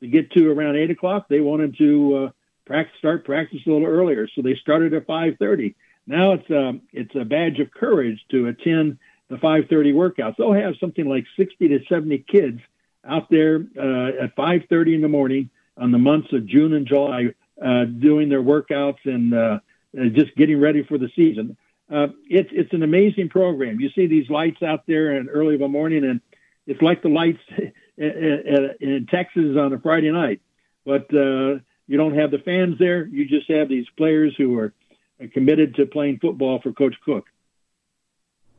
to 0.00 0.06
get 0.06 0.30
to 0.32 0.50
around 0.50 0.76
eight 0.76 0.90
o'clock, 0.90 1.26
they 1.28 1.40
wanted 1.40 1.76
to 1.78 2.16
uh, 2.16 2.30
practice, 2.64 2.96
start 2.98 3.24
practice 3.24 3.60
a 3.66 3.70
little 3.70 3.86
earlier, 3.86 4.28
so 4.28 4.42
they 4.42 4.54
started 4.56 4.94
at 4.94 5.06
five 5.06 5.36
thirty. 5.38 5.74
Now 6.06 6.32
it's 6.32 6.48
a 6.50 6.68
um, 6.68 6.82
it's 6.92 7.14
a 7.14 7.24
badge 7.24 7.60
of 7.60 7.70
courage 7.70 8.24
to 8.30 8.46
attend 8.46 8.98
the 9.28 9.38
five 9.38 9.68
thirty 9.68 9.92
workouts. 9.92 10.36
They'll 10.36 10.52
have 10.52 10.74
something 10.78 11.08
like 11.08 11.26
sixty 11.36 11.68
to 11.68 11.84
seventy 11.88 12.18
kids 12.18 12.60
out 13.06 13.30
there 13.30 13.64
uh, 13.78 14.24
at 14.24 14.34
five 14.36 14.62
thirty 14.68 14.94
in 14.94 15.00
the 15.00 15.08
morning 15.08 15.50
on 15.76 15.90
the 15.90 15.98
months 15.98 16.32
of 16.32 16.46
June 16.46 16.72
and 16.72 16.86
July, 16.86 17.34
uh, 17.64 17.84
doing 17.84 18.28
their 18.28 18.42
workouts 18.42 19.04
and 19.04 19.34
uh, 19.34 19.58
just 20.12 20.34
getting 20.36 20.60
ready 20.60 20.82
for 20.84 20.98
the 20.98 21.08
season 21.16 21.56
uh, 21.92 22.08
it's 22.28 22.48
it's 22.52 22.72
an 22.72 22.82
amazing 22.82 23.28
program. 23.28 23.80
You 23.80 23.90
see 23.90 24.06
these 24.06 24.30
lights 24.30 24.62
out 24.62 24.86
there 24.86 25.16
in 25.16 25.28
early 25.28 25.54
of 25.54 25.60
a 25.60 25.68
morning, 25.68 26.04
and 26.04 26.20
it's 26.66 26.80
like 26.80 27.02
the 27.02 27.08
lights 27.08 27.40
in 27.98 29.06
Texas 29.10 29.56
on 29.58 29.72
a 29.72 29.78
Friday 29.78 30.10
night. 30.10 30.40
But 30.84 31.12
uh, 31.14 31.60
you 31.86 31.96
don't 31.96 32.16
have 32.16 32.30
the 32.30 32.38
fans 32.38 32.78
there. 32.78 33.06
You 33.06 33.26
just 33.26 33.50
have 33.50 33.68
these 33.68 33.86
players 33.96 34.34
who 34.36 34.58
are 34.58 34.72
committed 35.32 35.76
to 35.76 35.86
playing 35.86 36.18
football 36.20 36.60
for 36.62 36.72
Coach 36.72 36.94
Cook. 37.04 37.26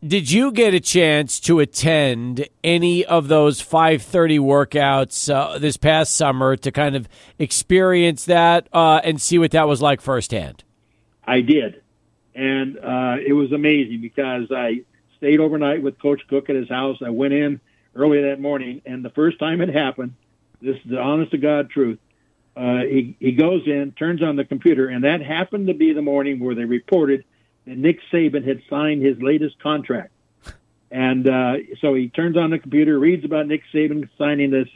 Did 0.06 0.30
you 0.30 0.52
get 0.52 0.74
a 0.74 0.80
chance 0.80 1.40
to 1.42 1.60
attend 1.60 2.48
any 2.64 3.06
of 3.06 3.28
those 3.28 3.62
5:30 3.62 4.40
workouts 4.40 5.34
uh, 5.34 5.58
this 5.58 5.78
past 5.78 6.16
summer 6.16 6.56
to 6.58 6.72
kind 6.72 6.96
of 6.96 7.08
experience 7.40 8.26
that 8.26 8.68
uh, 8.72 9.02
and 9.04 9.20
see 9.20 9.40
what 9.40 9.52
that 9.52 9.68
was 9.68 9.82
like 9.82 10.02
firsthand? 10.02 10.64
I 11.26 11.42
did 11.42 11.82
and 12.36 12.78
uh, 12.78 13.16
it 13.26 13.34
was 13.34 13.52
amazing 13.54 14.02
because 14.02 14.52
I 14.52 14.82
stayed 15.18 15.40
overnight 15.40 15.82
with 15.82 15.98
Coach 16.00 16.22
Cook 16.28 16.50
at 16.50 16.56
his 16.56 16.70
house. 16.70 16.98
I 17.04 17.10
went 17.10 17.34
in 17.34 17.62
early 17.96 18.22
that 18.24 18.42
morning, 18.42 18.82
and 18.86 19.04
the 19.04 19.10
first 19.10 19.40
time 19.40 19.62
it 19.62 19.70
happened, 19.70 20.14
this 20.62 20.76
is 20.76 20.92
the 20.92 21.00
honest 21.00 21.32
to 21.32 21.38
God 21.38 21.70
truth. 21.70 21.98
Uh, 22.56 22.80
he 22.80 23.16
he 23.20 23.32
goes 23.32 23.64
in, 23.66 23.94
turns 23.98 24.22
on 24.22 24.36
the 24.36 24.46
computer, 24.46 24.88
and 24.88 25.04
that 25.06 25.22
happened 25.22 25.68
to 25.68 25.74
be 25.74 25.94
the 25.94 26.02
morning 26.02 26.40
where 26.40 26.56
they 26.56 26.66
reported 26.66 27.24
Nick 27.66 28.00
Saban 28.12 28.48
had 28.48 28.62
signed 28.70 29.04
his 29.04 29.22
latest 29.22 29.60
contract. 29.60 30.12
And 30.92 31.28
uh, 31.28 31.54
so 31.82 31.94
he 31.94 32.10
turns 32.10 32.38
on 32.38 32.52
the 32.52 32.60
computer, 32.60 32.98
reads 32.98 33.26
about 33.26 33.48
Nick 33.48 33.64
Saban 33.74 34.08
signing 34.18 34.52
this. 34.52 34.68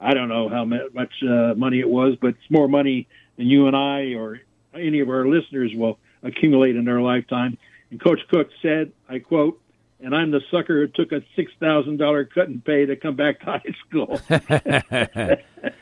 I 0.00 0.14
don't 0.14 0.28
know 0.28 0.48
how 0.48 0.64
much 0.64 1.12
uh, 1.22 1.54
money 1.54 1.80
it 1.80 1.88
was, 1.88 2.16
but 2.20 2.28
it's 2.28 2.50
more 2.50 2.68
money 2.68 3.08
than 3.36 3.46
you 3.46 3.66
and 3.66 3.76
I 3.76 4.14
or 4.14 4.40
any 4.74 5.00
of 5.00 5.08
our 5.08 5.26
listeners 5.26 5.72
will 5.74 5.98
accumulate 6.22 6.76
in 6.76 6.84
their 6.84 7.00
lifetime. 7.00 7.58
And 7.90 8.02
Coach 8.02 8.20
Cook 8.30 8.48
said, 8.62 8.92
I 9.08 9.18
quote, 9.18 9.60
and 10.00 10.14
I'm 10.14 10.30
the 10.30 10.40
sucker 10.50 10.80
who 10.80 10.88
took 10.88 11.12
a 11.12 11.22
six 11.34 11.50
thousand 11.60 11.98
dollar 11.98 12.24
cut 12.24 12.48
and 12.48 12.64
pay 12.64 12.86
to 12.86 12.96
come 12.96 13.16
back 13.16 13.40
to 13.40 13.46
high 13.46 13.74
school. 13.86 14.20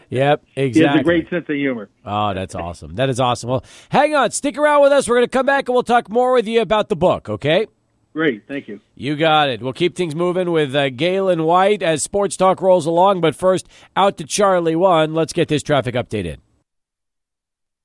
yep, 0.09 0.45
exactly. 0.57 0.57
He 0.57 0.81
has 0.81 1.01
a 1.01 1.03
great 1.03 1.29
sense 1.31 1.47
of 1.49 1.57
humor. 1.57 1.89
Oh, 2.05 2.35
that's 2.35 2.55
awesome. 2.55 2.95
That 2.97 3.09
is 3.09 3.21
awesome. 3.21 3.51
Well, 3.51 3.65
hang 3.91 4.15
on, 4.15 4.31
stick 4.31 4.57
around 4.57 4.83
with 4.83 4.93
us. 4.93 5.09
We're 5.09 5.17
going 5.17 5.27
to 5.27 5.31
come 5.31 5.47
back 5.47 5.69
and 5.69 5.75
we'll 5.75 5.83
talk 5.83 6.09
more 6.09 6.33
with 6.33 6.47
you 6.47 6.61
about 6.61 6.89
the 6.89 6.97
book. 6.97 7.29
Okay. 7.29 7.67
Great, 8.13 8.45
thank 8.49 8.67
you. 8.67 8.81
You 8.95 9.15
got 9.15 9.51
it. 9.51 9.61
We'll 9.61 9.75
keep 9.75 9.95
things 9.95 10.15
moving 10.15 10.51
with 10.51 10.75
uh, 10.75 10.89
Gaylon 10.89 11.45
White 11.45 11.83
as 11.83 12.03
Sports 12.03 12.35
Talk 12.39 12.63
rolls 12.63 12.87
along. 12.87 13.21
But 13.21 13.35
first, 13.35 13.69
out 13.95 14.17
to 14.17 14.25
Charlie 14.25 14.75
One. 14.75 15.13
Let's 15.13 15.35
get 15.35 15.49
this 15.49 15.63
traffic 15.63 15.95
update 15.95 16.25
in. 16.25 16.39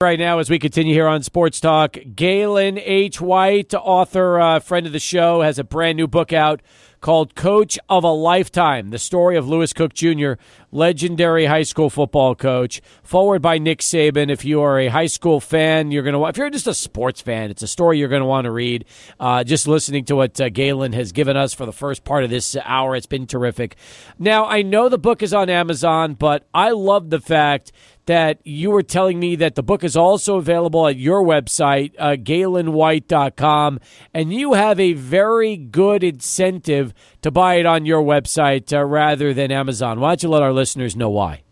Right 0.02 0.18
now, 0.18 0.40
as 0.40 0.50
we 0.50 0.58
continue 0.58 0.96
here 0.96 1.08
on 1.08 1.22
Sports 1.22 1.60
Talk, 1.60 1.96
Gaylon 2.16 2.80
H. 2.80 3.22
White, 3.22 3.76
author, 3.76 4.40
uh, 4.40 4.60
friend 4.60 4.88
of 4.88 4.94
the 4.94 5.00
show, 5.00 5.42
has 5.42 5.60
a 5.60 5.64
brand 5.64 5.96
new 5.96 6.08
book 6.08 6.34
out 6.34 6.60
called 7.02 7.36
Coach 7.36 7.78
of 7.90 8.04
a 8.04 8.12
Lifetime 8.12 8.92
The 8.92 9.00
Story 9.00 9.36
of 9.36 9.48
Lewis 9.48 9.74
Cook 9.74 9.94
Jr., 9.94 10.34
legendary 10.72 11.46
high 11.46 11.64
school 11.64 11.90
football 11.90 12.36
coach. 12.36 12.82
Foreword 13.04 13.42
by 13.42 13.58
Nick 13.58 13.80
Saban. 13.80 14.32
If 14.32 14.46
you 14.46 14.62
are 14.62 14.80
a 14.80 14.88
high 14.88 15.08
school 15.08 15.40
fan, 15.40 15.92
you're 15.92 16.04
going 16.04 16.14
to, 16.14 16.26
if 16.26 16.38
you're 16.38 16.50
just 16.50 16.68
a 16.68 16.74
sports 16.74 17.22
fan, 17.22 17.50
it's 17.50 17.64
a 17.64 17.68
story 17.68 18.00
you're 18.00 18.08
going 18.08 18.22
to 18.22 18.28
want 18.28 18.46
to 18.46 18.52
read. 18.52 18.86
Uh, 19.20 19.44
just 19.44 19.68
listening 19.68 20.06
to 20.06 20.16
what 20.16 20.40
uh, 20.40 20.50
Gaylon 20.50 20.94
has 20.94 21.12
given 21.12 21.36
us 21.36 21.54
for 21.54 21.66
the 21.66 21.74
first 21.74 22.04
part 22.04 22.24
of 22.24 22.30
this 22.30 22.56
hour, 22.64 22.96
it's 22.96 23.08
been 23.08 23.28
terrific. 23.28 23.76
Now, 24.18 24.46
I 24.46 24.62
know 24.62 24.88
the 24.88 24.98
book 24.98 25.22
is 25.22 25.34
on 25.34 25.50
Amazon, 25.50 26.14
but 26.14 26.48
I 26.54 26.70
love 26.70 27.10
the 27.10 27.20
fact 27.20 27.72
that 28.12 28.42
you 28.44 28.70
were 28.70 28.84
telling 28.84 29.22
me 29.22 29.38
that 29.38 29.56
the 29.56 29.64
book 29.64 29.86
is 29.86 29.96
also 29.96 30.36
available 30.36 30.86
at 30.86 30.98
your 30.98 31.24
website, 31.24 31.94
uh, 31.98 32.18
gaylonwhite.com, 32.18 33.80
and 34.14 34.34
you 34.34 34.52
have 34.52 34.82
a 34.82 34.92
very 34.92 35.56
good 35.56 36.04
incentive 36.04 36.94
to 37.22 37.32
buy 37.32 37.56
it 37.56 37.66
on 37.66 37.86
your 37.86 38.04
website 38.04 38.74
uh, 38.74 38.84
rather 38.84 39.34
than 39.34 39.50
Amazon. 39.50 40.02
Why 40.02 40.10
don't 40.10 40.24
you 40.24 40.28
let 40.30 40.42
our 40.42 40.52
listeners 40.52 40.94
know 40.94 41.10
why? 41.10 41.44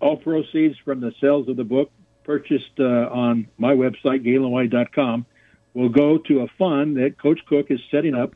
All 0.00 0.16
proceeds 0.16 0.78
from 0.82 1.02
the 1.02 1.12
sales 1.20 1.46
of 1.46 1.58
the 1.58 1.64
book 1.64 1.90
purchased 2.24 2.80
uh, 2.80 2.84
on 3.12 3.46
my 3.58 3.74
website, 3.74 4.24
gaylonwhite.com, 4.24 5.26
will 5.74 5.90
go 5.90 6.16
to 6.16 6.40
a 6.40 6.46
fund 6.58 6.96
that 6.96 7.18
Coach 7.20 7.40
Cook 7.46 7.66
is 7.68 7.80
setting 7.90 8.14
up 8.14 8.34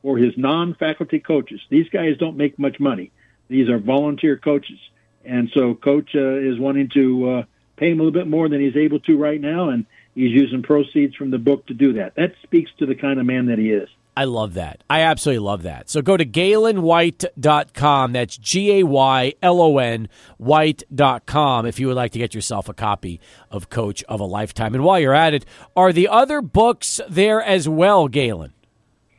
for 0.00 0.16
his 0.16 0.32
non 0.38 0.74
faculty 0.76 1.18
coaches. 1.18 1.60
These 1.68 1.90
guys 1.90 2.16
don't 2.18 2.38
make 2.38 2.58
much 2.58 2.80
money, 2.80 3.12
these 3.48 3.68
are 3.68 3.78
volunteer 3.78 4.38
coaches 4.38 4.78
and 5.24 5.50
so 5.54 5.74
coach 5.74 6.10
uh, 6.14 6.38
is 6.38 6.58
wanting 6.58 6.90
to 6.94 7.30
uh, 7.30 7.42
pay 7.76 7.90
him 7.90 8.00
a 8.00 8.02
little 8.04 8.18
bit 8.18 8.28
more 8.28 8.48
than 8.48 8.60
he's 8.60 8.76
able 8.76 9.00
to 9.00 9.18
right 9.18 9.40
now, 9.40 9.70
and 9.70 9.86
he's 10.14 10.32
using 10.32 10.62
proceeds 10.62 11.14
from 11.16 11.30
the 11.30 11.38
book 11.38 11.66
to 11.66 11.74
do 11.74 11.94
that. 11.94 12.14
That 12.16 12.34
speaks 12.42 12.70
to 12.78 12.86
the 12.86 12.94
kind 12.94 13.18
of 13.18 13.26
man 13.26 13.46
that 13.46 13.58
he 13.58 13.70
is. 13.70 13.88
I 14.14 14.24
love 14.24 14.54
that. 14.54 14.84
I 14.90 15.00
absolutely 15.00 15.38
love 15.38 15.62
that. 15.62 15.88
So 15.88 16.02
go 16.02 16.18
to 16.18 16.24
gaylonwhite.com. 16.24 18.12
That's 18.12 18.36
G 18.36 18.80
A 18.80 18.82
Y 18.84 19.32
L 19.42 19.60
O 19.60 19.78
N 19.78 20.08
white.com 20.36 21.64
if 21.64 21.80
you 21.80 21.86
would 21.86 21.96
like 21.96 22.12
to 22.12 22.18
get 22.18 22.34
yourself 22.34 22.68
a 22.68 22.74
copy 22.74 23.20
of 23.50 23.70
Coach 23.70 24.04
of 24.04 24.20
a 24.20 24.24
Lifetime. 24.24 24.74
And 24.74 24.84
while 24.84 25.00
you're 25.00 25.14
at 25.14 25.32
it, 25.32 25.46
are 25.74 25.94
the 25.94 26.08
other 26.08 26.42
books 26.42 27.00
there 27.08 27.42
as 27.42 27.66
well, 27.68 28.06
Gaylon? 28.06 28.52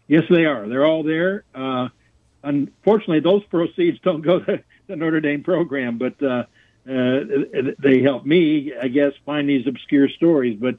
Yes, 0.07 0.23
they 0.29 0.45
are. 0.45 0.67
They're 0.67 0.85
all 0.85 1.01
there. 1.01 1.43
Uh, 1.55 1.87
unfortunately, 2.43 3.21
those 3.21 3.43
proceeds 3.45 3.99
don't 4.01 4.21
go 4.21 4.39
to 4.39 4.63
the 4.87 4.95
Notre 4.95 5.21
Dame 5.21 5.43
program, 5.43 5.97
but 5.97 6.21
uh, 6.21 6.45
uh, 6.89 7.19
they 7.79 8.01
help 8.01 8.25
me, 8.25 8.73
I 8.79 8.87
guess, 8.89 9.13
find 9.25 9.47
these 9.49 9.65
obscure 9.67 10.09
stories. 10.09 10.59
But 10.59 10.75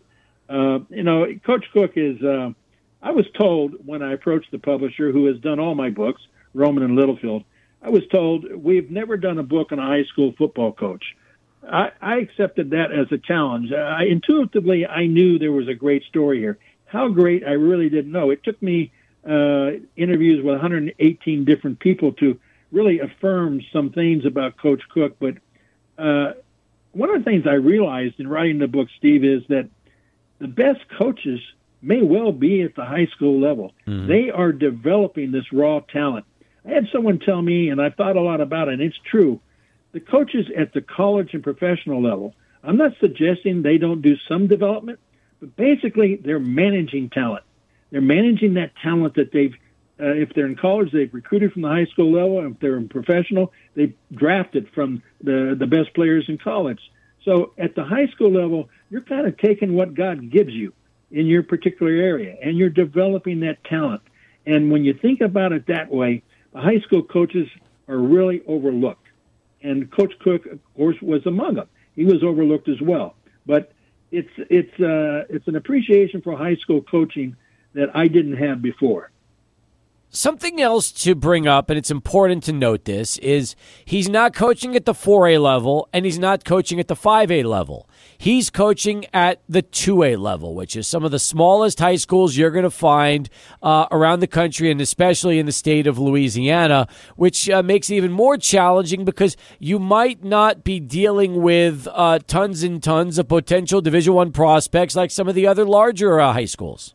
uh, 0.49 0.81
you 0.91 1.03
know, 1.03 1.27
Coach 1.45 1.65
Cook 1.73 1.93
is. 1.97 2.23
Uh, 2.23 2.51
I 3.03 3.11
was 3.11 3.27
told 3.39 3.87
when 3.87 4.03
I 4.03 4.15
approached 4.15 4.51
the 4.51 4.59
publisher, 4.59 5.13
who 5.13 5.27
has 5.27 5.39
done 5.39 5.61
all 5.61 5.75
my 5.75 5.91
books, 5.91 6.23
Rowman 6.55 6.83
and 6.83 6.97
Littlefield, 6.97 7.45
I 7.83 7.91
was 7.91 8.03
told 8.11 8.51
we've 8.51 8.91
never 8.91 9.19
done 9.19 9.39
a 9.39 9.43
book 9.43 9.73
on 9.73 9.79
a 9.79 9.83
high 9.83 10.05
school 10.05 10.33
football 10.39 10.73
coach. 10.73 11.05
I, 11.71 11.91
I 12.01 12.17
accepted 12.17 12.71
that 12.71 12.93
as 12.93 13.13
a 13.13 13.19
challenge. 13.19 13.73
I, 13.73 14.05
intuitively, 14.05 14.87
I 14.87 15.07
knew 15.07 15.39
there 15.39 15.53
was 15.53 15.69
a 15.69 15.75
great 15.75 16.03
story 16.05 16.39
here. 16.39 16.59
How 16.87 17.09
great, 17.09 17.45
I 17.45 17.53
really 17.53 17.91
didn't 17.91 18.13
know. 18.13 18.31
It 18.31 18.43
took 18.43 18.61
me 18.63 18.93
uh, 19.27 19.81
interviews 19.97 20.45
with 20.45 20.55
118 20.55 21.45
different 21.45 21.79
people 21.79 22.13
to 22.13 22.39
really 22.73 23.01
affirm 23.01 23.61
some 23.73 23.91
things 23.91 24.27
about 24.27 24.57
Coach 24.57 24.83
Cook. 24.93 25.17
But 25.19 25.37
uh, 25.97 26.33
one 26.93 27.11
of 27.11 27.19
the 27.19 27.31
things 27.31 27.47
I 27.47 27.55
realized 27.55 28.19
in 28.19 28.29
writing 28.29 28.59
the 28.59 28.69
book, 28.69 28.89
Steve, 28.99 29.25
is 29.25 29.43
that 29.49 29.69
the 30.39 30.49
best 30.49 30.81
coaches 30.99 31.41
may 31.81 32.03
well 32.03 32.33
be 32.33 32.63
at 32.63 32.75
the 32.75 32.85
high 32.85 33.07
school 33.07 33.41
level. 33.41 33.73
Mm-hmm. 33.87 34.09
They 34.09 34.31
are 34.31 34.53
developing 34.53 35.31
this 35.31 35.53
raw 35.53 35.81
talent. 35.81 36.27
I 36.65 36.71
had 36.71 36.89
someone 36.93 37.19
tell 37.19 37.41
me, 37.41 37.69
and 37.69 37.81
I 37.81 37.91
thought 37.91 38.17
a 38.17 38.23
lot 38.23 38.41
about 38.41 38.69
it, 38.69 38.75
and 38.75 38.83
it's 38.83 38.99
true. 39.11 39.41
The 39.93 40.01
coaches 40.01 40.47
at 40.57 40.73
the 40.73 40.81
college 40.81 41.35
and 41.35 41.43
professional 41.43 42.03
level, 42.03 42.35
I'm 42.63 42.77
not 42.77 42.93
suggesting 43.01 43.63
they 43.63 43.79
don't 43.79 44.01
do 44.01 44.17
some 44.29 44.49
development, 44.49 44.99
but 45.41 45.55
basically 45.57 46.17
they're 46.17 46.41
managing 46.41 47.11
talent. 47.11 47.45
They're 47.95 48.01
managing 48.01 48.55
that 48.55 48.73
talent 48.83 49.15
that 49.15 49.31
they've, 49.31 49.55
uh, 50.01 50.07
if 50.07 50.35
they're 50.35 50.47
in 50.47 50.57
college, 50.57 50.91
they've 50.91 51.15
recruited 51.15 51.53
from 51.53 51.63
the 51.63 51.69
high 51.69 51.85
school 51.85 52.11
level. 52.11 52.45
If 52.45 52.59
they're 52.59 52.77
in 52.77 52.89
professional, 52.89 53.53
they've 53.77 53.95
drafted 54.13 54.69
from 54.75 55.01
the, 55.23 55.55
the 55.57 55.69
best 55.69 55.95
players 55.95 56.25
in 56.27 56.37
college. 56.37 56.81
So 57.25 57.53
at 57.57 57.77
the 57.77 57.85
high 57.85 58.09
school 58.09 58.33
level, 58.33 58.69
you're 58.91 59.03
kind 59.03 59.29
of 59.29 59.39
taking 59.39 59.75
what 59.75 59.95
God 59.95 60.29
gives 60.29 60.51
you 60.51 60.73
in 61.13 61.27
your 61.27 61.45
particular 61.45 61.93
area 61.93 62.37
and 62.43 62.59
you're 62.59 62.69
developing 62.69 63.39
that 63.41 63.63
talent. 63.63 64.03
And 64.45 64.73
when 64.73 64.85
you 64.85 64.95
think 64.95 65.21
about 65.21 65.53
it 65.53 65.69
that 65.69 65.89
way, 65.89 66.25
the 66.53 66.63
high 66.63 66.81
school 66.81 67.05
coaches 67.05 67.47
are 67.87 67.97
really 67.97 68.43
overlooked. 68.49 69.07
And 69.63 69.89
Coach 69.93 70.15
Cook, 70.19 70.47
of 70.47 70.59
course, 70.77 70.97
was 71.01 71.25
among 71.27 71.55
them. 71.55 71.69
He 71.95 72.05
was 72.05 72.25
overlooked 72.25 72.69
as 72.69 72.81
well. 72.81 73.15
But 73.47 73.71
it's 74.11 74.33
it's 74.37 74.81
uh, 74.81 75.27
it's 75.31 75.47
an 75.47 75.55
appreciation 75.55 76.23
for 76.23 76.37
high 76.37 76.57
school 76.57 76.83
coaching 76.83 77.37
that 77.75 77.95
I 77.95 78.09
didn't 78.09 78.37
have 78.37 78.63
before. 78.63 79.11
Something 80.17 80.61
else 80.61 80.93
to 80.93 81.17
bring 81.17 81.49
up, 81.49 81.69
and 81.71 81.77
it's 81.77 81.91
important 81.91 82.45
to 82.45 82.53
note 82.53 82.85
this, 82.85 83.19
is 83.19 83.57
he's 83.85 84.09
not 84.09 84.33
coaching 84.33 84.77
at 84.77 84.85
the 84.85 84.93
4A 84.93 85.43
level 85.43 85.89
and 85.93 86.05
he's 86.05 86.21
not 86.21 86.45
coaching 86.45 86.79
at 86.79 86.87
the 86.87 86.95
5A 86.95 87.43
level. 87.45 87.89
He's 88.17 88.49
coaching 88.49 89.07
at 89.13 89.43
the 89.49 89.61
2A 89.61 90.17
level, 90.17 90.55
which 90.55 90.77
is 90.77 90.87
some 90.87 91.05
of 91.05 91.11
the 91.11 91.19
smallest 91.19 91.81
high 91.81 91.97
schools 91.97 92.37
you're 92.37 92.53
going 92.53 92.63
to 92.63 92.71
find 92.71 93.29
uh, 93.61 93.87
around 93.91 94.21
the 94.21 94.29
country 94.29 94.71
and 94.71 94.81
especially 94.81 95.41
in 95.41 95.47
the 95.47 95.53
state 95.53 95.89
of 95.89 95.99
Louisiana, 95.99 96.87
which 97.17 97.51
uh, 97.51 97.65
makes 97.65 97.91
it 97.91 97.97
even 97.97 98.13
more 98.13 98.37
challenging 98.37 99.05
because 99.05 99.37
you 99.59 99.81
might 99.81 100.23
not 100.23 100.63
be 100.63 100.79
dealing 100.79 101.43
with 101.43 101.89
uh, 101.91 102.21
tons 102.29 102.63
and 102.63 102.81
tons 102.81 103.19
of 103.19 103.27
potential 103.27 103.81
Division 103.81 104.15
One 104.15 104.31
prospects 104.31 104.95
like 104.95 105.11
some 105.11 105.27
of 105.27 105.35
the 105.35 105.49
other 105.49 105.65
larger 105.65 106.21
uh, 106.21 106.35
high 106.35 106.45
schools. 106.45 106.95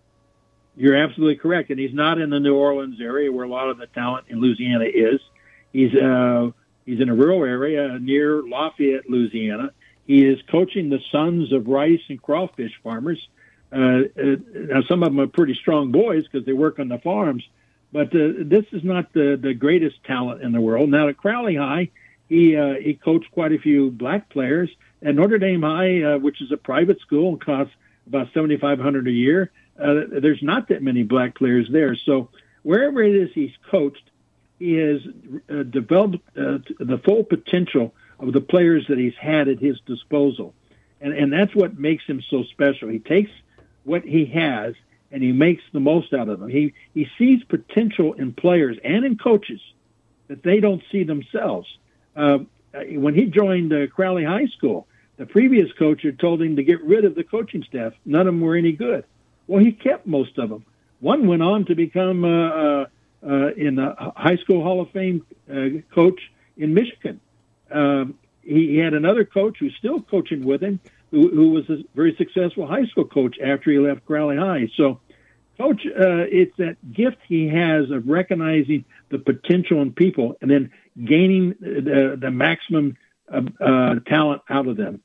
You're 0.79 0.95
absolutely 0.95 1.35
correct, 1.35 1.71
and 1.71 1.77
he's 1.77 1.93
not 1.93 2.21
in 2.21 2.29
the 2.29 2.39
New 2.39 2.55
Orleans 2.55 3.01
area 3.01 3.29
where 3.29 3.43
a 3.43 3.49
lot 3.49 3.69
of 3.69 3.77
the 3.77 3.87
talent 3.87 4.27
in 4.29 4.39
Louisiana 4.39 4.85
is. 4.85 5.19
He's 5.73 5.93
uh, 5.93 6.51
he's 6.85 7.01
in 7.01 7.09
a 7.09 7.13
rural 7.13 7.43
area 7.43 7.99
near 7.99 8.41
Lafayette, 8.41 9.09
Louisiana. 9.09 9.73
He 10.07 10.25
is 10.25 10.39
coaching 10.49 10.89
the 10.89 11.01
sons 11.11 11.51
of 11.51 11.67
rice 11.67 11.99
and 12.07 12.21
crawfish 12.21 12.71
farmers. 12.81 13.19
Uh, 13.73 13.75
uh, 13.75 14.35
now, 14.53 14.81
some 14.87 15.03
of 15.03 15.09
them 15.09 15.19
are 15.19 15.27
pretty 15.27 15.53
strong 15.53 15.91
boys 15.91 16.23
because 16.23 16.45
they 16.45 16.53
work 16.53 16.79
on 16.79 16.87
the 16.87 16.97
farms, 16.99 17.43
but 17.91 18.07
uh, 18.15 18.29
this 18.45 18.63
is 18.71 18.81
not 18.81 19.11
the, 19.11 19.37
the 19.39 19.53
greatest 19.53 20.01
talent 20.05 20.41
in 20.41 20.53
the 20.53 20.61
world. 20.61 20.89
Now, 20.89 21.09
at 21.09 21.17
Crowley 21.17 21.57
High, 21.57 21.89
he 22.29 22.55
uh, 22.55 22.75
he 22.75 22.93
coached 22.93 23.29
quite 23.31 23.51
a 23.51 23.59
few 23.59 23.91
black 23.91 24.29
players. 24.29 24.69
At 25.03 25.13
Notre 25.13 25.39
Dame 25.39 25.61
High, 25.61 26.03
uh, 26.03 26.19
which 26.19 26.41
is 26.41 26.53
a 26.53 26.57
private 26.57 27.01
school, 27.01 27.29
and 27.33 27.41
costs 27.41 27.73
about 28.07 28.27
seventy 28.33 28.55
five 28.55 28.79
hundred 28.79 29.09
a 29.09 29.11
year 29.11 29.51
uh, 29.81 30.19
there's 30.21 30.41
not 30.41 30.69
that 30.69 30.81
many 30.81 31.03
black 31.03 31.35
players 31.35 31.67
there. 31.71 31.95
So 31.95 32.29
wherever 32.63 33.01
it 33.01 33.15
is 33.15 33.29
he's 33.33 33.53
coached, 33.69 34.09
he 34.57 34.73
has 34.73 35.01
uh, 35.49 35.63
developed 35.63 36.17
uh, 36.37 36.59
the 36.79 37.01
full 37.03 37.23
potential 37.23 37.93
of 38.19 38.33
the 38.33 38.41
players 38.41 38.85
that 38.89 38.97
he's 38.97 39.15
had 39.19 39.47
at 39.47 39.59
his 39.59 39.79
disposal, 39.85 40.53
and 40.99 41.13
and 41.13 41.31
that's 41.31 41.55
what 41.55 41.79
makes 41.79 42.03
him 42.05 42.21
so 42.29 42.43
special. 42.43 42.89
He 42.89 42.99
takes 42.99 43.31
what 43.83 44.03
he 44.03 44.25
has 44.25 44.75
and 45.11 45.23
he 45.23 45.31
makes 45.31 45.63
the 45.73 45.79
most 45.79 46.13
out 46.13 46.29
of 46.29 46.39
them. 46.39 46.49
He 46.49 46.73
he 46.93 47.07
sees 47.17 47.43
potential 47.43 48.13
in 48.13 48.33
players 48.33 48.77
and 48.83 49.05
in 49.05 49.17
coaches 49.17 49.61
that 50.27 50.43
they 50.43 50.59
don't 50.59 50.83
see 50.91 51.03
themselves. 51.03 51.67
Uh, 52.15 52.39
when 52.73 53.15
he 53.15 53.25
joined 53.25 53.73
uh, 53.73 53.87
Crowley 53.87 54.23
High 54.23 54.45
School, 54.57 54.87
the 55.17 55.25
previous 55.25 55.71
coach 55.73 56.03
had 56.03 56.19
told 56.19 56.41
him 56.41 56.55
to 56.57 56.63
get 56.63 56.83
rid 56.83 57.03
of 57.03 57.15
the 57.15 57.23
coaching 57.23 57.63
staff. 57.63 57.93
None 58.05 58.21
of 58.21 58.27
them 58.27 58.41
were 58.41 58.55
any 58.55 58.73
good. 58.73 59.05
Well, 59.49 59.63
he 59.63 59.71
kept 59.71 60.05
most 60.05 60.37
of 60.37 60.49
them. 60.49 60.63
One 60.99 61.27
went 61.27 61.41
on 61.41 61.65
to 61.65 61.75
become 61.75 62.23
uh, 62.23 62.49
uh, 62.49 62.85
uh, 63.25 63.47
in 63.57 63.75
the 63.77 63.95
high 64.15 64.35
school 64.35 64.61
Hall 64.61 64.79
of 64.79 64.91
Fame 64.91 65.25
uh, 65.51 65.81
coach 65.91 66.21
in 66.55 66.75
Michigan. 66.75 67.19
Um, 67.71 68.19
he, 68.43 68.67
he 68.67 68.77
had 68.77 68.93
another 68.93 69.25
coach 69.25 69.57
who's 69.59 69.75
still 69.79 70.01
coaching 70.01 70.45
with 70.45 70.61
him, 70.61 70.79
who, 71.09 71.29
who 71.29 71.49
was 71.49 71.67
a 71.67 71.77
very 71.95 72.15
successful 72.15 72.67
high 72.67 72.85
school 72.85 73.05
coach 73.05 73.37
after 73.43 73.71
he 73.71 73.79
left 73.79 74.05
Crowley 74.05 74.37
High. 74.37 74.69
So, 74.77 74.99
coach, 75.57 75.81
uh, 75.83 76.29
it's 76.29 76.55
that 76.57 76.77
gift 76.93 77.17
he 77.27 77.47
has 77.47 77.89
of 77.89 78.07
recognizing 78.07 78.85
the 79.09 79.17
potential 79.17 79.81
in 79.81 79.93
people 79.93 80.37
and 80.41 80.51
then 80.51 80.71
gaining 81.03 81.55
the, 81.59 82.19
the 82.21 82.29
maximum 82.29 82.97
uh, 83.33 83.41
uh, 83.59 83.95
talent 84.05 84.43
out 84.47 84.67
of 84.67 84.77
them. 84.77 85.01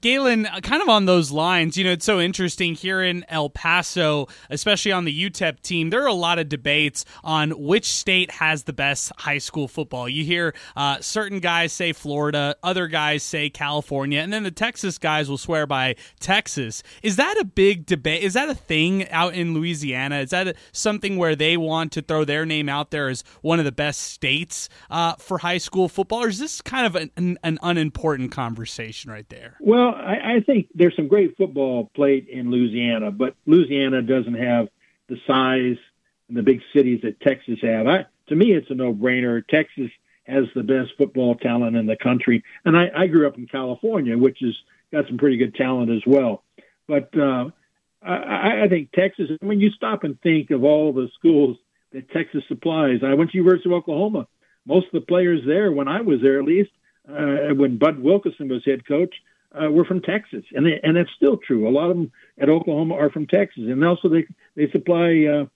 Gaylon, 0.00 0.46
uh, 0.46 0.60
kind 0.60 0.82
of 0.82 0.88
on 0.88 1.06
those 1.06 1.30
lines, 1.30 1.76
you 1.76 1.84
know, 1.84 1.92
it's 1.92 2.04
so 2.04 2.20
interesting 2.20 2.74
here 2.74 3.02
in 3.02 3.24
El 3.28 3.50
Paso, 3.50 4.28
especially 4.48 4.92
on 4.92 5.04
the 5.04 5.30
UTEP 5.30 5.60
team. 5.60 5.90
There 5.90 6.02
are 6.02 6.06
a 6.06 6.12
lot 6.12 6.38
of 6.38 6.48
debates 6.48 7.04
on 7.22 7.50
which 7.50 7.86
state 7.92 8.30
has 8.32 8.64
the 8.64 8.72
best 8.72 9.12
high 9.18 9.38
school 9.38 9.68
football. 9.68 10.08
You 10.08 10.24
hear 10.24 10.54
uh, 10.76 10.98
certain 11.00 11.40
guys 11.40 11.72
say 11.72 11.92
Florida, 11.92 12.56
other 12.62 12.86
guys 12.86 13.22
say 13.22 13.50
California, 13.50 14.20
and 14.20 14.32
then 14.32 14.42
the 14.42 14.50
Texas 14.50 14.98
guys 14.98 15.28
will 15.28 15.38
swear 15.38 15.66
by 15.66 15.96
Texas. 16.18 16.82
Is 17.02 17.16
that 17.16 17.36
a 17.38 17.44
big 17.44 17.86
debate? 17.86 18.22
Is 18.22 18.34
that 18.34 18.48
a 18.48 18.54
thing 18.54 19.08
out 19.10 19.34
in 19.34 19.54
Louisiana? 19.54 20.20
Is 20.20 20.30
that 20.30 20.48
a, 20.48 20.54
something 20.72 21.16
where 21.16 21.36
they 21.36 21.56
want 21.56 21.92
to 21.92 22.02
throw 22.02 22.24
their 22.24 22.46
name 22.46 22.68
out 22.68 22.90
there 22.90 23.08
as 23.08 23.24
one 23.42 23.58
of 23.58 23.64
the 23.64 23.72
best 23.72 24.00
states 24.00 24.68
uh, 24.90 25.14
for 25.14 25.38
high 25.38 25.58
school 25.58 25.88
football, 25.88 26.24
or 26.24 26.28
is 26.28 26.38
this 26.38 26.60
kind 26.60 26.86
of 26.86 26.96
an, 26.96 27.10
an, 27.16 27.38
an 27.42 27.58
unimportant 27.62 28.32
conversation 28.32 29.10
right 29.10 29.28
there? 29.28 29.56
Well, 29.70 29.94
I, 29.94 30.34
I 30.34 30.40
think 30.40 30.66
there's 30.74 30.96
some 30.96 31.06
great 31.06 31.36
football 31.36 31.92
played 31.94 32.26
in 32.26 32.50
Louisiana, 32.50 33.12
but 33.12 33.36
Louisiana 33.46 34.02
doesn't 34.02 34.34
have 34.34 34.68
the 35.08 35.16
size 35.28 35.76
and 36.26 36.36
the 36.36 36.42
big 36.42 36.60
cities 36.74 37.02
that 37.04 37.20
Texas 37.20 37.60
have. 37.62 37.86
I, 37.86 38.06
to 38.30 38.34
me, 38.34 38.50
it's 38.50 38.68
a 38.70 38.74
no-brainer. 38.74 39.46
Texas 39.46 39.92
has 40.24 40.46
the 40.56 40.64
best 40.64 40.90
football 40.98 41.36
talent 41.36 41.76
in 41.76 41.86
the 41.86 41.94
country, 41.94 42.42
and 42.64 42.76
I, 42.76 42.90
I 42.96 43.06
grew 43.06 43.28
up 43.28 43.38
in 43.38 43.46
California, 43.46 44.18
which 44.18 44.38
has 44.40 44.56
got 44.90 45.06
some 45.06 45.18
pretty 45.18 45.36
good 45.36 45.54
talent 45.54 45.92
as 45.92 46.02
well. 46.04 46.42
But 46.88 47.16
uh, 47.16 47.50
I, 48.02 48.62
I 48.62 48.68
think 48.68 48.90
Texas. 48.90 49.30
I 49.40 49.44
mean, 49.44 49.60
you 49.60 49.70
stop 49.70 50.02
and 50.02 50.20
think 50.20 50.50
of 50.50 50.64
all 50.64 50.92
the 50.92 51.08
schools 51.16 51.58
that 51.92 52.10
Texas 52.10 52.42
supplies. 52.48 53.04
I 53.04 53.14
went 53.14 53.30
to 53.30 53.36
University 53.36 53.68
of 53.68 53.74
Oklahoma. 53.74 54.26
Most 54.66 54.86
of 54.86 54.92
the 54.94 55.06
players 55.06 55.42
there, 55.46 55.70
when 55.70 55.86
I 55.86 56.00
was 56.00 56.20
there, 56.20 56.40
at 56.40 56.44
least, 56.44 56.70
uh, 57.08 57.54
when 57.54 57.78
Bud 57.78 58.00
Wilkinson 58.00 58.48
was 58.48 58.64
head 58.64 58.84
coach, 58.84 59.14
uh, 59.52 59.70
were 59.70 59.84
from 59.84 60.00
Texas, 60.00 60.44
and 60.52 60.66
they, 60.66 60.80
and 60.82 60.96
that's 60.96 61.10
still 61.16 61.36
true. 61.36 61.68
A 61.68 61.70
lot 61.70 61.90
of 61.90 61.96
them 61.96 62.12
at 62.38 62.48
Oklahoma 62.48 62.94
are 62.94 63.10
from 63.10 63.26
Texas, 63.26 63.64
and 63.64 63.84
also 63.84 64.08
they 64.08 64.26
they 64.54 64.70
supply 64.70 65.24
uh, 65.26 65.46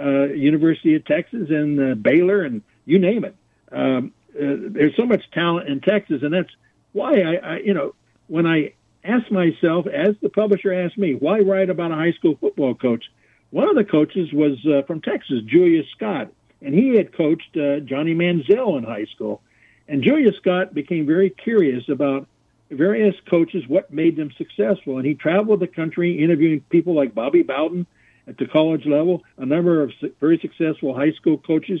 uh, 0.00 0.26
University 0.32 0.94
of 0.94 1.04
Texas 1.04 1.48
and 1.50 1.80
uh, 1.80 1.94
Baylor 1.94 2.42
and 2.42 2.62
you 2.84 2.98
name 2.98 3.24
it. 3.24 3.36
Um, 3.70 4.12
uh, 4.34 4.70
there's 4.70 4.96
so 4.96 5.06
much 5.06 5.30
talent 5.32 5.68
in 5.68 5.80
Texas, 5.80 6.22
and 6.22 6.32
that's 6.32 6.50
why 6.92 7.20
I, 7.20 7.34
I 7.34 7.56
you 7.58 7.74
know 7.74 7.94
when 8.26 8.46
I 8.46 8.72
asked 9.04 9.30
myself, 9.30 9.86
as 9.86 10.16
the 10.20 10.28
publisher 10.28 10.72
asked 10.72 10.98
me, 10.98 11.14
why 11.14 11.40
write 11.40 11.70
about 11.70 11.92
a 11.92 11.94
high 11.94 12.12
school 12.12 12.36
football 12.40 12.74
coach? 12.74 13.04
One 13.50 13.68
of 13.68 13.76
the 13.76 13.84
coaches 13.84 14.32
was 14.32 14.58
uh, 14.66 14.82
from 14.86 15.00
Texas, 15.00 15.42
Julius 15.46 15.86
Scott, 15.94 16.32
and 16.60 16.74
he 16.74 16.96
had 16.96 17.16
coached 17.16 17.56
uh, 17.56 17.80
Johnny 17.80 18.14
Manziel 18.14 18.76
in 18.76 18.84
high 18.84 19.06
school. 19.14 19.42
And 19.88 20.02
Julius 20.02 20.36
Scott 20.36 20.74
became 20.74 21.06
very 21.06 21.30
curious 21.30 21.88
about 21.88 22.26
various 22.70 23.14
coaches 23.28 23.64
what 23.68 23.92
made 23.92 24.16
them 24.16 24.30
successful. 24.36 24.98
And 24.98 25.06
he 25.06 25.14
traveled 25.14 25.60
the 25.60 25.66
country 25.66 26.22
interviewing 26.22 26.60
people 26.68 26.94
like 26.94 27.14
Bobby 27.14 27.42
Bowden 27.42 27.86
at 28.26 28.38
the 28.38 28.46
college 28.46 28.86
level, 28.86 29.22
a 29.38 29.46
number 29.46 29.82
of 29.82 29.92
very 30.20 30.38
successful 30.38 30.94
high 30.94 31.12
school 31.12 31.38
coaches, 31.38 31.80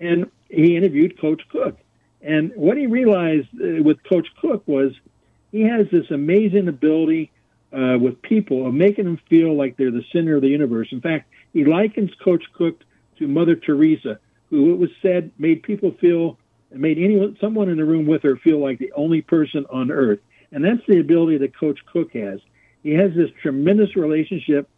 and 0.00 0.30
he 0.48 0.76
interviewed 0.76 1.20
Coach 1.20 1.42
Cook. 1.50 1.78
And 2.22 2.52
what 2.54 2.76
he 2.76 2.86
realized 2.86 3.48
uh, 3.54 3.82
with 3.82 4.02
Coach 4.04 4.28
Cook 4.40 4.62
was 4.66 4.92
he 5.50 5.62
has 5.62 5.86
this 5.90 6.10
amazing 6.10 6.68
ability 6.68 7.30
uh, 7.72 7.98
with 8.00 8.22
people 8.22 8.66
of 8.66 8.74
making 8.74 9.04
them 9.04 9.18
feel 9.28 9.56
like 9.56 9.76
they're 9.76 9.90
the 9.90 10.04
center 10.12 10.36
of 10.36 10.42
the 10.42 10.48
universe. 10.48 10.88
In 10.92 11.00
fact, 11.00 11.30
he 11.52 11.64
likens 11.64 12.10
Coach 12.22 12.44
Cook 12.54 12.80
to 13.18 13.26
Mother 13.26 13.56
Teresa, 13.56 14.18
who 14.50 14.72
it 14.72 14.78
was 14.78 14.90
said 15.00 15.30
made 15.38 15.62
people 15.62 15.92
feel 16.00 16.38
made 16.74 16.98
anyone, 16.98 17.36
someone 17.40 17.68
in 17.68 17.76
the 17.76 17.84
room 17.84 18.06
with 18.06 18.22
her 18.22 18.36
feel 18.36 18.58
like 18.58 18.78
the 18.78 18.92
only 18.92 19.22
person 19.22 19.66
on 19.70 19.90
earth. 19.90 20.20
And 20.50 20.64
that's 20.64 20.86
the 20.86 21.00
ability 21.00 21.38
that 21.38 21.56
Coach 21.56 21.80
Cook 21.92 22.12
has. 22.12 22.40
He 22.82 22.92
has 22.92 23.14
this 23.14 23.30
tremendous 23.40 23.96
relationship 23.96 24.68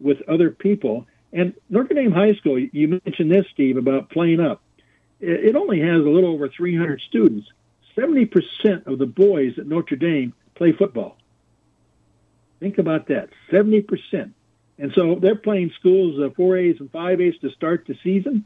with 0.00 0.18
other 0.28 0.50
people, 0.50 1.06
And 1.32 1.54
Notre 1.70 1.94
Dame 1.94 2.12
High 2.12 2.34
School, 2.34 2.58
you 2.58 3.00
mentioned 3.04 3.30
this, 3.30 3.46
Steve, 3.52 3.76
about 3.76 4.10
playing 4.10 4.40
up. 4.40 4.62
It 5.20 5.56
only 5.56 5.80
has 5.80 6.00
a 6.00 6.08
little 6.08 6.30
over 6.30 6.48
300 6.48 7.00
students. 7.08 7.48
70% 7.96 8.86
of 8.86 8.98
the 8.98 9.06
boys 9.06 9.58
at 9.58 9.66
Notre 9.66 9.96
Dame 9.96 10.34
play 10.54 10.72
football. 10.72 11.16
Think 12.60 12.78
about 12.78 13.08
that 13.08 13.30
70%. 13.50 14.32
And 14.78 14.92
so 14.94 15.16
they're 15.20 15.36
playing 15.36 15.72
schools, 15.78 16.18
uh, 16.18 16.28
4As 16.30 16.80
and 16.80 16.90
5As 16.90 17.40
to 17.40 17.50
start 17.50 17.84
the 17.86 17.96
season. 18.02 18.44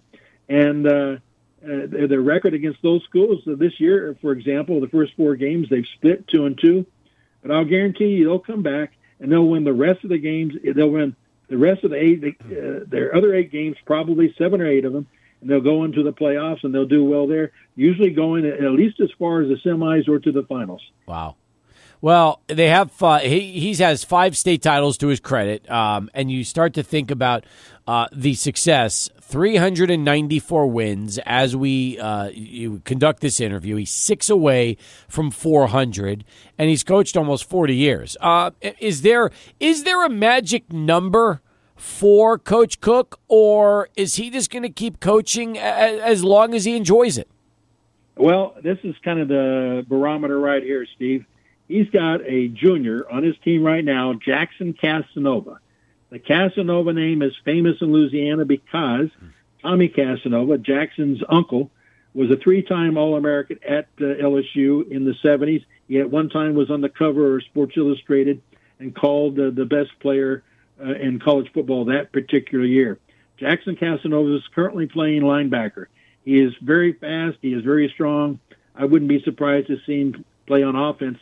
And 0.49 0.87
uh, 0.87 1.17
uh, 1.65 2.07
their 2.07 2.21
record 2.21 2.55
against 2.55 2.83
those 2.83 3.03
schools 3.05 3.43
this 3.47 3.81
year, 3.81 4.17
for 4.21 4.33
example, 4.33 4.81
the 4.81 4.89
first 4.89 5.15
four 5.17 5.35
games, 5.37 5.69
they've 5.69 5.87
split 5.95 6.29
two 6.29 6.47
and 6.47 6.59
two. 6.59 6.87
But 7.43 7.51
I'll 7.53 7.65
guarantee 7.65 8.09
you 8.09 8.25
they'll 8.25 8.39
come 8.39 8.63
back 8.63 8.93
and 9.21 9.31
they'll 9.31 9.47
win 9.47 9.65
the 9.65 9.73
rest 9.73 10.05
of 10.05 10.11
the 10.11 10.19
games. 10.19 10.55
They'll 10.63 10.91
win 10.91 11.17
the 11.49 11.59
rest 11.59 11.85
of 11.85 11.91
the 11.91 11.97
eight, 11.97 12.23
uh, 12.25 12.85
their 12.87 13.15
other 13.15 13.35
eight 13.35 13.51
games, 13.51 13.77
probably 13.87 14.35
seven 14.39 14.61
or 14.61 14.67
eight 14.67 14.85
of 14.85 14.93
them, 14.93 15.07
and 15.41 15.51
they'll 15.51 15.61
go 15.61 15.85
into 15.85 16.03
the 16.03 16.13
playoffs 16.13 16.63
and 16.63 16.75
they'll 16.75 16.87
do 16.87 17.05
well 17.05 17.27
there. 17.27 17.53
Usually 17.75 18.11
going 18.11 18.45
at 18.47 18.61
least 18.73 19.01
as 19.01 19.11
far 19.19 19.41
as 19.43 19.49
the 19.49 19.57
semis 19.57 20.09
or 20.09 20.19
to 20.19 20.33
the 20.33 20.43
finals. 20.43 20.83
Wow. 21.07 21.37
Well, 22.01 22.43
they 22.47 22.69
have 22.69 23.03
uh, 23.03 23.19
he 23.19 23.41
he 23.41 23.75
has 23.75 24.05
five 24.05 24.37
state 24.37 24.63
titles 24.63 24.99
to 24.99 25.09
his 25.09 25.19
credit, 25.19 25.69
um, 25.69 26.11
and 26.15 26.31
you 26.31 26.45
start 26.45 26.75
to 26.75 26.83
think 26.83 27.11
about 27.11 27.45
uh, 27.89 28.07
the 28.13 28.35
success. 28.35 29.11
Three 29.21 29.57
hundred 29.57 29.91
and 29.91 30.05
ninety 30.05 30.39
four 30.39 30.69
wins 30.69 31.19
as 31.27 31.57
we 31.57 31.99
uh, 31.99 32.29
you 32.29 32.81
conduct 32.85 33.21
this 33.21 33.41
interview. 33.41 33.77
He's 33.77 33.91
six 33.91 34.31
away 34.31 34.77
from 35.09 35.33
four 35.33 35.67
hundred, 35.67 36.25
and 36.57 36.71
he's 36.71 36.85
coached 36.85 37.17
almost 37.17 37.49
forty 37.49 37.75
years. 37.75 38.17
Uh, 38.21 38.53
is 38.79 39.03
there 39.03 39.31
is 39.59 39.83
there 39.85 40.05
a 40.05 40.09
magic 40.09 40.73
number? 40.73 41.43
For 41.77 42.41
Coach 42.41 42.81
Cook, 42.81 43.21
or 43.29 43.89
is 43.95 44.17
he 44.17 44.31
just 44.31 44.51
going 44.51 44.65
to 44.65 44.69
keep 44.69 44.99
coaching 44.99 45.57
as 45.57 46.25
long 46.25 46.53
as 46.53 46.65
he 46.65 46.77
enjoys 46.77 47.17
it? 47.17 47.29
Well, 48.17 48.57
this 48.65 48.79
is 48.83 48.97
kind 49.05 49.21
of 49.21 49.29
the 49.29 49.87
barometer 49.89 50.41
right 50.41 50.61
here, 50.61 50.85
Steve 50.97 51.25
he's 51.69 51.89
got 51.91 52.23
a 52.23 52.49
junior 52.49 53.09
on 53.09 53.23
his 53.23 53.37
team 53.45 53.63
right 53.63 53.85
now, 53.85 54.15
Jackson 54.15 54.73
Casanova. 54.73 55.61
The 56.11 56.19
Casanova 56.19 56.93
name 56.93 57.23
is 57.23 57.35
famous 57.45 57.77
in 57.81 57.93
Louisiana 57.93 58.47
because 58.47 59.11
Tommy 59.63 59.89
Casanova, 59.89 60.59
Jackson's 60.59 61.21
uncle, 61.29 61.71
was 62.15 62.31
a 62.31 62.37
three-time 62.37 62.97
All-American 62.97 63.59
at 63.63 63.89
uh, 64.01 64.05
LSU 64.05 64.91
in 64.91 65.05
the 65.05 65.15
70s. 65.23 65.65
He 65.87 66.01
at 66.01 66.11
one 66.11 66.31
time 66.31 66.55
was 66.55 66.71
on 66.71 66.81
the 66.81 66.89
cover 66.89 67.37
of 67.37 67.45
Sports 67.45 67.77
Illustrated 67.77 68.41
and 68.79 68.95
called 68.95 69.39
uh, 69.39 69.51
the 69.51 69.67
best 69.67 69.91
player 70.01 70.43
uh, 70.81 70.95
in 70.95 71.21
college 71.21 71.53
football 71.53 71.85
that 71.87 72.11
particular 72.13 72.65
year. 72.65 72.99
Jackson 73.37 73.77
Casanova 73.77 74.37
is 74.37 74.43
currently 74.55 74.87
playing 74.87 75.23
linebacker. 75.23 75.87
He 76.25 76.41
is 76.41 76.55
very 76.63 76.93
fast. 76.93 77.39
He 77.43 77.53
is 77.53 77.63
very 77.63 77.91
strong. 77.95 78.41
I 78.75 78.85
wouldn't 78.85 79.09
be 79.09 79.23
surprised 79.23 79.69
to 79.69 79.79
see 79.87 80.01
him 80.01 80.25
play 80.47 80.63
on 80.63 80.75
offense 80.75 81.19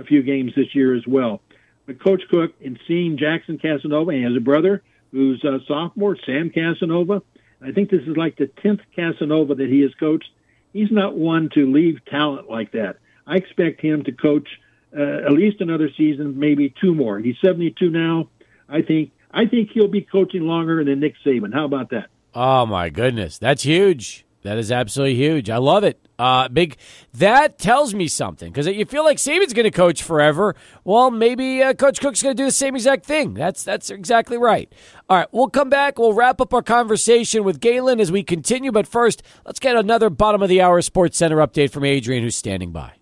a 0.00 0.04
few 0.04 0.22
games 0.22 0.52
this 0.56 0.74
year 0.74 0.94
as 0.94 1.06
well. 1.06 1.40
But 1.86 2.02
Coach 2.02 2.22
Cook, 2.30 2.54
in 2.60 2.78
seeing 2.86 3.18
Jackson 3.18 3.58
Casanova, 3.58 4.12
he 4.12 4.22
has 4.22 4.36
a 4.36 4.40
brother 4.40 4.82
who's 5.12 5.42
a 5.44 5.58
sophomore, 5.66 6.16
Sam 6.24 6.50
Casanova. 6.50 7.22
I 7.62 7.72
think 7.72 7.90
this 7.90 8.02
is 8.02 8.16
like 8.16 8.36
the 8.36 8.46
10th 8.46 8.80
Casanova 8.94 9.54
that 9.56 9.68
he 9.68 9.80
has 9.80 9.92
coached. 9.94 10.30
He's 10.72 10.90
not 10.90 11.16
one 11.16 11.50
to 11.54 11.70
leave 11.70 12.04
talent 12.06 12.48
like 12.48 12.72
that. 12.72 12.96
I 13.26 13.36
expect 13.36 13.80
him 13.80 14.04
to 14.04 14.12
coach 14.12 14.48
uh, 14.96 15.26
at 15.26 15.32
least 15.32 15.60
another 15.60 15.90
season, 15.96 16.38
maybe 16.38 16.72
two 16.80 16.94
more. 16.94 17.18
He's 17.18 17.36
72 17.42 17.90
now. 17.90 18.28
I 18.68 18.82
think 18.82 19.12
I 19.32 19.46
think 19.46 19.70
he'll 19.72 19.88
be 19.88 20.02
coaching 20.02 20.42
longer 20.42 20.82
than 20.84 21.00
Nick 21.00 21.14
Saban. 21.24 21.52
How 21.52 21.64
about 21.64 21.90
that? 21.90 22.08
Oh 22.34 22.66
my 22.66 22.88
goodness, 22.88 23.38
that's 23.38 23.62
huge. 23.62 24.24
That 24.42 24.56
is 24.56 24.72
absolutely 24.72 25.16
huge. 25.16 25.50
I 25.50 25.58
love 25.58 25.84
it. 25.84 26.00
Uh, 26.18 26.48
big. 26.48 26.76
That 27.14 27.58
tells 27.58 27.94
me 27.94 28.08
something 28.08 28.50
because 28.50 28.66
you 28.66 28.84
feel 28.84 29.04
like 29.04 29.18
Saban's 29.18 29.52
going 29.52 29.64
to 29.64 29.70
coach 29.70 30.02
forever. 30.02 30.54
Well, 30.84 31.10
maybe 31.10 31.62
uh, 31.62 31.74
Coach 31.74 32.00
Cook's 32.00 32.22
going 32.22 32.36
to 32.36 32.42
do 32.42 32.46
the 32.46 32.52
same 32.52 32.74
exact 32.74 33.04
thing. 33.04 33.34
That's 33.34 33.62
that's 33.62 33.90
exactly 33.90 34.38
right. 34.38 34.72
All 35.08 35.18
right, 35.18 35.28
we'll 35.32 35.48
come 35.48 35.68
back. 35.68 35.98
We'll 35.98 36.14
wrap 36.14 36.40
up 36.40 36.54
our 36.54 36.62
conversation 36.62 37.44
with 37.44 37.60
Gaylon 37.60 38.00
as 38.00 38.10
we 38.12 38.22
continue. 38.22 38.72
But 38.72 38.86
first, 38.86 39.22
let's 39.44 39.60
get 39.60 39.76
another 39.76 40.08
bottom 40.08 40.42
of 40.42 40.48
the 40.48 40.60
hour 40.62 40.80
Sports 40.80 41.18
Center 41.18 41.36
update 41.36 41.70
from 41.70 41.84
Adrian, 41.84 42.22
who's 42.22 42.36
standing 42.36 42.70
by. 42.70 42.99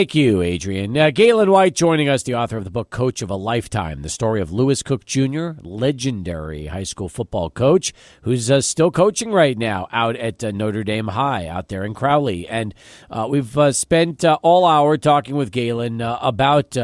Thank 0.00 0.14
you, 0.14 0.42
Adrian. 0.42 0.96
Uh, 0.96 1.10
Gaylon 1.10 1.50
White 1.50 1.74
joining 1.74 2.08
us, 2.08 2.22
the 2.22 2.36
author 2.36 2.56
of 2.56 2.62
the 2.62 2.70
book 2.70 2.88
Coach 2.88 3.20
of 3.20 3.30
a 3.30 3.34
Lifetime, 3.34 4.02
the 4.02 4.08
story 4.08 4.40
of 4.40 4.52
Lewis 4.52 4.80
Cook 4.80 5.04
Jr., 5.04 5.54
legendary 5.60 6.66
high 6.66 6.84
school 6.84 7.08
football 7.08 7.50
coach 7.50 7.92
who's 8.22 8.48
uh, 8.48 8.60
still 8.60 8.92
coaching 8.92 9.32
right 9.32 9.58
now 9.58 9.88
out 9.90 10.14
at 10.14 10.44
uh, 10.44 10.52
Notre 10.52 10.84
Dame 10.84 11.08
High 11.08 11.48
out 11.48 11.66
there 11.66 11.84
in 11.84 11.94
Crowley. 11.94 12.46
And 12.46 12.76
uh, 13.10 13.26
we've 13.28 13.58
uh, 13.58 13.72
spent 13.72 14.24
uh, 14.24 14.38
all 14.40 14.64
hour 14.64 14.96
talking 14.98 15.34
with 15.34 15.50
Gaylon 15.50 16.00
about 16.00 16.76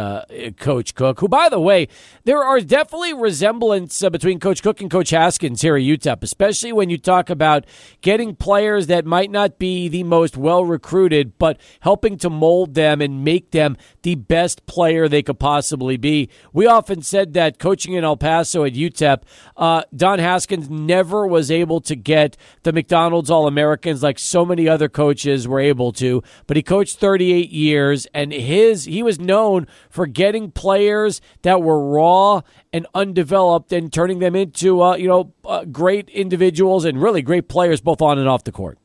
Coach 0.56 0.96
Cook, 0.96 1.20
who, 1.20 1.28
by 1.28 1.48
the 1.48 1.60
way, 1.60 1.86
there 2.24 2.42
are 2.42 2.60
definitely 2.60 3.14
resemblance 3.14 4.02
between 4.10 4.40
Coach 4.40 4.60
Cook 4.60 4.80
and 4.80 4.90
Coach 4.90 5.10
Haskins 5.10 5.62
here 5.62 5.76
at 5.76 5.82
UTEP, 5.82 6.24
especially 6.24 6.72
when 6.72 6.90
you 6.90 6.98
talk 6.98 7.30
about 7.30 7.64
getting 8.00 8.34
players 8.34 8.88
that 8.88 9.06
might 9.06 9.30
not 9.30 9.60
be 9.60 9.86
the 9.86 10.02
most 10.02 10.36
well 10.36 10.64
recruited, 10.64 11.38
but 11.38 11.60
helping 11.78 12.18
to 12.18 12.28
mold 12.28 12.74
them 12.74 13.03
and 13.04 13.24
make 13.24 13.52
them 13.52 13.76
the 14.02 14.14
best 14.14 14.66
player 14.66 15.08
they 15.08 15.22
could 15.22 15.38
possibly 15.38 15.96
be. 15.96 16.28
We 16.52 16.66
often 16.66 17.02
said 17.02 17.34
that 17.34 17.58
coaching 17.58 17.94
in 17.94 18.02
El 18.02 18.16
Paso 18.16 18.64
at 18.64 18.72
UTEP, 18.72 19.22
uh, 19.56 19.82
Don 19.94 20.18
Haskins 20.18 20.68
never 20.68 21.26
was 21.26 21.50
able 21.50 21.80
to 21.82 21.94
get 21.94 22.36
the 22.62 22.72
McDonald's 22.72 23.30
All 23.30 23.46
Americans 23.46 24.02
like 24.02 24.18
so 24.18 24.44
many 24.44 24.68
other 24.68 24.88
coaches 24.88 25.46
were 25.46 25.60
able 25.60 25.92
to, 25.92 26.22
but 26.46 26.56
he 26.56 26.62
coached 26.62 26.98
38 26.98 27.50
years 27.50 28.06
and 28.14 28.32
his 28.32 28.84
he 28.84 29.02
was 29.02 29.18
known 29.18 29.66
for 29.90 30.06
getting 30.06 30.50
players 30.50 31.20
that 31.42 31.62
were 31.62 31.88
raw 31.88 32.40
and 32.72 32.86
undeveloped 32.94 33.72
and 33.72 33.92
turning 33.92 34.18
them 34.18 34.34
into 34.34 34.82
uh, 34.82 34.96
you 34.96 35.08
know 35.08 35.32
uh, 35.44 35.64
great 35.64 36.08
individuals 36.10 36.84
and 36.84 37.00
really 37.00 37.22
great 37.22 37.48
players 37.48 37.80
both 37.80 38.02
on 38.02 38.18
and 38.18 38.28
off 38.28 38.44
the 38.44 38.52
court. 38.52 38.78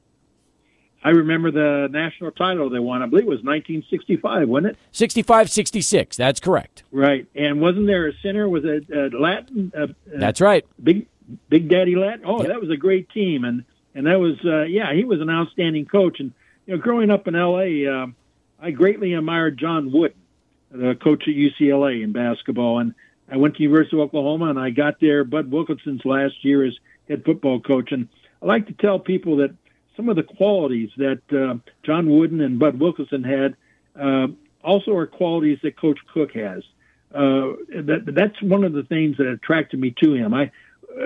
I 1.03 1.09
remember 1.11 1.49
the 1.51 1.87
national 1.89 2.31
title 2.31 2.69
they 2.69 2.79
won. 2.79 3.01
I 3.01 3.05
believe 3.05 3.25
it 3.25 3.29
was 3.29 3.37
1965, 3.37 4.49
wasn't 4.49 4.73
it? 4.73 4.77
65 4.91 5.49
66. 5.49 6.17
That's 6.17 6.39
correct. 6.39 6.83
Right. 6.91 7.25
And 7.35 7.61
wasn't 7.61 7.87
there 7.87 8.07
a 8.07 8.13
center 8.21 8.49
with 8.49 8.65
a, 8.65 8.83
a 8.93 9.17
Lattin? 9.17 9.71
Uh, 9.77 9.87
that's 10.05 10.41
right. 10.41 10.65
Big 10.83 11.07
Big 11.47 11.69
Daddy 11.69 11.95
Lattin. 11.95 12.25
Oh, 12.25 12.39
yep. 12.39 12.49
that 12.49 12.59
was 12.59 12.69
a 12.69 12.77
great 12.77 13.09
team. 13.11 13.45
And, 13.45 13.63
and 13.95 14.07
that 14.07 14.19
was, 14.19 14.35
uh, 14.43 14.63
yeah, 14.63 14.93
he 14.93 15.05
was 15.05 15.21
an 15.21 15.29
outstanding 15.29 15.85
coach. 15.85 16.19
And, 16.19 16.33
you 16.65 16.75
know, 16.75 16.81
growing 16.81 17.11
up 17.11 17.27
in 17.27 17.35
L.A., 17.35 17.87
uh, 17.87 18.07
I 18.59 18.71
greatly 18.71 19.13
admired 19.13 19.57
John 19.57 19.91
Wooden, 19.91 20.17
the 20.71 20.95
coach 20.95 21.23
at 21.27 21.33
UCLA 21.35 22.03
in 22.03 22.11
basketball. 22.11 22.79
And 22.79 22.93
I 23.31 23.37
went 23.37 23.55
to 23.55 23.63
University 23.63 23.95
of 23.95 24.01
Oklahoma 24.01 24.49
and 24.49 24.59
I 24.59 24.71
got 24.71 24.99
there 24.99 25.23
Bud 25.23 25.49
Wilkinson's 25.49 26.03
last 26.03 26.43
year 26.43 26.65
as 26.65 26.73
head 27.07 27.23
football 27.23 27.61
coach. 27.61 27.91
And 27.91 28.09
I 28.41 28.47
like 28.47 28.67
to 28.67 28.73
tell 28.73 28.99
people 28.99 29.37
that– 29.37 29.55
some 29.99 30.07
of 30.07 30.15
the 30.15 30.23
qualities 30.23 30.89
that 30.95 31.19
uh, 31.29 31.55
John 31.83 32.09
Wooden 32.09 32.39
and 32.39 32.57
Bud 32.57 32.79
Wilkinson 32.79 33.21
had 33.21 33.57
uh, 34.01 34.27
also 34.63 34.95
are 34.95 35.05
qualities 35.05 35.57
that 35.63 35.77
Coach 35.77 35.99
Cook 36.13 36.31
has. 36.35 36.63
Uh, 37.13 37.59
that 37.83 38.03
that's 38.15 38.41
one 38.41 38.63
of 38.63 38.71
the 38.71 38.83
things 38.83 39.17
that 39.17 39.27
attracted 39.27 39.77
me 39.77 39.93
to 40.01 40.13
him. 40.13 40.33
I 40.33 40.51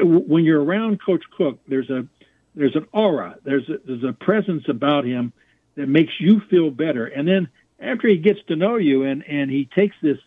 when 0.03 0.43
you're 0.43 0.63
around 0.63 1.01
Coach 1.03 1.23
Cook, 1.35 1.59
there's 1.67 1.89
a 1.89 2.05
there's 2.53 2.75
an 2.75 2.85
aura, 2.91 3.37
there's 3.43 3.67
a, 3.67 3.77
there's 3.83 4.03
a 4.03 4.13
presence 4.13 4.65
about 4.69 5.05
him 5.05 5.33
that 5.73 5.87
makes 5.87 6.13
you 6.19 6.41
feel 6.51 6.69
better. 6.69 7.07
And 7.07 7.27
then 7.27 7.49
after 7.79 8.07
he 8.07 8.17
gets 8.17 8.41
to 8.49 8.55
know 8.55 8.75
you 8.75 9.05
and 9.05 9.23
and 9.27 9.49
he 9.49 9.65
takes 9.73 9.95
this 10.03 10.19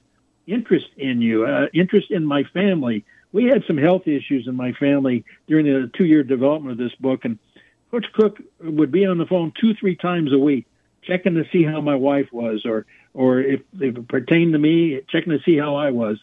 interest 0.49 0.87
in 0.97 1.23
you, 1.23 1.47
uh, 1.47 1.67
interest 1.73 2.11
in 2.11 2.27
my 2.27 2.43
family. 2.53 3.05
We 3.33 3.45
had 3.45 3.63
some 3.67 3.77
health 3.77 4.09
issues 4.09 4.49
in 4.49 4.57
my 4.57 4.73
family 4.73 5.25
during 5.47 5.67
the 5.67 5.91
two 5.97 6.05
year 6.05 6.25
development 6.25 6.73
of 6.73 6.79
this 6.79 6.95
book, 6.99 7.25
and 7.25 7.39
Coach 7.91 8.07
Cook 8.13 8.41
would 8.61 8.91
be 8.91 9.07
on 9.07 9.19
the 9.19 9.27
phone 9.27 9.53
two, 9.59 9.75
three 9.75 9.97
times 9.97 10.33
a 10.33 10.39
week, 10.39 10.67
checking 11.03 11.35
to 11.35 11.45
see 11.53 11.63
how 11.63 11.81
my 11.81 11.95
wife 11.95 12.33
was, 12.33 12.65
or 12.65 12.87
or 13.15 13.41
if, 13.41 13.61
if 13.81 13.97
it 13.97 14.09
pertained 14.09 14.53
to 14.53 14.59
me, 14.59 15.01
checking 15.09 15.33
to 15.33 15.43
see 15.43 15.57
how 15.57 15.77
I 15.77 15.91
was. 15.91 16.19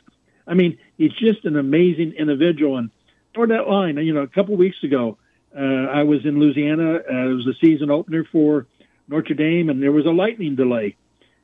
I 0.46 0.54
mean, 0.54 0.78
he's 0.98 1.14
just 1.14 1.46
an 1.46 1.58
amazing 1.58 2.14
individual. 2.14 2.78
And 2.78 2.92
toward 3.34 3.50
that 3.50 3.68
line, 3.68 3.98
you 3.98 4.14
know, 4.14 4.22
a 4.22 4.28
couple 4.28 4.56
weeks 4.56 4.84
ago, 4.84 5.18
uh, 5.58 5.60
I 5.60 6.04
was 6.04 6.26
in 6.26 6.40
Louisiana. 6.40 6.96
Uh, 6.96 7.30
it 7.30 7.34
was 7.34 7.46
the 7.46 7.56
season 7.62 7.90
opener 7.90 8.26
for 8.32 8.68
Notre 9.08 9.34
Dame, 9.34 9.70
and 9.70 9.82
there 9.82 9.92
was 9.92 10.06
a 10.06 10.12
lightning 10.12 10.56
delay. 10.56 10.96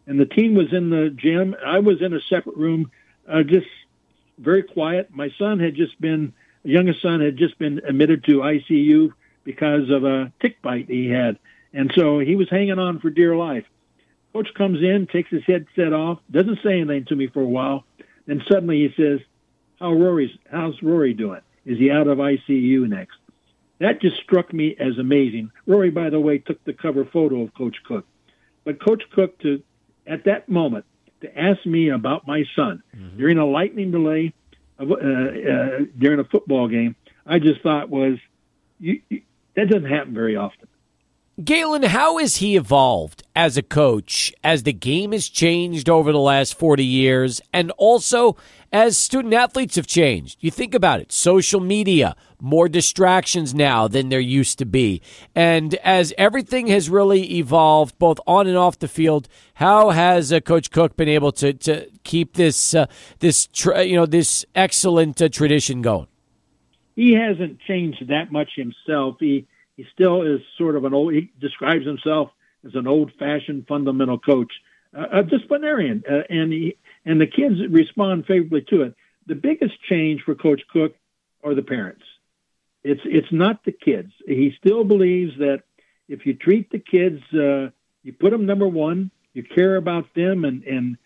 And 0.06 0.20
the 0.20 0.26
team 0.26 0.56
was 0.56 0.74
in 0.74 0.90
the 0.90 1.10
gym. 1.10 1.56
I 1.66 1.80
was 1.80 2.02
in 2.02 2.14
a 2.14 2.22
separate 2.22 2.58
room, 2.58 2.92
uh, 3.28 3.44
just 3.44 3.68
very 4.38 4.64
quiet. 4.64 5.10
My 5.12 5.30
son 5.38 5.60
had 5.60 5.76
just 5.76 6.00
been, 6.02 6.34
youngest 6.64 7.02
son 7.02 7.22
had 7.22 7.38
just 7.38 7.58
been 7.58 7.80
admitted 7.88 8.24
to 8.26 8.40
ICU 8.40 9.14
because 9.50 9.90
of 9.90 10.04
a 10.04 10.32
tick 10.40 10.62
bite 10.62 10.88
he 10.88 11.10
had. 11.10 11.40
And 11.74 11.92
so 11.96 12.20
he 12.20 12.36
was 12.36 12.48
hanging 12.52 12.78
on 12.78 13.00
for 13.00 13.10
dear 13.10 13.36
life. 13.36 13.66
Coach 14.32 14.50
comes 14.56 14.78
in, 14.84 15.08
takes 15.12 15.32
his 15.32 15.42
headset 15.48 15.92
off, 15.92 16.20
doesn't 16.30 16.60
say 16.64 16.80
anything 16.80 17.06
to 17.06 17.16
me 17.16 17.26
for 17.26 17.42
a 17.42 17.48
while. 17.48 17.84
Then 18.28 18.44
suddenly 18.48 18.88
he 18.88 18.94
says, 18.96 19.22
how 19.80 19.94
Rory's 19.94 20.30
how's 20.52 20.80
Rory 20.84 21.16
doing? 21.16 21.42
Is 21.66 21.80
he 21.80 21.90
out 21.90 22.06
of 22.06 22.20
ICU 22.20 22.88
next? 22.88 23.18
That 23.80 24.00
just 24.00 24.18
struck 24.18 24.54
me 24.54 24.76
as 24.80 25.00
amazing. 25.00 25.50
Rory, 25.66 25.90
by 25.90 26.12
the 26.12 26.20
way, 26.20 26.38
took 26.38 26.64
the 26.64 26.74
cover 26.74 27.04
photo 27.06 27.42
of 27.42 27.56
Coach 27.56 27.78
Cook, 27.88 28.06
but 28.66 28.80
Coach 28.80 29.02
Cook 29.16 29.40
to 29.40 29.64
at 30.06 30.26
that 30.26 30.48
moment 30.48 30.86
to 31.22 31.40
ask 31.40 31.66
me 31.66 31.90
about 31.90 32.28
my 32.28 32.44
son 32.56 32.84
mm-hmm. 32.96 33.18
during 33.18 33.40
a 33.40 33.48
lightning 33.48 33.90
delay 33.90 34.32
of, 34.78 34.92
uh, 34.92 34.96
uh, 34.96 35.80
during 35.98 36.20
a 36.20 36.24
football 36.24 36.68
game, 36.68 36.96
I 37.26 37.40
just 37.40 37.62
thought 37.62 37.90
was 37.90 38.20
you, 38.80 39.02
you, 39.10 39.22
that 39.60 39.70
doesn't 39.70 39.90
happen 39.90 40.14
very 40.14 40.36
often. 40.36 40.68
Gaylon, 41.42 41.84
how 41.84 42.18
has 42.18 42.38
he 42.38 42.58
evolved 42.58 43.24
as 43.34 43.56
a 43.56 43.62
coach 43.62 44.34
as 44.44 44.64
the 44.64 44.74
game 44.74 45.14
has 45.14 45.30
changed 45.30 45.90
over 45.90 46.12
the 46.12 46.20
last 46.20 46.54
40 46.54 46.84
years 46.84 47.40
and 47.54 47.72
also 47.78 48.36
as 48.74 48.98
student 48.98 49.34
athletes 49.34 49.78
have 49.78 49.88
changed? 49.88 50.38
You 50.42 50.52
think 50.52 50.74
about 50.74 51.00
it 51.00 51.14
social 51.14 51.62
media, 51.62 52.18
more 52.42 52.68
distractions 52.68 53.54
now 53.56 53.88
than 53.88 54.10
there 54.10 54.20
used 54.20 54.58
to 54.60 54.66
be. 54.66 55.02
And 55.34 55.76
as 55.76 56.14
everything 56.18 56.68
has 56.68 56.90
really 56.90 57.38
evolved 57.38 57.98
both 58.00 58.20
on 58.28 58.46
and 58.46 58.58
off 58.58 58.80
the 58.80 58.90
field, 58.90 59.30
how 59.56 59.92
has 59.92 60.34
uh, 60.34 60.42
Coach 60.42 60.72
Cook 60.72 60.98
been 60.98 61.08
able 61.08 61.32
to, 61.34 61.54
to 61.54 61.90
keep 62.04 62.34
this, 62.34 62.74
uh, 62.74 62.88
this 63.20 63.48
tra- 63.48 63.84
you 63.84 63.96
know, 63.96 64.06
this 64.06 64.44
excellent 64.56 65.22
uh, 65.22 65.30
tradition 65.30 65.82
going? 65.82 66.08
He 67.00 67.14
hasn't 67.14 67.62
changed 67.62 68.10
that 68.10 68.30
much 68.30 68.50
himself. 68.58 69.16
He 69.22 69.48
he 69.78 69.86
still 69.94 70.24
is 70.24 70.42
sort 70.58 70.76
of 70.76 70.84
an 70.84 70.94
old. 70.94 71.14
He 71.14 71.32
describes 71.40 71.86
himself 71.86 72.30
as 72.68 72.76
an 72.76 72.88
old-fashioned 72.88 73.68
fundamental 73.68 74.20
coach, 74.20 74.52
uh, 74.94 75.06
a 75.20 75.24
disciplinarian, 75.24 76.04
uh, 76.12 76.24
and 76.30 76.52
he 76.52 76.76
and 77.06 77.22
the 77.22 77.26
kids 77.26 77.56
respond 77.70 78.26
favorably 78.26 78.66
to 78.72 78.82
it. 78.82 78.96
The 79.28 79.36
biggest 79.36 79.76
change 79.90 80.24
for 80.26 80.36
Coach 80.36 80.62
Cook 80.74 80.94
are 81.42 81.56
the 81.56 81.62
parents. 81.62 82.04
It's 82.84 83.00
it's 83.06 83.32
not 83.32 83.64
the 83.64 83.72
kids. 83.72 84.12
He 84.28 84.52
still 84.60 84.84
believes 84.84 85.38
that 85.38 85.64
if 86.10 86.26
you 86.26 86.34
treat 86.34 86.70
the 86.70 86.80
kids, 86.80 87.22
uh, 87.34 87.70
you 88.04 88.12
put 88.12 88.32
them 88.32 88.46
number 88.46 88.68
one, 88.68 89.10
you 89.34 89.44
care 89.44 89.78
about 89.78 90.14
them 90.16 90.44
and 90.44 90.66
and 90.66 90.98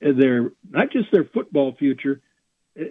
their 0.00 0.52
not 0.70 0.90
just 0.92 1.12
their 1.12 1.24
football 1.24 1.74
future, 1.78 2.22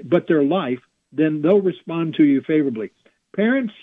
but 0.03 0.27
their 0.27 0.43
life, 0.43 0.83
then 1.11 1.41
they'll 1.41 1.61
respond 1.61 2.15
to 2.15 2.23
you 2.23 2.41
favorably. 2.41 2.91
Parents 3.35 3.73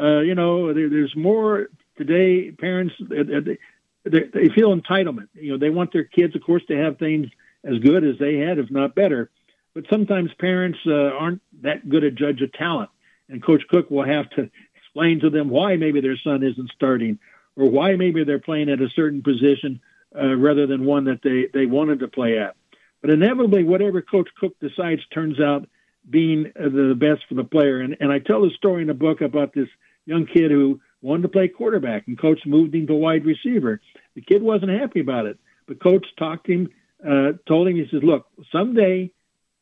uh, 0.00 0.20
you 0.20 0.34
know, 0.34 0.72
there, 0.72 0.88
there's 0.88 1.14
more 1.16 1.68
today. 1.96 2.50
Parents 2.50 2.94
they, 3.00 3.58
they, 4.04 4.20
they 4.32 4.48
feel 4.54 4.76
entitlement. 4.76 5.28
You 5.34 5.52
know, 5.52 5.58
they 5.58 5.70
want 5.70 5.92
their 5.92 6.04
kids, 6.04 6.34
of 6.34 6.42
course, 6.42 6.62
to 6.68 6.76
have 6.76 6.98
things 6.98 7.28
as 7.64 7.78
good 7.78 8.04
as 8.04 8.18
they 8.18 8.36
had, 8.36 8.58
if 8.58 8.70
not 8.70 8.94
better. 8.94 9.30
But 9.74 9.84
sometimes 9.90 10.30
parents 10.38 10.78
uh, 10.86 10.92
aren't 10.92 11.42
that 11.62 11.88
good 11.88 12.04
a 12.04 12.10
judge 12.10 12.42
of 12.42 12.52
talent, 12.52 12.90
and 13.28 13.42
Coach 13.42 13.62
Cook 13.68 13.90
will 13.90 14.04
have 14.04 14.28
to 14.30 14.50
explain 14.76 15.20
to 15.20 15.30
them 15.30 15.48
why 15.48 15.76
maybe 15.76 16.00
their 16.00 16.18
son 16.18 16.42
isn't 16.42 16.70
starting, 16.74 17.18
or 17.56 17.70
why 17.70 17.96
maybe 17.96 18.24
they're 18.24 18.38
playing 18.38 18.68
at 18.70 18.80
a 18.80 18.88
certain 18.90 19.22
position 19.22 19.80
uh, 20.16 20.34
rather 20.36 20.66
than 20.66 20.84
one 20.84 21.04
that 21.04 21.22
they 21.22 21.48
they 21.52 21.66
wanted 21.66 22.00
to 22.00 22.08
play 22.08 22.38
at. 22.38 22.56
But 23.00 23.10
inevitably, 23.10 23.64
whatever 23.64 24.02
Coach 24.02 24.28
Cook 24.38 24.58
decides 24.60 25.02
turns 25.12 25.40
out 25.40 25.68
being 26.08 26.52
the 26.54 26.94
best 26.98 27.22
for 27.28 27.34
the 27.34 27.44
player. 27.44 27.80
And, 27.80 27.96
and 28.00 28.12
I 28.12 28.18
tell 28.18 28.42
the 28.42 28.50
story 28.56 28.82
in 28.82 28.88
the 28.88 28.94
book 28.94 29.20
about 29.20 29.54
this 29.54 29.68
young 30.06 30.26
kid 30.26 30.50
who 30.50 30.80
wanted 31.00 31.22
to 31.22 31.28
play 31.28 31.48
quarterback, 31.48 32.06
and 32.06 32.18
coach 32.18 32.40
moved 32.46 32.74
him 32.74 32.86
to 32.86 32.94
wide 32.94 33.24
receiver. 33.24 33.80
The 34.14 34.22
kid 34.22 34.42
wasn't 34.42 34.72
happy 34.72 35.00
about 35.00 35.26
it, 35.26 35.38
but 35.66 35.82
coach 35.82 36.06
talked 36.18 36.48
him, 36.48 36.70
uh, 37.06 37.32
told 37.46 37.68
him, 37.68 37.76
he 37.76 37.86
says, 37.90 38.02
"Look, 38.02 38.26
someday 38.50 39.10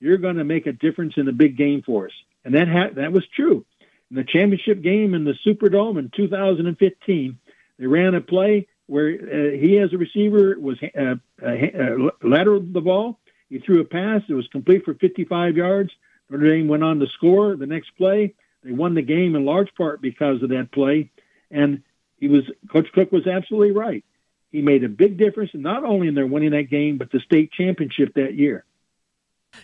you're 0.01 0.19
going 0.19 0.37
to 0.37 0.45
make 0.45 0.67
a 0.67 0.73
difference 0.73 1.15
in 1.17 1.27
the 1.27 1.33
big 1.33 1.57
game 1.57 1.83
for 1.83 2.07
us," 2.07 2.13
and 2.45 2.55
that 2.55 2.69
ha- 2.69 2.91
that 2.95 3.13
was 3.13 3.27
true. 3.35 3.65
In 4.11 4.17
the 4.17 4.25
championship 4.25 4.83
game 4.83 5.15
in 5.15 5.25
the 5.25 5.35
Superdome 5.45 5.99
in 5.99 6.11
2015, 6.15 7.39
they 7.79 7.87
ran 7.87 8.15
a 8.15 8.21
play 8.21 8.69
where 8.87 9.09
uh, 9.09 9.57
he, 9.59 9.79
as 9.79 9.93
a 9.93 9.99
receiver, 9.99 10.57
was 10.59 10.77
uh, 10.83 11.15
uh, 11.43 11.47
uh, 11.47 12.11
lateraled 12.23 12.73
the 12.73 12.81
ball. 12.81 13.19
He 13.49 13.59
threw 13.59 13.81
a 13.81 13.85
pass. 13.85 14.23
It 14.29 14.35
was 14.35 14.47
complete 14.49 14.85
for 14.85 14.95
55 14.95 15.57
yards. 15.57 15.91
Notre 16.33 16.51
Dame 16.51 16.69
went 16.69 16.83
on 16.83 16.99
to 17.01 17.07
score 17.09 17.57
the 17.57 17.67
next 17.67 17.91
play. 17.97 18.35
They 18.65 18.73
won 18.73 18.95
the 18.95 19.03
game 19.03 19.37
in 19.37 19.45
large 19.45 19.75
part 19.75 20.01
because 20.01 20.43
of 20.43 20.49
that 20.49 20.73
play. 20.73 21.11
And 21.51 21.83
he 22.19 22.29
was 22.29 22.45
Coach 22.71 22.89
Cook 22.95 23.13
was 23.13 23.27
absolutely 23.27 23.73
right. 23.73 24.05
He 24.51 24.63
made 24.63 24.85
a 24.85 24.89
big 24.89 25.19
difference, 25.19 25.51
not 25.55 25.85
only 25.85 26.09
in 26.09 26.15
their 26.15 26.27
winning 26.27 26.53
that 26.53 26.71
game, 26.71 26.97
but 26.97 27.11
the 27.11 27.21
state 27.21 27.53
championship 27.53 28.15
that 28.15 28.35
year. 28.35 28.65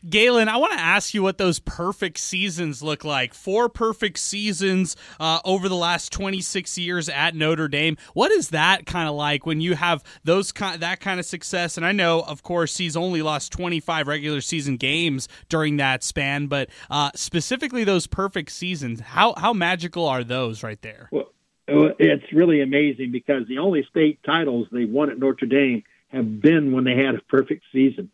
Gaylon, 0.09 0.49
I 0.49 0.57
want 0.57 0.73
to 0.73 0.81
ask 0.81 1.15
you 1.15 1.23
what 1.23 1.39
those 1.39 1.59
perfect 1.59 2.19
seasons 2.19 2.83
look 2.83 3.05
like. 3.05 3.35
Four 3.35 3.69
perfect 3.69 4.19
seasons 4.19 4.97
uh, 5.19 5.41
over 5.45 5.69
the 5.69 5.77
last 5.77 6.13
26 6.13 6.79
years 6.79 7.09
at 7.09 7.35
Notre 7.35 7.69
Dame. 7.69 7.97
What 8.15 8.31
is 8.31 8.51
that 8.51 8.87
kind 8.87 9.09
of 9.09 9.15
like 9.15 9.47
when 9.47 9.61
you 9.61 9.75
have 9.75 10.03
those 10.25 10.53
that 10.53 11.01
kind 11.01 11.21
of 11.21 11.27
success? 11.27 11.77
And 11.77 11.85
I 11.85 11.93
know, 11.93 12.21
of 12.21 12.43
course, 12.43 12.77
he's 12.77 12.97
only 12.97 13.23
lost 13.23 13.53
25 13.53 14.07
regular 14.07 14.41
season 14.41 14.77
games 14.77 15.29
during 15.49 15.77
that 15.79 16.03
span, 16.03 16.47
but 16.47 16.69
uh, 16.91 17.11
specifically 17.15 17.85
those 17.85 18.07
perfect 18.07 18.51
seasons, 18.53 19.01
how 19.01 19.35
how 19.37 19.53
magical 19.53 20.07
are 20.07 20.25
those 20.25 20.63
right 20.63 20.81
there? 20.83 21.09
Well, 21.13 21.33
it's 21.69 22.33
really 22.33 22.63
amazing 22.63 23.13
because 23.13 23.47
the 23.47 23.59
only 23.59 23.87
state 23.91 24.21
titles 24.25 24.69
they 24.73 24.85
won 24.85 25.11
at 25.11 25.19
Notre 25.19 25.47
Dame 25.47 25.83
have 26.09 26.41
been 26.41 26.73
when 26.73 26.85
they 26.85 26.97
had 26.97 27.15
a 27.15 27.21
perfect 27.29 27.65
season. 27.73 28.11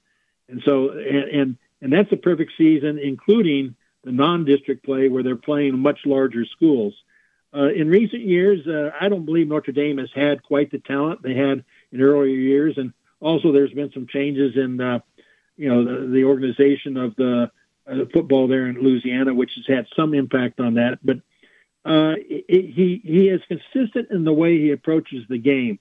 And 0.49 0.61
so, 0.65 0.91
and, 0.91 1.41
and 1.41 1.57
and 1.85 1.93
that's 1.93 2.11
a 2.12 2.16
perfect 2.16 2.52
season, 2.56 2.98
including 2.98 3.77
the 4.05 4.11
non-district 4.11 4.85
play 4.86 5.09
where 5.09 5.23
they're 5.23 5.36
playing 5.36 5.78
much 5.78 6.01
larger 6.06 6.47
schools. 6.47 6.94
Uh, 7.55 7.69
in 7.69 7.90
recent 7.90 8.23
years, 8.23 8.66
uh, 8.66 8.90
I 8.98 9.11
don't 9.11 9.27
believe 9.27 9.48
Notre 9.48 9.70
Dame 9.70 9.98
has 9.98 10.09
had 10.15 10.43
quite 10.43 10.70
the 10.70 10.78
talent 10.78 11.23
they 11.23 11.35
had 11.35 11.62
in 11.93 12.01
earlier 12.01 12.35
years, 12.35 12.78
and 12.78 12.94
also 13.20 13.52
there's 13.52 13.73
been 13.73 13.93
some 13.93 14.06
changes 14.06 14.56
in, 14.56 14.81
uh, 14.81 15.01
you 15.59 15.69
know, 15.69 15.85
the, 15.85 16.06
the 16.06 16.24
organization 16.24 16.97
of 16.97 17.15
the, 17.16 17.51
uh, 17.86 18.06
football 18.15 18.48
there 18.48 18.66
in 18.66 18.77
Louisiana, 18.77 19.35
which 19.35 19.52
has 19.56 19.66
had 19.66 19.86
some 19.94 20.15
impact 20.15 20.59
on 20.59 20.74
that. 20.74 21.01
But 21.05 21.19
uh, 21.85 22.15
it, 22.16 22.74
he 22.74 23.02
he 23.05 23.28
is 23.28 23.43
consistent 23.47 24.11
in 24.11 24.24
the 24.24 24.32
way 24.32 24.59
he 24.59 24.70
approaches 24.70 25.27
the 25.28 25.36
game, 25.36 25.78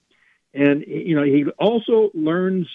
and 0.53 0.83
you 0.85 1.15
know 1.15 1.23
he 1.23 1.45
also 1.57 2.11
learns 2.13 2.67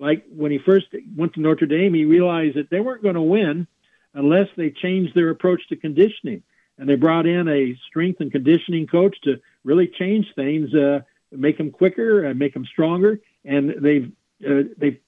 like 0.00 0.24
when 0.34 0.50
he 0.50 0.58
first 0.58 0.86
went 1.14 1.34
to 1.34 1.40
Notre 1.40 1.66
Dame, 1.66 1.94
he 1.94 2.04
realized 2.04 2.56
that 2.56 2.70
they 2.70 2.80
weren't 2.80 3.02
going 3.02 3.14
to 3.14 3.20
win 3.20 3.66
unless 4.14 4.48
they 4.56 4.70
changed 4.70 5.14
their 5.14 5.28
approach 5.28 5.60
to 5.68 5.76
conditioning. 5.76 6.42
And 6.78 6.88
they 6.88 6.96
brought 6.96 7.26
in 7.26 7.46
a 7.46 7.78
strength 7.86 8.20
and 8.20 8.32
conditioning 8.32 8.86
coach 8.86 9.14
to 9.24 9.40
really 9.62 9.86
change 9.86 10.26
things, 10.34 10.74
uh, 10.74 11.00
make 11.30 11.58
them 11.58 11.70
quicker, 11.70 12.26
uh, 12.28 12.34
make 12.34 12.54
them 12.54 12.64
stronger. 12.64 13.20
And 13.44 13.74
they've 13.78 14.10
uh, 14.44 14.62
they've 14.78 14.98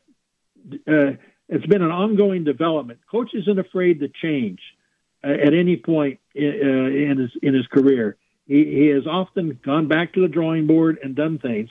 uh, 0.87 1.17
it's 1.49 1.67
been 1.67 1.83
an 1.83 1.91
ongoing 1.91 2.45
development. 2.45 3.01
Coach 3.11 3.31
isn't 3.33 3.59
afraid 3.59 4.01
to 4.01 4.09
change 4.09 4.61
uh, 5.25 5.29
at 5.29 5.55
any 5.55 5.77
point 5.77 6.21
in, 6.35 6.49
uh, 6.49 7.11
in 7.11 7.19
his 7.19 7.31
in 7.43 7.55
his 7.55 7.67
career. 7.69 8.17
He, 8.47 8.65
he 8.67 8.87
has 8.89 9.07
often 9.07 9.59
gone 9.65 9.89
back 9.89 10.13
to 10.15 10.21
the 10.21 10.29
drawing 10.29 10.67
board 10.67 10.99
and 11.03 11.15
done 11.15 11.39
things 11.39 11.71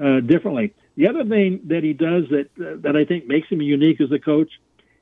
uh, 0.00 0.20
differently. 0.20 0.74
The 1.00 1.08
other 1.08 1.24
thing 1.24 1.62
that 1.68 1.82
he 1.82 1.94
does 1.94 2.24
that 2.28 2.50
uh, 2.60 2.76
that 2.82 2.94
I 2.94 3.06
think 3.06 3.26
makes 3.26 3.48
him 3.48 3.62
unique 3.62 4.02
as 4.02 4.12
a 4.12 4.18
coach, 4.18 4.50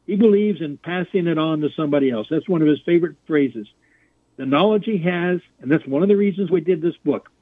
he 0.07 0.15
believes 0.15 0.61
in 0.61 0.77
passing 0.77 1.27
it 1.27 1.39
on 1.39 1.61
to 1.63 1.71
somebody 1.77 2.09
else. 2.09 2.29
That's 2.31 2.49
one 2.49 2.63
of 2.63 2.69
his 2.69 2.79
favorite 2.87 3.17
phrases. 3.27 3.67
The 4.37 4.47
knowledge 4.47 4.85
he 4.85 4.99
has, 4.99 5.41
and 5.61 5.69
that's 5.69 5.85
one 5.89 6.05
of 6.05 6.09
the 6.09 6.17
reasons 6.17 6.53
we 6.53 6.61
did 6.61 6.81
this 6.81 6.97
book. 7.05 7.33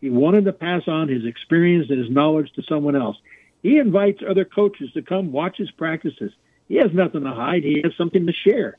He 0.00 0.10
wanted 0.10 0.46
to 0.46 0.52
pass 0.52 0.88
on 0.88 1.06
his 1.06 1.24
experience 1.24 1.86
and 1.88 2.00
his 2.00 2.10
knowledge 2.10 2.50
to 2.54 2.64
someone 2.64 2.96
else. 2.96 3.16
He 3.62 3.78
invites 3.78 4.24
other 4.28 4.44
coaches 4.44 4.90
to 4.94 5.02
come 5.02 5.30
watch 5.30 5.58
his 5.58 5.70
practices. 5.70 6.32
He 6.66 6.78
has 6.78 6.92
nothing 6.92 7.22
to 7.22 7.30
hide. 7.30 7.62
He 7.62 7.80
has 7.84 7.92
something 7.96 8.26
to 8.26 8.32
share. 8.32 8.76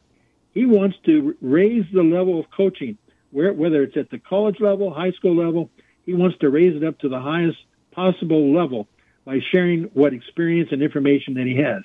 He 0.53 0.65
wants 0.65 0.97
to 1.05 1.37
raise 1.39 1.85
the 1.93 2.03
level 2.03 2.37
of 2.37 2.51
coaching, 2.51 2.97
whether 3.31 3.83
it's 3.83 3.95
at 3.95 4.09
the 4.09 4.19
college 4.19 4.59
level, 4.59 4.93
high 4.93 5.11
school 5.11 5.37
level. 5.37 5.69
He 6.05 6.13
wants 6.15 6.37
to 6.39 6.49
raise 6.49 6.75
it 6.75 6.83
up 6.83 6.99
to 6.99 7.07
the 7.07 7.21
highest 7.21 7.59
possible 7.93 8.53
level 8.53 8.89
by 9.25 9.39
sharing 9.51 9.83
what 9.93 10.13
experience 10.13 10.69
and 10.71 10.81
information 10.81 11.35
that 11.35 11.45
he 11.45 11.57
has. 11.57 11.83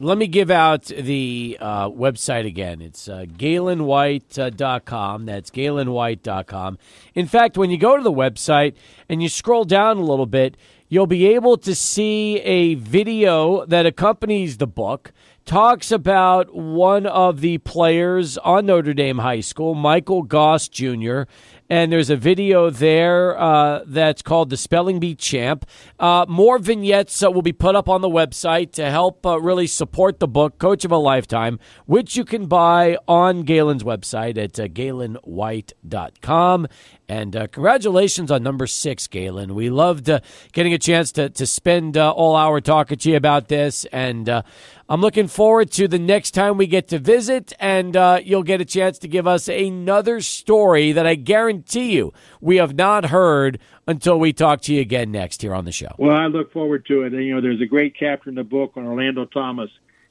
Let 0.00 0.18
me 0.18 0.26
give 0.26 0.50
out 0.50 0.86
the 0.86 1.56
uh, 1.60 1.88
website 1.88 2.44
again. 2.44 2.82
It's 2.82 3.08
uh, 3.08 3.24
gaylonwhite.com. 3.28 5.26
That's 5.26 5.50
gaylonwhite.com. 5.50 6.78
In 7.14 7.26
fact, 7.26 7.56
when 7.56 7.70
you 7.70 7.78
go 7.78 7.96
to 7.96 8.02
the 8.02 8.10
website 8.10 8.74
and 9.08 9.22
you 9.22 9.28
scroll 9.28 9.64
down 9.64 9.98
a 9.98 10.02
little 10.02 10.26
bit, 10.26 10.56
you'll 10.88 11.06
be 11.06 11.26
able 11.28 11.56
to 11.58 11.74
see 11.74 12.38
a 12.40 12.74
video 12.74 13.64
that 13.66 13.86
accompanies 13.86 14.56
the 14.56 14.66
book 14.66 15.12
talks 15.44 15.90
about 15.90 16.54
one 16.54 17.06
of 17.06 17.40
the 17.40 17.58
players 17.58 18.38
on 18.38 18.66
Notre 18.66 18.94
Dame 18.94 19.18
High 19.18 19.40
School, 19.40 19.74
Michael 19.74 20.22
Goss 20.22 20.68
Jr., 20.68 21.22
and 21.72 21.90
there's 21.90 22.10
a 22.10 22.16
video 22.16 22.68
there 22.68 23.40
uh, 23.40 23.80
that's 23.86 24.20
called 24.20 24.50
"The 24.50 24.58
Spelling 24.58 25.00
Bee 25.00 25.14
Champ." 25.14 25.64
Uh, 25.98 26.26
more 26.28 26.58
vignettes 26.58 27.22
uh, 27.22 27.30
will 27.30 27.40
be 27.40 27.54
put 27.54 27.74
up 27.74 27.88
on 27.88 28.02
the 28.02 28.10
website 28.10 28.72
to 28.72 28.90
help 28.90 29.24
uh, 29.24 29.40
really 29.40 29.66
support 29.66 30.20
the 30.20 30.28
book, 30.28 30.58
Coach 30.58 30.84
of 30.84 30.92
a 30.92 30.98
Lifetime, 30.98 31.58
which 31.86 32.14
you 32.14 32.26
can 32.26 32.44
buy 32.44 32.98
on 33.08 33.44
Gaylon's 33.44 33.84
website 33.84 34.36
at 34.36 34.60
uh, 34.60 34.64
gaylonwhite.com. 34.68 36.66
And 37.12 37.36
uh, 37.36 37.46
congratulations 37.46 38.30
on 38.30 38.42
number 38.42 38.66
six, 38.66 39.06
Gaylon. 39.06 39.54
We 39.54 39.68
loved 39.68 40.08
uh, 40.08 40.20
getting 40.52 40.72
a 40.72 40.78
chance 40.78 41.12
to, 41.12 41.28
to 41.28 41.46
spend 41.46 41.98
uh, 41.98 42.10
all 42.10 42.34
hour 42.34 42.62
talking 42.62 42.96
to 42.96 43.10
you 43.10 43.16
about 43.16 43.48
this. 43.48 43.84
And 43.92 44.30
uh, 44.30 44.42
I'm 44.88 45.02
looking 45.02 45.28
forward 45.28 45.70
to 45.72 45.86
the 45.88 45.98
next 45.98 46.30
time 46.30 46.56
we 46.56 46.66
get 46.66 46.88
to 46.88 46.98
visit, 46.98 47.52
and 47.60 47.94
uh, 47.98 48.20
you'll 48.24 48.42
get 48.42 48.62
a 48.62 48.64
chance 48.64 48.96
to 49.00 49.08
give 49.08 49.26
us 49.26 49.46
another 49.46 50.22
story 50.22 50.92
that 50.92 51.06
I 51.06 51.16
guarantee 51.16 51.92
you 51.92 52.14
we 52.40 52.56
have 52.56 52.74
not 52.74 53.04
heard 53.04 53.58
until 53.86 54.18
we 54.18 54.32
talk 54.32 54.62
to 54.62 54.74
you 54.74 54.80
again 54.80 55.12
next 55.12 55.42
here 55.42 55.54
on 55.54 55.66
the 55.66 55.72
show. 55.72 55.94
Well, 55.98 56.16
I 56.16 56.28
look 56.28 56.50
forward 56.50 56.86
to 56.86 57.02
it. 57.02 57.12
And, 57.12 57.22
you 57.22 57.34
know, 57.34 57.42
there's 57.42 57.60
a 57.60 57.66
great 57.66 57.94
chapter 57.94 58.30
in 58.30 58.36
the 58.36 58.42
book 58.42 58.72
on 58.76 58.86
Orlando 58.86 59.26
Thomas. 59.26 59.68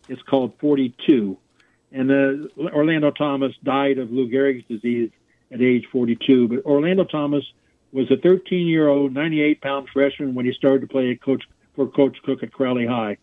It's 0.07 0.21
called 0.29 0.53
42. 0.61 1.35
And 1.93 2.11
uh, 2.11 2.69
Orlando 2.69 3.09
Thomas 3.09 3.53
died 3.63 3.97
of 3.97 4.11
Lou 4.11 4.29
Gehrig's 4.29 4.67
disease 4.67 5.09
at 5.51 5.61
age 5.61 5.85
42. 5.91 6.47
But 6.47 6.65
Orlando 6.65 7.03
Thomas 7.03 7.43
was 7.91 8.09
a 8.11 8.17
13 8.17 8.67
year 8.67 8.87
old, 8.87 9.13
98 9.13 9.61
pound 9.61 9.89
freshman 9.93 10.35
when 10.35 10.45
he 10.45 10.53
started 10.53 10.81
to 10.81 10.87
play 10.87 11.15
Coach 11.15 11.43
for 11.75 11.87
Coach 11.87 12.17
Cook 12.25 12.43
at 12.43 12.51
Crowley 12.51 12.85
High. 12.85 13.17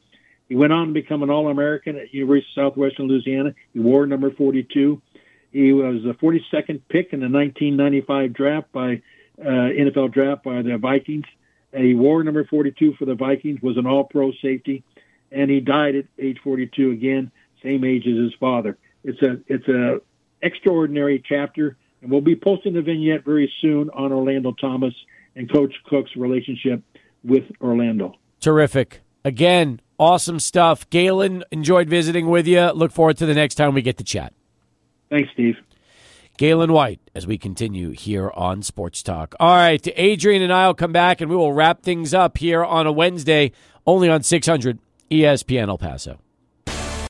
He 0.49 0.57
went 0.57 0.73
on 0.73 0.89
to 0.89 0.93
become 0.93 1.23
an 1.23 1.31
All 1.31 1.49
American 1.49 1.97
at 1.97 2.13
University 2.15 2.51
of 2.57 2.73
Southwestern 2.73 3.07
Louisiana. 3.09 3.55
He 3.75 3.81
wore 3.81 4.07
number 4.07 4.31
42. 4.31 5.01
He 5.53 5.73
was 5.73 6.05
a 6.05 6.15
42nd 6.15 6.81
pick 6.89 7.13
in 7.13 7.21
the 7.21 7.29
1995 7.29 8.33
draft 8.33 8.73
by 8.73 9.03
uh, 9.41 9.45
NFL 9.45 10.13
draft 10.13 10.45
by 10.45 10.63
the 10.63 10.79
Vikings. 10.79 11.27
And 11.73 11.85
he 11.85 11.95
wore 11.95 12.25
number 12.25 12.45
42 12.45 12.95
for 12.99 13.05
the 13.05 13.15
Vikings. 13.15 13.61
Was 13.63 13.77
an 13.77 13.87
All 13.87 14.05
Pro 14.05 14.33
safety, 14.43 14.85
and 15.31 15.51
he 15.51 15.61
died 15.61 15.97
at 15.97 16.07
age 16.19 16.39
42 16.43 16.93
again, 16.93 17.31
same 17.63 17.85
age 17.85 18.07
as 18.07 18.17
his 18.17 18.35
father. 18.41 18.79
It's 19.05 19.21
a 19.23 19.39
it's 19.47 19.69
a 19.69 20.01
extraordinary 20.41 21.23
chapter 21.27 21.77
and 22.03 22.11
we'll 22.11 22.21
be 22.21 22.37
posting 22.37 22.75
the 22.75 22.83
vignette 22.83 23.25
very 23.25 23.53
soon 23.61 23.91
on 23.91 24.13
Orlando 24.13 24.53
Thomas 24.53 24.95
and 25.37 25.51
Coach 25.53 25.75
Cook's 25.87 26.15
relationship 26.17 26.83
with 27.25 27.45
Orlando. 27.61 28.15
Terrific. 28.41 29.01
Again, 29.25 29.81
awesome 29.99 30.41
stuff. 30.41 30.89
Gaylon, 30.91 31.45
enjoyed 31.51 31.89
visiting 31.89 32.29
with 32.29 32.47
you. 32.47 32.71
Look 32.71 32.93
forward 32.93 33.17
to 33.19 33.27
the 33.27 33.35
next 33.35 33.57
time 33.57 33.75
we 33.75 33.83
get 33.83 33.99
to 33.99 34.05
chat. 34.05 34.33
Thanks, 35.11 35.31
Steve. 35.33 35.57
Gaylon 36.37 36.73
White, 36.73 37.01
as 37.17 37.27
we 37.27 37.37
continue 37.37 37.91
here 37.91 38.31
on 38.33 38.63
Sports 38.63 39.03
Talk. 39.03 39.35
All 39.41 39.57
right, 39.57 39.87
Adrian 39.97 40.41
and 40.41 40.53
I 40.53 40.69
will 40.69 40.75
come 40.75 40.93
back 40.93 41.21
and 41.21 41.29
we 41.29 41.37
will 41.37 41.53
wrap 41.53 41.83
things 41.83 42.15
up 42.15 42.39
here 42.39 42.65
on 42.65 42.87
a 42.87 42.93
Wednesday, 42.93 43.51
only 43.87 44.09
on 44.09 44.23
600 44.23 44.79
ESPN 45.11 45.69
El 45.69 45.79
Paso. 45.79 46.21